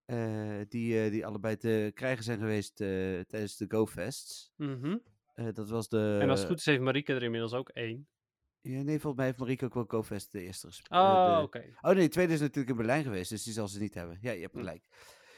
Eh, 0.06 0.60
die, 0.68 1.02
eh, 1.04 1.10
die 1.10 1.26
allebei 1.26 1.56
te 1.56 1.90
krijgen 1.94 2.24
zijn 2.24 2.38
geweest 2.38 2.80
eh, 2.80 2.88
tijdens 3.20 3.56
de 3.56 3.64
GoFests. 3.68 4.52
Mhm. 4.56 4.96
Dat 5.54 5.68
was 5.68 5.88
de... 5.88 6.18
En 6.22 6.30
als 6.30 6.38
het 6.38 6.48
goed 6.48 6.58
is, 6.58 6.64
heeft 6.66 6.80
Marika 6.80 7.14
er 7.14 7.22
inmiddels 7.22 7.52
ook 7.52 7.68
één. 7.68 8.08
Ja, 8.60 8.82
nee, 8.82 9.00
volgens 9.00 9.14
mij 9.16 9.24
heeft 9.26 9.38
Marieke 9.38 9.64
ook 9.64 9.74
wel 9.74 9.84
GoFest 9.86 10.32
de 10.32 10.40
eerste 10.42 10.66
gespeeld. 10.66 11.02
Oh, 11.02 11.38
oké. 11.42 11.64
Oh 11.80 11.90
nee, 11.90 12.04
de 12.04 12.08
tweede 12.08 12.32
is 12.32 12.40
natuurlijk 12.40 12.68
in 12.70 12.76
Berlijn 12.76 13.02
geweest, 13.04 13.30
dus 13.30 13.42
die 13.42 13.52
zal 13.52 13.68
ze 13.68 13.80
niet 13.80 13.94
hebben. 13.94 14.18
Ja, 14.20 14.32
je 14.32 14.40
hebt 14.40 14.52
Hm. 14.52 14.58
gelijk. 14.58 14.88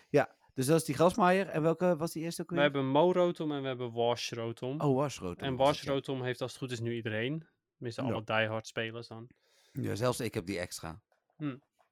Ja, 0.09 0.37
dus 0.55 0.67
dat 0.67 0.81
is 0.81 0.85
die 0.85 0.95
grasmaaier. 0.95 1.47
En 1.49 1.63
welke 1.63 1.97
was 1.97 2.13
die 2.13 2.23
eerste 2.23 2.43
ook 2.43 2.49
We 2.49 2.55
weer? 2.55 2.65
hebben 2.65 2.87
Mo-rotom 2.87 3.53
en 3.53 3.63
we 3.63 3.69
hebben 3.69 3.93
Wash-rotom. 3.93 4.81
Oh, 4.81 4.97
wasrotom. 4.97 5.45
en 5.45 5.57
was 5.57 5.69
het, 5.69 5.87
ja. 5.87 5.93
Wash-rotom 5.93 6.23
heeft 6.23 6.41
als 6.41 6.51
het 6.51 6.61
goed 6.61 6.71
is 6.71 6.81
nu 6.81 6.95
iedereen. 6.95 7.47
Tenminste, 7.75 8.03
alle 8.03 8.25
diehard 8.25 8.67
spelers 8.67 9.09
dan. 9.09 9.29
Ja, 9.73 9.95
zelfs 9.95 10.21
ik 10.21 10.35
heb 10.35 10.47
die 10.47 10.59
extra. 10.59 11.01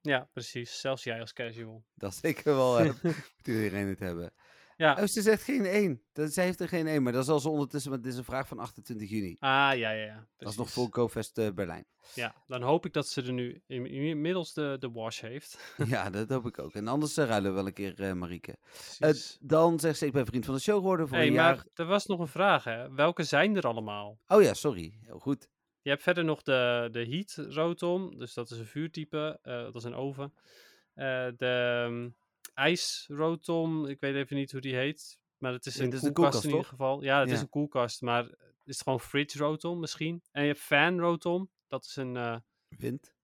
Ja, 0.07 0.29
precies. 0.33 0.81
Zelfs 0.81 1.05
jij 1.05 1.21
als 1.21 1.33
casual. 1.33 1.85
Dat 1.95 2.15
zeker 2.15 2.55
wel 2.55 2.77
heb. 2.77 2.95
Moet 3.03 3.17
iedereen 3.45 3.87
het 3.89 3.99
hebben. 3.99 4.33
Ja. 4.77 4.97
Oh, 5.01 5.05
ze 5.07 5.23
zegt 5.23 5.43
geen 5.43 5.65
één. 5.65 6.03
Dat, 6.13 6.33
zij 6.33 6.45
heeft 6.45 6.61
er 6.61 6.69
geen 6.69 6.87
één, 6.87 7.03
maar 7.03 7.13
dat 7.13 7.25
zal 7.25 7.41
ze 7.41 7.49
ondertussen, 7.49 7.91
want 7.91 8.03
dit 8.03 8.13
is 8.13 8.19
een 8.19 8.25
vraag 8.25 8.49
van 8.49 8.59
28 8.59 9.11
juni. 9.11 9.37
Ah, 9.39 9.49
ja, 9.51 9.71
ja, 9.75 9.91
ja. 9.91 10.27
Dat 10.37 10.51
is 10.51 10.57
nog 10.57 10.71
voor 10.71 10.87
GoFest 10.91 11.39
eh, 11.39 11.51
Berlijn. 11.51 11.87
Ja, 12.15 12.35
dan 12.47 12.63
hoop 12.63 12.87
ik 12.87 12.93
dat 12.93 13.09
ze 13.09 13.23
er 13.23 13.33
nu 13.33 13.63
in- 13.67 13.87
inmiddels 13.87 14.53
de, 14.53 14.77
de 14.79 14.91
wash 14.91 15.21
heeft. 15.21 15.75
ja, 15.87 16.11
dat 16.11 16.29
hoop 16.29 16.47
ik 16.47 16.59
ook. 16.59 16.73
En 16.75 16.89
anders 16.89 17.17
eh, 17.17 17.27
ruilen 17.27 17.51
we 17.51 17.57
wel 17.57 17.67
een 17.67 17.73
keer, 17.73 18.01
eh 18.01 18.13
Marieke. 18.13 18.57
Dan 19.41 19.81
zegt 19.81 19.99
ze, 19.99 20.07
ik 20.07 20.13
ben 20.13 20.27
vriend 20.27 20.45
van 20.45 20.55
de 20.55 20.61
show 20.61 20.77
geworden 20.77 21.09
voor 21.09 21.17
hey, 21.17 21.27
een 21.27 21.33
maar 21.35 21.55
jaar. 21.55 21.67
er 21.75 21.87
was 21.87 22.07
nog 22.07 22.21
een 22.21 22.29
vraag, 22.29 22.65
hè? 22.65 22.95
Welke 22.95 23.23
zijn 23.23 23.57
er 23.57 23.67
allemaal? 23.67 24.19
Oh 24.27 24.43
ja, 24.43 24.55
sorry. 24.55 24.99
Heel 25.03 25.19
goed. 25.19 25.49
Je 25.87 25.93
hebt 25.93 26.05
verder 26.05 26.25
nog 26.25 26.43
de, 26.43 26.89
de 26.91 27.05
heat 27.07 27.47
rotom, 27.55 28.19
dus 28.19 28.35
dat 28.35 28.51
is 28.51 28.59
een 28.59 28.67
vuurtype, 28.67 29.39
eh, 29.43 29.63
dat 29.63 29.75
is 29.75 29.85
een 29.85 29.95
oven. 29.95 30.35
Eh, 30.95 31.27
de 31.37 31.85
um, 31.89 32.17
ijs 32.55 33.05
rotom, 33.09 33.87
ik 33.87 34.01
weet 34.01 34.15
even 34.15 34.37
niet 34.37 34.53
hoe 34.53 34.61
die 34.61 34.75
heet, 34.75 35.19
maar 35.39 35.53
het 35.53 35.67
is 35.67 35.77
Ja, 35.77 35.85
een 35.85 35.91
dat 35.91 36.01
is 36.01 36.07
een 36.07 36.13
koelkast, 36.15 36.41
koelkast, 36.41 36.45
in 36.45 36.51
ieder 36.61 36.71
geval. 36.71 37.03
Ja, 37.03 37.21
het 37.21 37.29
is 37.31 37.35
Ja. 37.37 37.41
een 37.43 37.49
koelkast, 37.49 38.01
maar 38.01 38.25
is 38.65 38.75
het 38.75 38.83
gewoon 38.83 39.01
fridge 39.01 39.39
rotom 39.39 39.81
misschien? 39.81 40.23
En 40.33 40.43
je 40.43 40.49
hebt 40.49 40.61
fan 40.61 40.99
rotom, 41.01 41.51
dat 41.69 41.85
is 41.85 41.97
een 41.97 42.17
eh, 42.17 42.37
Wind. 42.69 43.15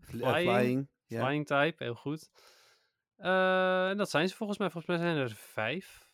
Fly- 0.00 0.18
Flying. 0.18 0.50
flying. 0.50 0.88
Ja. 1.06 1.24
flying 1.24 1.46
type, 1.46 1.84
heel 1.84 1.94
goed. 1.94 2.30
En 3.16 3.96
dat 3.96 4.10
zijn 4.10 4.28
ze 4.28 4.34
volgens 4.36 4.58
mij. 4.58 4.70
Volgens 4.70 4.96
mij 4.98 5.06
zijn 5.06 5.16
er 5.22 5.30
vijf. 5.34 6.05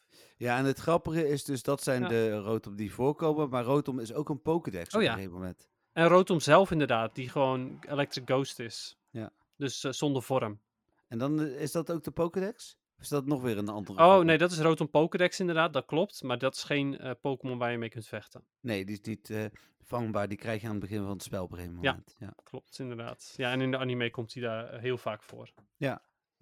Ja, 0.42 0.58
en 0.58 0.64
het 0.64 0.78
grappige 0.78 1.28
is 1.28 1.44
dus, 1.44 1.62
dat 1.62 1.82
zijn 1.82 2.02
Ja. 2.02 2.08
de 2.08 2.36
rotom 2.38 2.76
die 2.76 2.92
voorkomen. 2.92 3.48
Maar 3.48 3.64
rotom 3.64 3.98
is 3.98 4.12
ook 4.12 4.28
een 4.28 4.42
Pokédex 4.42 4.88
Oh 4.94 5.00
op 5.00 5.02
ja. 5.02 5.08
een 5.08 5.14
gegeven 5.16 5.36
moment. 5.38 5.68
En 5.92 6.06
rotom 6.08 6.40
zelf 6.40 6.70
inderdaad, 6.70 7.14
die 7.14 7.28
gewoon 7.28 7.78
Electric 7.88 8.24
Ghost 8.26 8.58
is. 8.58 8.96
Ja. 9.10 9.30
Dus 9.56 9.84
eh, 9.84 9.92
zonder 9.92 10.22
vorm. 10.22 10.60
En 11.08 11.18
dan 11.18 11.40
eh, 11.40 11.60
is 11.60 11.72
dat 11.72 11.90
ook 11.92 12.04
de 12.04 12.10
Pokédex? 12.10 12.76
Of 12.96 13.02
is 13.02 13.08
dat 13.08 13.26
nog 13.26 13.42
weer 13.42 13.58
een 13.58 13.68
andere? 13.68 14.04
Oh 14.04 14.20
nee, 14.24 14.38
dat 14.38 14.50
is 14.52 14.58
Rotom 14.58 14.90
Pokédex 14.90 15.40
inderdaad, 15.40 15.72
dat 15.72 15.84
klopt. 15.86 16.22
Maar 16.22 16.38
dat 16.38 16.54
is 16.54 16.62
geen 16.62 16.98
eh, 16.98 17.10
Pokémon 17.20 17.58
waar 17.58 17.70
je 17.70 17.78
mee 17.78 17.88
kunt 17.88 18.06
vechten. 18.06 18.44
Nee, 18.60 18.84
die 18.84 18.94
is 18.94 19.06
niet 19.06 19.50
vangbaar. 19.82 20.28
Die 20.28 20.38
krijg 20.38 20.60
je 20.60 20.66
aan 20.66 20.72
het 20.72 20.80
begin 20.82 21.02
van 21.02 21.10
het 21.12 21.22
spel 21.22 21.42
op 21.44 21.50
een 21.52 21.56
gegeven 21.58 21.82
Ja. 21.82 21.90
moment. 21.90 22.16
Ja. 22.18 22.34
Klopt, 22.42 22.78
inderdaad. 22.78 23.34
Ja, 23.36 23.50
en 23.52 23.60
in 23.60 23.70
de 23.70 23.78
anime 23.78 24.10
komt 24.10 24.34
hij 24.34 24.42
daar 24.42 24.80
heel 24.80 24.98
vaak 24.98 25.22
voor. 25.22 25.52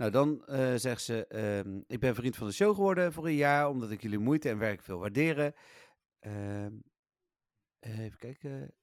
Nou, 0.01 0.13
dan 0.13 0.45
eh 0.47 0.75
zegt 0.75 1.03
ze: 1.03 1.27
ehm, 1.27 1.81
Ik 1.87 2.01
ben 2.01 2.15
vriend 2.15 2.37
van 2.37 2.47
de 2.47 2.53
show 2.53 2.75
geworden 2.75 3.13
voor 3.13 3.27
een 3.27 3.35
jaar, 3.35 3.69
omdat 3.69 3.91
ik 3.91 4.03
jullie 4.03 4.19
moeite 4.19 4.49
en 4.49 4.59
werk 4.59 4.83
veel 4.83 4.99
waarderen. 4.99 5.55
Ehm, 6.19 6.73
even 7.81 8.19
kijken. 8.19 8.75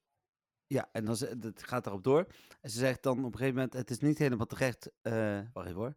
Ja, 0.68 0.90
en 0.92 1.06
dan 1.06 1.18
dat 1.38 1.64
gaat 1.64 1.84
daarop 1.84 2.04
door. 2.04 2.28
En 2.62 2.70
ze 2.70 2.78
zegt 2.78 3.04
dan 3.04 3.18
op 3.18 3.32
een 3.32 3.38
gegeven 3.38 3.54
moment: 3.54 3.74
Het 3.74 3.90
is 3.90 4.00
niet 4.00 4.18
helemaal 4.18 4.46
terecht. 4.46 4.92
eh, 5.02 5.42
wacht 5.54 5.68
even 5.68 5.80
hoor. 5.80 5.96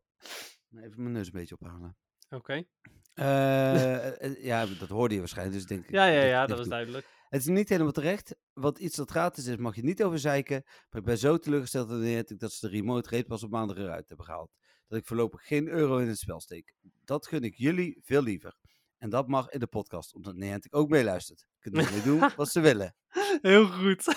Even 0.76 1.02
mijn 1.02 1.12
neus 1.12 1.26
een 1.26 1.32
beetje 1.32 1.56
ophalen. 1.60 1.96
Oké. 2.30 2.64
Eh, 3.14 4.22
eh, 4.24 4.44
ja, 4.44 4.66
dat 4.66 4.88
hoorde 4.88 5.14
je 5.14 5.20
waarschijnlijk. 5.20 5.56
Dus 5.56 5.70
ik 5.70 5.76
denk, 5.76 5.90
Ja, 5.90 6.06
ja, 6.06 6.22
ja, 6.22 6.40
dit 6.40 6.48
dat 6.48 6.58
doe. 6.58 6.68
duidelijk. 6.68 7.06
Het 7.28 7.40
is 7.40 7.46
niet 7.46 7.68
helemaal 7.68 7.92
terecht. 7.92 8.36
Want 8.52 8.78
iets 8.78 8.96
dat 8.96 9.10
gratis 9.10 9.46
is, 9.46 9.56
mag 9.56 9.74
je 9.76 9.82
niet 9.82 10.02
over 10.02 10.18
zeiken. 10.18 10.62
Maar 10.64 11.00
ik 11.00 11.06
ben 11.06 11.18
zo 11.18 11.38
teleurgesteld 11.38 11.90
ik 12.30 12.38
dat 12.38 12.52
ze 12.52 12.68
de 12.68 12.76
remote 12.76 13.10
rate 13.10 13.26
pas 13.26 13.42
op 13.42 13.50
maandag 13.50 13.76
eruit 13.76 14.08
hebben 14.08 14.26
gehaald. 14.26 14.50
Dat 14.90 14.98
ik 14.98 15.06
voorlopig 15.06 15.46
geen 15.46 15.68
euro 15.68 15.98
in 15.98 16.08
het 16.08 16.18
spel 16.18 16.40
steek. 16.40 16.74
Dat 17.04 17.26
gun 17.26 17.42
ik 17.42 17.54
jullie 17.54 17.98
veel 18.02 18.22
liever. 18.22 18.54
En 18.98 19.10
dat 19.10 19.28
mag 19.28 19.48
in 19.48 19.60
de 19.60 19.66
podcast, 19.66 20.14
omdat 20.14 20.34
Niantic 20.34 20.76
ook 20.76 20.88
meeluistert. 20.88 21.46
Kunnen 21.58 21.84
jullie 21.84 22.02
doen 22.02 22.30
wat 22.36 22.48
ze 22.48 22.60
willen. 22.70 22.94
Heel 23.40 23.66
goed. 23.66 24.04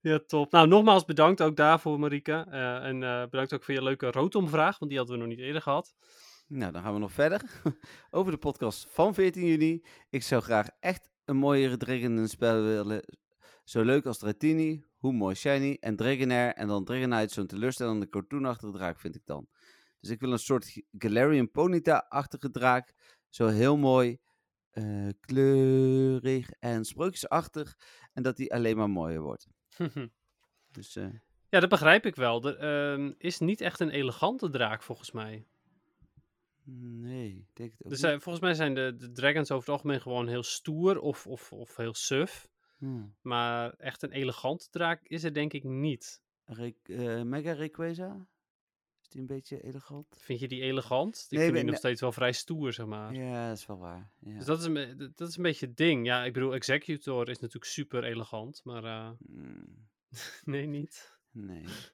ja, 0.00 0.18
top. 0.26 0.52
Nou, 0.52 0.68
nogmaals 0.68 1.04
bedankt 1.04 1.42
ook 1.42 1.56
daarvoor, 1.56 1.98
Marike. 1.98 2.46
Eh, 2.50 2.84
en 2.84 3.02
eh, 3.02 3.22
bedankt 3.22 3.54
ook 3.54 3.64
voor 3.64 3.74
je 3.74 3.82
leuke 3.82 4.10
Rotom-vraag, 4.10 4.78
want 4.78 4.90
die 4.90 5.00
hadden 5.00 5.18
we 5.18 5.24
nog 5.24 5.36
niet 5.36 5.44
eerder 5.44 5.62
gehad. 5.62 5.94
Nou, 6.48 6.72
dan 6.72 6.82
gaan 6.82 6.92
we 6.92 6.98
nog 6.98 7.12
verder. 7.12 7.42
Over 8.10 8.32
de 8.32 8.38
podcast 8.38 8.86
van 8.90 9.14
14 9.14 9.46
juni. 9.46 9.84
Ik 10.10 10.22
zou 10.22 10.42
graag 10.42 10.68
echt 10.80 11.10
een 11.24 11.36
mooiere 11.36 11.76
Dragon 11.76 12.16
het 12.16 12.30
spel 12.30 12.62
willen. 12.62 13.04
Zo 13.64 13.82
leuk 13.82 14.06
als 14.06 14.18
Dratini, 14.18 14.84
hoe 14.96 15.12
mooi 15.12 15.34
Shiny 15.34 15.76
en 15.80 15.96
Dragonair. 15.96 16.54
En 16.54 16.68
dan 16.68 16.84
Dragonite, 16.84 17.34
zo'n 17.34 17.46
teleurstellende 17.46 18.08
cartoonachtige 18.08 18.72
draak 18.72 19.00
vind 19.00 19.14
ik 19.14 19.22
dan. 19.24 19.48
Dus 20.00 20.10
ik 20.10 20.20
wil 20.20 20.32
een 20.32 20.38
soort 20.38 20.82
Galarian 20.98 21.50
Ponyta-achtige 21.50 22.50
draak. 22.50 22.92
Zo 23.28 23.46
heel 23.46 23.76
mooi, 23.76 24.18
eh, 24.70 25.08
kleurig 25.20 26.50
en 26.50 26.84
sprookjesachtig. 26.84 27.76
En 28.12 28.22
dat 28.22 28.36
die 28.36 28.52
alleen 28.54 28.76
maar 28.76 28.90
mooier 28.90 29.20
wordt. 29.20 29.46
Dus 30.70 30.96
eh, 30.96 31.08
ja, 31.48 31.60
dat 31.60 31.68
begrijp 31.68 32.06
ik 32.06 32.14
wel. 32.16 32.44
Er 32.44 32.56
ehm, 32.56 33.12
is 33.18 33.38
niet 33.38 33.60
echt 33.60 33.80
een 33.80 33.90
elegante 33.90 34.50
draak, 34.50 34.82
volgens 34.82 35.12
mij. 35.12 35.46
nee, 37.00 37.36
ik 37.36 37.48
denk 37.52 37.72
het 37.72 37.84
ook 37.84 37.90
Dus 37.90 38.02
niet. 38.02 38.22
volgens 38.22 38.44
mij 38.44 38.54
zijn 38.54 38.74
de, 38.74 38.94
de 38.96 39.12
dragons 39.12 39.50
over 39.50 39.64
het 39.64 39.74
algemeen 39.74 40.00
gewoon 40.00 40.28
heel 40.28 40.42
stoer 40.42 40.98
of, 41.00 41.26
of, 41.26 41.52
of 41.52 41.76
heel 41.76 41.94
suf. 41.94 42.48
Hmm. 42.78 43.14
Maar 43.20 43.72
echt 43.72 44.02
een 44.02 44.12
elegante 44.12 44.68
draak 44.70 45.00
is 45.02 45.24
er 45.24 45.34
denk 45.34 45.52
ik 45.52 45.64
niet. 45.64 46.22
Re- 46.44 46.72
eh, 46.82 47.22
Mega 47.22 47.52
Rayquaza? 47.54 48.26
Is 49.02 49.08
die 49.08 49.20
een 49.20 49.26
beetje 49.26 49.62
elegant? 49.62 50.06
Vind 50.18 50.40
je 50.40 50.48
die 50.48 50.60
elegant? 50.62 51.26
Ik 51.28 51.30
Nee, 51.38 51.44
vind 51.46 51.56
die 51.56 51.64
nog 51.66 51.76
steeds 51.76 52.00
wel 52.00 52.12
vrij 52.12 52.32
stoer, 52.32 52.72
zeg 52.72 52.86
maar. 52.86 53.14
Ja, 53.14 53.48
dat 53.48 53.58
is 53.58 53.66
wel 53.66 53.78
waar. 53.78 54.10
Ja. 54.20 54.36
Dus 54.36 54.44
dat 54.44 54.58
is, 54.58 54.64
een, 54.64 55.12
dat 55.14 55.28
is 55.28 55.36
een 55.36 55.42
beetje 55.42 55.66
het 55.66 55.76
ding. 55.76 56.06
Ja, 56.06 56.24
ik 56.24 56.32
bedoel, 56.32 56.54
Executor 56.54 57.28
is 57.28 57.38
natuurlijk 57.38 57.72
super 57.72 58.04
elegant, 58.04 58.60
maar 58.64 58.84
eh, 58.84 59.10
Mm, 59.18 59.88
nee, 60.44 60.66
niet. 60.66 61.18
nee. 61.30 61.64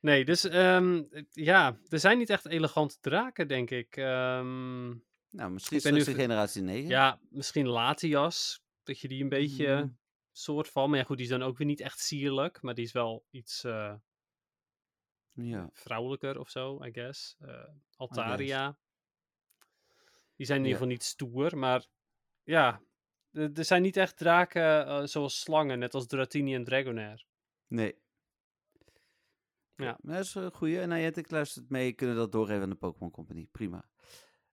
Nee, 0.00 0.24
dus 0.24 0.44
ehm, 0.48 1.02
ja, 1.30 1.78
er 1.88 1.98
zijn 1.98 2.18
niet 2.18 2.30
echt 2.30 2.46
elegante 2.46 2.96
draken, 3.00 3.48
denk 3.48 3.70
ik. 3.70 3.96
Ehm, 3.96 4.88
Nou, 5.30 5.50
misschien 5.50 5.76
Ik 5.78 5.84
nu 5.84 5.90
straks 6.00 6.04
de 6.04 6.14
generatie 6.22 6.62
9. 6.62 6.88
ja, 6.88 7.20
misschien 7.30 7.68
Latias, 7.68 8.62
dat 8.82 8.98
je 9.00 9.08
die 9.08 9.22
een 9.22 9.28
beetje 9.28 9.82
Mm. 9.82 9.98
soort 10.32 10.68
van... 10.68 10.90
Maar 10.90 10.98
ja, 10.98 11.04
goed, 11.04 11.16
die 11.16 11.24
is 11.26 11.32
dan 11.32 11.42
ook 11.42 11.58
weer 11.58 11.66
niet 11.66 11.80
echt 11.80 11.98
sierlijk, 11.98 12.62
maar 12.62 12.74
die 12.74 12.84
is 12.84 12.92
wel 12.92 13.24
iets 13.30 13.64
eh, 13.64 13.94
Ja. 15.32 15.68
vrouwelijker 15.72 16.38
of 16.38 16.50
zo, 16.50 16.84
I 16.84 16.92
guess. 16.92 17.36
Eh, 17.38 17.68
Altaria. 17.96 18.78
Die 20.36 20.46
zijn 20.46 20.58
in 20.58 20.64
ieder 20.64 20.78
geval 20.80 20.92
niet 20.92 21.02
stoer, 21.04 21.58
maar 21.58 21.86
ja, 22.42 22.82
er 23.32 23.64
zijn 23.64 23.82
niet 23.82 23.96
echt 23.96 24.16
draken 24.16 24.86
eh, 24.86 25.04
zoals 25.04 25.40
slangen, 25.40 25.78
net 25.78 25.94
als 25.94 26.06
Dratini 26.06 26.54
en 26.54 26.64
Dragonair. 26.64 27.26
Nee. 27.66 28.00
Ja. 29.76 29.98
Maar 30.02 30.16
dat 30.16 30.24
is 30.24 30.34
een 30.34 30.52
goeie. 30.52 30.80
En 30.80 30.88
Niantic 30.88 31.30
luistert 31.30 31.68
mee, 31.68 31.92
kunnen 31.92 32.16
dat 32.16 32.32
doorgeven 32.32 32.62
aan 32.62 32.70
de 32.70 32.74
Pokémon 32.76 33.10
Company. 33.10 33.46
Prima. 33.52 33.88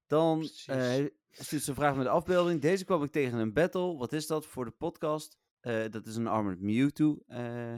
Dan 0.09 0.49
eh 0.65 1.05
stuurt 1.31 1.63
ze 1.63 1.69
een 1.69 1.75
vraag 1.75 1.95
met 1.95 2.03
de 2.03 2.09
afbeelding. 2.09 2.61
Deze 2.61 2.85
kwam 2.85 3.03
ik 3.03 3.11
tegen 3.11 3.31
in 3.33 3.39
een 3.39 3.53
battle. 3.53 3.97
Wat 3.97 4.13
is 4.13 4.27
dat 4.27 4.45
voor 4.45 4.65
de 4.65 4.71
podcast? 4.71 5.37
Eh, 5.59 5.83
dat 5.89 6.05
is 6.05 6.15
een 6.15 6.27
Armored 6.27 6.61
Mewtwo 6.61 7.17
eh, 7.27 7.73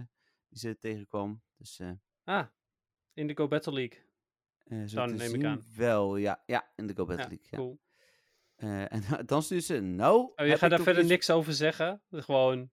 die 0.50 0.60
ze 0.60 0.78
tegenkwam. 0.78 1.42
Dus 1.58 1.80
Ah, 2.24 2.46
Indigo 3.14 3.48
Battle 3.48 3.74
League. 3.74 4.00
zo 4.88 4.96
Dan 4.96 5.16
neem 5.16 5.34
ik 5.34 5.44
aan. 5.46 5.62
Wel, 5.76 6.16
ja. 6.18 6.44
Ja, 6.46 6.72
in 6.76 6.88
de 6.88 6.96
Go 6.96 7.06
Battle 7.06 7.24
Ja, 7.24 7.30
League. 7.30 7.48
Ja. 7.50 7.58
cool. 7.58 7.80
En 8.94 9.26
dan 9.26 9.44
stuurt 9.44 9.64
ze, 9.64 9.80
nou... 9.80 10.32
Oh, 10.36 10.46
je 10.48 10.58
gaat 10.58 10.70
daar 10.70 10.82
verder 10.82 11.02
iets- 11.02 11.12
niks 11.12 11.30
over 11.30 11.54
zeggen? 11.54 12.02
Gewoon, 12.12 12.70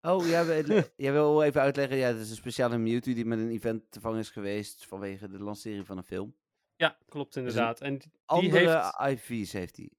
Oh, 0.00 0.26
ja, 0.28 0.44
we- 0.44 0.92
jij 0.96 1.12
wil 1.12 1.42
even 1.42 1.60
uitleggen. 1.60 1.96
Ja, 1.96 2.12
dat 2.12 2.20
is 2.20 2.30
een 2.30 2.36
speciale 2.36 2.78
Mewtwo 2.78 3.12
die 3.14 3.24
met 3.24 3.38
een 3.38 3.50
event 3.50 3.90
te 3.90 4.00
vangen 4.00 4.18
is 4.18 4.30
geweest 4.30 4.86
vanwege 4.86 5.28
de 5.28 5.38
lancering 5.38 5.86
van 5.86 5.96
een 5.96 6.02
film. 6.04 6.36
Ja, 6.76 6.98
klopt 7.08 7.36
inderdaad. 7.36 7.80
En 7.80 7.98
die 7.98 8.12
Andere 8.24 8.92
heeft, 8.98 9.22
IV's 9.30 9.52
heeft 9.52 9.76
hij. 9.76 9.90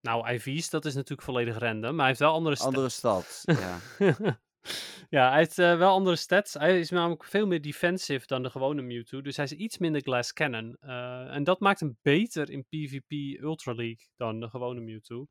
nou, 0.00 0.28
IV's, 0.28 0.70
dat 0.70 0.84
is 0.84 0.94
natuurlijk 0.94 1.22
volledig 1.22 1.58
random, 1.58 1.90
maar 1.90 1.98
hij 1.98 2.06
heeft 2.06 2.18
wel 2.18 2.32
andere 2.32 2.56
stats. 2.56 2.74
Andere 2.74 2.88
stads, 2.88 3.42
ja. 3.44 3.78
ja, 5.08 5.28
hij 5.28 5.38
heeft 5.38 5.58
eh, 5.58 5.76
wel 5.76 5.92
andere 5.92 6.16
stats. 6.16 6.54
Hij 6.54 6.78
is 6.78 6.90
namelijk 6.90 7.24
veel 7.24 7.46
meer 7.46 7.62
defensive 7.62 8.26
dan 8.26 8.42
de 8.42 8.50
gewone 8.50 8.82
Mewtwo. 8.82 9.20
Dus 9.20 9.36
hij 9.36 9.44
is 9.44 9.52
iets 9.52 9.78
minder 9.78 10.00
glass 10.00 10.32
cannon. 10.32 10.76
Eh, 10.80 11.34
en 11.34 11.44
dat 11.44 11.60
maakt 11.60 11.80
hem 11.80 11.98
beter 12.02 12.50
in 12.50 12.64
PvP 12.64 13.40
Ultra 13.42 13.74
League 13.74 14.06
dan 14.16 14.40
de 14.40 14.48
gewone 14.48 14.80
Mewtwo. 14.80 15.26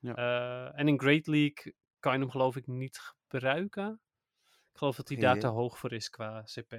Ja. 0.00 0.14
Eh, 0.14 0.78
en 0.80 0.88
in 0.88 1.00
Great 1.00 1.26
League 1.26 1.74
kan 1.98 2.12
je 2.12 2.18
hem 2.18 2.30
geloof 2.30 2.56
ik 2.56 2.66
niet 2.66 2.98
gebruiken. 2.98 4.00
Ik 4.72 4.78
geloof 4.78 4.96
dat 4.96 5.08
hij 5.08 5.18
daar 5.18 5.38
te 5.38 5.46
hoog 5.46 5.78
voor 5.78 5.92
is 5.92 6.08
qua 6.08 6.42
CP. 6.42 6.74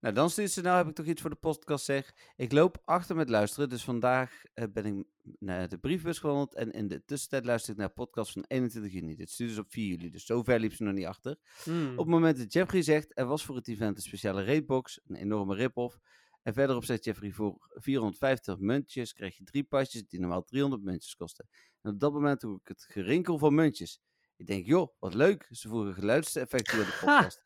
Nou, 0.00 0.14
dan 0.14 0.30
stuurt 0.30 0.50
ze, 0.50 0.60
nou 0.60 0.76
heb 0.76 0.88
ik 0.88 0.94
toch 0.94 1.06
iets 1.06 1.20
voor 1.20 1.30
de 1.30 1.36
podcast 1.36 1.84
zeg. 1.84 2.14
Ik 2.36 2.52
loop 2.52 2.82
achter 2.84 3.16
met 3.16 3.28
luisteren, 3.28 3.68
dus 3.68 3.84
vandaag 3.84 4.42
eh, 4.54 4.64
ben 4.72 4.84
ik 4.86 5.04
naar 5.38 5.68
de 5.68 5.78
briefbus 5.78 6.18
gewandeld. 6.18 6.54
En 6.54 6.72
in 6.72 6.88
de 6.88 7.04
tussentijd 7.04 7.44
luister 7.44 7.72
ik 7.72 7.78
naar 7.78 7.88
podcast 7.88 8.32
van 8.32 8.44
21 8.46 8.92
juni. 8.92 9.16
Dit 9.16 9.30
stuurde 9.30 9.54
ze 9.54 9.60
op 9.60 9.70
4 9.70 9.86
juli, 9.86 10.10
dus 10.10 10.26
zo 10.26 10.42
ver 10.42 10.60
liep 10.60 10.74
ze 10.74 10.82
nog 10.82 10.94
niet 10.94 11.06
achter. 11.06 11.36
Hmm. 11.64 11.90
Op 11.92 11.98
het 11.98 12.06
moment 12.06 12.38
dat 12.38 12.52
Jeffrey 12.52 12.82
zegt, 12.82 13.18
er 13.18 13.26
was 13.26 13.44
voor 13.44 13.56
het 13.56 13.68
event 13.68 13.96
een 13.96 14.02
speciale 14.02 14.44
raidbox, 14.44 15.00
een 15.06 15.16
enorme 15.16 15.54
rip-off. 15.54 15.98
En 16.42 16.54
verderop 16.54 16.84
zegt 16.84 17.04
Jeffrey, 17.04 17.32
voor 17.32 17.56
450 17.74 18.58
muntjes 18.58 19.12
krijg 19.12 19.36
je 19.36 19.44
drie 19.44 19.64
pasjes 19.64 20.06
die 20.06 20.20
normaal 20.20 20.44
300 20.44 20.82
muntjes 20.82 21.16
kosten. 21.16 21.48
En 21.82 21.90
op 21.90 22.00
dat 22.00 22.12
moment 22.12 22.42
hoor 22.42 22.58
ik 22.62 22.68
het 22.68 22.86
gerinkel 22.88 23.38
van 23.38 23.54
muntjes. 23.54 24.00
Ik 24.36 24.46
denk, 24.46 24.66
joh, 24.66 24.94
wat 24.98 25.14
leuk, 25.14 25.48
ze 25.50 25.68
voegen 25.68 25.94
geluidseffecten 25.94 26.76
door 26.76 26.86
de 26.86 26.98
podcast. 27.00 27.42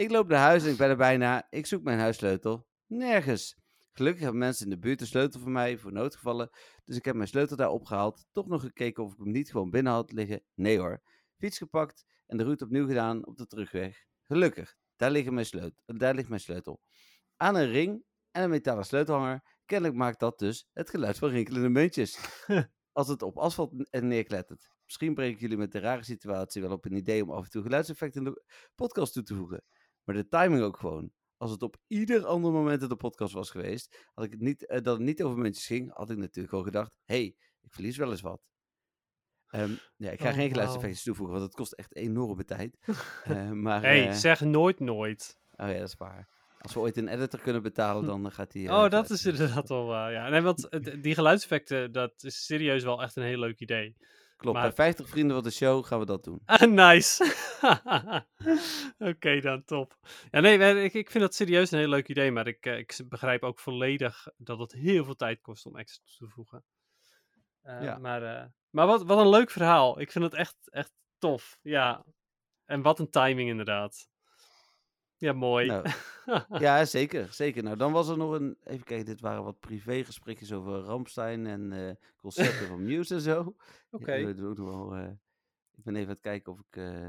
Ik 0.00 0.10
loop 0.10 0.28
naar 0.28 0.38
huis 0.38 0.64
en 0.64 0.70
ik 0.70 0.76
ben 0.76 0.88
er 0.88 0.96
bijna. 0.96 1.46
Ik 1.50 1.66
zoek 1.66 1.82
mijn 1.82 1.98
huissleutel. 1.98 2.66
Nergens. 2.86 3.56
Gelukkig 3.92 4.22
hebben 4.22 4.40
mensen 4.40 4.64
in 4.64 4.70
de 4.70 4.78
buurt 4.78 5.00
een 5.00 5.06
sleutel 5.06 5.40
voor 5.40 5.50
mij, 5.50 5.78
voor 5.78 5.92
noodgevallen. 5.92 6.50
Dus 6.84 6.96
ik 6.96 7.04
heb 7.04 7.14
mijn 7.14 7.28
sleutel 7.28 7.56
daar 7.56 7.70
opgehaald. 7.70 8.26
Toch 8.32 8.46
nog 8.46 8.60
gekeken 8.60 9.04
of 9.04 9.12
ik 9.12 9.18
hem 9.18 9.30
niet 9.30 9.50
gewoon 9.50 9.70
binnen 9.70 9.92
had 9.92 10.12
liggen. 10.12 10.42
Nee 10.54 10.78
hoor. 10.78 11.02
Fiets 11.38 11.58
gepakt 11.58 12.04
en 12.26 12.36
de 12.36 12.44
route 12.44 12.64
opnieuw 12.64 12.86
gedaan 12.86 13.26
op 13.26 13.36
de 13.36 13.46
terugweg. 13.46 14.04
Gelukkig, 14.22 14.76
daar, 14.96 15.10
liggen 15.10 15.34
mijn 15.34 15.46
sleutel, 15.46 15.82
daar 15.86 16.14
ligt 16.14 16.28
mijn 16.28 16.40
sleutel. 16.40 16.80
Aan 17.36 17.56
een 17.56 17.70
ring 17.70 18.04
en 18.30 18.42
een 18.42 18.50
metalen 18.50 18.84
sleutelhanger. 18.84 19.42
Kennelijk 19.64 19.98
maakt 19.98 20.20
dat 20.20 20.38
dus 20.38 20.68
het 20.72 20.90
geluid 20.90 21.18
van 21.18 21.28
rinkelende 21.28 21.68
muntjes. 21.68 22.18
als 22.92 23.08
het 23.08 23.22
op 23.22 23.38
asfalt 23.38 23.90
en 23.90 24.08
neerklettert. 24.08 24.70
Misschien 24.84 25.14
breng 25.14 25.34
ik 25.34 25.40
jullie 25.40 25.56
met 25.56 25.72
de 25.72 25.78
rare 25.78 26.04
situatie 26.04 26.62
wel 26.62 26.72
op 26.72 26.84
een 26.84 26.96
idee 26.96 27.22
om 27.22 27.30
af 27.30 27.44
en 27.44 27.50
toe 27.50 27.62
geluidseffecten 27.62 28.24
in 28.24 28.32
de 28.32 28.44
podcast 28.74 29.12
toe 29.12 29.22
te 29.22 29.34
voegen. 29.34 29.64
Maar 30.04 30.14
de 30.14 30.28
timing 30.28 30.62
ook 30.62 30.76
gewoon. 30.76 31.12
Als 31.36 31.50
het 31.50 31.62
op 31.62 31.76
ieder 31.86 32.24
ander 32.26 32.52
moment 32.52 32.82
in 32.82 32.88
de 32.88 32.96
podcast 32.96 33.32
was 33.32 33.50
geweest, 33.50 34.06
had 34.14 34.24
ik 34.24 34.30
het 34.30 34.40
niet, 34.40 34.66
eh, 34.66 34.82
dat 34.82 34.96
het 34.96 35.06
niet 35.06 35.22
over 35.22 35.38
muntjes 35.38 35.66
ging, 35.66 35.94
had 35.94 36.10
ik 36.10 36.16
natuurlijk 36.16 36.48
gewoon 36.48 36.64
gedacht, 36.64 36.96
hey, 37.04 37.24
ik 37.60 37.72
verlies 37.72 37.96
wel 37.96 38.10
eens 38.10 38.20
wat. 38.20 38.42
Ehm, 39.50 39.72
ja, 39.96 40.10
ik 40.10 40.20
ga 40.20 40.28
Oh, 40.28 40.30
geen 40.34 40.38
wauw. 40.38 40.48
geluidseffecten 40.50 41.02
toevoegen, 41.04 41.34
want 41.36 41.46
het 41.46 41.56
kost 41.56 41.72
echt 41.72 41.94
enorme 41.96 42.44
tijd. 42.44 42.76
Eh, 43.24 43.50
maar, 43.50 43.80
hey, 43.82 44.08
eh, 44.08 44.14
zeg 44.14 44.40
nooit 44.40 44.80
nooit. 44.80 45.40
oh 45.56 45.66
ja, 45.68 45.78
dat 45.78 45.88
is 45.88 45.94
waar. 45.96 46.28
Als 46.58 46.74
we 46.74 46.80
ooit 46.80 46.96
een 46.96 47.08
editor 47.08 47.40
kunnen 47.40 47.62
betalen, 47.62 48.04
dan 48.06 48.32
gaat 48.32 48.52
die... 48.52 48.68
oh, 48.70 48.88
dat 48.90 49.10
is 49.10 49.24
inderdaad 49.26 49.68
wel 49.68 49.86
waar. 49.86 50.12
Ja, 50.12 50.28
nee, 50.28 50.40
want 50.40 50.68
die 51.02 51.14
geluidseffecten, 51.14 51.92
dat 51.92 52.22
is 52.22 52.44
serieus 52.46 52.82
wel 52.82 53.02
echt 53.02 53.16
een 53.16 53.22
heel 53.22 53.38
leuk 53.38 53.60
idee. 53.60 53.96
Klopt, 54.40 54.56
maar- 54.58 54.66
bij 54.66 54.76
50 54.76 55.08
vrienden 55.08 55.34
van 55.34 55.44
de 55.44 55.50
show 55.50 55.84
gaan 55.84 55.98
we 55.98 56.04
dat 56.06 56.24
doen. 56.24 56.40
Ah, 56.46 56.60
nice. 56.60 57.34
Oké 59.10 59.40
dan, 59.40 59.64
top. 59.64 59.98
Ja, 60.30 60.40
nee, 60.40 60.82
ik, 60.84 60.94
ik 60.94 61.10
vind 61.10 61.24
dat 61.24 61.34
serieus 61.34 61.70
een 61.70 61.78
heel 61.78 61.88
leuk 61.88 62.08
idee, 62.08 62.30
maar 62.32 62.46
ik, 62.46 62.66
eh, 62.66 62.78
ik 62.78 63.00
begrijp 63.08 63.42
ook 63.42 63.60
volledig 63.60 64.26
dat 64.36 64.58
het 64.58 64.72
heel 64.72 65.04
veel 65.04 65.14
tijd 65.16 65.40
kost 65.40 65.66
om 65.66 65.76
extra 65.76 66.02
toe 66.04 66.28
te 66.28 66.34
voegen. 66.34 66.64
Eh, 67.62 67.82
Ja. 67.82 67.98
Maar, 67.98 68.22
eh, 68.22 68.44
maar 68.70 68.86
wat, 68.86 69.02
wat 69.02 69.18
een 69.18 69.28
leuk 69.28 69.50
verhaal. 69.50 70.00
Ik 70.00 70.12
vind 70.12 70.24
het 70.24 70.34
echt, 70.34 70.56
echt 70.70 70.92
tof. 71.18 71.58
Ja. 71.62 72.04
En 72.64 72.82
wat 72.82 72.98
een 72.98 73.10
timing 73.10 73.48
inderdaad. 73.48 74.08
Ja, 75.20 75.32
mooi. 75.32 75.66
Nou, 75.66 75.86
Ja, 76.64 76.84
zeker, 76.84 77.32
zeker. 77.32 77.62
Nou, 77.62 77.76
dan 77.76 77.92
was 77.92 78.08
er 78.08 78.16
nog 78.16 78.32
een... 78.32 78.56
Even 78.64 78.84
kijken, 78.84 79.06
dit 79.06 79.20
waren 79.20 79.44
wat 79.44 79.60
privégesprekjes 79.60 80.52
over 80.52 80.72
Ramstein 80.78 81.46
en 81.46 81.72
eh, 81.72 81.94
concepten 82.16 82.66
van 82.66 82.84
Muse 82.88 83.14
en 83.14 83.20
zo. 83.20 83.54
Oké. 83.90 84.34
Wel, 84.34 84.94
eh, 84.94 85.08
ik 85.76 85.84
ben 85.84 85.94
even 85.94 86.06
aan 86.08 86.12
het 86.14 86.20
kijken 86.22 86.52
of 86.52 86.58
ik... 86.58 86.76
eh, 86.76 87.08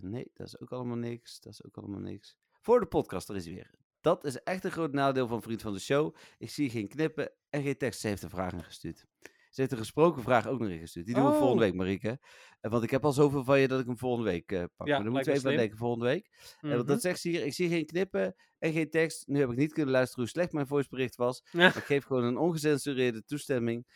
nee, 0.00 0.30
dat 0.34 0.46
is 0.46 0.60
ook 0.60 0.72
allemaal 0.72 0.96
niks. 0.96 1.40
Dat 1.40 1.52
is 1.52 1.64
ook 1.64 1.76
allemaal 1.76 2.00
niks. 2.00 2.36
Voor 2.60 2.80
de 2.80 2.86
podcast, 2.86 3.28
er 3.28 3.36
is 3.36 3.46
weer. 3.46 3.70
Dat 4.00 4.24
is 4.24 4.42
echt 4.42 4.64
een 4.64 4.70
groot 4.70 4.92
nadeel 4.92 5.26
van 5.26 5.42
Vriend 5.42 5.62
van 5.62 5.72
de 5.72 5.78
Show. 5.80 6.14
Ik 6.38 6.50
zie 6.50 6.70
geen 6.70 6.88
knippen 6.88 7.30
en 7.50 7.62
geen 7.62 7.76
tekst. 7.76 8.00
Ze 8.00 8.06
heeft 8.08 8.22
een 8.22 8.30
vraag 8.30 8.52
ingestuurd. 8.52 9.06
Ze 9.54 9.60
heeft 9.60 9.72
een 9.72 9.78
gesproken 9.78 10.22
vraag 10.22 10.46
ook 10.46 10.58
nog 10.60 10.68
ingestuurd. 10.68 11.06
Die 11.06 11.14
doen 11.14 11.24
we 11.24 11.30
Oh. 11.30 11.36
volgende 11.38 11.62
week, 11.64 11.74
Marieke. 11.74 12.18
Eh, 12.60 12.70
want 12.70 12.82
ik 12.82 12.90
heb 12.90 13.04
al 13.04 13.12
zoveel 13.12 13.44
van 13.44 13.60
je 13.60 13.68
dat 13.68 13.80
ik 13.80 13.86
hem 13.86 13.98
volgende 13.98 14.30
week 14.30 14.52
eh, 14.52 14.64
pak. 14.76 14.86
Ja, 14.86 14.94
maar 14.94 15.04
dan 15.04 15.12
moeten 15.12 15.32
we 15.32 15.38
even 15.38 15.50
aan 15.50 15.56
denken 15.56 15.76
volgende 15.78 16.04
week. 16.04 16.26
Eh, 16.26 16.60
want 16.60 16.74
Mhm. 16.74 16.86
dat 16.86 17.00
zegt 17.00 17.20
ze 17.20 17.28
hier. 17.28 17.44
Ik 17.44 17.52
zie 17.54 17.68
geen 17.68 17.86
knippen 17.86 18.34
en 18.58 18.72
geen 18.72 18.90
tekst. 18.90 19.26
Nu 19.26 19.38
heb 19.40 19.50
ik 19.50 19.56
niet 19.56 19.72
kunnen 19.72 19.92
luisteren 19.92 20.22
hoe 20.24 20.32
slecht 20.32 20.52
mijn 20.52 20.66
voicebericht 20.66 21.16
was. 21.16 21.42
Ja. 21.52 21.58
Maar 21.58 21.76
ik 21.76 21.82
geef 21.84 22.04
gewoon 22.04 22.24
een 22.24 22.36
ongecensureerde 22.38 23.24
toestemming 23.24 23.86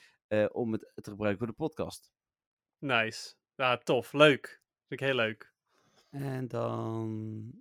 om 0.53 0.73
het 0.73 0.93
te 0.95 1.11
gebruiken 1.11 1.39
voor 1.39 1.47
de 1.57 1.63
podcast. 1.63 2.11
Nice. 2.79 3.35
Ja, 3.55 3.77
tof. 3.79 4.13
Leuk. 4.13 4.63
Vind 4.87 5.01
ik 5.01 5.07
heel 5.07 5.17
leuk. 5.17 5.53
En 6.11 6.49
dan... 6.49 7.53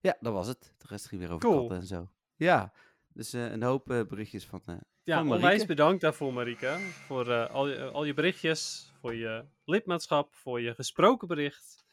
Ja, 0.00 0.16
dat 0.20 0.32
was 0.32 0.46
het. 0.46 0.74
De 0.78 0.86
rest 0.88 1.06
ging 1.06 1.20
weer 1.20 1.30
over 1.32 1.48
Cool. 1.48 1.58
katten 1.60 1.76
en 1.78 1.86
zo. 1.86 2.10
Ja, 2.36 2.72
dus 3.08 3.32
een 3.32 3.62
hoop 3.62 3.84
berichtjes 3.84 4.46
van... 4.46 4.62
eh, 5.18 5.24
Ja, 5.24 5.34
onwijs 5.34 5.66
bedankt 5.66 6.00
daarvoor, 6.00 6.32
Marike. 6.32 6.76
Voor 7.06 7.30
eh, 7.30 7.50
al, 7.50 7.68
je, 7.68 7.84
al 7.90 8.04
je 8.04 8.14
berichtjes, 8.14 8.92
voor 9.00 9.14
je 9.14 9.44
lidmaatschap, 9.64 10.34
voor 10.34 10.60
je 10.60 10.74
gesproken 10.74 11.28
bericht, 11.28 11.84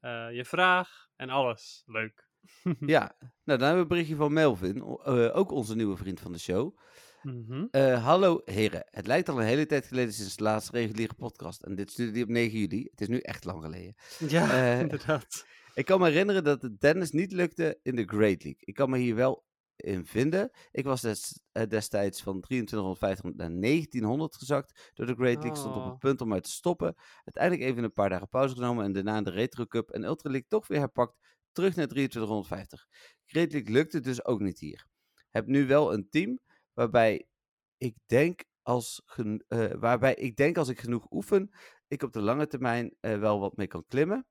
eh, 0.00 0.26
je 0.32 0.44
vraag 0.44 1.08
en 1.16 1.30
alles. 1.30 1.82
Leuk. 1.86 2.28
ja, 2.80 3.16
nou 3.18 3.58
dan 3.58 3.60
hebben 3.60 3.74
we 3.74 3.80
een 3.82 3.88
berichtje 3.88 4.16
van 4.16 4.32
Melvin. 4.32 4.76
eh, 5.04 5.36
ook 5.36 5.50
onze 5.50 5.76
nieuwe 5.76 5.96
vriend 5.96 6.20
van 6.20 6.32
de 6.32 6.38
show. 6.38 6.78
Mhm. 7.22 7.64
Eh, 7.70 8.04
hallo 8.04 8.40
heren, 8.44 8.86
het 8.90 9.06
lijkt 9.06 9.28
al 9.28 9.40
een 9.40 9.46
hele 9.46 9.66
tijd 9.66 9.86
geleden 9.86 10.12
sinds 10.12 10.36
de 10.36 10.42
laatste 10.42 10.72
reguliere 10.72 11.14
podcast. 11.14 11.62
En 11.62 11.74
dit 11.74 11.90
stuurde 11.90 12.12
die 12.12 12.22
op 12.22 12.28
9 12.28 12.58
juli. 12.58 12.88
Het 12.90 13.00
is 13.00 13.08
nu 13.08 13.18
echt 13.18 13.44
lang 13.44 13.62
geleden. 13.64 13.94
Ja, 14.28 14.50
Eh, 14.50 14.80
inderdaad. 14.86 15.46
Ik 15.74 15.84
kan 15.84 16.00
me 16.00 16.06
herinneren 16.08 16.44
dat 16.44 16.62
het 16.62 16.80
Dennis 16.80 17.10
niet 17.10 17.32
lukte 17.32 17.78
in 17.82 17.96
de 17.96 18.04
Great 18.04 18.42
League. 18.44 18.56
Ik 18.60 18.74
kan 18.74 18.90
me 18.90 18.98
hier 18.98 19.14
wel 19.14 19.44
in 19.86 20.06
vinden. 20.06 20.50
Ik 20.70 20.84
was 20.84 21.00
des- 21.00 21.40
eh, 21.52 21.66
destijds 21.68 22.22
van 22.22 22.40
2350 22.40 23.34
naar 23.36 23.50
1900 23.50 24.36
gezakt 24.36 24.90
door 24.94 25.06
de 25.06 25.14
Great 25.14 25.34
League. 25.42 25.56
Stond 25.56 25.74
op 25.76 25.82
Oh. 25.82 25.88
het 25.90 25.98
punt 25.98 26.20
om 26.20 26.32
uit 26.32 26.42
te 26.44 26.50
stoppen. 26.50 26.94
Uiteindelijk 27.24 27.70
even 27.70 27.84
een 27.84 27.92
paar 27.92 28.08
dagen 28.08 28.28
pauze 28.28 28.54
genomen 28.54 28.84
en 28.84 28.92
daarna 28.92 29.22
de 29.22 29.30
Retro 29.30 29.66
Cup 29.66 29.90
en 29.90 30.04
Ultra 30.04 30.30
League 30.30 30.48
toch 30.48 30.66
weer 30.66 30.78
herpakt. 30.78 31.16
Terug 31.52 31.74
naar 31.76 31.86
2350. 31.86 32.86
Great 33.26 33.52
League 33.52 33.72
lukte 33.72 34.00
dus 34.00 34.24
ook 34.24 34.40
niet 34.40 34.58
hier. 34.58 34.86
Heb 35.30 35.46
nu 35.46 35.66
wel 35.66 35.92
een 35.92 36.08
team 36.10 36.38
waarbij 36.72 37.26
ik 37.76 37.96
denk 38.06 38.44
als, 38.62 39.02
gen- 39.04 39.44
eh, 39.48 39.72
waarbij 39.78 40.14
ik 40.14 40.36
denk 40.36 40.58
als 40.58 40.68
ik 40.68 40.80
genoeg 40.80 41.06
oefen, 41.10 41.50
ik 41.88 42.02
op 42.02 42.12
de 42.12 42.20
lange 42.20 42.46
termijn 42.46 42.96
eh, 43.00 43.18
wel 43.18 43.40
wat 43.40 43.56
mee 43.56 43.66
kan 43.66 43.84
klimmen. 43.88 44.26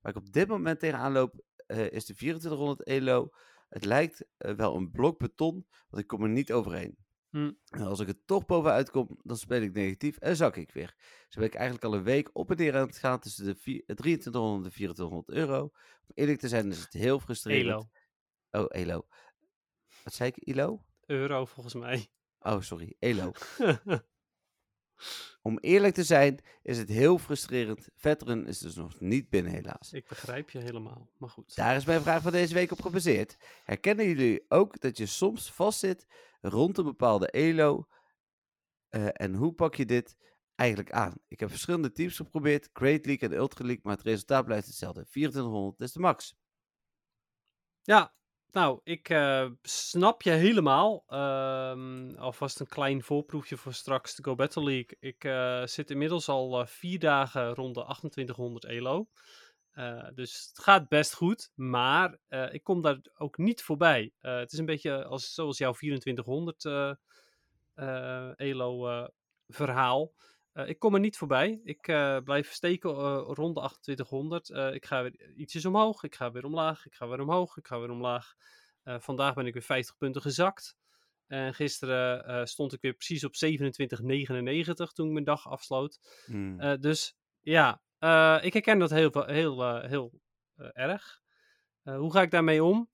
Waar 0.00 0.12
ik 0.12 0.18
op 0.18 0.32
dit 0.32 0.48
moment 0.48 0.78
tegenaan 0.80 1.12
loop, 1.12 1.42
is 1.66 2.04
de 2.04 2.14
2400 2.14 2.82
elo. 2.82 3.28
Het 3.74 3.84
lijkt 3.84 4.26
eh, 4.36 4.54
wel 4.54 4.74
een 4.76 4.90
blok 4.90 5.18
beton, 5.18 5.66
want 5.88 6.02
ik 6.02 6.06
kom 6.08 6.22
er 6.22 6.28
niet 6.28 6.52
overheen. 6.52 6.96
Hm. 7.30 7.52
En 7.68 7.80
als 7.80 8.00
ik 8.00 8.08
er 8.08 8.24
toch 8.24 8.44
bovenuit 8.46 8.90
kom, 8.90 9.18
dan 9.22 9.36
speel 9.36 9.62
ik 9.62 9.72
negatief 9.72 10.16
en 10.16 10.36
zak 10.36 10.56
ik 10.56 10.70
weer. 10.72 10.94
Zo 11.28 11.38
ben 11.40 11.48
ik 11.48 11.54
eigenlijk 11.54 11.84
al 11.84 11.94
een 11.94 12.02
week 12.02 12.30
op 12.32 12.50
en 12.50 12.56
neer 12.56 12.76
aan 12.76 12.86
het 12.86 12.98
gaan 12.98 13.20
tussen 13.20 13.44
de 13.44 13.54
vier- 13.54 13.82
eh, 13.86 13.96
2300 13.96 14.56
en 14.64 14.68
de 14.70 14.74
2400 14.74 15.28
euro. 15.30 15.62
Om 16.06 16.14
eerlijk 16.14 16.38
te 16.38 16.48
zijn 16.48 16.70
is 16.70 16.80
het 16.82 16.92
heel 16.92 17.20
frustrerend. 17.20 17.88
Elo. 18.50 18.64
Oh, 18.64 18.66
elo. 18.68 19.06
Wat 20.04 20.12
zei 20.14 20.30
ik, 20.34 20.48
elo? 20.48 20.84
Euro 21.06 21.44
volgens 21.44 21.74
mij. 21.74 22.08
Oh, 22.38 22.60
sorry, 22.60 22.96
elo. 22.98 23.32
Om 25.42 25.58
eerlijk 25.58 25.94
te 25.94 26.04
zijn 26.04 26.38
is 26.62 26.78
het 26.78 26.88
heel 26.88 27.18
frustrerend. 27.18 27.88
Veteran 27.96 28.46
is 28.46 28.58
dus 28.58 28.74
nog 28.74 29.00
niet 29.00 29.28
binnen 29.28 29.52
helaas. 29.52 29.92
Ik 29.92 30.08
begrijp 30.08 30.50
je 30.50 30.58
helemaal. 30.58 31.10
Maar 31.18 31.28
goed. 31.28 31.54
Daar 31.54 31.76
is 31.76 31.84
mijn 31.84 32.02
vraag 32.02 32.22
van 32.22 32.32
deze 32.32 32.54
week 32.54 32.70
op 32.70 32.82
gebaseerd. 32.82 33.36
Herkennen 33.64 34.06
jullie 34.06 34.44
ook 34.48 34.80
dat 34.80 34.96
je 34.96 35.06
soms 35.06 35.52
vastzit 35.52 36.06
rond 36.40 36.78
een 36.78 36.84
bepaalde 36.84 37.30
elo? 37.30 37.88
Eh, 38.88 39.08
en 39.12 39.34
hoe 39.34 39.52
pak 39.52 39.74
je 39.74 39.86
dit 39.86 40.16
eigenlijk 40.54 40.92
aan? 40.92 41.14
Ik 41.28 41.40
heb 41.40 41.50
verschillende 41.50 41.92
teams 41.92 42.16
geprobeerd, 42.16 42.70
Great 42.72 43.06
League 43.06 43.28
en 43.28 43.34
Ultra 43.34 43.64
League, 43.64 43.82
maar 43.84 43.96
het 43.96 44.04
resultaat 44.04 44.44
blijft 44.44 44.66
hetzelfde. 44.66 45.06
2400 45.06 45.80
is 45.80 45.92
de 45.92 46.00
max. 46.00 46.36
Ja, 47.82 48.14
nou, 48.54 48.80
ik 48.84 49.08
eh, 49.08 49.50
snap 49.62 50.22
je 50.22 50.30
helemaal. 50.30 51.04
Ehm, 51.06 52.14
alvast 52.16 52.60
een 52.60 52.66
klein 52.66 53.02
voorproefje 53.02 53.56
voor 53.56 53.72
straks 53.72 54.14
de 54.14 54.24
Go 54.24 54.34
Battle 54.34 54.64
League. 54.64 54.96
Ik 55.00 55.24
eh, 55.24 55.66
zit 55.66 55.90
inmiddels 55.90 56.28
al 56.28 56.60
eh, 56.60 56.66
vier 56.66 56.98
dagen 56.98 57.54
rond 57.54 57.74
de 57.74 57.80
2800 57.80 58.64
elo. 58.64 59.08
Dus 60.14 60.46
het 60.48 60.64
gaat 60.64 60.88
best 60.88 61.14
goed, 61.14 61.50
maar 61.54 62.18
ik 62.50 62.62
kom 62.62 62.82
daar 62.82 63.00
ook 63.14 63.38
niet 63.38 63.62
voorbij. 63.62 64.12
Het 64.20 64.52
is 64.52 64.58
een 64.58 64.66
beetje 64.66 65.04
als, 65.04 65.34
zoals 65.34 65.58
jouw 65.58 65.72
2400 65.72 66.64
eh, 66.64 68.28
eh, 68.28 68.38
elo 68.38 69.08
verhaal. 69.48 70.12
Eh, 70.54 70.68
ik 70.68 70.78
kom 70.78 70.94
er 70.94 71.00
niet 71.00 71.16
voorbij. 71.16 71.60
Ik 71.64 71.88
eh, 71.88 72.18
blijf 72.24 72.52
steken 72.52 72.90
eh, 72.90 73.22
rond 73.26 73.54
de 73.54 73.60
2800. 73.80 74.50
Eh, 74.50 74.74
ik 74.74 74.86
ga 74.86 75.02
weer 75.02 75.32
ietsjes 75.36 75.64
omhoog. 75.64 76.02
Ik 76.02 76.14
ga 76.14 76.32
weer 76.32 76.44
omlaag. 76.44 76.86
Ik 76.86 76.94
ga 76.94 77.08
weer 77.08 77.20
omhoog. 77.20 77.56
Ik 77.56 77.66
ga 77.66 77.78
weer 77.78 77.90
omlaag. 77.90 78.34
Vandaag 78.84 79.34
ben 79.34 79.46
ik 79.46 79.52
weer 79.52 79.62
50 79.62 79.96
punten 79.96 80.22
gezakt. 80.22 80.76
En 81.26 81.54
gisteren 81.54 82.48
stond 82.48 82.72
ik 82.72 82.80
weer 82.80 82.94
precies 82.94 83.24
op 83.24 83.34
27,99 83.34 84.92
toen 84.92 85.06
ik 85.06 85.12
mijn 85.12 85.24
dag 85.24 85.48
afsloot. 85.48 85.98
Hmm. 86.24 86.80
Dus 86.80 87.16
ja, 87.40 87.72
ik 88.42 88.52
herken 88.52 88.78
dat 88.78 88.90
heel, 88.90 89.24
heel, 89.26 89.80
heel 89.80 90.20
erg. 90.72 91.20
Hoe 91.82 92.12
ga 92.12 92.22
ik 92.22 92.30
daarmee 92.30 92.64
om? 92.64 92.90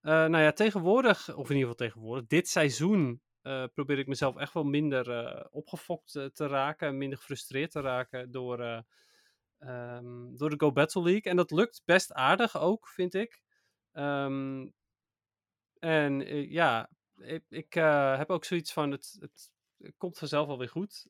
Nou 0.00 0.38
ja, 0.38 0.52
tegenwoordig, 0.52 1.34
of 1.34 1.50
in 1.50 1.56
ieder 1.56 1.70
geval 1.70 1.86
tegenwoordig, 1.86 2.26
dit 2.26 2.48
seizoen 2.48 3.22
eh, 3.44 3.64
probeer 3.74 3.98
ik 3.98 4.06
mezelf 4.06 4.36
echt 4.36 4.52
wel 4.52 4.64
minder 4.64 5.10
eh, 5.10 5.44
opgefokt 5.50 6.14
eh, 6.14 6.24
te 6.24 6.46
raken. 6.46 6.88
en 6.88 6.98
Minder 6.98 7.18
gefrustreerd 7.18 7.70
te 7.70 7.80
raken 7.80 8.30
door, 8.30 8.60
eh, 8.60 8.80
ehm, 9.58 10.36
door 10.36 10.50
de 10.50 10.58
Go 10.58 10.72
Battle 10.72 11.02
League. 11.02 11.22
En 11.22 11.36
dat 11.36 11.50
lukt 11.50 11.82
best 11.84 12.12
aardig 12.12 12.58
ook, 12.58 12.88
vind 12.88 13.14
ik. 13.14 13.42
Ehm, 13.92 14.68
en 15.78 16.20
ja, 16.50 16.90
ik, 17.16 17.44
ik 17.48 17.74
heb 18.16 18.30
ook 18.30 18.44
zoiets 18.44 18.72
van, 18.72 18.90
het, 18.90 19.16
het, 19.20 19.50
komt 19.96 20.18
vanzelf 20.18 20.46
wel 20.46 20.58
weer 20.58 20.68
goed. 20.68 21.06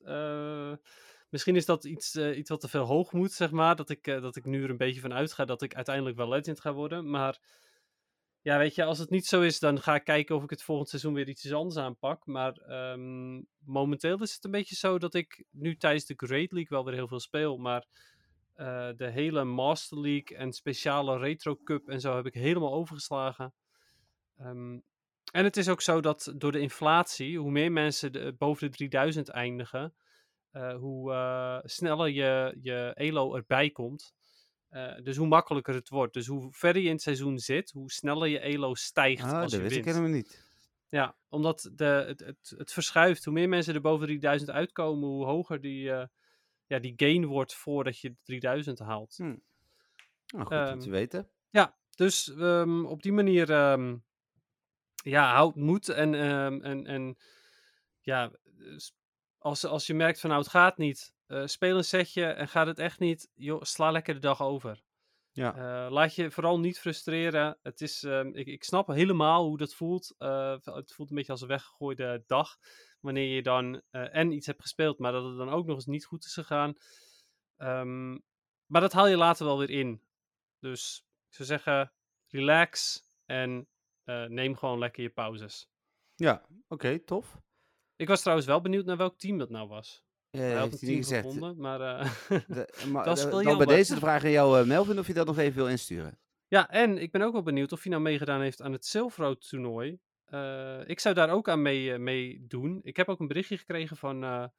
Misschien 1.29 1.55
is 1.55 1.65
dat 1.65 1.83
iets, 1.83 2.15
iets 2.15 2.49
wat 2.49 2.59
te 2.59 2.67
veel 2.67 2.85
hoog 2.85 3.11
moet, 3.11 3.31
zeg 3.31 3.51
maar. 3.51 3.75
Dat 3.75 3.89
ik, 3.89 4.03
dat 4.03 4.35
ik 4.35 4.45
nu 4.45 4.63
er 4.63 4.69
een 4.69 4.77
beetje 4.77 5.01
van 5.01 5.13
uitga 5.13 5.45
dat 5.45 5.61
ik 5.61 5.75
uiteindelijk 5.75 6.17
wel 6.17 6.29
legend 6.29 6.61
ga 6.61 6.73
worden. 6.73 7.09
Maar 7.09 7.39
ja, 8.45 8.57
weet 8.57 8.75
je, 8.75 8.83
als 8.83 8.99
het 8.99 9.09
niet 9.09 9.25
zo 9.25 9.41
is, 9.41 9.59
dan 9.59 9.81
ga 9.81 9.95
ik 9.95 10.03
kijken 10.03 10.35
of 10.35 10.43
ik 10.43 10.49
het 10.49 10.63
volgend 10.63 10.89
seizoen 10.89 11.13
weer 11.13 11.27
iets 11.27 11.51
anders 11.51 11.77
aanpak. 11.77 12.25
Maar 12.25 12.53
ehm, 12.53 13.41
momenteel 13.57 14.21
is 14.21 14.33
het 14.33 14.43
een 14.43 14.51
beetje 14.51 14.75
zo 14.75 14.99
dat 14.99 15.13
ik 15.13 15.43
nu 15.51 15.77
tijdens 15.77 16.05
de 16.05 16.13
Great 16.17 16.51
League 16.51 16.67
wel 16.69 16.85
weer 16.85 16.93
heel 16.93 17.07
veel 17.07 17.19
speel. 17.19 17.57
Maar 17.57 17.85
eh, 18.53 18.89
de 18.95 19.09
hele 19.09 19.43
Master 19.43 19.99
League 19.99 20.37
en 20.37 20.53
speciale 20.53 21.17
Retro 21.17 21.59
Cup 21.63 21.89
en 21.89 21.99
zo 21.99 22.15
heb 22.15 22.25
ik 22.25 22.33
helemaal 22.33 22.73
overgeslagen. 22.73 23.53
Ehm, 24.37 24.79
En 25.31 25.43
het 25.43 25.57
is 25.57 25.69
ook 25.69 25.81
zo 25.81 26.01
dat 26.01 26.33
door 26.35 26.51
de 26.51 26.59
inflatie, 26.59 27.39
hoe 27.39 27.51
meer 27.51 27.71
mensen 27.71 28.35
boven 28.37 28.71
de 28.71 28.77
3000 28.77 29.29
eindigen, 29.29 29.93
eh, 30.51 30.75
hoe 30.75 31.13
eh, 31.13 31.59
sneller 31.63 32.09
je, 32.09 32.57
je 32.61 32.91
elo 32.95 33.35
erbij 33.35 33.69
komt. 33.69 34.13
Eh, 34.75 35.03
dus 35.03 35.17
hoe 35.17 35.27
makkelijker 35.27 35.73
het 35.73 35.89
wordt. 35.89 36.13
Dus 36.13 36.27
hoe 36.27 36.51
verder 36.51 36.81
je 36.81 36.87
in 36.87 36.93
het 36.93 37.01
seizoen 37.01 37.39
zit, 37.39 37.71
hoe 37.71 37.91
sneller 37.91 38.27
je 38.27 38.39
elo 38.39 38.73
stijgt 38.73 39.23
Ah, 39.23 39.31
als 39.31 39.41
dat 39.41 39.51
je 39.51 39.67
wist 39.67 39.75
ik 39.75 39.85
helemaal 39.85 40.09
niet. 40.09 40.47
Ja, 40.89 41.15
omdat 41.29 41.71
de, 41.73 41.85
het, 41.85 42.19
het, 42.19 42.53
het 42.57 42.73
verschuift. 42.73 43.25
Hoe 43.25 43.33
meer 43.33 43.49
mensen 43.49 43.73
er 43.73 43.81
boven 43.81 44.07
de 44.07 44.13
3000 44.13 44.49
uitkomen, 44.51 45.09
hoe 45.09 45.25
hoger 45.25 45.61
die, 45.61 45.91
eh, 45.91 46.07
ja, 46.65 46.79
die 46.79 46.93
gain 46.95 47.25
wordt 47.25 47.53
voordat 47.53 47.99
je 47.99 48.09
de 48.09 48.17
3000 48.23 48.79
haalt. 48.79 49.15
Hm. 49.17 49.23
Nou, 49.23 50.45
goed 50.45 50.73
om 50.73 50.79
te 50.79 50.85
Ehm, 50.85 50.89
weten. 50.89 51.29
Ja, 51.49 51.77
dus 51.89 52.35
ehm, 52.35 52.85
op 52.85 53.03
die 53.03 53.13
manier, 53.13 53.51
ehm, 53.51 53.95
ja, 55.03 55.33
houd 55.33 55.55
moed 55.55 55.89
en, 55.89 56.13
en, 56.63 56.85
en 56.85 57.17
ja, 57.99 58.31
als, 59.37 59.65
als 59.65 59.87
je 59.87 59.93
merkt 59.93 60.19
van 60.19 60.29
nou 60.29 60.41
het 60.41 60.51
gaat 60.51 60.77
niet, 60.77 61.14
eh, 61.27 61.45
speel 61.45 61.77
een 61.77 61.83
setje 61.83 62.25
en 62.25 62.47
gaat 62.47 62.67
het 62.67 62.79
echt 62.79 62.99
niet, 62.99 63.31
joh, 63.33 63.61
sla 63.61 63.91
lekker 63.91 64.13
de 64.13 64.19
dag 64.19 64.41
over. 64.41 64.83
Ja. 65.31 65.55
Eh, 65.55 65.91
laat 65.91 66.15
je 66.15 66.31
vooral 66.31 66.59
niet 66.59 66.79
frustreren. 66.79 67.57
Het 67.61 67.81
is, 67.81 68.03
ehm, 68.03 68.27
ik, 68.27 68.47
ik 68.47 68.63
snap 68.63 68.87
helemaal 68.87 69.45
hoe 69.45 69.57
dat 69.57 69.73
voelt. 69.73 70.15
Eh, 70.17 70.57
het 70.63 70.93
voelt 70.93 71.09
een 71.09 71.15
beetje 71.15 71.31
als 71.31 71.41
een 71.41 71.47
weggegooide 71.47 72.23
dag. 72.27 72.57
Wanneer 72.99 73.35
je 73.35 73.41
dan 73.41 73.81
en 73.91 74.31
iets 74.31 74.45
hebt 74.45 74.61
gespeeld, 74.61 74.99
maar 74.99 75.11
dat 75.11 75.25
het 75.25 75.37
dan 75.37 75.49
ook 75.49 75.65
nog 75.65 75.75
eens 75.75 75.85
niet 75.85 76.05
goed 76.05 76.25
is 76.25 76.33
gegaan. 76.33 76.73
Ehm, 77.57 78.11
maar 78.65 78.81
dat 78.81 78.93
haal 78.93 79.07
je 79.07 79.17
later 79.17 79.45
wel 79.45 79.57
weer 79.57 79.69
in. 79.69 80.01
Dus 80.59 81.05
ik 81.29 81.35
zou 81.35 81.47
zeggen, 81.47 81.93
relax 82.27 83.01
en 83.25 83.67
neem 84.27 84.55
gewoon 84.55 84.79
lekker 84.79 85.03
je 85.03 85.09
pauzes. 85.09 85.69
Ja, 86.15 86.45
oké, 86.67 86.99
tof. 86.99 87.37
Ik 87.95 88.07
was 88.07 88.19
trouwens 88.19 88.47
wel 88.47 88.61
benieuwd 88.61 88.85
naar 88.85 88.97
welk 88.97 89.19
team 89.19 89.37
dat 89.37 89.49
nou 89.49 89.67
was. 89.67 90.04
Heeft 90.37 90.81
hij 90.81 90.89
niet 90.89 90.97
gezegd. 90.97 91.25
gevonden, 91.25 91.57
maar... 91.57 91.81
eh, 91.81 92.11
De- 92.47 92.85
maar, 92.91 93.03
Dat 93.05 93.17
is 93.17 93.23
wel 93.23 93.43
dan 93.43 93.57
bij 93.57 93.65
deze 93.65 93.93
de 93.93 93.99
vraag 93.99 94.23
aan 94.23 94.31
jou, 94.31 94.59
eh, 94.59 94.65
Melvin, 94.65 94.99
of 94.99 95.07
je 95.07 95.13
dat 95.13 95.25
nog 95.25 95.37
even 95.37 95.55
wil 95.55 95.67
insturen. 95.67 96.19
Ja, 96.47 96.69
en 96.69 96.97
ik 96.97 97.11
ben 97.11 97.21
ook 97.21 97.33
wel 97.33 97.43
benieuwd 97.43 97.71
of 97.71 97.81
hij 97.81 97.91
nou 97.91 98.03
meegedaan 98.03 98.41
heeft 98.41 98.61
aan 98.61 98.71
het 98.71 98.85
Silverroad 98.85 99.49
toernooi. 99.49 99.99
Eh, 100.25 100.81
ik 100.85 100.99
zou 100.99 101.15
daar 101.15 101.29
ook 101.29 101.49
aan 101.49 101.61
mee, 101.61 101.97
mee 101.97 102.45
doen. 102.47 102.79
Ik 102.83 102.97
heb 102.97 103.09
ook 103.09 103.19
een 103.19 103.27
berichtje 103.27 103.57
gekregen 103.57 103.97
van 103.97 104.51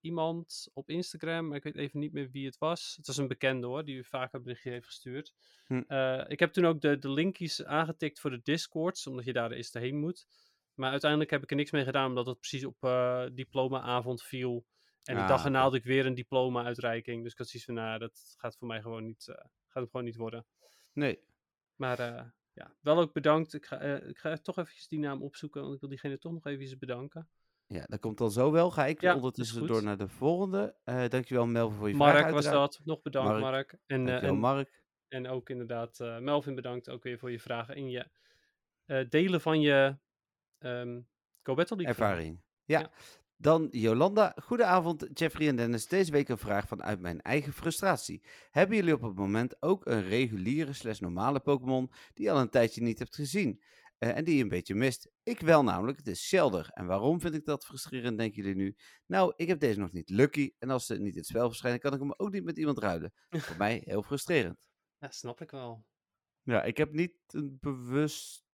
iemand 0.00 0.68
op 0.72 0.88
Instagram, 0.88 1.48
maar 1.48 1.56
ik 1.56 1.62
weet 1.62 1.76
even 1.76 2.00
niet 2.00 2.12
meer 2.12 2.30
wie 2.30 2.46
het 2.46 2.58
was. 2.58 2.94
Het 2.96 3.06
was 3.06 3.16
een 3.16 3.28
bekende 3.28 3.66
hoor, 3.66 3.84
die 3.84 4.04
vaak 4.04 4.32
een 4.32 4.42
berichtje 4.42 4.70
heeft 4.70 4.86
gestuurd. 4.86 5.34
Hm. 5.66 5.82
Ik 6.28 6.38
heb 6.38 6.52
toen 6.52 6.66
ook 6.66 6.80
de, 6.80 6.98
de 6.98 7.10
linkjes 7.10 7.64
aangetikt 7.64 8.20
voor 8.20 8.30
de 8.30 8.40
Discords, 8.42 9.06
omdat 9.06 9.24
je 9.24 9.32
daar 9.32 9.50
eerst 9.50 9.74
heen 9.74 9.98
moet. 9.98 10.26
Maar 10.74 10.90
uiteindelijk 10.90 11.30
heb 11.30 11.42
ik 11.42 11.50
er 11.50 11.56
niks 11.56 11.70
mee 11.70 11.84
gedaan, 11.84 12.08
omdat 12.08 12.26
het 12.26 12.38
precies 12.38 12.64
op 12.64 12.76
eh 12.80 13.24
diploma-avond 13.32 14.22
viel. 14.22 14.66
En 15.04 15.16
die 15.16 15.26
dag 15.26 15.44
erna 15.44 15.62
had 15.62 15.74
ik 15.74 15.84
weer 15.84 16.06
een 16.06 16.14
diploma-uitreiking. 16.14 17.22
Dus 17.22 17.32
ik 17.32 17.38
had 17.38 17.48
zoiets 17.48 17.66
van, 17.66 17.74
nou, 17.74 17.98
dat 17.98 18.34
gaat 18.36 18.56
voor 18.56 18.66
mij 18.66 18.82
gewoon 18.82 19.04
niet, 19.04 19.28
eh, 19.28 19.34
gaat 19.66 19.82
het 19.82 19.90
gewoon 19.90 20.06
niet 20.06 20.16
worden. 20.16 20.46
Nee. 20.92 21.18
Maar 21.74 21.98
eh, 21.98 22.24
ja, 22.52 22.74
wel 22.80 22.98
ook 22.98 23.12
bedankt. 23.12 23.54
Ik 23.54 23.66
ga, 23.66 23.80
ik 23.80 24.18
ga 24.18 24.36
toch 24.36 24.58
eventjes 24.58 24.88
die 24.88 24.98
naam 24.98 25.22
opzoeken, 25.22 25.62
want 25.62 25.74
ik 25.74 25.80
wil 25.80 25.88
diegene 25.88 26.18
toch 26.18 26.32
nog 26.32 26.46
even 26.46 26.78
bedanken. 26.78 27.28
Ja, 27.66 27.84
dat 27.86 28.00
komt 28.00 28.18
dan 28.18 28.30
zo 28.30 28.52
wel. 28.52 28.70
Ga 28.70 28.86
ik 28.86 29.00
Ja, 29.00 29.14
ondertussen 29.14 29.66
door 29.66 29.82
naar 29.82 29.96
de 29.96 30.08
volgende. 30.08 30.76
Dankjewel 30.84 31.46
Melvin 31.46 31.78
voor 31.78 31.88
je 31.88 31.94
vraag 31.94 32.12
Mark 32.12 32.30
was 32.34 32.44
dat, 32.44 32.80
nog 32.84 33.02
bedankt 33.02 33.30
Mark, 33.30 33.42
Mark. 33.42 33.78
En, 33.86 34.08
en, 34.08 34.34
Mark. 34.34 34.82
en 35.08 35.28
ook 35.28 35.50
inderdaad 35.50 35.98
Melvin 35.98 36.54
bedankt 36.54 36.88
ook 36.88 37.02
weer 37.02 37.18
voor 37.18 37.30
je 37.30 37.40
vragen 37.40 37.74
en 37.74 37.90
je 37.90 38.08
delen 39.08 39.40
van 39.40 39.60
je 39.60 39.96
ehm 40.62 41.00
Go 41.42 41.54
Battle 41.54 41.76
League. 41.76 41.94
Ervaring. 41.94 42.40
Ja. 42.64 42.80
Ja. 42.80 42.90
Dan 43.36 43.68
Jolanda. 43.70 44.36
Goedenavond, 44.42 45.06
Jeffrey 45.14 45.48
en 45.48 45.56
Dennis. 45.56 45.86
Deze 45.86 46.12
week 46.12 46.28
een 46.28 46.38
vraag 46.38 46.68
vanuit 46.68 47.00
mijn 47.00 47.20
eigen 47.20 47.52
frustratie. 47.52 48.22
Hebben 48.50 48.76
jullie 48.76 48.94
op 48.94 49.02
het 49.02 49.14
moment 49.14 49.62
ook 49.62 49.86
een 49.86 50.02
reguliere 50.02 50.72
slash 50.72 50.98
normale 50.98 51.40
Pokémon 51.40 51.90
die 52.14 52.24
je 52.24 52.30
al 52.30 52.40
een 52.40 52.50
tijdje 52.50 52.82
niet 52.82 52.98
hebt 52.98 53.14
gezien? 53.14 53.62
eh, 54.02 54.16
en 54.16 54.24
die 54.24 54.36
je 54.36 54.42
een 54.42 54.48
beetje 54.48 54.74
mist? 54.74 55.10
Ik 55.22 55.40
wel 55.40 55.62
namelijk, 55.62 55.98
het 55.98 56.06
is 56.06 56.26
Shelder. 56.26 56.68
En 56.68 56.86
waarom 56.86 57.20
vind 57.20 57.34
ik 57.34 57.44
dat 57.44 57.64
frustrerend, 57.64 58.18
denken 58.18 58.42
jullie 58.42 58.56
nu? 58.56 58.76
Nou, 59.06 59.32
ik 59.36 59.48
heb 59.48 59.60
deze 59.60 59.78
nog 59.78 59.92
niet 59.92 60.10
Lucky. 60.10 60.52
En 60.58 60.70
als 60.70 60.86
ze 60.86 60.98
niet 60.98 61.12
in 61.12 61.18
het 61.18 61.26
spel 61.26 61.48
verschijnen, 61.48 61.80
kan 61.80 61.92
ik 61.92 62.00
hem 62.00 62.14
ook 62.16 62.32
niet 62.32 62.44
met 62.44 62.58
iemand 62.58 62.78
ruilen. 62.78 63.12
Voor 63.28 63.56
mij 63.64 63.82
heel 63.84 64.02
frustrerend. 64.02 64.70
Ja, 64.98 65.10
snap 65.10 65.40
ik 65.40 65.50
wel. 65.50 65.84
Ja, 66.42 66.62
ik 66.62 66.76
heb 66.76 66.92
niet 66.92 67.14
een 67.26 67.58
bewust. 67.60 68.44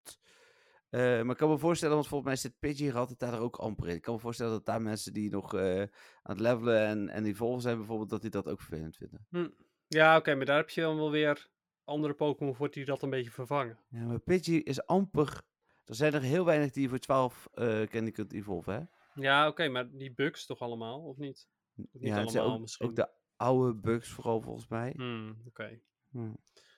Eh, 0.89 0.99
maar 0.99 1.29
ik 1.29 1.37
kan 1.37 1.49
me 1.49 1.57
voorstellen, 1.57 1.95
want 1.95 2.07
volgens 2.07 2.29
mij 2.29 2.39
zit 2.39 2.59
Pidgey 2.59 2.87
er 2.87 2.97
altijd 2.97 3.19
daar 3.19 3.39
ook 3.39 3.55
amper 3.55 3.87
in. 3.87 3.95
Ik 3.95 4.01
kan 4.01 4.13
me 4.13 4.19
voorstellen 4.19 4.51
dat 4.51 4.65
daar 4.65 4.81
mensen 4.81 5.13
die 5.13 5.29
nog 5.29 5.53
eh, 5.53 5.79
aan 5.79 5.89
het 6.23 6.39
levelen 6.39 6.85
en, 6.85 7.09
en 7.09 7.23
die 7.23 7.35
volgen 7.35 7.61
zijn 7.61 7.77
bijvoorbeeld, 7.77 8.09
dat 8.09 8.21
die 8.21 8.29
dat 8.29 8.47
ook 8.47 8.61
vervelend 8.61 8.97
vinden. 8.97 9.25
Hm. 9.29 9.49
Ja, 9.87 10.17
oké, 10.17 10.35
maar 10.35 10.45
daar 10.45 10.57
heb 10.57 10.69
je 10.69 10.81
dan 10.81 10.95
wel 10.95 11.11
weer 11.11 11.49
andere 11.83 12.13
Pokémon 12.13 12.55
voor 12.55 12.71
die 12.71 12.85
dat 12.85 13.01
een 13.01 13.09
beetje 13.09 13.31
vervangen. 13.31 13.79
Ja, 13.89 14.05
maar 14.05 14.19
Pidgey 14.19 14.55
is 14.55 14.85
amper. 14.85 15.41
Er 15.85 15.95
zijn 15.95 16.13
er 16.13 16.21
heel 16.21 16.45
weinig 16.45 16.71
die 16.71 16.83
je 16.83 16.89
voor 16.89 16.99
12 16.99 17.47
eh 17.53 17.81
candy 17.81 18.11
kunt 18.11 18.33
evolven, 18.33 18.73
hè? 18.73 18.81
Ja, 19.21 19.47
oké, 19.47 19.67
maar 19.67 19.89
die 19.91 20.13
bugs 20.13 20.45
toch 20.45 20.59
allemaal, 20.59 21.01
of 21.01 21.17
niet? 21.17 21.47
Of 21.75 22.01
niet 22.01 22.03
ja, 22.09 22.21
allemaal 22.21 22.53
ook, 22.53 22.59
misschien. 22.59 22.87
ook 22.87 22.95
de 22.95 23.09
oude 23.35 23.75
bugs 23.75 24.09
vooral 24.09 24.41
volgens 24.41 24.67
mij. 24.67 24.93
Hmm, 24.95 25.41
oké. 25.47 25.81
Hm. 26.09 26.33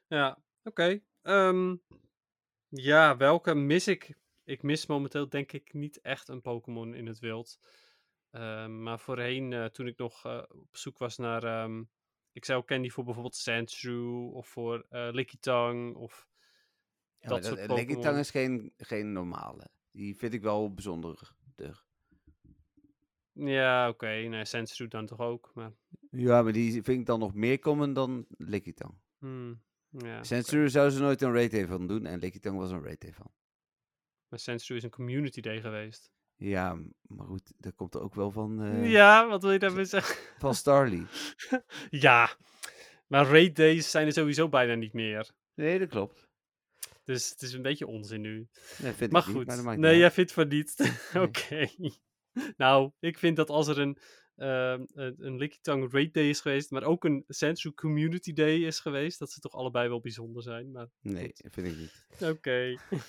Ja, 0.07 0.43
oké. 0.63 1.01
Ehm, 1.21 1.75
ja, 2.71 3.17
welke 3.17 3.55
mis 3.55 3.87
ik? 3.87 4.15
Ik 4.43 4.63
mis 4.63 4.85
momenteel 4.85 5.29
denk 5.29 5.51
ik 5.51 5.73
niet 5.73 6.01
echt 6.01 6.27
een 6.27 6.41
Pokémon 6.41 6.93
in 6.93 7.07
het 7.07 7.19
wild. 7.19 7.59
Ehm, 8.31 8.83
maar 8.83 8.99
voorheen, 8.99 9.53
eh, 9.53 9.65
toen 9.65 9.87
ik 9.87 9.97
nog 9.97 10.25
eh, 10.25 10.43
op 10.49 10.77
zoek 10.77 10.97
was 10.97 11.17
naar... 11.17 11.43
ehm, 11.43 11.83
ik 12.31 12.45
zou 12.45 12.65
candy 12.65 12.89
voor 12.89 13.03
bijvoorbeeld 13.03 13.35
Sandshrew 13.35 14.35
of 14.35 14.47
voor 14.47 14.85
eh 14.89 15.09
Lickitung 15.11 15.95
of 15.95 16.27
Ja, 17.19 17.29
dat 17.29 17.31
maar 17.31 17.43
soort 17.43 17.57
dat, 17.57 17.67
Pokémon. 17.67 17.87
Lickitung 17.87 18.17
is 18.17 18.29
geen, 18.31 18.73
geen 18.77 19.11
normale. 19.11 19.69
Die 19.91 20.17
vind 20.17 20.33
ik 20.33 20.41
wel 20.41 20.73
bijzonder. 20.73 21.31
Ja, 23.33 23.89
oké. 23.89 24.07
Nee, 24.07 24.45
Sandshrew 24.45 24.89
dan 24.89 25.05
toch 25.05 25.19
ook. 25.19 25.51
Maar, 25.53 25.71
Ja, 26.09 26.41
maar 26.41 26.53
die 26.53 26.71
vind 26.71 26.99
ik 26.99 27.05
dan 27.05 27.19
nog 27.19 27.33
meer 27.33 27.59
common 27.59 27.93
dan 27.93 28.25
Lickitung. 28.37 28.93
hmm, 29.17 29.61
ja. 29.91 30.23
Sensor 30.23 30.69
zou 30.69 30.89
ze 30.89 30.99
nooit 30.99 31.21
een 31.21 31.33
rate 31.33 31.67
van 31.67 31.87
doen 31.87 32.05
en 32.05 32.19
Lickitung 32.19 32.57
was 32.57 32.71
een 32.71 32.83
rate 32.83 33.13
van. 33.13 33.31
Maar 34.31 34.39
Sandshrew 34.39 34.77
is 34.77 34.83
een 34.83 34.89
community 34.89 35.41
day 35.41 35.61
geweest. 35.61 36.11
Ja, 36.35 36.79
maar 37.01 37.25
goed, 37.25 37.53
dat 37.57 37.75
komt 37.75 37.95
er 37.95 38.01
ook 38.01 38.15
wel 38.15 38.31
van, 38.31 38.61
eh, 38.61 38.91
Ja, 38.97 39.27
wat 39.27 39.41
wil 39.41 39.51
je 39.51 39.59
daarmee 39.59 39.85
zeggen? 39.85 40.15
van 40.39 40.55
Starly. 40.55 41.05
Ja, 41.89 42.35
maar 43.07 43.25
raid 43.25 43.55
days 43.55 43.91
zijn 43.91 44.05
er 44.05 44.13
sowieso 44.13 44.49
bijna 44.49 44.73
niet 44.73 44.93
meer. 44.93 45.31
Nee, 45.53 45.79
dat 45.79 45.89
klopt. 45.89 46.29
Dus 47.03 47.29
het 47.29 47.41
is 47.41 47.53
een 47.53 47.61
beetje 47.61 47.87
onzin 47.87 48.21
nu. 48.21 48.47
Nee, 48.77 48.91
vind 48.91 49.11
Maar 49.11 49.21
ik 49.21 49.27
niet, 49.27 49.35
goed, 49.35 49.45
maar 49.45 49.63
maakt 49.63 49.79
nee, 49.79 49.91
niet 49.91 49.99
jij 49.99 50.11
vindt 50.11 50.31
van 50.31 50.47
niet. 50.47 50.99
Oké. 51.13 51.67
nou, 52.57 52.91
ik 52.99 53.17
vind 53.17 53.35
dat 53.35 53.49
als 53.49 53.67
er 53.67 53.79
een, 53.79 53.97
ehm 54.35 54.83
een, 54.93 55.15
een 55.19 55.37
Lickitung 55.37 55.91
Raid 55.91 56.13
Day 56.13 56.29
is 56.29 56.39
geweest, 56.41 56.71
maar 56.71 56.83
ook 56.83 57.03
een 57.03 57.23
Sandshrew 57.27 57.73
Community 57.73 58.33
Day 58.33 58.55
is 58.57 58.79
geweest, 58.79 59.19
dat 59.19 59.31
ze 59.31 59.39
toch 59.39 59.53
allebei 59.53 59.89
wel 59.89 60.01
bijzonder 60.01 60.43
zijn. 60.43 60.71
Maar 60.71 60.87
Nee, 61.01 61.23
goed. 61.41 61.53
vind 61.53 61.67
ik 61.67 61.77
niet. 61.77 62.05
Oké. 62.31 62.75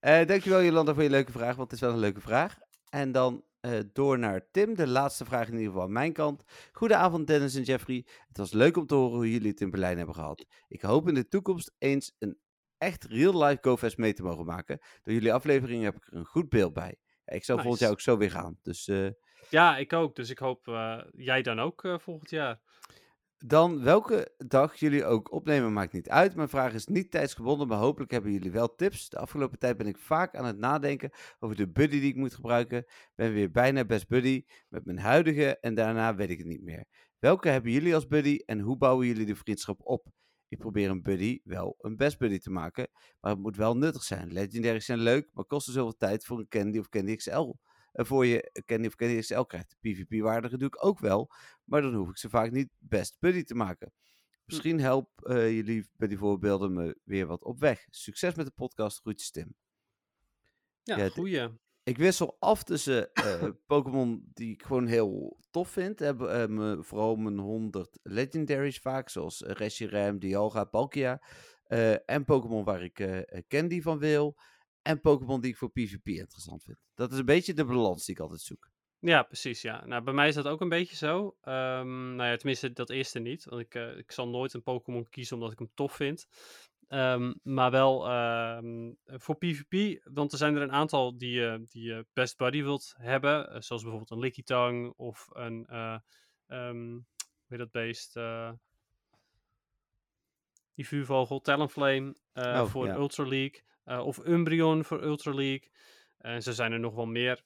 Eh, 0.00 0.26
dankjewel 0.26 0.62
Jolanda 0.62 0.94
voor 0.94 1.02
je 1.02 1.10
leuke 1.10 1.32
vraag, 1.32 1.56
want 1.56 1.70
het 1.70 1.80
is 1.80 1.86
wel 1.86 1.92
een 1.94 2.00
leuke 2.00 2.20
vraag. 2.20 2.58
En 2.90 3.12
dan 3.12 3.44
eh, 3.60 3.78
door 3.92 4.18
naar 4.18 4.46
Tim, 4.50 4.74
de 4.74 4.86
laatste 4.86 5.24
vraag 5.24 5.46
in 5.46 5.52
ieder 5.52 5.66
geval 5.66 5.82
aan 5.82 5.92
mijn 5.92 6.12
kant. 6.12 6.42
Goedenavond 6.72 7.26
Dennis 7.26 7.54
en 7.54 7.62
Jeffrey. 7.62 8.06
Het 8.28 8.36
was 8.36 8.52
leuk 8.52 8.76
om 8.76 8.86
te 8.86 8.94
horen 8.94 9.16
hoe 9.16 9.30
jullie 9.32 9.50
het 9.50 9.60
in 9.60 9.70
Berlijn 9.70 9.96
hebben 9.96 10.14
gehad. 10.14 10.46
Ik 10.68 10.82
hoop 10.82 11.08
in 11.08 11.14
de 11.14 11.28
toekomst 11.28 11.74
eens 11.78 12.14
een 12.18 12.38
echt 12.78 13.04
real-life 13.04 13.58
GoFest 13.60 13.96
mee 13.98 14.12
te 14.12 14.22
mogen 14.22 14.44
maken. 14.44 14.78
Door 15.02 15.14
jullie 15.14 15.32
afleveringen 15.32 15.84
heb 15.84 15.96
ik 15.96 16.06
er 16.06 16.14
een 16.14 16.24
goed 16.26 16.48
beeld 16.48 16.72
bij. 16.72 16.96
Ik 17.24 17.44
zou 17.44 17.60
volgend 17.60 17.64
Nice. 17.80 17.82
jaar 17.82 17.92
ook 17.92 18.00
zo 18.00 18.16
weer 18.16 18.30
gaan. 18.30 18.58
Dus 18.62 18.88
eh, 18.88 19.08
Ja, 19.50 19.76
ik 19.76 19.92
ook. 19.92 20.16
Dus 20.16 20.30
ik 20.30 20.38
hoop 20.38 20.68
eh, 20.68 21.00
jij 21.16 21.42
dan 21.42 21.60
ook 21.60 21.84
eh, 21.84 21.98
volgend 21.98 22.30
jaar. 22.30 22.60
Dan 23.38 23.82
welke 23.82 24.32
dag 24.38 24.74
jullie 24.74 25.04
ook 25.04 25.32
opnemen 25.32 25.72
maakt 25.72 25.92
niet 25.92 26.08
uit. 26.08 26.34
Mijn 26.34 26.48
vraag 26.48 26.72
is 26.72 26.86
niet 26.86 27.10
tijdsgebonden, 27.10 27.68
maar 27.68 27.78
hopelijk 27.78 28.10
hebben 28.10 28.32
jullie 28.32 28.50
wel 28.50 28.74
tips. 28.74 29.08
De 29.08 29.18
afgelopen 29.18 29.58
tijd 29.58 29.76
ben 29.76 29.86
ik 29.86 29.98
vaak 29.98 30.36
aan 30.36 30.44
het 30.44 30.58
nadenken 30.58 31.10
over 31.38 31.56
de 31.56 31.68
buddy 31.68 32.00
die 32.00 32.10
ik 32.10 32.16
moet 32.16 32.34
gebruiken. 32.34 32.84
Ben 33.14 33.32
weer 33.32 33.50
bijna 33.50 33.84
best 33.84 34.08
buddy 34.08 34.44
met 34.68 34.84
mijn 34.84 34.98
huidige 34.98 35.58
en 35.60 35.74
daarna 35.74 36.14
weet 36.14 36.30
ik 36.30 36.38
het 36.38 36.46
niet 36.46 36.62
meer. 36.62 36.84
Welke 37.18 37.48
hebben 37.48 37.72
jullie 37.72 37.94
als 37.94 38.06
buddy 38.06 38.42
en 38.46 38.60
hoe 38.60 38.76
bouwen 38.76 39.06
jullie 39.06 39.26
de 39.26 39.36
vriendschap 39.36 39.80
op? 39.82 40.06
Ik 40.48 40.58
probeer 40.58 40.90
een 40.90 41.02
buddy 41.02 41.40
wel 41.44 41.74
een 41.78 41.96
best 41.96 42.18
buddy 42.18 42.38
te 42.38 42.50
maken, 42.50 42.88
maar 43.20 43.32
het 43.32 43.40
moet 43.40 43.56
wel 43.56 43.76
nuttig 43.76 44.02
zijn. 44.02 44.32
Legendaries 44.32 44.84
zijn 44.84 44.98
leuk, 44.98 45.30
maar 45.32 45.44
kosten 45.44 45.72
zoveel 45.72 45.96
tijd 45.96 46.24
voor 46.24 46.38
een 46.38 46.48
Candy 46.48 46.78
of 46.78 46.88
Candy 46.88 47.16
XL. 47.16 47.52
En 47.96 48.06
voor 48.06 48.26
je 48.26 48.62
Candy 48.64 48.86
of 48.86 48.94
Candy 48.94 49.18
XL 49.20 49.40
krijgt. 49.40 49.76
PvP-waardige 49.80 50.56
doe 50.58 50.68
ik 50.68 50.84
ook 50.84 50.98
wel, 50.98 51.30
maar 51.64 51.82
dan 51.82 51.94
hoef 51.94 52.08
ik 52.08 52.16
ze 52.16 52.28
vaak 52.28 52.50
niet 52.50 52.68
best 52.78 53.16
buddy 53.20 53.42
te 53.42 53.54
maken. 53.54 53.92
Misschien 54.44 54.80
helpen 54.80 55.52
jullie 55.54 55.88
bij 55.96 56.08
die 56.08 56.18
voorbeelden 56.18 56.72
me 56.72 56.98
weer 57.04 57.26
wat 57.26 57.44
op 57.44 57.60
weg. 57.60 57.86
Succes 57.90 58.34
met 58.34 58.46
de 58.46 58.52
podcast. 58.52 58.98
Groetjes 59.00 59.30
Tim. 59.30 59.54
Ja, 60.82 61.08
goeie. 61.08 61.48
Ik 61.82 61.96
wissel 61.98 62.36
af 62.38 62.62
tussen 62.62 63.12
eh, 63.12 63.48
Pokémon 63.66 64.30
die 64.34 64.52
ik 64.52 64.62
gewoon 64.62 64.86
heel 64.86 65.38
tof 65.50 65.68
vind. 65.68 65.98
Heb, 65.98 66.20
eh, 66.22 66.46
me- 66.46 66.82
vooral 66.82 67.16
mijn 67.16 67.38
100 67.38 67.98
legendaries 68.02 68.78
vaak, 68.78 69.08
zoals 69.08 69.42
uh, 69.42 69.50
Reshiram, 69.50 70.18
Dialga, 70.18 70.64
Palkia. 70.64 71.22
eh, 71.64 72.10
en 72.10 72.24
Pokémon 72.24 72.64
waar 72.64 72.82
ik 72.82 72.98
eh, 73.00 73.18
eh, 73.18 73.42
Candy 73.48 73.80
van 73.82 73.98
wil. 73.98 74.36
En 74.86 75.00
Pokémon 75.00 75.40
die 75.40 75.50
ik 75.50 75.56
voor 75.56 75.70
PvP 75.70 76.08
interessant 76.08 76.62
vind. 76.62 76.78
Dat 76.94 77.12
is 77.12 77.18
een 77.18 77.24
beetje 77.24 77.54
de 77.54 77.64
balans 77.64 78.04
die 78.04 78.14
ik 78.14 78.20
altijd 78.20 78.40
zoek. 78.40 78.70
Ja, 78.98 79.22
precies. 79.22 79.62
Ja. 79.62 79.86
Nou, 79.86 80.02
bij 80.02 80.14
mij 80.14 80.28
is 80.28 80.34
dat 80.34 80.46
ook 80.46 80.60
een 80.60 80.68
beetje 80.68 80.96
zo. 80.96 81.36
Ehm, 81.40 82.14
nou 82.14 82.28
ja, 82.30 82.36
tenminste, 82.36 82.72
dat 82.72 82.90
eerste 82.90 83.18
niet. 83.18 83.44
Want 83.44 83.62
ik, 83.62 83.74
eh, 83.74 83.96
ik 83.96 84.12
zal 84.12 84.28
nooit 84.28 84.54
een 84.54 84.62
Pokémon 84.62 85.08
kiezen 85.08 85.36
omdat 85.36 85.52
ik 85.52 85.58
hem 85.58 85.70
tof 85.74 85.92
vind. 85.92 86.26
Ehm, 86.88 87.34
maar 87.42 87.70
wel 87.70 88.08
ehm, 88.08 88.92
voor 89.04 89.36
PvP, 89.36 90.00
want 90.14 90.32
er 90.32 90.38
zijn 90.38 90.56
er 90.56 90.62
een 90.62 90.72
aantal 90.72 91.18
die, 91.18 91.30
je 91.30 91.64
die 91.68 91.82
je 91.82 92.06
Best 92.12 92.36
Buddy 92.36 92.62
wilt 92.62 92.94
hebben. 92.96 93.50
eh, 93.50 93.60
zoals 93.60 93.82
bijvoorbeeld 93.82 94.10
een 94.10 94.18
Lickitung 94.18 94.92
of 94.96 95.26
een, 95.32 95.66
eh 95.66 95.98
hoe 96.46 97.04
heet 97.48 97.58
dat 97.58 97.70
beest? 97.70 98.16
eh, 98.16 98.52
die 100.74 100.86
vuurvogel, 100.86 101.40
Talonflame 101.40 102.16
eh, 102.32 102.60
Oh, 102.62 102.66
voor 102.66 102.86
ja. 102.86 102.94
Ultra 102.94 103.24
League. 103.28 103.62
Eh, 103.86 104.06
of 104.06 104.18
Umbreon 104.26 104.84
voor 104.84 105.02
Ultra 105.02 105.34
League. 105.34 105.70
En 106.18 106.42
zo 106.42 106.52
zijn 106.52 106.72
er 106.72 106.80
nog 106.80 106.94
wel 106.94 107.06
meer 107.06 107.42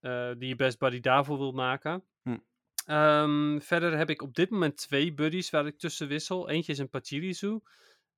eh, 0.00 0.30
die 0.38 0.48
je 0.48 0.56
Best 0.56 0.78
Buddy 0.78 1.00
daarvoor 1.00 1.38
wil 1.38 1.52
maken. 1.52 2.04
Hm. 2.22 2.38
Ehm, 2.86 3.58
verder 3.60 3.96
heb 3.96 4.10
ik 4.10 4.22
op 4.22 4.34
dit 4.34 4.50
moment 4.50 4.76
twee 4.76 5.14
buddies 5.14 5.50
waar 5.50 5.66
ik 5.66 5.78
tussen 5.78 6.08
wissel. 6.08 6.48
Eentje 6.48 6.72
is 6.72 6.78
een 6.78 6.88
Pachirisu, 6.88 7.60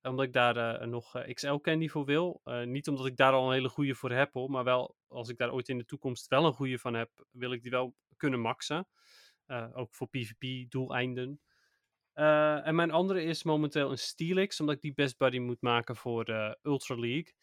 omdat 0.01 0.25
ik 0.25 0.33
daar 0.33 0.57
eh, 0.57 0.87
nog 0.87 1.23
XL 1.33 1.55
candy 1.55 1.87
voor 1.87 2.05
wil. 2.05 2.41
Niet 2.65 2.87
omdat 2.87 3.05
ik 3.05 3.17
daar 3.17 3.33
al 3.33 3.47
een 3.47 3.53
hele 3.53 3.69
goede 3.69 3.95
voor 3.95 4.11
heb, 4.11 4.33
hoor, 4.33 4.49
maar 4.49 4.63
wel 4.63 4.95
als 5.07 5.29
ik 5.29 5.37
daar 5.37 5.53
ooit 5.53 5.69
in 5.69 5.77
de 5.77 5.85
toekomst 5.85 6.27
wel 6.27 6.45
een 6.45 6.53
goede 6.53 6.79
van 6.79 6.93
heb, 6.93 7.25
wil 7.31 7.51
ik 7.51 7.61
die 7.61 7.71
wel 7.71 7.95
kunnen 8.17 8.39
maxen. 8.39 8.87
Ook 9.73 9.95
voor 9.95 10.07
PvP-doeleinden. 10.07 11.41
En 12.13 12.75
mijn 12.75 12.91
andere 12.91 13.23
is 13.23 13.43
momenteel 13.43 13.91
een 13.91 13.97
Steelix, 13.97 14.59
omdat 14.59 14.75
ik 14.75 14.81
die 14.81 14.93
Best 14.93 15.17
Buddy 15.17 15.39
moet 15.39 15.61
maken 15.61 15.95
voor 15.95 16.55
Ultra 16.61 16.95
League. 16.95 17.33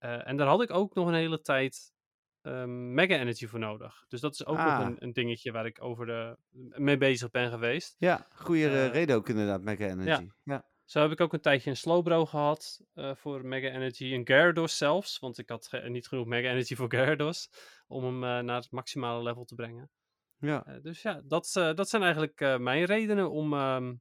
Eh, 0.00 0.28
en 0.28 0.36
daar 0.36 0.46
had 0.46 0.62
ik 0.62 0.70
ook 0.70 0.94
nog 0.94 1.06
een 1.08 1.14
hele 1.14 1.40
tijd 1.40 1.92
ehm, 2.40 2.94
Mega 2.94 3.14
Energy 3.18 3.46
voor 3.46 3.58
nodig. 3.58 4.04
Dus 4.08 4.20
dat 4.20 4.32
is 4.32 4.46
ook 4.46 4.56
nog 4.56 4.66
Ah. 4.66 4.80
een, 4.86 4.96
een 5.02 5.12
dingetje 5.12 5.52
waar 5.52 5.66
ik 5.66 5.82
over 5.82 6.06
de, 6.06 6.36
mee 6.80 6.96
bezig 6.96 7.30
ben 7.30 7.50
geweest. 7.50 7.94
Ja, 7.98 8.26
goede 8.34 8.66
Eh, 8.68 8.92
reden 8.92 9.16
ook 9.16 9.28
inderdaad, 9.28 9.62
Mega 9.62 9.84
Energy. 9.86 10.28
Ja. 10.42 10.68
Zo 10.84 11.00
heb 11.00 11.10
ik 11.10 11.20
ook 11.20 11.32
een 11.32 11.40
tijdje 11.40 11.70
een 11.70 11.76
Slowbro 11.76 12.26
gehad 12.26 12.80
eh, 12.94 13.14
voor 13.14 13.44
Mega 13.46 13.68
Energy. 13.68 14.04
Een 14.12 14.26
Gyarados 14.26 14.76
zelfs, 14.76 15.18
want 15.18 15.38
ik 15.38 15.48
had 15.48 15.66
ge- 15.66 15.88
niet 15.88 16.08
genoeg 16.08 16.26
Mega 16.26 16.48
Energy 16.50 16.74
voor 16.74 16.90
Gyarados. 16.90 17.48
Om 17.86 18.04
hem 18.04 18.44
naar 18.44 18.56
het 18.60 18.70
maximale 18.70 19.22
level 19.22 19.44
te 19.44 19.54
brengen. 19.54 19.90
ja. 20.38 20.78
Dus 20.82 21.02
ja, 21.02 21.20
dat, 21.24 21.50
dat 21.74 21.88
zijn 21.88 22.02
eigenlijk 22.02 22.58
mijn 22.58 22.84
redenen 22.84 23.30
om, 23.30 23.52
ehm, 23.54 23.94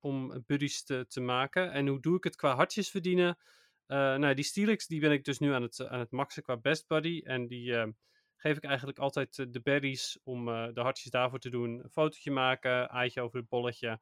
om 0.00 0.42
buddies 0.46 0.84
te, 0.84 1.06
te 1.08 1.20
maken. 1.20 1.72
En 1.72 1.86
hoe 1.86 2.00
doe 2.00 2.16
ik 2.16 2.24
het 2.24 2.36
qua 2.36 2.54
hartjes 2.54 2.90
verdienen? 2.90 3.38
Eh, 3.88 4.16
nou, 4.16 4.34
die 4.34 4.44
Steelix 4.44 4.86
die 4.86 5.00
ben 5.00 5.12
ik 5.12 5.24
dus 5.24 5.38
nu 5.38 5.52
aan 5.52 5.62
het, 5.62 5.86
aan 5.86 5.98
het 5.98 6.10
maxen 6.10 6.42
qua 6.42 6.56
Best 6.56 6.86
Buddy. 6.86 7.20
En 7.24 7.46
die 7.46 7.76
eh, 7.76 7.88
geef 8.36 8.56
ik 8.56 8.64
eigenlijk 8.64 8.98
altijd 8.98 9.38
eh, 9.38 9.46
de 9.48 9.60
berries 9.60 10.18
om 10.22 10.48
eh, 10.48 10.68
de 10.72 10.80
hartjes 10.80 11.10
daarvoor 11.10 11.38
te 11.38 11.50
doen. 11.50 11.70
Een 11.70 11.90
fotootje 11.90 12.30
maken, 12.30 12.88
eitje 12.88 13.20
over 13.20 13.38
het 13.38 13.48
bolletje. 13.48 14.00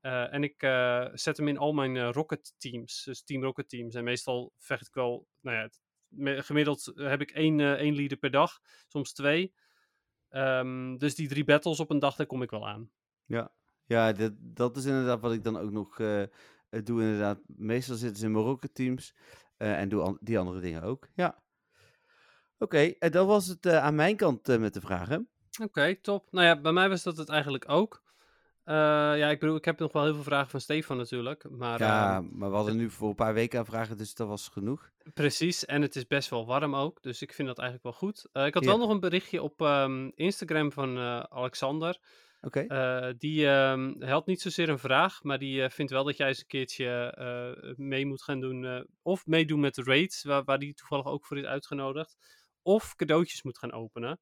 Eh, 0.00 0.34
en 0.34 0.42
ik 0.42 0.62
eh, 0.62 1.08
zet 1.12 1.36
hem 1.36 1.48
in 1.48 1.58
al 1.58 1.72
mijn 1.72 1.96
eh, 1.96 2.08
Rocket 2.12 2.54
teams, 2.58 3.02
dus 3.04 3.22
Team 3.24 3.42
Rocket 3.42 3.68
teams. 3.68 3.94
En 3.94 4.04
meestal 4.04 4.52
vecht 4.58 4.86
ik 4.86 4.94
wel, 4.94 5.26
nou 5.40 5.56
ja, 5.56 5.68
gemiddeld 6.42 6.92
heb 6.94 7.20
ik 7.20 7.30
één, 7.30 7.60
eh, 7.60 7.72
één 7.72 7.94
leader 7.94 8.16
per 8.16 8.30
dag, 8.30 8.60
soms 8.88 9.12
twee. 9.12 9.54
Ehm, 10.28 10.96
dus 10.96 11.14
die 11.14 11.28
drie 11.28 11.44
battles 11.44 11.80
op 11.80 11.90
een 11.90 11.98
dag, 11.98 12.16
daar 12.16 12.26
kom 12.26 12.42
ik 12.42 12.50
wel 12.50 12.68
aan. 12.68 12.90
Ja, 13.24 13.52
ja 13.84 14.12
dat, 14.38 14.76
is 14.76 14.84
inderdaad 14.84 15.20
wat 15.20 15.32
ik 15.32 15.44
dan 15.44 15.56
ook 15.56 15.70
nog 15.70 15.98
eh, 15.98 16.22
eh, 16.22 16.28
doe. 16.84 17.00
Inderdaad, 17.02 17.38
meestal 17.46 17.96
zitten 17.96 18.18
ze 18.18 18.24
in 18.26 18.32
mijn 18.32 18.44
rocket 18.44 18.74
teams 18.74 19.14
eh, 19.56 19.78
en 19.80 19.88
doe 19.88 20.02
an- 20.02 20.18
die 20.20 20.38
andere 20.38 20.60
dingen 20.60 20.82
ook. 20.82 21.08
Ja. 21.14 21.40
Oké, 22.58 22.78
en 22.98 23.10
dat 23.10 23.26
was 23.26 23.46
het 23.46 23.66
eh, 23.66 23.78
aan 23.78 23.94
mijn 23.94 24.16
kant 24.16 24.48
eh, 24.48 24.58
met 24.58 24.74
de 24.74 24.80
vragen. 24.80 25.28
Oké, 25.62 25.96
top. 26.00 26.28
Nou 26.32 26.46
ja, 26.46 26.60
bij 26.60 26.72
mij 26.72 26.88
was 26.88 27.02
dat 27.02 27.16
het 27.16 27.28
eigenlijk 27.28 27.68
ook. 27.70 28.02
Eh, 28.64 28.74
ja, 29.18 29.28
ik 29.30 29.40
bedoel, 29.40 29.56
ik 29.56 29.64
heb 29.64 29.78
nog 29.78 29.92
wel 29.92 30.04
heel 30.04 30.14
veel 30.14 30.22
vragen 30.22 30.50
van 30.50 30.60
Stefan 30.60 30.96
natuurlijk. 30.96 31.50
Maar 31.50 31.78
ja, 31.78 32.16
ehm, 32.16 32.26
maar 32.38 32.50
we 32.50 32.56
hadden 32.56 32.76
nu 32.76 32.90
voor 32.90 33.08
een 33.08 33.14
paar 33.14 33.34
weken 33.34 33.58
aan 33.58 33.66
vragen, 33.66 33.96
dus 33.96 34.14
dat 34.14 34.28
was 34.28 34.48
genoeg. 34.48 34.90
precies. 35.14 35.64
En 35.64 35.82
het 35.82 35.96
is 35.96 36.06
best 36.06 36.30
wel 36.30 36.46
warm 36.46 36.74
ook. 36.74 37.02
Dus 37.02 37.22
ik 37.22 37.32
vind 37.32 37.48
dat 37.48 37.58
eigenlijk 37.58 37.88
wel 37.88 38.08
goed. 38.08 38.26
Eh, 38.32 38.46
ik 38.46 38.54
had 38.54 38.62
Ja. 38.64 38.68
wel 38.68 38.78
nog 38.78 38.90
een 38.90 39.00
berichtje 39.00 39.42
op 39.42 39.60
ehm, 39.60 40.10
Instagram 40.14 40.72
van 40.72 40.96
eh, 40.96 41.20
Alexander. 41.20 41.98
Oké, 42.44 42.60
Eh, 42.60 43.12
die 43.18 43.46
ehm, 43.46 44.02
had 44.02 44.26
niet 44.26 44.40
zozeer 44.40 44.68
een 44.68 44.78
vraag, 44.78 45.22
maar 45.22 45.38
die 45.38 45.62
eh, 45.62 45.70
vindt 45.70 45.92
wel 45.92 46.04
dat 46.04 46.16
jij 46.16 46.28
eens 46.28 46.40
een 46.40 46.46
keertje 46.46 46.86
eh, 46.86 47.76
mee 47.76 48.06
moet 48.06 48.22
gaan 48.22 48.40
doen. 48.40 48.86
of 49.02 49.26
meedoen 49.26 49.60
met 49.60 49.74
de 49.74 49.82
raids, 49.82 50.22
waar, 50.22 50.44
waar 50.44 50.58
die 50.58 50.74
toevallig 50.74 51.06
ook 51.06 51.26
voor 51.26 51.38
is 51.38 51.44
uitgenodigd. 51.44 52.16
Of 52.62 52.96
cadeautjes 52.96 53.42
moet 53.42 53.58
gaan 53.58 53.72
openen. 53.72 54.20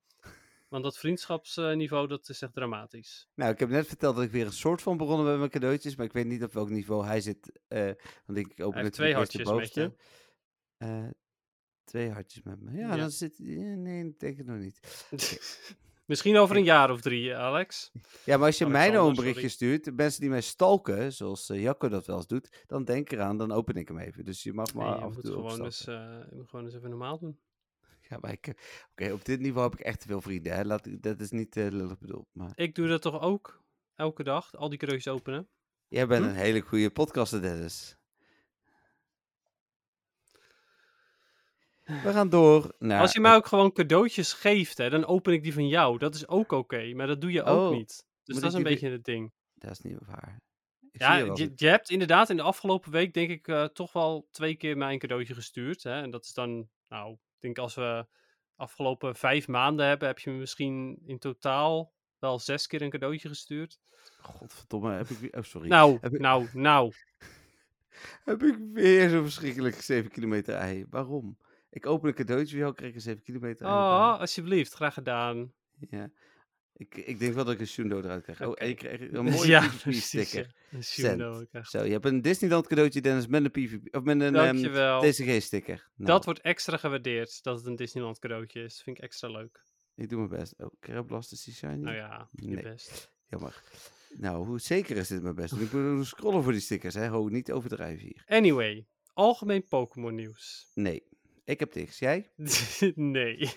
Want 0.69 0.85
dat 0.85 0.99
vriendschapsniveau, 0.99 2.09
dat 2.09 2.29
is 2.29 2.43
echt 2.43 2.53
dramatisch. 2.55 3.29
nou 3.35 3.53
ik 3.53 3.59
heb 3.59 3.69
net 3.69 3.87
verteld 3.87 4.15
dat 4.17 4.25
ik 4.25 4.31
weer 4.31 4.47
een 4.47 4.53
soort 4.53 4.83
van 4.83 4.97
begonnen 4.97 5.27
met 5.27 5.39
mijn 5.39 5.51
cadeautjes, 5.51 5.97
maar 5.97 6.07
ik 6.07 6.13
weet 6.13 6.27
niet 6.27 6.43
op 6.43 6.53
welk 6.53 6.71
niveau 6.71 7.05
hij 7.07 7.21
zit. 7.21 7.61
want 8.27 8.39
ik 8.39 8.61
open 8.61 8.93
twee 8.93 9.15
hartjes 9.15 9.51
met 9.53 9.75
je. 9.75 9.93
twee 11.85 12.11
hartjes 12.11 12.43
met 12.43 12.61
me. 12.61 12.73
Ja, 12.73 12.89
Ja. 12.89 12.97
dan 12.97 13.11
zit... 13.11 13.35
ja, 13.39 13.75
nee, 13.75 14.05
ik 14.05 14.19
denk 14.19 14.37
het 14.37 14.47
nog 14.47 14.59
niet. 14.59 14.81
Misschien 16.11 16.37
over 16.37 16.57
een 16.57 16.65
jaar 16.65 16.91
of 16.91 17.01
drie, 17.01 17.37
Alex. 17.37 17.91
Ja, 18.25 18.37
maar 18.37 18.47
als 18.47 18.59
je 18.59 18.67
mij 18.67 18.91
nou 18.91 19.09
een 19.09 19.15
berichtje 19.15 19.49
sorry. 19.49 19.75
stuurt, 19.75 19.97
mensen 19.97 20.21
die 20.21 20.31
mij 20.31 20.41
stalken, 20.41 21.13
zoals 21.13 21.49
eh, 21.49 21.63
Jacco 21.63 21.89
dat 21.89 22.07
wel 22.07 22.17
eens 22.17 22.27
doet, 22.27 22.65
dan 22.67 22.85
denk 22.85 23.13
eraan, 23.13 23.37
dan 23.39 23.53
open 23.53 23.75
ik 23.75 23.89
hem 23.89 23.99
even. 23.99 24.25
Dus 24.25 24.43
je 24.43 24.53
mag 24.53 24.75
Nee, 24.75 24.85
maar 24.85 24.97
je, 24.97 25.01
af 25.01 25.09
en 25.09 25.15
moet 25.15 25.25
toe 25.25 25.35
gewoon 25.35 25.65
eens, 25.65 25.87
eh, 25.87 25.95
je 26.31 26.37
moet 26.37 26.49
gewoon 26.49 26.65
eens 26.65 26.75
even 26.75 26.91
normaal 26.91 27.19
doen. 27.19 27.41
Ja, 28.09 28.19
maar 28.21 28.33
ik, 28.33 28.47
eh, 28.47 28.55
oké, 28.91 29.13
op 29.13 29.25
dit 29.25 29.41
niveau 29.41 29.71
heb 29.71 29.79
ik 29.79 29.87
echt 29.87 30.01
te 30.01 30.07
veel 30.07 30.21
vrienden. 30.21 30.55
Hè? 30.55 30.65
Laat, 30.65 31.03
dat 31.03 31.21
is 31.21 31.31
niet 31.31 31.57
eh 31.57 31.67
lullig 31.71 31.99
bedoeld, 31.99 32.29
maar 32.33 32.53
Ik 32.55 32.75
doe 32.75 32.89
dat 32.89 33.03
toch 33.03 33.21
ook 33.21 33.63
elke 33.95 34.23
dag, 34.23 34.55
al 34.55 34.69
die 34.69 34.79
cadeautjes 34.79 35.13
openen. 35.13 35.49
jij 35.89 36.07
bent 36.07 36.25
Hm? 36.25 36.31
een 36.31 36.37
hele 36.37 36.61
goede 36.61 36.91
podcaster, 36.91 37.43
Dennis. 37.43 37.97
We 42.03 42.13
gaan 42.13 42.29
door 42.29 42.75
naar... 42.79 43.01
Als 43.01 43.13
je 43.13 43.21
mij 43.21 43.35
ook 43.35 43.47
gewoon 43.47 43.73
cadeautjes 43.73 44.33
geeft, 44.33 44.79
hè, 44.79 44.91
dan 44.91 45.07
open 45.07 45.33
ik 45.33 45.43
die 45.43 45.53
van 45.53 45.69
jou. 45.69 45.99
Dat 45.99 46.15
is 46.15 46.29
ook 46.29 46.53
oké, 46.53 46.95
maar 46.95 47.07
dat 47.07 47.21
doe 47.21 47.33
je 47.33 47.43
ook 47.43 47.71
Oh, 47.71 47.77
niet. 47.77 48.07
Dus 48.25 48.35
dat 48.35 48.45
is 48.45 48.55
een 48.55 48.63
die 48.65 48.73
beetje 48.73 48.91
het 48.91 49.05
ding. 49.05 49.33
Dat 49.55 49.71
is 49.71 49.81
niet 49.81 49.99
waar. 50.07 50.41
Ik 50.93 51.01
Ja, 51.01 51.17
je, 51.17 51.53
je 51.55 51.67
hebt 51.69 51.91
inderdaad 51.91 52.31
in 52.31 52.37
de 52.37 52.43
afgelopen 52.43 52.91
week, 52.93 53.15
denk 53.15 53.31
ik, 53.31 53.49
eh, 53.49 53.65
toch 53.65 53.93
wel 53.93 54.29
twee 54.31 54.55
keer 54.57 54.77
mij 54.77 54.93
een 54.93 54.99
cadeautje 54.99 55.35
gestuurd. 55.35 55.83
Hè? 55.83 56.03
En 56.03 56.11
dat 56.11 56.25
is 56.25 56.33
dan, 56.33 56.69
nou, 56.89 57.13
ik 57.13 57.19
denk 57.41 57.59
als 57.59 57.75
we 57.75 58.07
afgelopen 58.57 59.17
vijf 59.17 59.49
maanden 59.49 59.87
hebben, 59.87 60.09
heb 60.09 60.19
je 60.19 60.31
me 60.31 60.37
misschien 60.37 60.99
in 61.07 61.19
totaal 61.19 61.93
wel 62.19 62.39
zes 62.39 62.67
keer 62.67 62.83
een 62.83 62.91
cadeautje 62.91 63.29
gestuurd. 63.29 63.79
Godverdomme, 64.21 64.93
heb 64.93 65.09
ik 65.09 65.19
weer... 65.19 65.33
Oh, 65.37 65.43
sorry. 65.43 65.69
Nou, 65.69 65.99
Heb 66.01 66.15
ik- 66.15 66.21
nou, 66.21 66.49
nou. 66.53 66.93
Heb 68.25 68.43
ik 68.43 68.57
weer 68.73 69.09
zo'n 69.09 69.23
verschrikkelijk 69.23 69.75
7 69.75 70.11
kilometer 70.11 70.55
ei. 70.55 70.87
Waarom? 70.91 71.37
Ik 71.71 71.87
open 71.87 72.09
een 72.09 72.15
cadeautje 72.15 72.51
voor 72.51 72.59
jou, 72.59 72.75
krijg 72.75 72.91
ik 72.91 72.97
een 72.97 73.03
7 73.03 73.23
kilometer. 73.23 73.67
Oh, 73.67 74.19
alsjeblieft, 74.21 74.73
graag 74.73 74.95
gedaan. 74.95 75.53
Ja. 75.91 76.11
Ik, 76.73 76.97
ik 76.97 77.19
denk 77.19 77.35
wel 77.35 77.45
dat 77.45 77.55
ik 77.55 77.61
een 77.61 77.67
Shundo 77.67 77.99
eruit 77.99 78.23
krijg. 78.23 78.43
Oh, 78.43 78.53
en 78.57 78.69
je 78.69 78.75
krijgt 78.75 79.13
een 79.15 79.25
mooie 79.33 79.47
ja, 79.49 79.61
PvP 79.69 79.83
precies. 79.83 80.07
sticker. 80.07 80.55
ja. 80.71 80.77
Een 80.77 80.83
Cent. 80.85 81.07
Shundo, 81.07 81.41
ik 81.41 81.49
echt. 81.53 81.71
Zo, 81.71 81.85
je 81.85 81.93
hebt 81.93 82.05
een 82.05 82.23
Disneyland 82.23 82.67
cadeautje, 82.67 83.01
Dennis, 83.01 83.27
met 83.27 83.45
een 83.45 83.51
PvP, 83.51 83.95
of 83.97 84.03
met 84.03 84.21
een 84.21 84.23
ehm, 84.23 84.33
Dankjewel. 84.45 85.01
TCG 85.01 85.43
sticker. 85.43 85.89
Nou, 85.97 86.11
Dat 86.11 86.25
wordt 86.25 86.41
extra 86.41 86.77
gewaardeerd, 86.77 87.43
dat 87.43 87.57
het 87.57 87.67
een 87.67 87.77
Disneyland 87.77 88.19
cadeautje 88.19 88.63
is. 88.63 88.83
vind 88.83 88.97
ik 88.97 89.03
extra 89.03 89.29
leuk. 89.31 89.65
Ik 89.95 90.09
doe 90.09 90.19
mijn 90.19 90.41
best. 90.41 90.55
Oh, 90.59 90.71
Kerablas 90.81 91.33
is 91.33 91.45
die 91.45 91.55
shiny? 91.55 91.75
Nou 91.75 91.97
ja, 91.97 92.29
je 92.33 92.47
Nee. 92.51 92.63
best. 92.63 93.13
Jammer. 93.29 93.63
Nou, 94.19 94.47
hoe 94.47 94.61
zeker 94.61 94.97
is 94.97 95.09
dit 95.09 95.23
mijn 95.23 95.35
best? 95.35 95.53
Ik 95.53 95.73
moet 95.73 96.07
scrollen 96.07 96.43
voor 96.43 96.53
die 96.53 96.61
stickers, 96.61 96.95
hè. 96.95 97.09
Ho, 97.09 97.29
niet 97.29 97.53
overdrijven 97.53 98.07
hier. 98.07 98.23
Anyway, 98.27 98.87
algemeen 99.13 99.65
Pokémon 99.69 100.15
nieuws. 100.15 100.71
Nee, 100.75 101.03
ik 101.51 101.61
heb 101.61 101.75
niks. 101.75 101.99
Jij? 101.99 102.31
nee. 102.95 103.51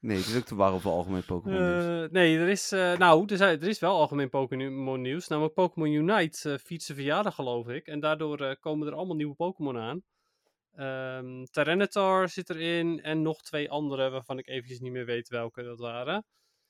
Nee, 0.00 0.16
het 0.16 0.26
is 0.26 0.36
ook 0.36 0.44
te 0.44 0.54
warm 0.54 0.80
voor 0.80 0.92
algemeen 0.92 1.24
Pokémon 1.24 1.58
nieuws. 1.60 1.84
Eh, 1.84 2.10
nee, 2.10 2.38
er 2.38 2.48
is, 2.48 2.72
eh, 2.72 2.98
nou, 2.98 3.24
er, 3.26 3.36
zijn, 3.36 3.60
er 3.60 3.68
is 3.68 3.78
wel 3.78 3.96
algemeen 3.96 4.28
Pokémon 4.28 5.00
nieuws. 5.00 5.28
Namelijk 5.28 5.54
Pokémon 5.54 5.92
Unite 5.92 6.50
uh, 6.50 6.58
viert 6.58 6.82
zijn 6.82 6.98
verjaardag, 6.98 7.34
geloof 7.34 7.68
ik. 7.68 7.86
En 7.86 8.00
daardoor 8.00 8.40
eh, 8.40 8.56
komen 8.60 8.86
er 8.86 8.94
allemaal 8.94 9.16
nieuwe 9.16 9.34
Pokémon 9.34 9.78
aan. 9.78 10.02
Tyranitar 11.50 12.28
zit 12.28 12.50
erin 12.50 13.02
en 13.02 13.22
nog 13.22 13.42
twee 13.42 13.70
andere 13.70 14.10
waarvan 14.10 14.38
ik 14.38 14.48
eventjes 14.48 14.80
niet 14.80 14.92
meer 14.92 15.04
weet 15.04 15.28
welke 15.28 15.62
dat 15.62 15.78
waren. 15.78 16.24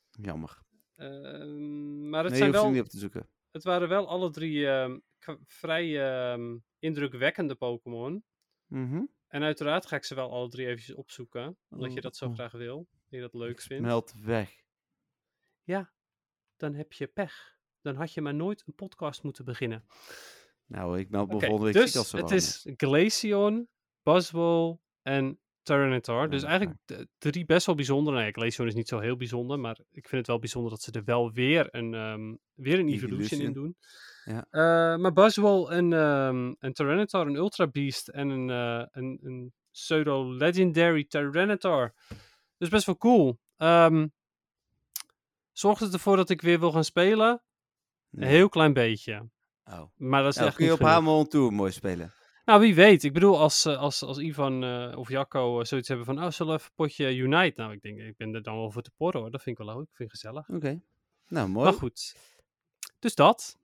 Jammer. 0.09 0.61
Ehm, 0.95 2.09
maar 2.09 2.23
het, 2.23 2.31
nee, 2.31 2.41
zijn 2.41 2.51
wel, 2.51 2.69
niet 2.69 2.81
op 2.81 2.87
te 2.87 2.97
zoeken. 2.97 3.29
het 3.51 3.63
waren 3.63 3.89
wel 3.89 4.07
alle 4.07 4.31
drie 4.31 4.67
ehm, 4.67 4.97
vrij 5.43 6.37
indrukwekkende 6.79 7.55
Pokémon. 7.55 8.23
Mhm. 8.67 9.01
En 9.31 9.43
uiteraard 9.43 9.85
ga 9.85 9.95
ik 9.95 10.03
ze 10.03 10.15
wel 10.15 10.31
alle 10.31 10.49
drie 10.49 10.67
eventjes 10.67 10.95
opzoeken. 10.95 11.57
Omdat 11.69 11.93
je 11.93 12.01
dat 12.01 12.15
zo 12.17 12.25
Oh. 12.25 12.33
graag 12.33 12.51
wil. 12.51 12.87
Dat 12.91 13.09
je 13.09 13.19
dat 13.19 13.33
leuk 13.33 13.61
vindt. 13.61 13.83
smelt 13.83 14.13
weg. 14.21 14.53
Ja, 15.63 15.91
dan 16.57 16.73
heb 16.73 16.93
je 16.93 17.07
pech. 17.07 17.59
Dan 17.81 17.95
had 17.95 18.13
je 18.13 18.21
maar 18.21 18.33
nooit 18.33 18.63
een 18.67 18.75
podcast 18.75 19.23
moeten 19.23 19.45
beginnen. 19.45 19.85
Nou, 20.65 20.99
ik 20.99 21.09
meld 21.09 21.27
me 21.27 21.35
Oké, 21.35 21.45
volgende 21.45 21.71
week 21.73 21.83
dus 21.93 22.11
het 22.11 22.31
is 22.31 22.67
Glaceon, 22.75 23.67
Buzzwole 24.03 24.79
en 25.01 25.39
Tyranitar. 25.61 26.29
Dus 26.29 26.43
eigenlijk 26.43 26.79
drie 27.17 27.45
best 27.45 27.65
wel 27.65 27.75
bijzonder. 27.75 28.13
Nou 28.13 28.25
ja, 28.25 28.31
Glaceon 28.31 28.67
is 28.67 28.73
niet 28.73 28.87
zo 28.87 28.99
heel 28.99 29.17
bijzonder, 29.17 29.59
maar 29.59 29.79
ik 29.91 30.07
vind 30.07 30.11
het 30.11 30.27
wel 30.27 30.39
bijzonder 30.39 30.71
dat 30.71 30.81
ze 30.81 30.91
er 30.91 31.03
wel 31.03 31.31
weer 31.31 31.67
een, 31.75 31.93
ehm, 31.93 32.35
weer 32.53 32.79
een 32.79 32.87
Evolution 32.89 33.39
in 33.39 33.47
Evolution. 33.47 33.53
doen. 33.53 33.75
Ja. 34.25 34.45
Eh, 34.49 34.99
maar 34.99 35.13
Buzzwole 35.13 35.69
en, 35.69 35.93
ehm 35.93 36.53
en 36.59 36.73
Tyranitar, 36.73 37.27
een 37.27 37.35
Ultra 37.35 37.67
Beast 37.67 38.07
en 38.07 38.29
een, 38.29 38.49
eh, 38.49 38.87
een, 38.91 39.19
een 39.23 39.53
pseudo-legendary 39.71 41.05
Tyranitar. 41.05 41.93
Dus 42.57 42.69
best 42.69 42.85
wel 42.85 42.97
cool. 42.97 43.39
Ehm 43.57 44.07
zorgt 45.51 45.81
het 45.81 45.93
ervoor 45.93 46.15
dat 46.15 46.29
ik 46.29 46.41
weer 46.41 46.59
wil 46.59 46.71
gaan 46.71 46.83
spelen? 46.83 47.41
Nee. 48.09 48.25
Een 48.25 48.31
heel 48.35 48.49
klein 48.49 48.73
beetje. 48.73 49.29
Oh. 49.65 49.81
Maar 49.95 50.21
dat 50.21 50.31
is 50.31 50.35
Nou, 50.35 50.47
echt 50.47 50.57
kun 50.57 50.65
je 50.65 50.73
op. 50.73 50.79
Hamel 50.79 51.27
Tour 51.27 51.53
mooi 51.53 51.71
spelen. 51.71 52.13
Nou, 52.45 52.59
wie 52.59 52.75
weet. 52.75 53.03
Ik 53.03 53.13
bedoel, 53.13 53.39
als, 53.39 53.65
eh, 53.65 53.77
als, 53.77 54.03
als 54.03 54.17
Ivan 54.17 54.63
of 54.95 55.09
Jacco 55.09 55.63
zoiets 55.63 55.87
hebben 55.87 56.05
van... 56.05 56.23
Oh, 56.23 56.29
zullen 56.29 56.53
we 56.53 56.59
even 56.59 56.71
een 56.71 56.85
potje 56.85 57.15
Unite? 57.15 57.61
Nou, 57.61 57.73
ik 57.73 57.81
denk, 57.81 57.99
ik 57.99 58.17
ben 58.17 58.33
er 58.33 58.43
dan 58.43 58.55
wel 58.55 58.71
voor 58.71 58.81
te 58.81 58.91
porren 58.97 59.21
hoor. 59.21 59.31
Dat 59.31 59.41
vind 59.41 59.59
ik 59.59 59.65
wel 59.65 59.75
leuk. 59.75 59.87
Ik 59.87 59.95
vind 59.95 60.11
het 60.11 60.19
gezellig. 60.19 60.49
Oké. 60.49 60.81
Nou, 61.27 61.49
mooi. 61.49 61.65
Maar 61.65 61.79
goed. 61.79 62.15
Dus 62.99 63.15
dat. 63.15 63.59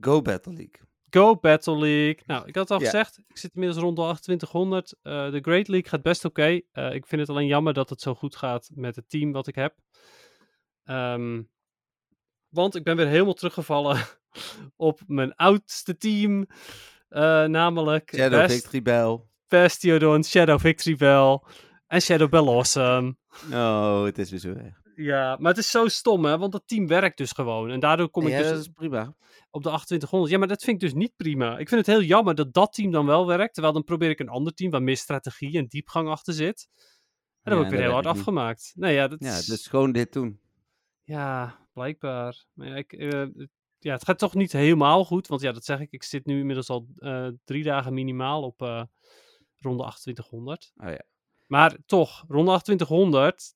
Go 0.00 0.22
Battle 0.22 0.52
League. 0.52 0.80
Go 1.10 1.36
Battle 1.36 1.78
League. 1.78 2.20
Nou, 2.26 2.46
ik 2.48 2.54
had 2.54 2.68
het 2.68 2.78
al 2.78 2.84
gezegd. 2.84 3.18
Ik 3.28 3.36
zit 3.36 3.50
inmiddels 3.54 3.82
rond 3.82 3.96
de 3.96 4.02
2800. 4.02 4.94
Eh, 5.02 5.30
de 5.30 5.38
Great 5.40 5.68
League 5.68 5.88
gaat 5.90 6.02
best 6.02 6.24
oké. 6.24 6.60
Eh, 6.72 6.94
ik 6.94 7.06
vind 7.06 7.20
het 7.20 7.30
alleen 7.30 7.46
jammer 7.46 7.72
dat 7.72 7.90
het 7.90 8.00
zo 8.00 8.14
goed 8.14 8.36
gaat 8.36 8.70
met 8.74 8.96
het 8.96 9.08
team 9.08 9.32
wat 9.32 9.46
ik 9.46 9.54
heb. 9.54 9.74
Ehm, 10.84 11.42
want 12.48 12.74
ik 12.74 12.84
ben 12.84 12.96
weer 12.96 13.06
helemaal 13.06 13.34
teruggevallen 13.34 14.00
op 14.76 15.00
mijn 15.06 15.34
oudste 15.34 15.96
team. 15.96 16.46
Eh, 17.08 17.44
namelijk 17.44 18.12
Shadow 18.14 18.40
Best- 18.40 18.54
Victory 18.54 18.82
Bell. 18.82 19.20
Bastiodon, 19.48 20.24
Shadow 20.24 20.60
Victory 20.60 20.96
Bell 20.96 21.38
en 21.86 22.00
Shadow 22.00 22.30
Bell 22.30 22.46
Awesome. 22.46 23.16
Oh, 23.52 24.04
het 24.04 24.18
is 24.18 24.30
weer 24.30 24.40
zo 24.40 24.54
weg. 24.54 24.79
Ja, 25.02 25.36
maar 25.40 25.50
het 25.50 25.58
is 25.60 25.70
zo 25.70 25.88
stom, 25.88 26.24
hè? 26.24 26.38
Want 26.38 26.52
dat 26.52 26.62
team 26.66 26.86
werkt 26.86 27.16
dus 27.18 27.32
gewoon. 27.32 27.70
En 27.70 27.80
daardoor 27.80 28.08
kom 28.10 28.26
ik 28.26 28.32
ja, 28.32 28.38
dus 28.38 28.48
dat 28.48 28.58
is 28.58 28.68
prima. 28.68 29.00
op 29.50 29.62
de 29.62 29.68
2800. 29.68 30.32
Ja, 30.32 30.38
maar 30.38 30.48
dat 30.48 30.62
vind 30.62 30.82
ik 30.82 30.88
dus 30.88 30.98
niet 30.98 31.16
prima. 31.16 31.58
Ik 31.58 31.68
vind 31.68 31.86
het 31.86 31.96
heel 31.96 32.04
jammer 32.06 32.34
dat 32.34 32.52
dat 32.52 32.72
team 32.72 32.90
dan 32.90 33.06
wel 33.06 33.26
werkt. 33.26 33.52
Terwijl 33.54 33.74
dan 33.74 33.84
probeer 33.84 34.10
ik 34.10 34.20
een 34.20 34.28
ander 34.28 34.54
team 34.54 34.70
waar 34.70 34.82
meer 34.82 34.96
strategie 34.96 35.58
en 35.58 35.66
diepgang 35.66 36.08
achter 36.08 36.32
zit. 36.34 36.68
En 37.42 37.50
dan 37.50 37.54
word 37.54 37.64
ik 37.66 37.70
Ja, 37.72 37.76
weer 37.78 37.86
heel 37.86 38.02
hard 38.02 38.06
afgemaakt. 38.18 38.72
Nee, 38.74 38.94
ja, 38.94 39.08
dat 39.08 39.20
Ja, 39.24 39.36
is... 39.36 39.46
dus 39.46 39.66
gewoon 39.66 39.92
dit 39.92 40.12
doen. 40.12 40.40
Ja, 41.02 41.58
blijkbaar. 41.72 42.44
Maar 42.52 42.66
ja, 42.68 42.74
ik, 42.74 42.92
eh, 42.92 43.08
het- 43.20 43.48
ja, 43.78 43.92
het 43.92 44.04
gaat 44.04 44.18
toch 44.18 44.34
niet 44.34 44.52
helemaal 44.52 45.04
goed. 45.04 45.26
Want 45.26 45.40
ja, 45.40 45.52
dat 45.52 45.64
zeg 45.64 45.80
ik. 45.80 45.92
Ik 45.92 46.02
zit 46.02 46.26
nu 46.26 46.38
inmiddels 46.38 46.68
al 46.68 46.86
eh, 46.96 47.28
drie 47.44 47.62
dagen 47.64 47.94
minimaal 47.94 48.42
op 48.42 48.62
eh 48.62 48.82
ronde 49.56 49.82
2800. 49.82 50.72
Oh 50.76 50.88
ja. 50.88 51.02
Maar 51.46 51.76
toch, 51.86 52.24
ronde 52.28 52.60
2800. 52.60 53.54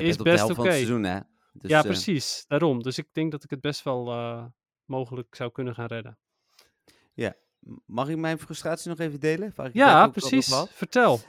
Is 0.00 0.16
bent 0.16 0.18
op 0.18 0.24
de 0.24 0.30
best 0.30 0.38
helft 0.44 0.54
van 0.54 0.64
het 0.64 0.74
oké. 0.74 0.84
seizoen, 0.84 1.04
hè? 1.04 1.20
Dus, 1.52 1.70
ja, 1.70 1.78
eh, 1.78 1.84
precies. 1.84 2.44
Daarom. 2.48 2.82
Dus 2.82 2.98
ik 2.98 3.08
denk 3.12 3.30
dat 3.32 3.44
ik 3.44 3.50
het 3.50 3.60
best 3.60 3.82
wel 3.82 4.10
eh, 4.10 4.44
mogelijk 4.84 5.34
zou 5.34 5.50
kunnen 5.52 5.74
gaan 5.74 5.86
redden. 5.86 6.18
m- 7.58 7.76
mag 7.86 8.08
ik 8.08 8.16
mijn 8.16 8.38
frustratie 8.38 8.88
nog 8.88 8.98
even 8.98 9.20
delen? 9.20 9.54
Ik 9.56 9.72
Ja, 9.74 10.08
precies. 10.08 10.54
Vertel. 10.70 11.20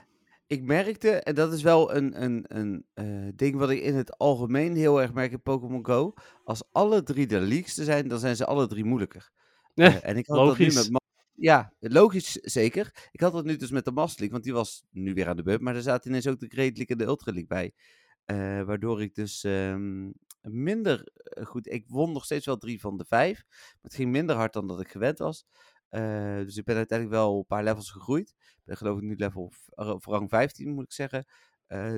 Ik 0.47 0.63
merkte, 0.63 1.09
en 1.09 1.35
dat 1.35 1.53
is 1.53 1.61
wel 1.61 1.95
een, 1.95 2.23
een, 2.23 2.45
een 2.47 2.85
eh, 2.93 3.31
ding 3.35 3.55
wat 3.55 3.69
ik 3.69 3.81
in 3.81 3.95
het 3.95 4.17
algemeen 4.17 4.75
heel 4.75 5.01
erg 5.01 5.13
merk 5.13 5.31
in 5.31 5.41
Pokémon 5.41 5.85
Go. 5.85 6.13
Als 6.43 6.63
alle 6.71 7.03
drie 7.03 7.27
de 7.27 7.39
leaks 7.39 7.77
er 7.77 7.85
zijn, 7.85 8.07
dan 8.07 8.19
zijn 8.19 8.35
ze 8.35 8.45
alle 8.45 8.67
drie 8.67 8.83
moeilijker. 8.83 9.31
Nee, 9.73 9.89
en 9.99 10.17
ik 10.17 10.27
had 10.27 10.37
dat 10.37 10.45
logisch. 10.45 10.75
nu 10.85 10.91
met 10.91 11.01
ja, 11.35 11.73
logisch 11.79 12.31
zeker. 12.31 13.09
Ik 13.11 13.19
had 13.19 13.33
dat 13.33 13.45
nu 13.45 13.55
dus 13.55 13.71
met 13.71 13.85
de 13.85 13.91
Master 13.91 14.19
League, 14.19 14.31
want 14.33 14.43
die 14.43 14.53
was 14.53 14.83
nu 14.91 15.13
weer 15.13 15.27
aan 15.27 15.35
de 15.35 15.43
beurt. 15.43 15.61
Maar 15.61 15.75
er 15.75 15.81
zaten 15.81 16.09
ineens 16.09 16.27
ook 16.27 16.39
de 16.39 16.47
Great 16.47 16.77
League 16.77 16.87
en 16.87 16.97
de 16.97 17.03
Ultra 17.03 17.31
League 17.31 17.47
bij. 17.49 17.73
Eh, 18.25 18.61
waardoor 18.61 19.01
ik 19.01 19.15
dus 19.15 19.43
ehm, 19.43 20.11
minder 20.41 21.07
eh, 21.13 21.45
goed... 21.45 21.71
Ik 21.71 21.87
won 21.87 22.11
nog 22.11 22.25
steeds 22.25 22.45
wel 22.45 22.57
drie 22.57 22.79
van 22.79 22.97
de 22.97 23.05
vijf. 23.05 23.43
Maar 23.47 23.77
het 23.81 23.95
ging 23.95 24.11
minder 24.11 24.35
hard 24.35 24.53
dan 24.53 24.67
dat 24.67 24.79
ik 24.81 24.89
gewend 24.91 25.17
was. 25.19 25.45
Eh, 25.89 26.35
dus 26.37 26.57
ik 26.57 26.63
ben 26.65 26.75
uiteindelijk 26.75 27.19
wel 27.19 27.37
een 27.37 27.45
paar 27.45 27.63
levels 27.63 27.91
gegroeid. 27.91 28.29
Ik 28.37 28.61
ben 28.63 28.77
geloof 28.77 28.97
ik 28.97 29.03
nu 29.03 29.15
level 29.15 29.51
of 29.75 30.05
rang 30.05 30.29
15 30.29 30.73
moet 30.73 30.83
ik 30.83 30.93
zeggen. 30.93 31.25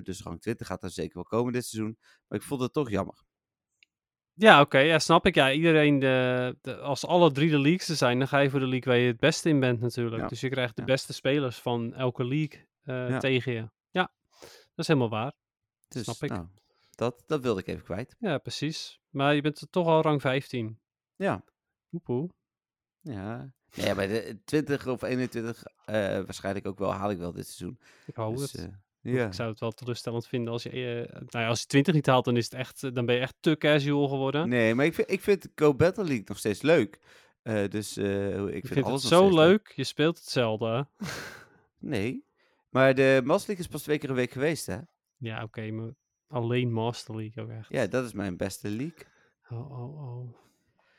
Dus 0.03 0.21
rang 0.23 0.41
20 0.41 0.67
gaat 0.67 0.83
er 0.83 0.89
zeker 0.89 1.13
wel 1.13 1.23
komen 1.23 1.53
dit 1.53 1.65
seizoen. 1.65 1.97
Maar 2.27 2.39
ik 2.39 2.45
vond 2.45 2.61
het 2.61 2.73
toch 2.73 2.89
jammer. 2.89 3.23
Ja, 4.33 4.61
oké. 4.61 4.77
ja, 4.77 4.99
snap 4.99 5.25
ik. 5.25 5.35
Ja, 5.35 5.51
iedereen, 5.51 5.99
de, 5.99 6.57
de- 6.61 6.77
als 6.77 7.05
alle 7.05 7.31
drie 7.31 7.49
de 7.49 7.59
leagues 7.59 7.87
er 7.89 7.95
zijn, 7.95 8.19
dan 8.19 8.27
ga 8.27 8.39
je 8.39 8.49
voor 8.49 8.59
de 8.59 8.67
league 8.67 8.91
waar 8.93 9.01
je 9.01 9.07
het 9.07 9.19
beste 9.19 9.49
in 9.49 9.59
bent 9.59 9.79
natuurlijk. 9.79 10.21
Ja. 10.21 10.27
Dus 10.27 10.41
je 10.41 10.49
krijgt 10.49 10.75
de 10.75 10.81
Ja. 10.81 10.87
beste 10.87 11.13
spelers 11.13 11.57
van 11.59 11.93
elke 11.93 12.25
league 12.25 12.67
Ja. 12.83 13.17
tegen 13.17 13.51
je. 13.53 13.69
Ja, 13.89 14.11
dat 14.39 14.49
is 14.75 14.87
helemaal 14.87 15.09
waar. 15.09 15.33
Dus, 15.87 16.03
Snap 16.03 16.23
ik. 16.23 16.29
Nou, 16.29 16.45
dat, 16.95 17.23
dat 17.27 17.41
wilde 17.41 17.59
ik 17.59 17.67
even 17.67 17.83
kwijt. 17.83 18.15
Ja, 18.19 18.37
precies. 18.37 18.99
Maar 19.09 19.35
je 19.35 19.41
bent 19.41 19.67
toch 19.69 19.87
al 19.87 20.01
rang 20.01 20.21
15. 20.21 20.79
Ja. 21.15 21.43
Poepoe. 21.89 22.29
Ja. 23.01 23.51
Ja, 23.73 23.95
bij 23.95 24.07
de 24.07 24.37
20 24.45 24.87
of 24.87 25.01
21 25.01 25.63
eh, 25.85 25.93
waarschijnlijk 25.95 26.65
ook 26.67 26.79
wel 26.79 26.91
haal 26.93 27.09
ik 27.11 27.17
wel 27.17 27.31
dit 27.31 27.45
seizoen. 27.47 27.79
Ik 28.05 28.15
hou 28.15 28.35
Dus, 28.35 28.51
het. 28.51 28.61
eh, 29.01 29.13
ja. 29.13 29.25
Ik 29.25 29.33
zou 29.33 29.49
het 29.49 29.59
wel 29.59 29.71
teleurstellend 29.71 30.27
vinden 30.27 30.53
als 30.53 30.63
je, 30.63 30.69
eh, 30.69 31.13
nou 31.13 31.43
ja, 31.43 31.47
als 31.47 31.59
je 31.59 31.65
20 31.65 31.93
niet 31.93 32.05
haalt, 32.05 32.25
dan, 32.25 32.37
is 32.37 32.43
het 32.45 32.53
echt, 32.53 32.81
dan 32.95 33.05
ben 33.05 33.15
je 33.15 33.21
echt 33.21 33.35
te 33.39 33.55
casual 33.57 34.07
geworden. 34.07 34.49
Nee, 34.49 34.75
maar 34.75 34.85
ik 34.85 34.93
vind, 34.93 35.11
ik 35.11 35.21
vind 35.21 35.47
Go 35.55 35.73
Battle 35.75 36.03
League 36.03 36.23
nog 36.25 36.37
steeds 36.37 36.61
leuk. 36.61 36.99
Dus 37.43 37.97
ik 37.97 38.05
ik 38.53 38.65
vind, 38.65 38.67
vind 38.73 38.87
het 38.87 39.01
zo 39.01 39.33
leuk. 39.35 39.73
Je 39.75 39.83
speelt 39.83 40.17
hetzelfde. 40.17 40.87
Nee. 41.79 42.25
Maar 42.69 42.95
de 42.95 43.21
Master 43.23 43.47
League 43.47 43.65
is 43.65 43.71
pas 43.71 43.81
twee 43.81 43.97
keer 43.97 44.09
een 44.09 44.15
week 44.15 44.31
geweest, 44.31 44.65
hè? 44.65 44.77
Ja, 45.17 45.43
oké, 45.43 45.71
maar 45.71 45.93
alleen 46.27 46.71
Master 46.73 47.15
League 47.15 47.43
ook 47.43 47.49
echt. 47.49 47.69
Ja, 47.69 47.87
dat 47.87 48.05
is 48.05 48.13
mijn 48.13 48.37
beste 48.37 48.69
league. 48.69 49.05
Oh, 49.49 49.71
oh, 49.71 50.17
oh. 50.19 50.35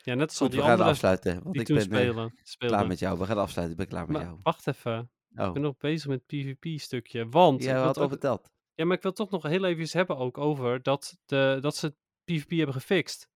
Ja, 0.03 0.15
net 0.15 0.29
als 0.29 0.41
al 0.41 0.47
Goed, 0.47 0.51
die 0.51 0.59
we 0.59 0.65
gaan 0.65 0.71
andere 0.75 0.91
afsluiten. 0.91 1.43
Want 1.43 1.57
ik 1.61 1.67
ben 1.67 1.77
eh, 1.77 1.83
spelen, 1.83 2.33
klaar 2.59 2.87
met 2.87 2.99
jou. 2.99 3.19
We 3.19 3.25
gaan 3.27 3.39
afsluiten. 3.39 3.71
Ik 3.79 3.81
ben 3.81 3.89
klaar 3.99 4.07
met 4.07 4.17
Maar 4.17 4.27
jou. 4.27 4.39
wacht 4.43 4.67
even. 4.67 5.11
Ik 5.31 5.41
Oh, 5.41 5.53
ben 5.53 5.63
nog 5.63 5.77
bezig 5.77 6.09
met 6.09 6.23
het 6.27 6.27
PvP-stukje. 6.27 7.29
Want 7.29 7.65
het 7.67 7.97
al 7.97 8.03
ook- 8.03 8.09
verteld. 8.09 8.51
ja, 8.75 8.85
maar 8.85 8.97
ik 8.97 9.03
wil 9.03 9.13
toch 9.13 9.31
nog 9.31 9.43
heel 9.43 9.65
even 9.65 9.99
hebben 9.99 10.17
ook 10.17 10.39
over 10.39 10.83
dat, 10.83 11.19
de, 11.27 11.59
dat 11.61 11.77
ze 11.77 11.95
PvP 12.25 12.51
hebben 12.51 12.75
gefixt. 12.75 13.29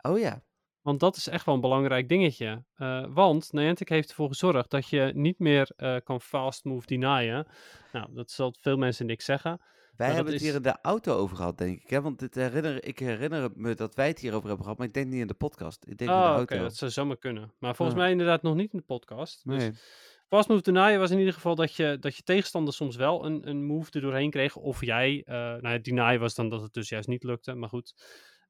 Oh 0.00 0.18
ja. 0.18 0.42
Want 0.80 1.00
dat 1.00 1.16
is 1.16 1.26
echt 1.26 1.44
wel 1.46 1.54
een 1.54 1.60
belangrijk 1.60 2.08
dingetje. 2.08 2.64
Eh, 2.74 3.06
want 3.08 3.52
Niantic 3.52 3.88
heeft 3.88 4.08
ervoor 4.08 4.28
gezorgd 4.28 4.70
dat 4.70 4.88
je 4.88 5.10
niet 5.14 5.38
meer 5.38 5.70
eh, 5.76 5.96
kan 6.04 6.20
fast 6.20 6.64
move 6.64 6.86
denyen. 6.86 7.46
Nou, 7.92 8.14
dat 8.14 8.30
zal 8.30 8.54
veel 8.60 8.76
mensen 8.76 9.06
niks 9.06 9.24
zeggen. 9.24 9.60
Wij 9.98 10.06
hebben 10.14 10.32
het 10.32 10.42
is- 10.42 10.46
hier 10.48 10.56
in 10.56 10.62
de 10.62 10.78
auto 10.82 11.14
over 11.16 11.36
gehad, 11.36 11.58
denk 11.58 11.82
ik. 11.82 11.90
Hè? 11.90 12.00
Want 12.02 12.18
dit 12.18 12.34
herinner, 12.34 12.84
ik 12.84 12.98
herinner 12.98 13.50
me 13.54 13.74
dat 13.74 13.94
wij 13.94 14.06
het 14.08 14.18
hierover 14.18 14.46
hebben 14.46 14.62
gehad, 14.64 14.78
maar 14.78 14.86
ik 14.88 14.94
denk 14.94 15.06
niet 15.10 15.20
in 15.20 15.26
de 15.26 15.34
podcast. 15.34 15.82
Ik 15.86 15.98
denk 15.98 16.10
in 16.10 16.16
de 16.16 16.22
oké, 16.22 16.32
auto. 16.36 16.58
dat 16.58 16.76
zou 16.76 16.90
zomaar 16.90 17.16
kunnen. 17.18 17.54
Maar 17.58 17.74
volgens 17.76 17.96
Ja. 17.98 18.02
mij 18.02 18.12
inderdaad 18.12 18.42
nog 18.42 18.54
niet 18.54 18.72
in 18.72 18.78
de 18.78 18.84
podcast. 18.84 19.40
Dus 19.44 19.62
Nee. 19.62 19.72
Fast 20.28 20.48
move 20.48 20.62
denyen 20.62 20.98
was 20.98 21.10
in 21.10 21.18
ieder 21.18 21.32
geval 21.34 21.54
dat 21.54 21.74
je, 21.74 21.96
dat 22.00 22.16
je 22.16 22.22
tegenstander 22.22 22.74
soms 22.74 22.96
wel 22.96 23.24
een, 23.24 23.48
een 23.48 23.64
move 23.64 23.90
er 23.92 24.00
doorheen 24.00 24.30
kreeg. 24.30 24.56
Of 24.56 24.84
jij, 24.84 25.22
eh 25.24 25.34
nou 25.34 25.68
ja, 25.68 25.78
deny 25.78 26.18
was 26.18 26.34
dan 26.34 26.48
dat 26.48 26.62
het 26.62 26.72
dus 26.72 26.88
juist 26.88 27.08
niet 27.08 27.22
lukte. 27.24 27.54
Maar 27.54 27.68
goed, 27.68 27.94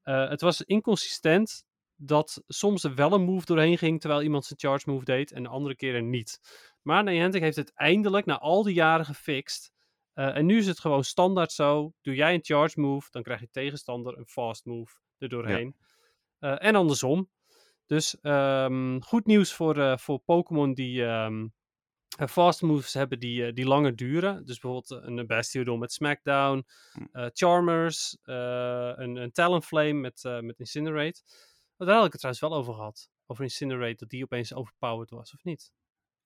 Eh, 0.03 0.29
het 0.29 0.41
was 0.41 0.61
inconsistent 0.61 1.63
dat 1.95 2.41
soms 2.47 2.83
er 2.83 2.95
wel 2.95 3.11
een 3.13 3.21
move 3.23 3.45
doorheen 3.45 3.77
ging 3.77 3.99
terwijl 3.99 4.21
iemand 4.21 4.45
zijn 4.45 4.59
charge 4.59 4.89
move 4.89 5.03
deed 5.05 5.31
en 5.31 5.43
de 5.43 5.49
andere 5.49 5.75
keren 5.75 6.09
niet. 6.09 6.39
Maar 6.81 7.03
Niantic 7.03 7.41
heeft 7.41 7.55
het 7.55 7.71
eindelijk 7.75 8.25
na 8.25 8.37
al 8.39 8.63
die 8.63 8.73
jaren 8.73 9.05
gefixt. 9.05 9.71
Eh, 10.19 10.35
en 10.35 10.45
nu 10.45 10.57
is 10.57 10.67
het 10.67 10.79
gewoon 10.79 11.03
standaard 11.03 11.51
zo. 11.51 11.93
Doe 12.01 12.15
jij 12.15 12.33
een 12.33 12.43
charge 12.43 12.79
move, 12.79 13.07
dan 13.11 13.23
krijg 13.23 13.39
je 13.39 13.49
tegenstander 13.51 14.17
een 14.17 14.27
fast 14.27 14.65
move 14.65 14.93
er 15.17 15.29
doorheen. 15.29 15.75
Eh, 16.39 16.63
en 16.63 16.75
andersom. 16.75 17.29
Dus 17.85 18.19
ehm, 18.19 18.99
goed 18.99 19.25
nieuws 19.25 19.53
voor, 19.53 19.77
eh, 19.77 19.97
voor 19.97 20.19
Pokémon 20.19 20.73
die 20.73 21.05
ehm, 21.05 21.47
eh, 22.17 22.27
fast 22.27 22.61
moves 22.61 22.93
hebben 22.93 23.19
die, 23.19 23.53
die 23.53 23.65
langer 23.65 23.95
duren. 23.95 24.45
Dus 24.45 24.59
bijvoorbeeld 24.59 25.03
een 25.03 25.27
Bastiodon 25.27 25.79
met 25.79 25.91
Smackdown, 25.91 26.65
Hm. 26.91 27.29
Charmers, 27.33 28.17
een, 28.23 29.15
een 29.15 29.31
Talonflame 29.31 29.93
met, 29.93 30.23
met 30.41 30.59
Incinerate. 30.59 31.21
Daar 31.77 31.95
had 31.95 32.05
ik 32.05 32.11
het 32.11 32.21
trouwens 32.21 32.39
wel 32.39 32.53
over 32.53 32.73
gehad. 32.73 33.09
Over 33.25 33.43
Incinerate, 33.43 33.95
dat 33.95 34.09
die 34.09 34.23
opeens 34.23 34.53
overpowered 34.53 35.09
was, 35.09 35.33
of 35.33 35.43
niet? 35.43 35.71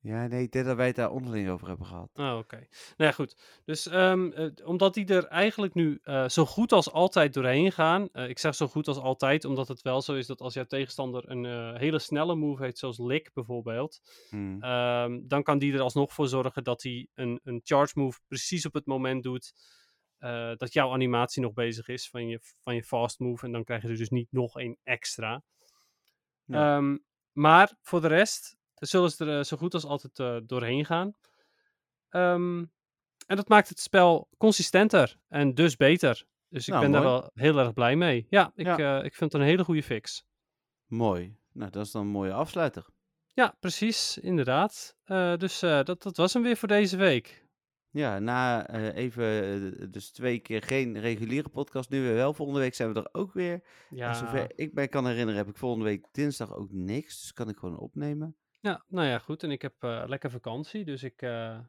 Ja, 0.03 0.27
nee, 0.27 0.43
ik 0.43 0.51
denk 0.51 0.65
dat 0.65 0.75
wij 0.75 0.87
het 0.87 0.95
daar 0.95 1.11
onderling 1.11 1.49
over 1.49 1.67
hebben 1.67 1.85
gehad. 1.85 2.09
Oh, 2.13 2.37
oké. 2.37 2.55
Nou 2.55 2.67
ja, 2.97 3.11
goed. 3.11 3.37
Dus 3.65 3.87
ehm, 3.87 4.31
eh, 4.31 4.49
omdat 4.63 4.93
die 4.93 5.05
er 5.05 5.25
eigenlijk 5.25 5.73
nu 5.73 5.99
eh, 6.03 6.27
zo 6.27 6.45
goed 6.45 6.71
als 6.71 6.91
altijd 6.91 7.33
doorheen 7.33 7.71
gaan. 7.71 8.09
eh, 8.11 8.29
ik 8.29 8.39
zeg 8.39 8.55
zo 8.55 8.67
goed 8.67 8.87
als 8.87 8.97
altijd, 8.97 9.45
omdat 9.45 9.67
het 9.67 9.81
wel 9.81 10.01
zo 10.01 10.13
is 10.13 10.27
dat 10.27 10.41
als 10.41 10.53
jouw 10.53 10.65
tegenstander 10.65 11.29
een 11.29 11.75
hele 11.77 11.99
snelle 11.99 12.35
move 12.35 12.63
heeft, 12.63 12.77
zoals 12.77 12.97
Lick 12.97 13.33
bijvoorbeeld. 13.33 14.01
Hmm. 14.29 14.61
ehm, 14.61 15.19
dan 15.23 15.43
kan 15.43 15.57
die 15.59 15.73
er 15.73 15.81
alsnog 15.81 16.13
voor 16.13 16.27
zorgen 16.27 16.63
dat 16.63 16.83
hij 16.83 17.07
een, 17.13 17.39
een 17.43 17.61
charge 17.63 17.99
move 17.99 18.19
precies 18.27 18.65
op 18.65 18.73
het 18.73 18.85
moment 18.85 19.23
doet. 19.23 19.53
dat 20.57 20.73
jouw 20.73 20.91
animatie 20.91 21.41
nog 21.41 21.53
bezig 21.53 21.87
is 21.87 22.09
van 22.09 22.27
je, 22.27 22.39
van 22.41 22.75
je 22.75 22.83
fast 22.83 23.19
move. 23.19 23.45
En 23.45 23.51
dan 23.51 23.63
krijg 23.63 23.81
je 23.81 23.87
er 23.87 23.97
dus 23.97 24.09
niet 24.09 24.31
nog 24.31 24.55
een 24.55 24.77
extra. 24.83 25.43
Ja. 26.45 26.77
Ehm, 26.77 26.97
maar 27.31 27.77
voor 27.81 28.01
de 28.01 28.07
rest 28.07 28.61
zullen 28.87 29.11
ze 29.11 29.25
er 29.25 29.37
eh, 29.37 29.43
zo 29.43 29.57
goed 29.57 29.73
als 29.73 29.85
altijd 29.85 30.19
eh, 30.19 30.37
doorheen 30.47 30.85
gaan. 30.85 31.15
Ehm, 32.09 32.57
en 33.27 33.35
dat 33.35 33.47
maakt 33.47 33.69
het 33.69 33.79
spel 33.79 34.29
consistenter 34.37 35.19
en 35.27 35.53
dus 35.53 35.75
beter. 35.75 36.25
Dus 36.49 36.67
ik 36.67 36.73
Nou, 36.73 36.83
ben 36.83 36.91
daar 36.93 37.03
wel 37.03 37.29
heel 37.33 37.57
erg 37.59 37.73
blij 37.73 37.95
mee. 37.95 38.25
Ja, 38.29 38.51
ik, 38.55 38.65
Ja. 38.65 38.77
eh, 38.99 39.05
ik 39.05 39.15
vind 39.15 39.31
het 39.31 39.41
een 39.41 39.47
hele 39.47 39.63
goede 39.63 39.83
fix. 39.83 40.25
Mooi. 40.85 41.35
Nou, 41.51 41.71
dat 41.71 41.85
is 41.85 41.91
dan 41.91 42.01
een 42.01 42.07
mooie 42.07 42.33
afsluiter. 42.33 42.85
Ja, 43.33 43.55
precies, 43.59 44.17
inderdaad. 44.17 44.95
Dus 45.37 45.59
dat, 45.59 46.01
dat 46.03 46.17
was 46.17 46.33
hem 46.33 46.43
weer 46.43 46.57
voor 46.57 46.67
deze 46.67 46.97
week. 46.97 47.45
Ja, 47.89 48.19
na 48.19 48.69
even, 48.93 49.91
dus 49.91 50.11
twee 50.11 50.39
keer 50.39 50.61
geen 50.63 50.99
reguliere 50.99 51.49
podcast, 51.49 51.89
nu 51.89 52.01
weer 52.01 52.13
wel. 52.13 52.33
Volgende 52.33 52.59
week 52.59 52.73
zijn 52.75 52.93
we 52.93 52.99
er 52.99 53.09
ook 53.11 53.33
weer. 53.33 53.53
En 53.89 53.97
Ja, 53.97 54.13
zover 54.13 54.51
ik 54.55 54.73
mij 54.73 54.87
kan 54.87 55.07
herinneren, 55.07 55.35
heb 55.35 55.49
ik 55.49 55.57
volgende 55.57 55.85
week 55.85 56.05
dinsdag 56.11 56.53
ook 56.53 56.71
niks. 56.71 57.21
Dus 57.21 57.33
kan 57.33 57.49
ik 57.49 57.57
gewoon 57.57 57.77
opnemen. 57.77 58.35
Ja, 58.63 58.83
nou 58.87 59.07
ja, 59.07 59.19
goed. 59.19 59.43
En 59.43 59.51
ik 59.51 59.61
heb 59.61 59.73
eh, 59.79 60.03
lekker 60.07 60.31
vakantie, 60.31 60.85
dus 60.85 61.03
ik, 61.03 61.21
eh, 61.21 61.59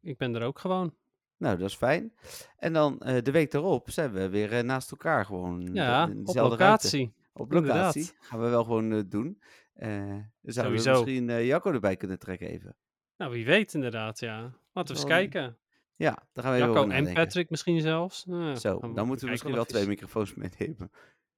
ik 0.00 0.16
ben 0.16 0.34
er 0.34 0.42
ook 0.42 0.58
gewoon. 0.58 0.94
Nou, 1.36 1.58
dat 1.58 1.68
is 1.68 1.76
fijn. 1.76 2.12
En 2.56 2.72
dan 2.72 3.00
eh, 3.00 3.22
de 3.22 3.30
week 3.30 3.50
daarop 3.50 3.90
zijn 3.90 4.12
we 4.12 4.28
weer 4.28 4.64
naast 4.64 4.90
elkaar 4.90 5.24
gewoon. 5.24 5.74
Ja, 5.74 6.08
in 6.08 6.20
op 6.26 6.34
ruimte. 6.34 6.50
locatie. 6.50 7.14
Op 7.32 7.52
locatie. 7.52 8.00
Inderdaad. 8.00 8.26
Gaan 8.26 8.40
we 8.40 8.48
wel 8.48 8.64
gewoon 8.64 9.08
doen. 9.08 9.40
Dan 9.74 9.82
zouden 9.82 10.24
we 10.42 10.52
Sowieso. 10.52 10.90
misschien 10.90 11.30
eh, 11.30 11.46
Jacco 11.46 11.72
erbij 11.72 11.96
kunnen 11.96 12.18
trekken 12.18 12.48
even. 12.48 12.76
Nou, 13.16 13.32
wie 13.32 13.44
weet 13.44 13.74
inderdaad, 13.74 14.20
ja. 14.20 14.40
Laten 14.72 14.94
we 14.94 15.00
eens 15.00 15.10
kijken. 15.10 15.56
Ja, 15.96 16.22
daar 16.32 16.44
gaan 16.44 16.52
we 16.52 16.58
even 16.58 16.72
Jacco 16.72 16.84
over 16.84 17.06
en. 17.06 17.14
Patrick 17.14 17.50
misschien 17.50 17.80
zelfs. 17.80 18.24
Nou, 18.24 18.56
Zo, 18.56 18.78
gaan 18.78 18.94
dan 18.94 19.06
moeten 19.06 19.24
we 19.24 19.30
misschien 19.30 19.54
wel 19.54 19.64
twee 19.64 19.86
microfoons 19.86 20.34
meenemen. 20.58 20.90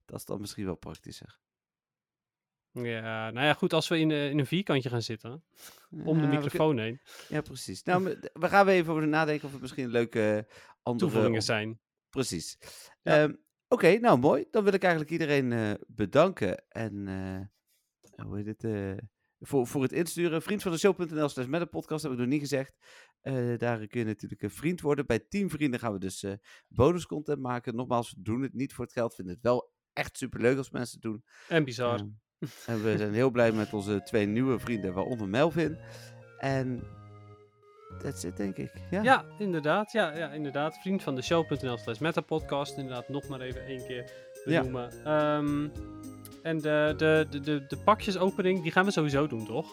Dat 0.04 0.18
is 0.18 0.24
dan 0.24 0.40
misschien 0.40 0.64
wel 0.64 0.74
praktischer. 0.74 1.38
Ja, 2.82 3.30
nou 3.30 3.46
ja, 3.46 3.54
goed, 3.54 3.72
als 3.72 3.88
we 3.88 3.98
in, 3.98 4.10
eh, 4.10 4.30
in 4.30 4.38
een 4.38 4.46
vierkantje 4.46 4.88
gaan 4.88 5.02
zitten, 5.02 5.44
om 6.04 6.20
de 6.20 6.26
microfoon 6.26 6.78
heen, 6.78 7.00
Ja, 7.28 7.40
precies. 7.40 7.82
Nou, 7.82 8.04
we 8.32 8.48
gaan 8.48 8.66
weer 8.66 8.74
even 8.74 8.92
over 8.92 9.08
nadenken 9.08 9.46
of 9.46 9.52
het 9.52 9.60
misschien 9.60 9.88
leuke 9.88 10.46
eh, 10.48 10.54
andere... 10.82 11.06
toevoegingen 11.06 11.42
zijn. 11.42 11.80
Precies. 12.10 12.58
Ja. 13.02 13.22
Ehm, 13.22 13.34
Oké, 13.68 13.98
nou 13.98 14.18
mooi. 14.18 14.44
Dan 14.50 14.64
wil 14.64 14.72
ik 14.72 14.82
eigenlijk 14.82 15.12
iedereen 15.12 15.52
eh, 15.52 15.72
bedanken. 15.86 16.64
En 16.68 17.06
hoe 18.26 18.36
heet 18.36 18.46
het? 18.46 18.98
voor, 19.38 19.66
voor 19.66 19.82
het 19.82 19.92
insturen. 19.92 20.42
Vriend 20.42 20.62
van 20.62 20.72
de 20.72 20.78
show.nl 20.78 21.28
slash 21.28 21.46
met 21.46 21.60
een 21.60 21.68
podcast 21.68 22.02
heb 22.02 22.12
ik 22.12 22.18
nog 22.18 22.26
niet 22.26 22.40
gezegd. 22.40 22.76
Daar 23.58 23.86
kun 23.86 24.00
je 24.00 24.04
natuurlijk 24.04 24.42
een 24.42 24.50
vriend 24.50 24.80
worden. 24.80 25.06
Bij 25.06 25.18
10 25.18 25.50
vrienden 25.50 25.80
gaan 25.80 25.92
we 25.92 25.98
dus 25.98 26.22
eh 26.22 26.32
bonus 26.68 27.06
content 27.06 27.40
maken. 27.40 27.74
Nogmaals, 27.74 28.12
we 28.12 28.22
doen 28.22 28.42
het 28.42 28.54
niet 28.54 28.74
voor 28.74 28.84
het 28.84 28.92
geld. 28.92 29.14
Vinden 29.14 29.34
het 29.34 29.42
wel 29.42 29.72
echt 29.92 30.16
superleuk 30.16 30.56
als 30.56 30.70
mensen 30.70 30.94
het 30.94 31.02
doen. 31.02 31.24
En 31.48 31.64
bizar. 31.64 31.98
Ehm, 31.98 32.08
en 32.66 32.82
we 32.82 32.96
zijn 32.96 33.14
heel 33.14 33.30
blij 33.30 33.52
met 33.52 33.72
onze 33.72 34.02
twee 34.02 34.26
nieuwe 34.26 34.58
vrienden, 34.58 34.92
waaronder 34.92 35.28
Melvin. 35.28 35.78
En 36.38 36.82
that's 38.02 38.24
it, 38.24 38.36
denk 38.36 38.56
ik. 38.56 38.72
Ja, 38.90 39.02
Ja, 39.02 39.24
inderdaad. 39.38 39.92
Ja, 39.92 40.16
ja, 40.16 40.30
inderdaad. 40.30 40.78
Vriend 40.78 41.02
van 41.02 41.14
de 41.14 41.22
show.nl 41.22 41.76
slash 41.78 41.98
metapodcast. 41.98 42.76
Inderdaad, 42.76 43.08
nog 43.08 43.28
maar 43.28 43.40
even 43.40 43.64
één 43.66 43.86
keer 43.86 44.10
Ja. 44.44 44.60
benoemen. 44.62 44.90
Ehm, 45.04 45.68
en 46.42 46.58
de, 46.60 46.94
de, 46.96 47.26
de, 47.30 47.40
de, 47.40 47.66
de 47.66 47.76
pakjesopening, 47.76 48.62
die 48.62 48.72
gaan 48.72 48.84
we 48.84 48.90
sowieso 48.90 49.26
doen, 49.26 49.46
toch? 49.46 49.66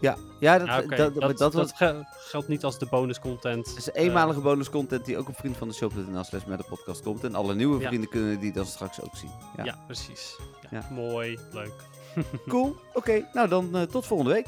Ja, 0.00 0.16
ja, 0.38 0.58
dat, 0.58 0.66
Ja, 0.68 0.80
dat, 0.96 1.14
dat, 1.14 1.38
dat 1.38 1.52
was 1.54 1.66
dat 1.66 1.72
gel- 1.76 2.04
geldt 2.10 2.48
niet 2.48 2.64
als 2.64 2.78
de 2.78 2.86
bonus 2.86 3.18
content. 3.20 3.66
dat 3.66 3.76
is 3.76 3.86
een 3.86 3.92
eenmalige 3.94 4.40
bonus 4.40 4.70
content 4.70 5.04
die 5.04 5.18
ook 5.18 5.28
op 5.28 5.36
vriend 5.36 5.56
van 5.56 5.68
de 5.68 5.74
show.nl 5.74 6.24
slash 6.24 6.44
met 6.44 6.58
de 6.58 6.64
podcast 6.68 7.02
komt. 7.02 7.24
En 7.24 7.34
alle 7.34 7.54
nieuwe 7.54 7.80
Ja. 7.80 7.88
vrienden 7.88 8.08
kunnen 8.08 8.40
die 8.40 8.52
dan 8.52 8.66
straks 8.66 9.00
ook 9.02 9.16
zien. 9.16 9.30
Ja. 9.56 9.64
ja. 9.64 9.78
precies. 9.86 10.36
Mooi, 10.90 11.38
leuk. 11.52 11.72
Cool, 12.48 12.76
oké. 12.94 13.28
Nou 13.32 13.48
dan 13.48 13.76
eh, 13.76 13.82
tot 13.82 14.06
volgende 14.06 14.32
week. 14.32 14.46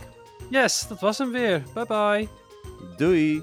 Yes, 0.51 0.86
dat 0.89 1.01
was 1.01 1.18
hem 1.18 1.31
weer. 1.32 1.62
Bye 1.74 1.86
bye. 1.86 2.28
Doei! 2.97 3.43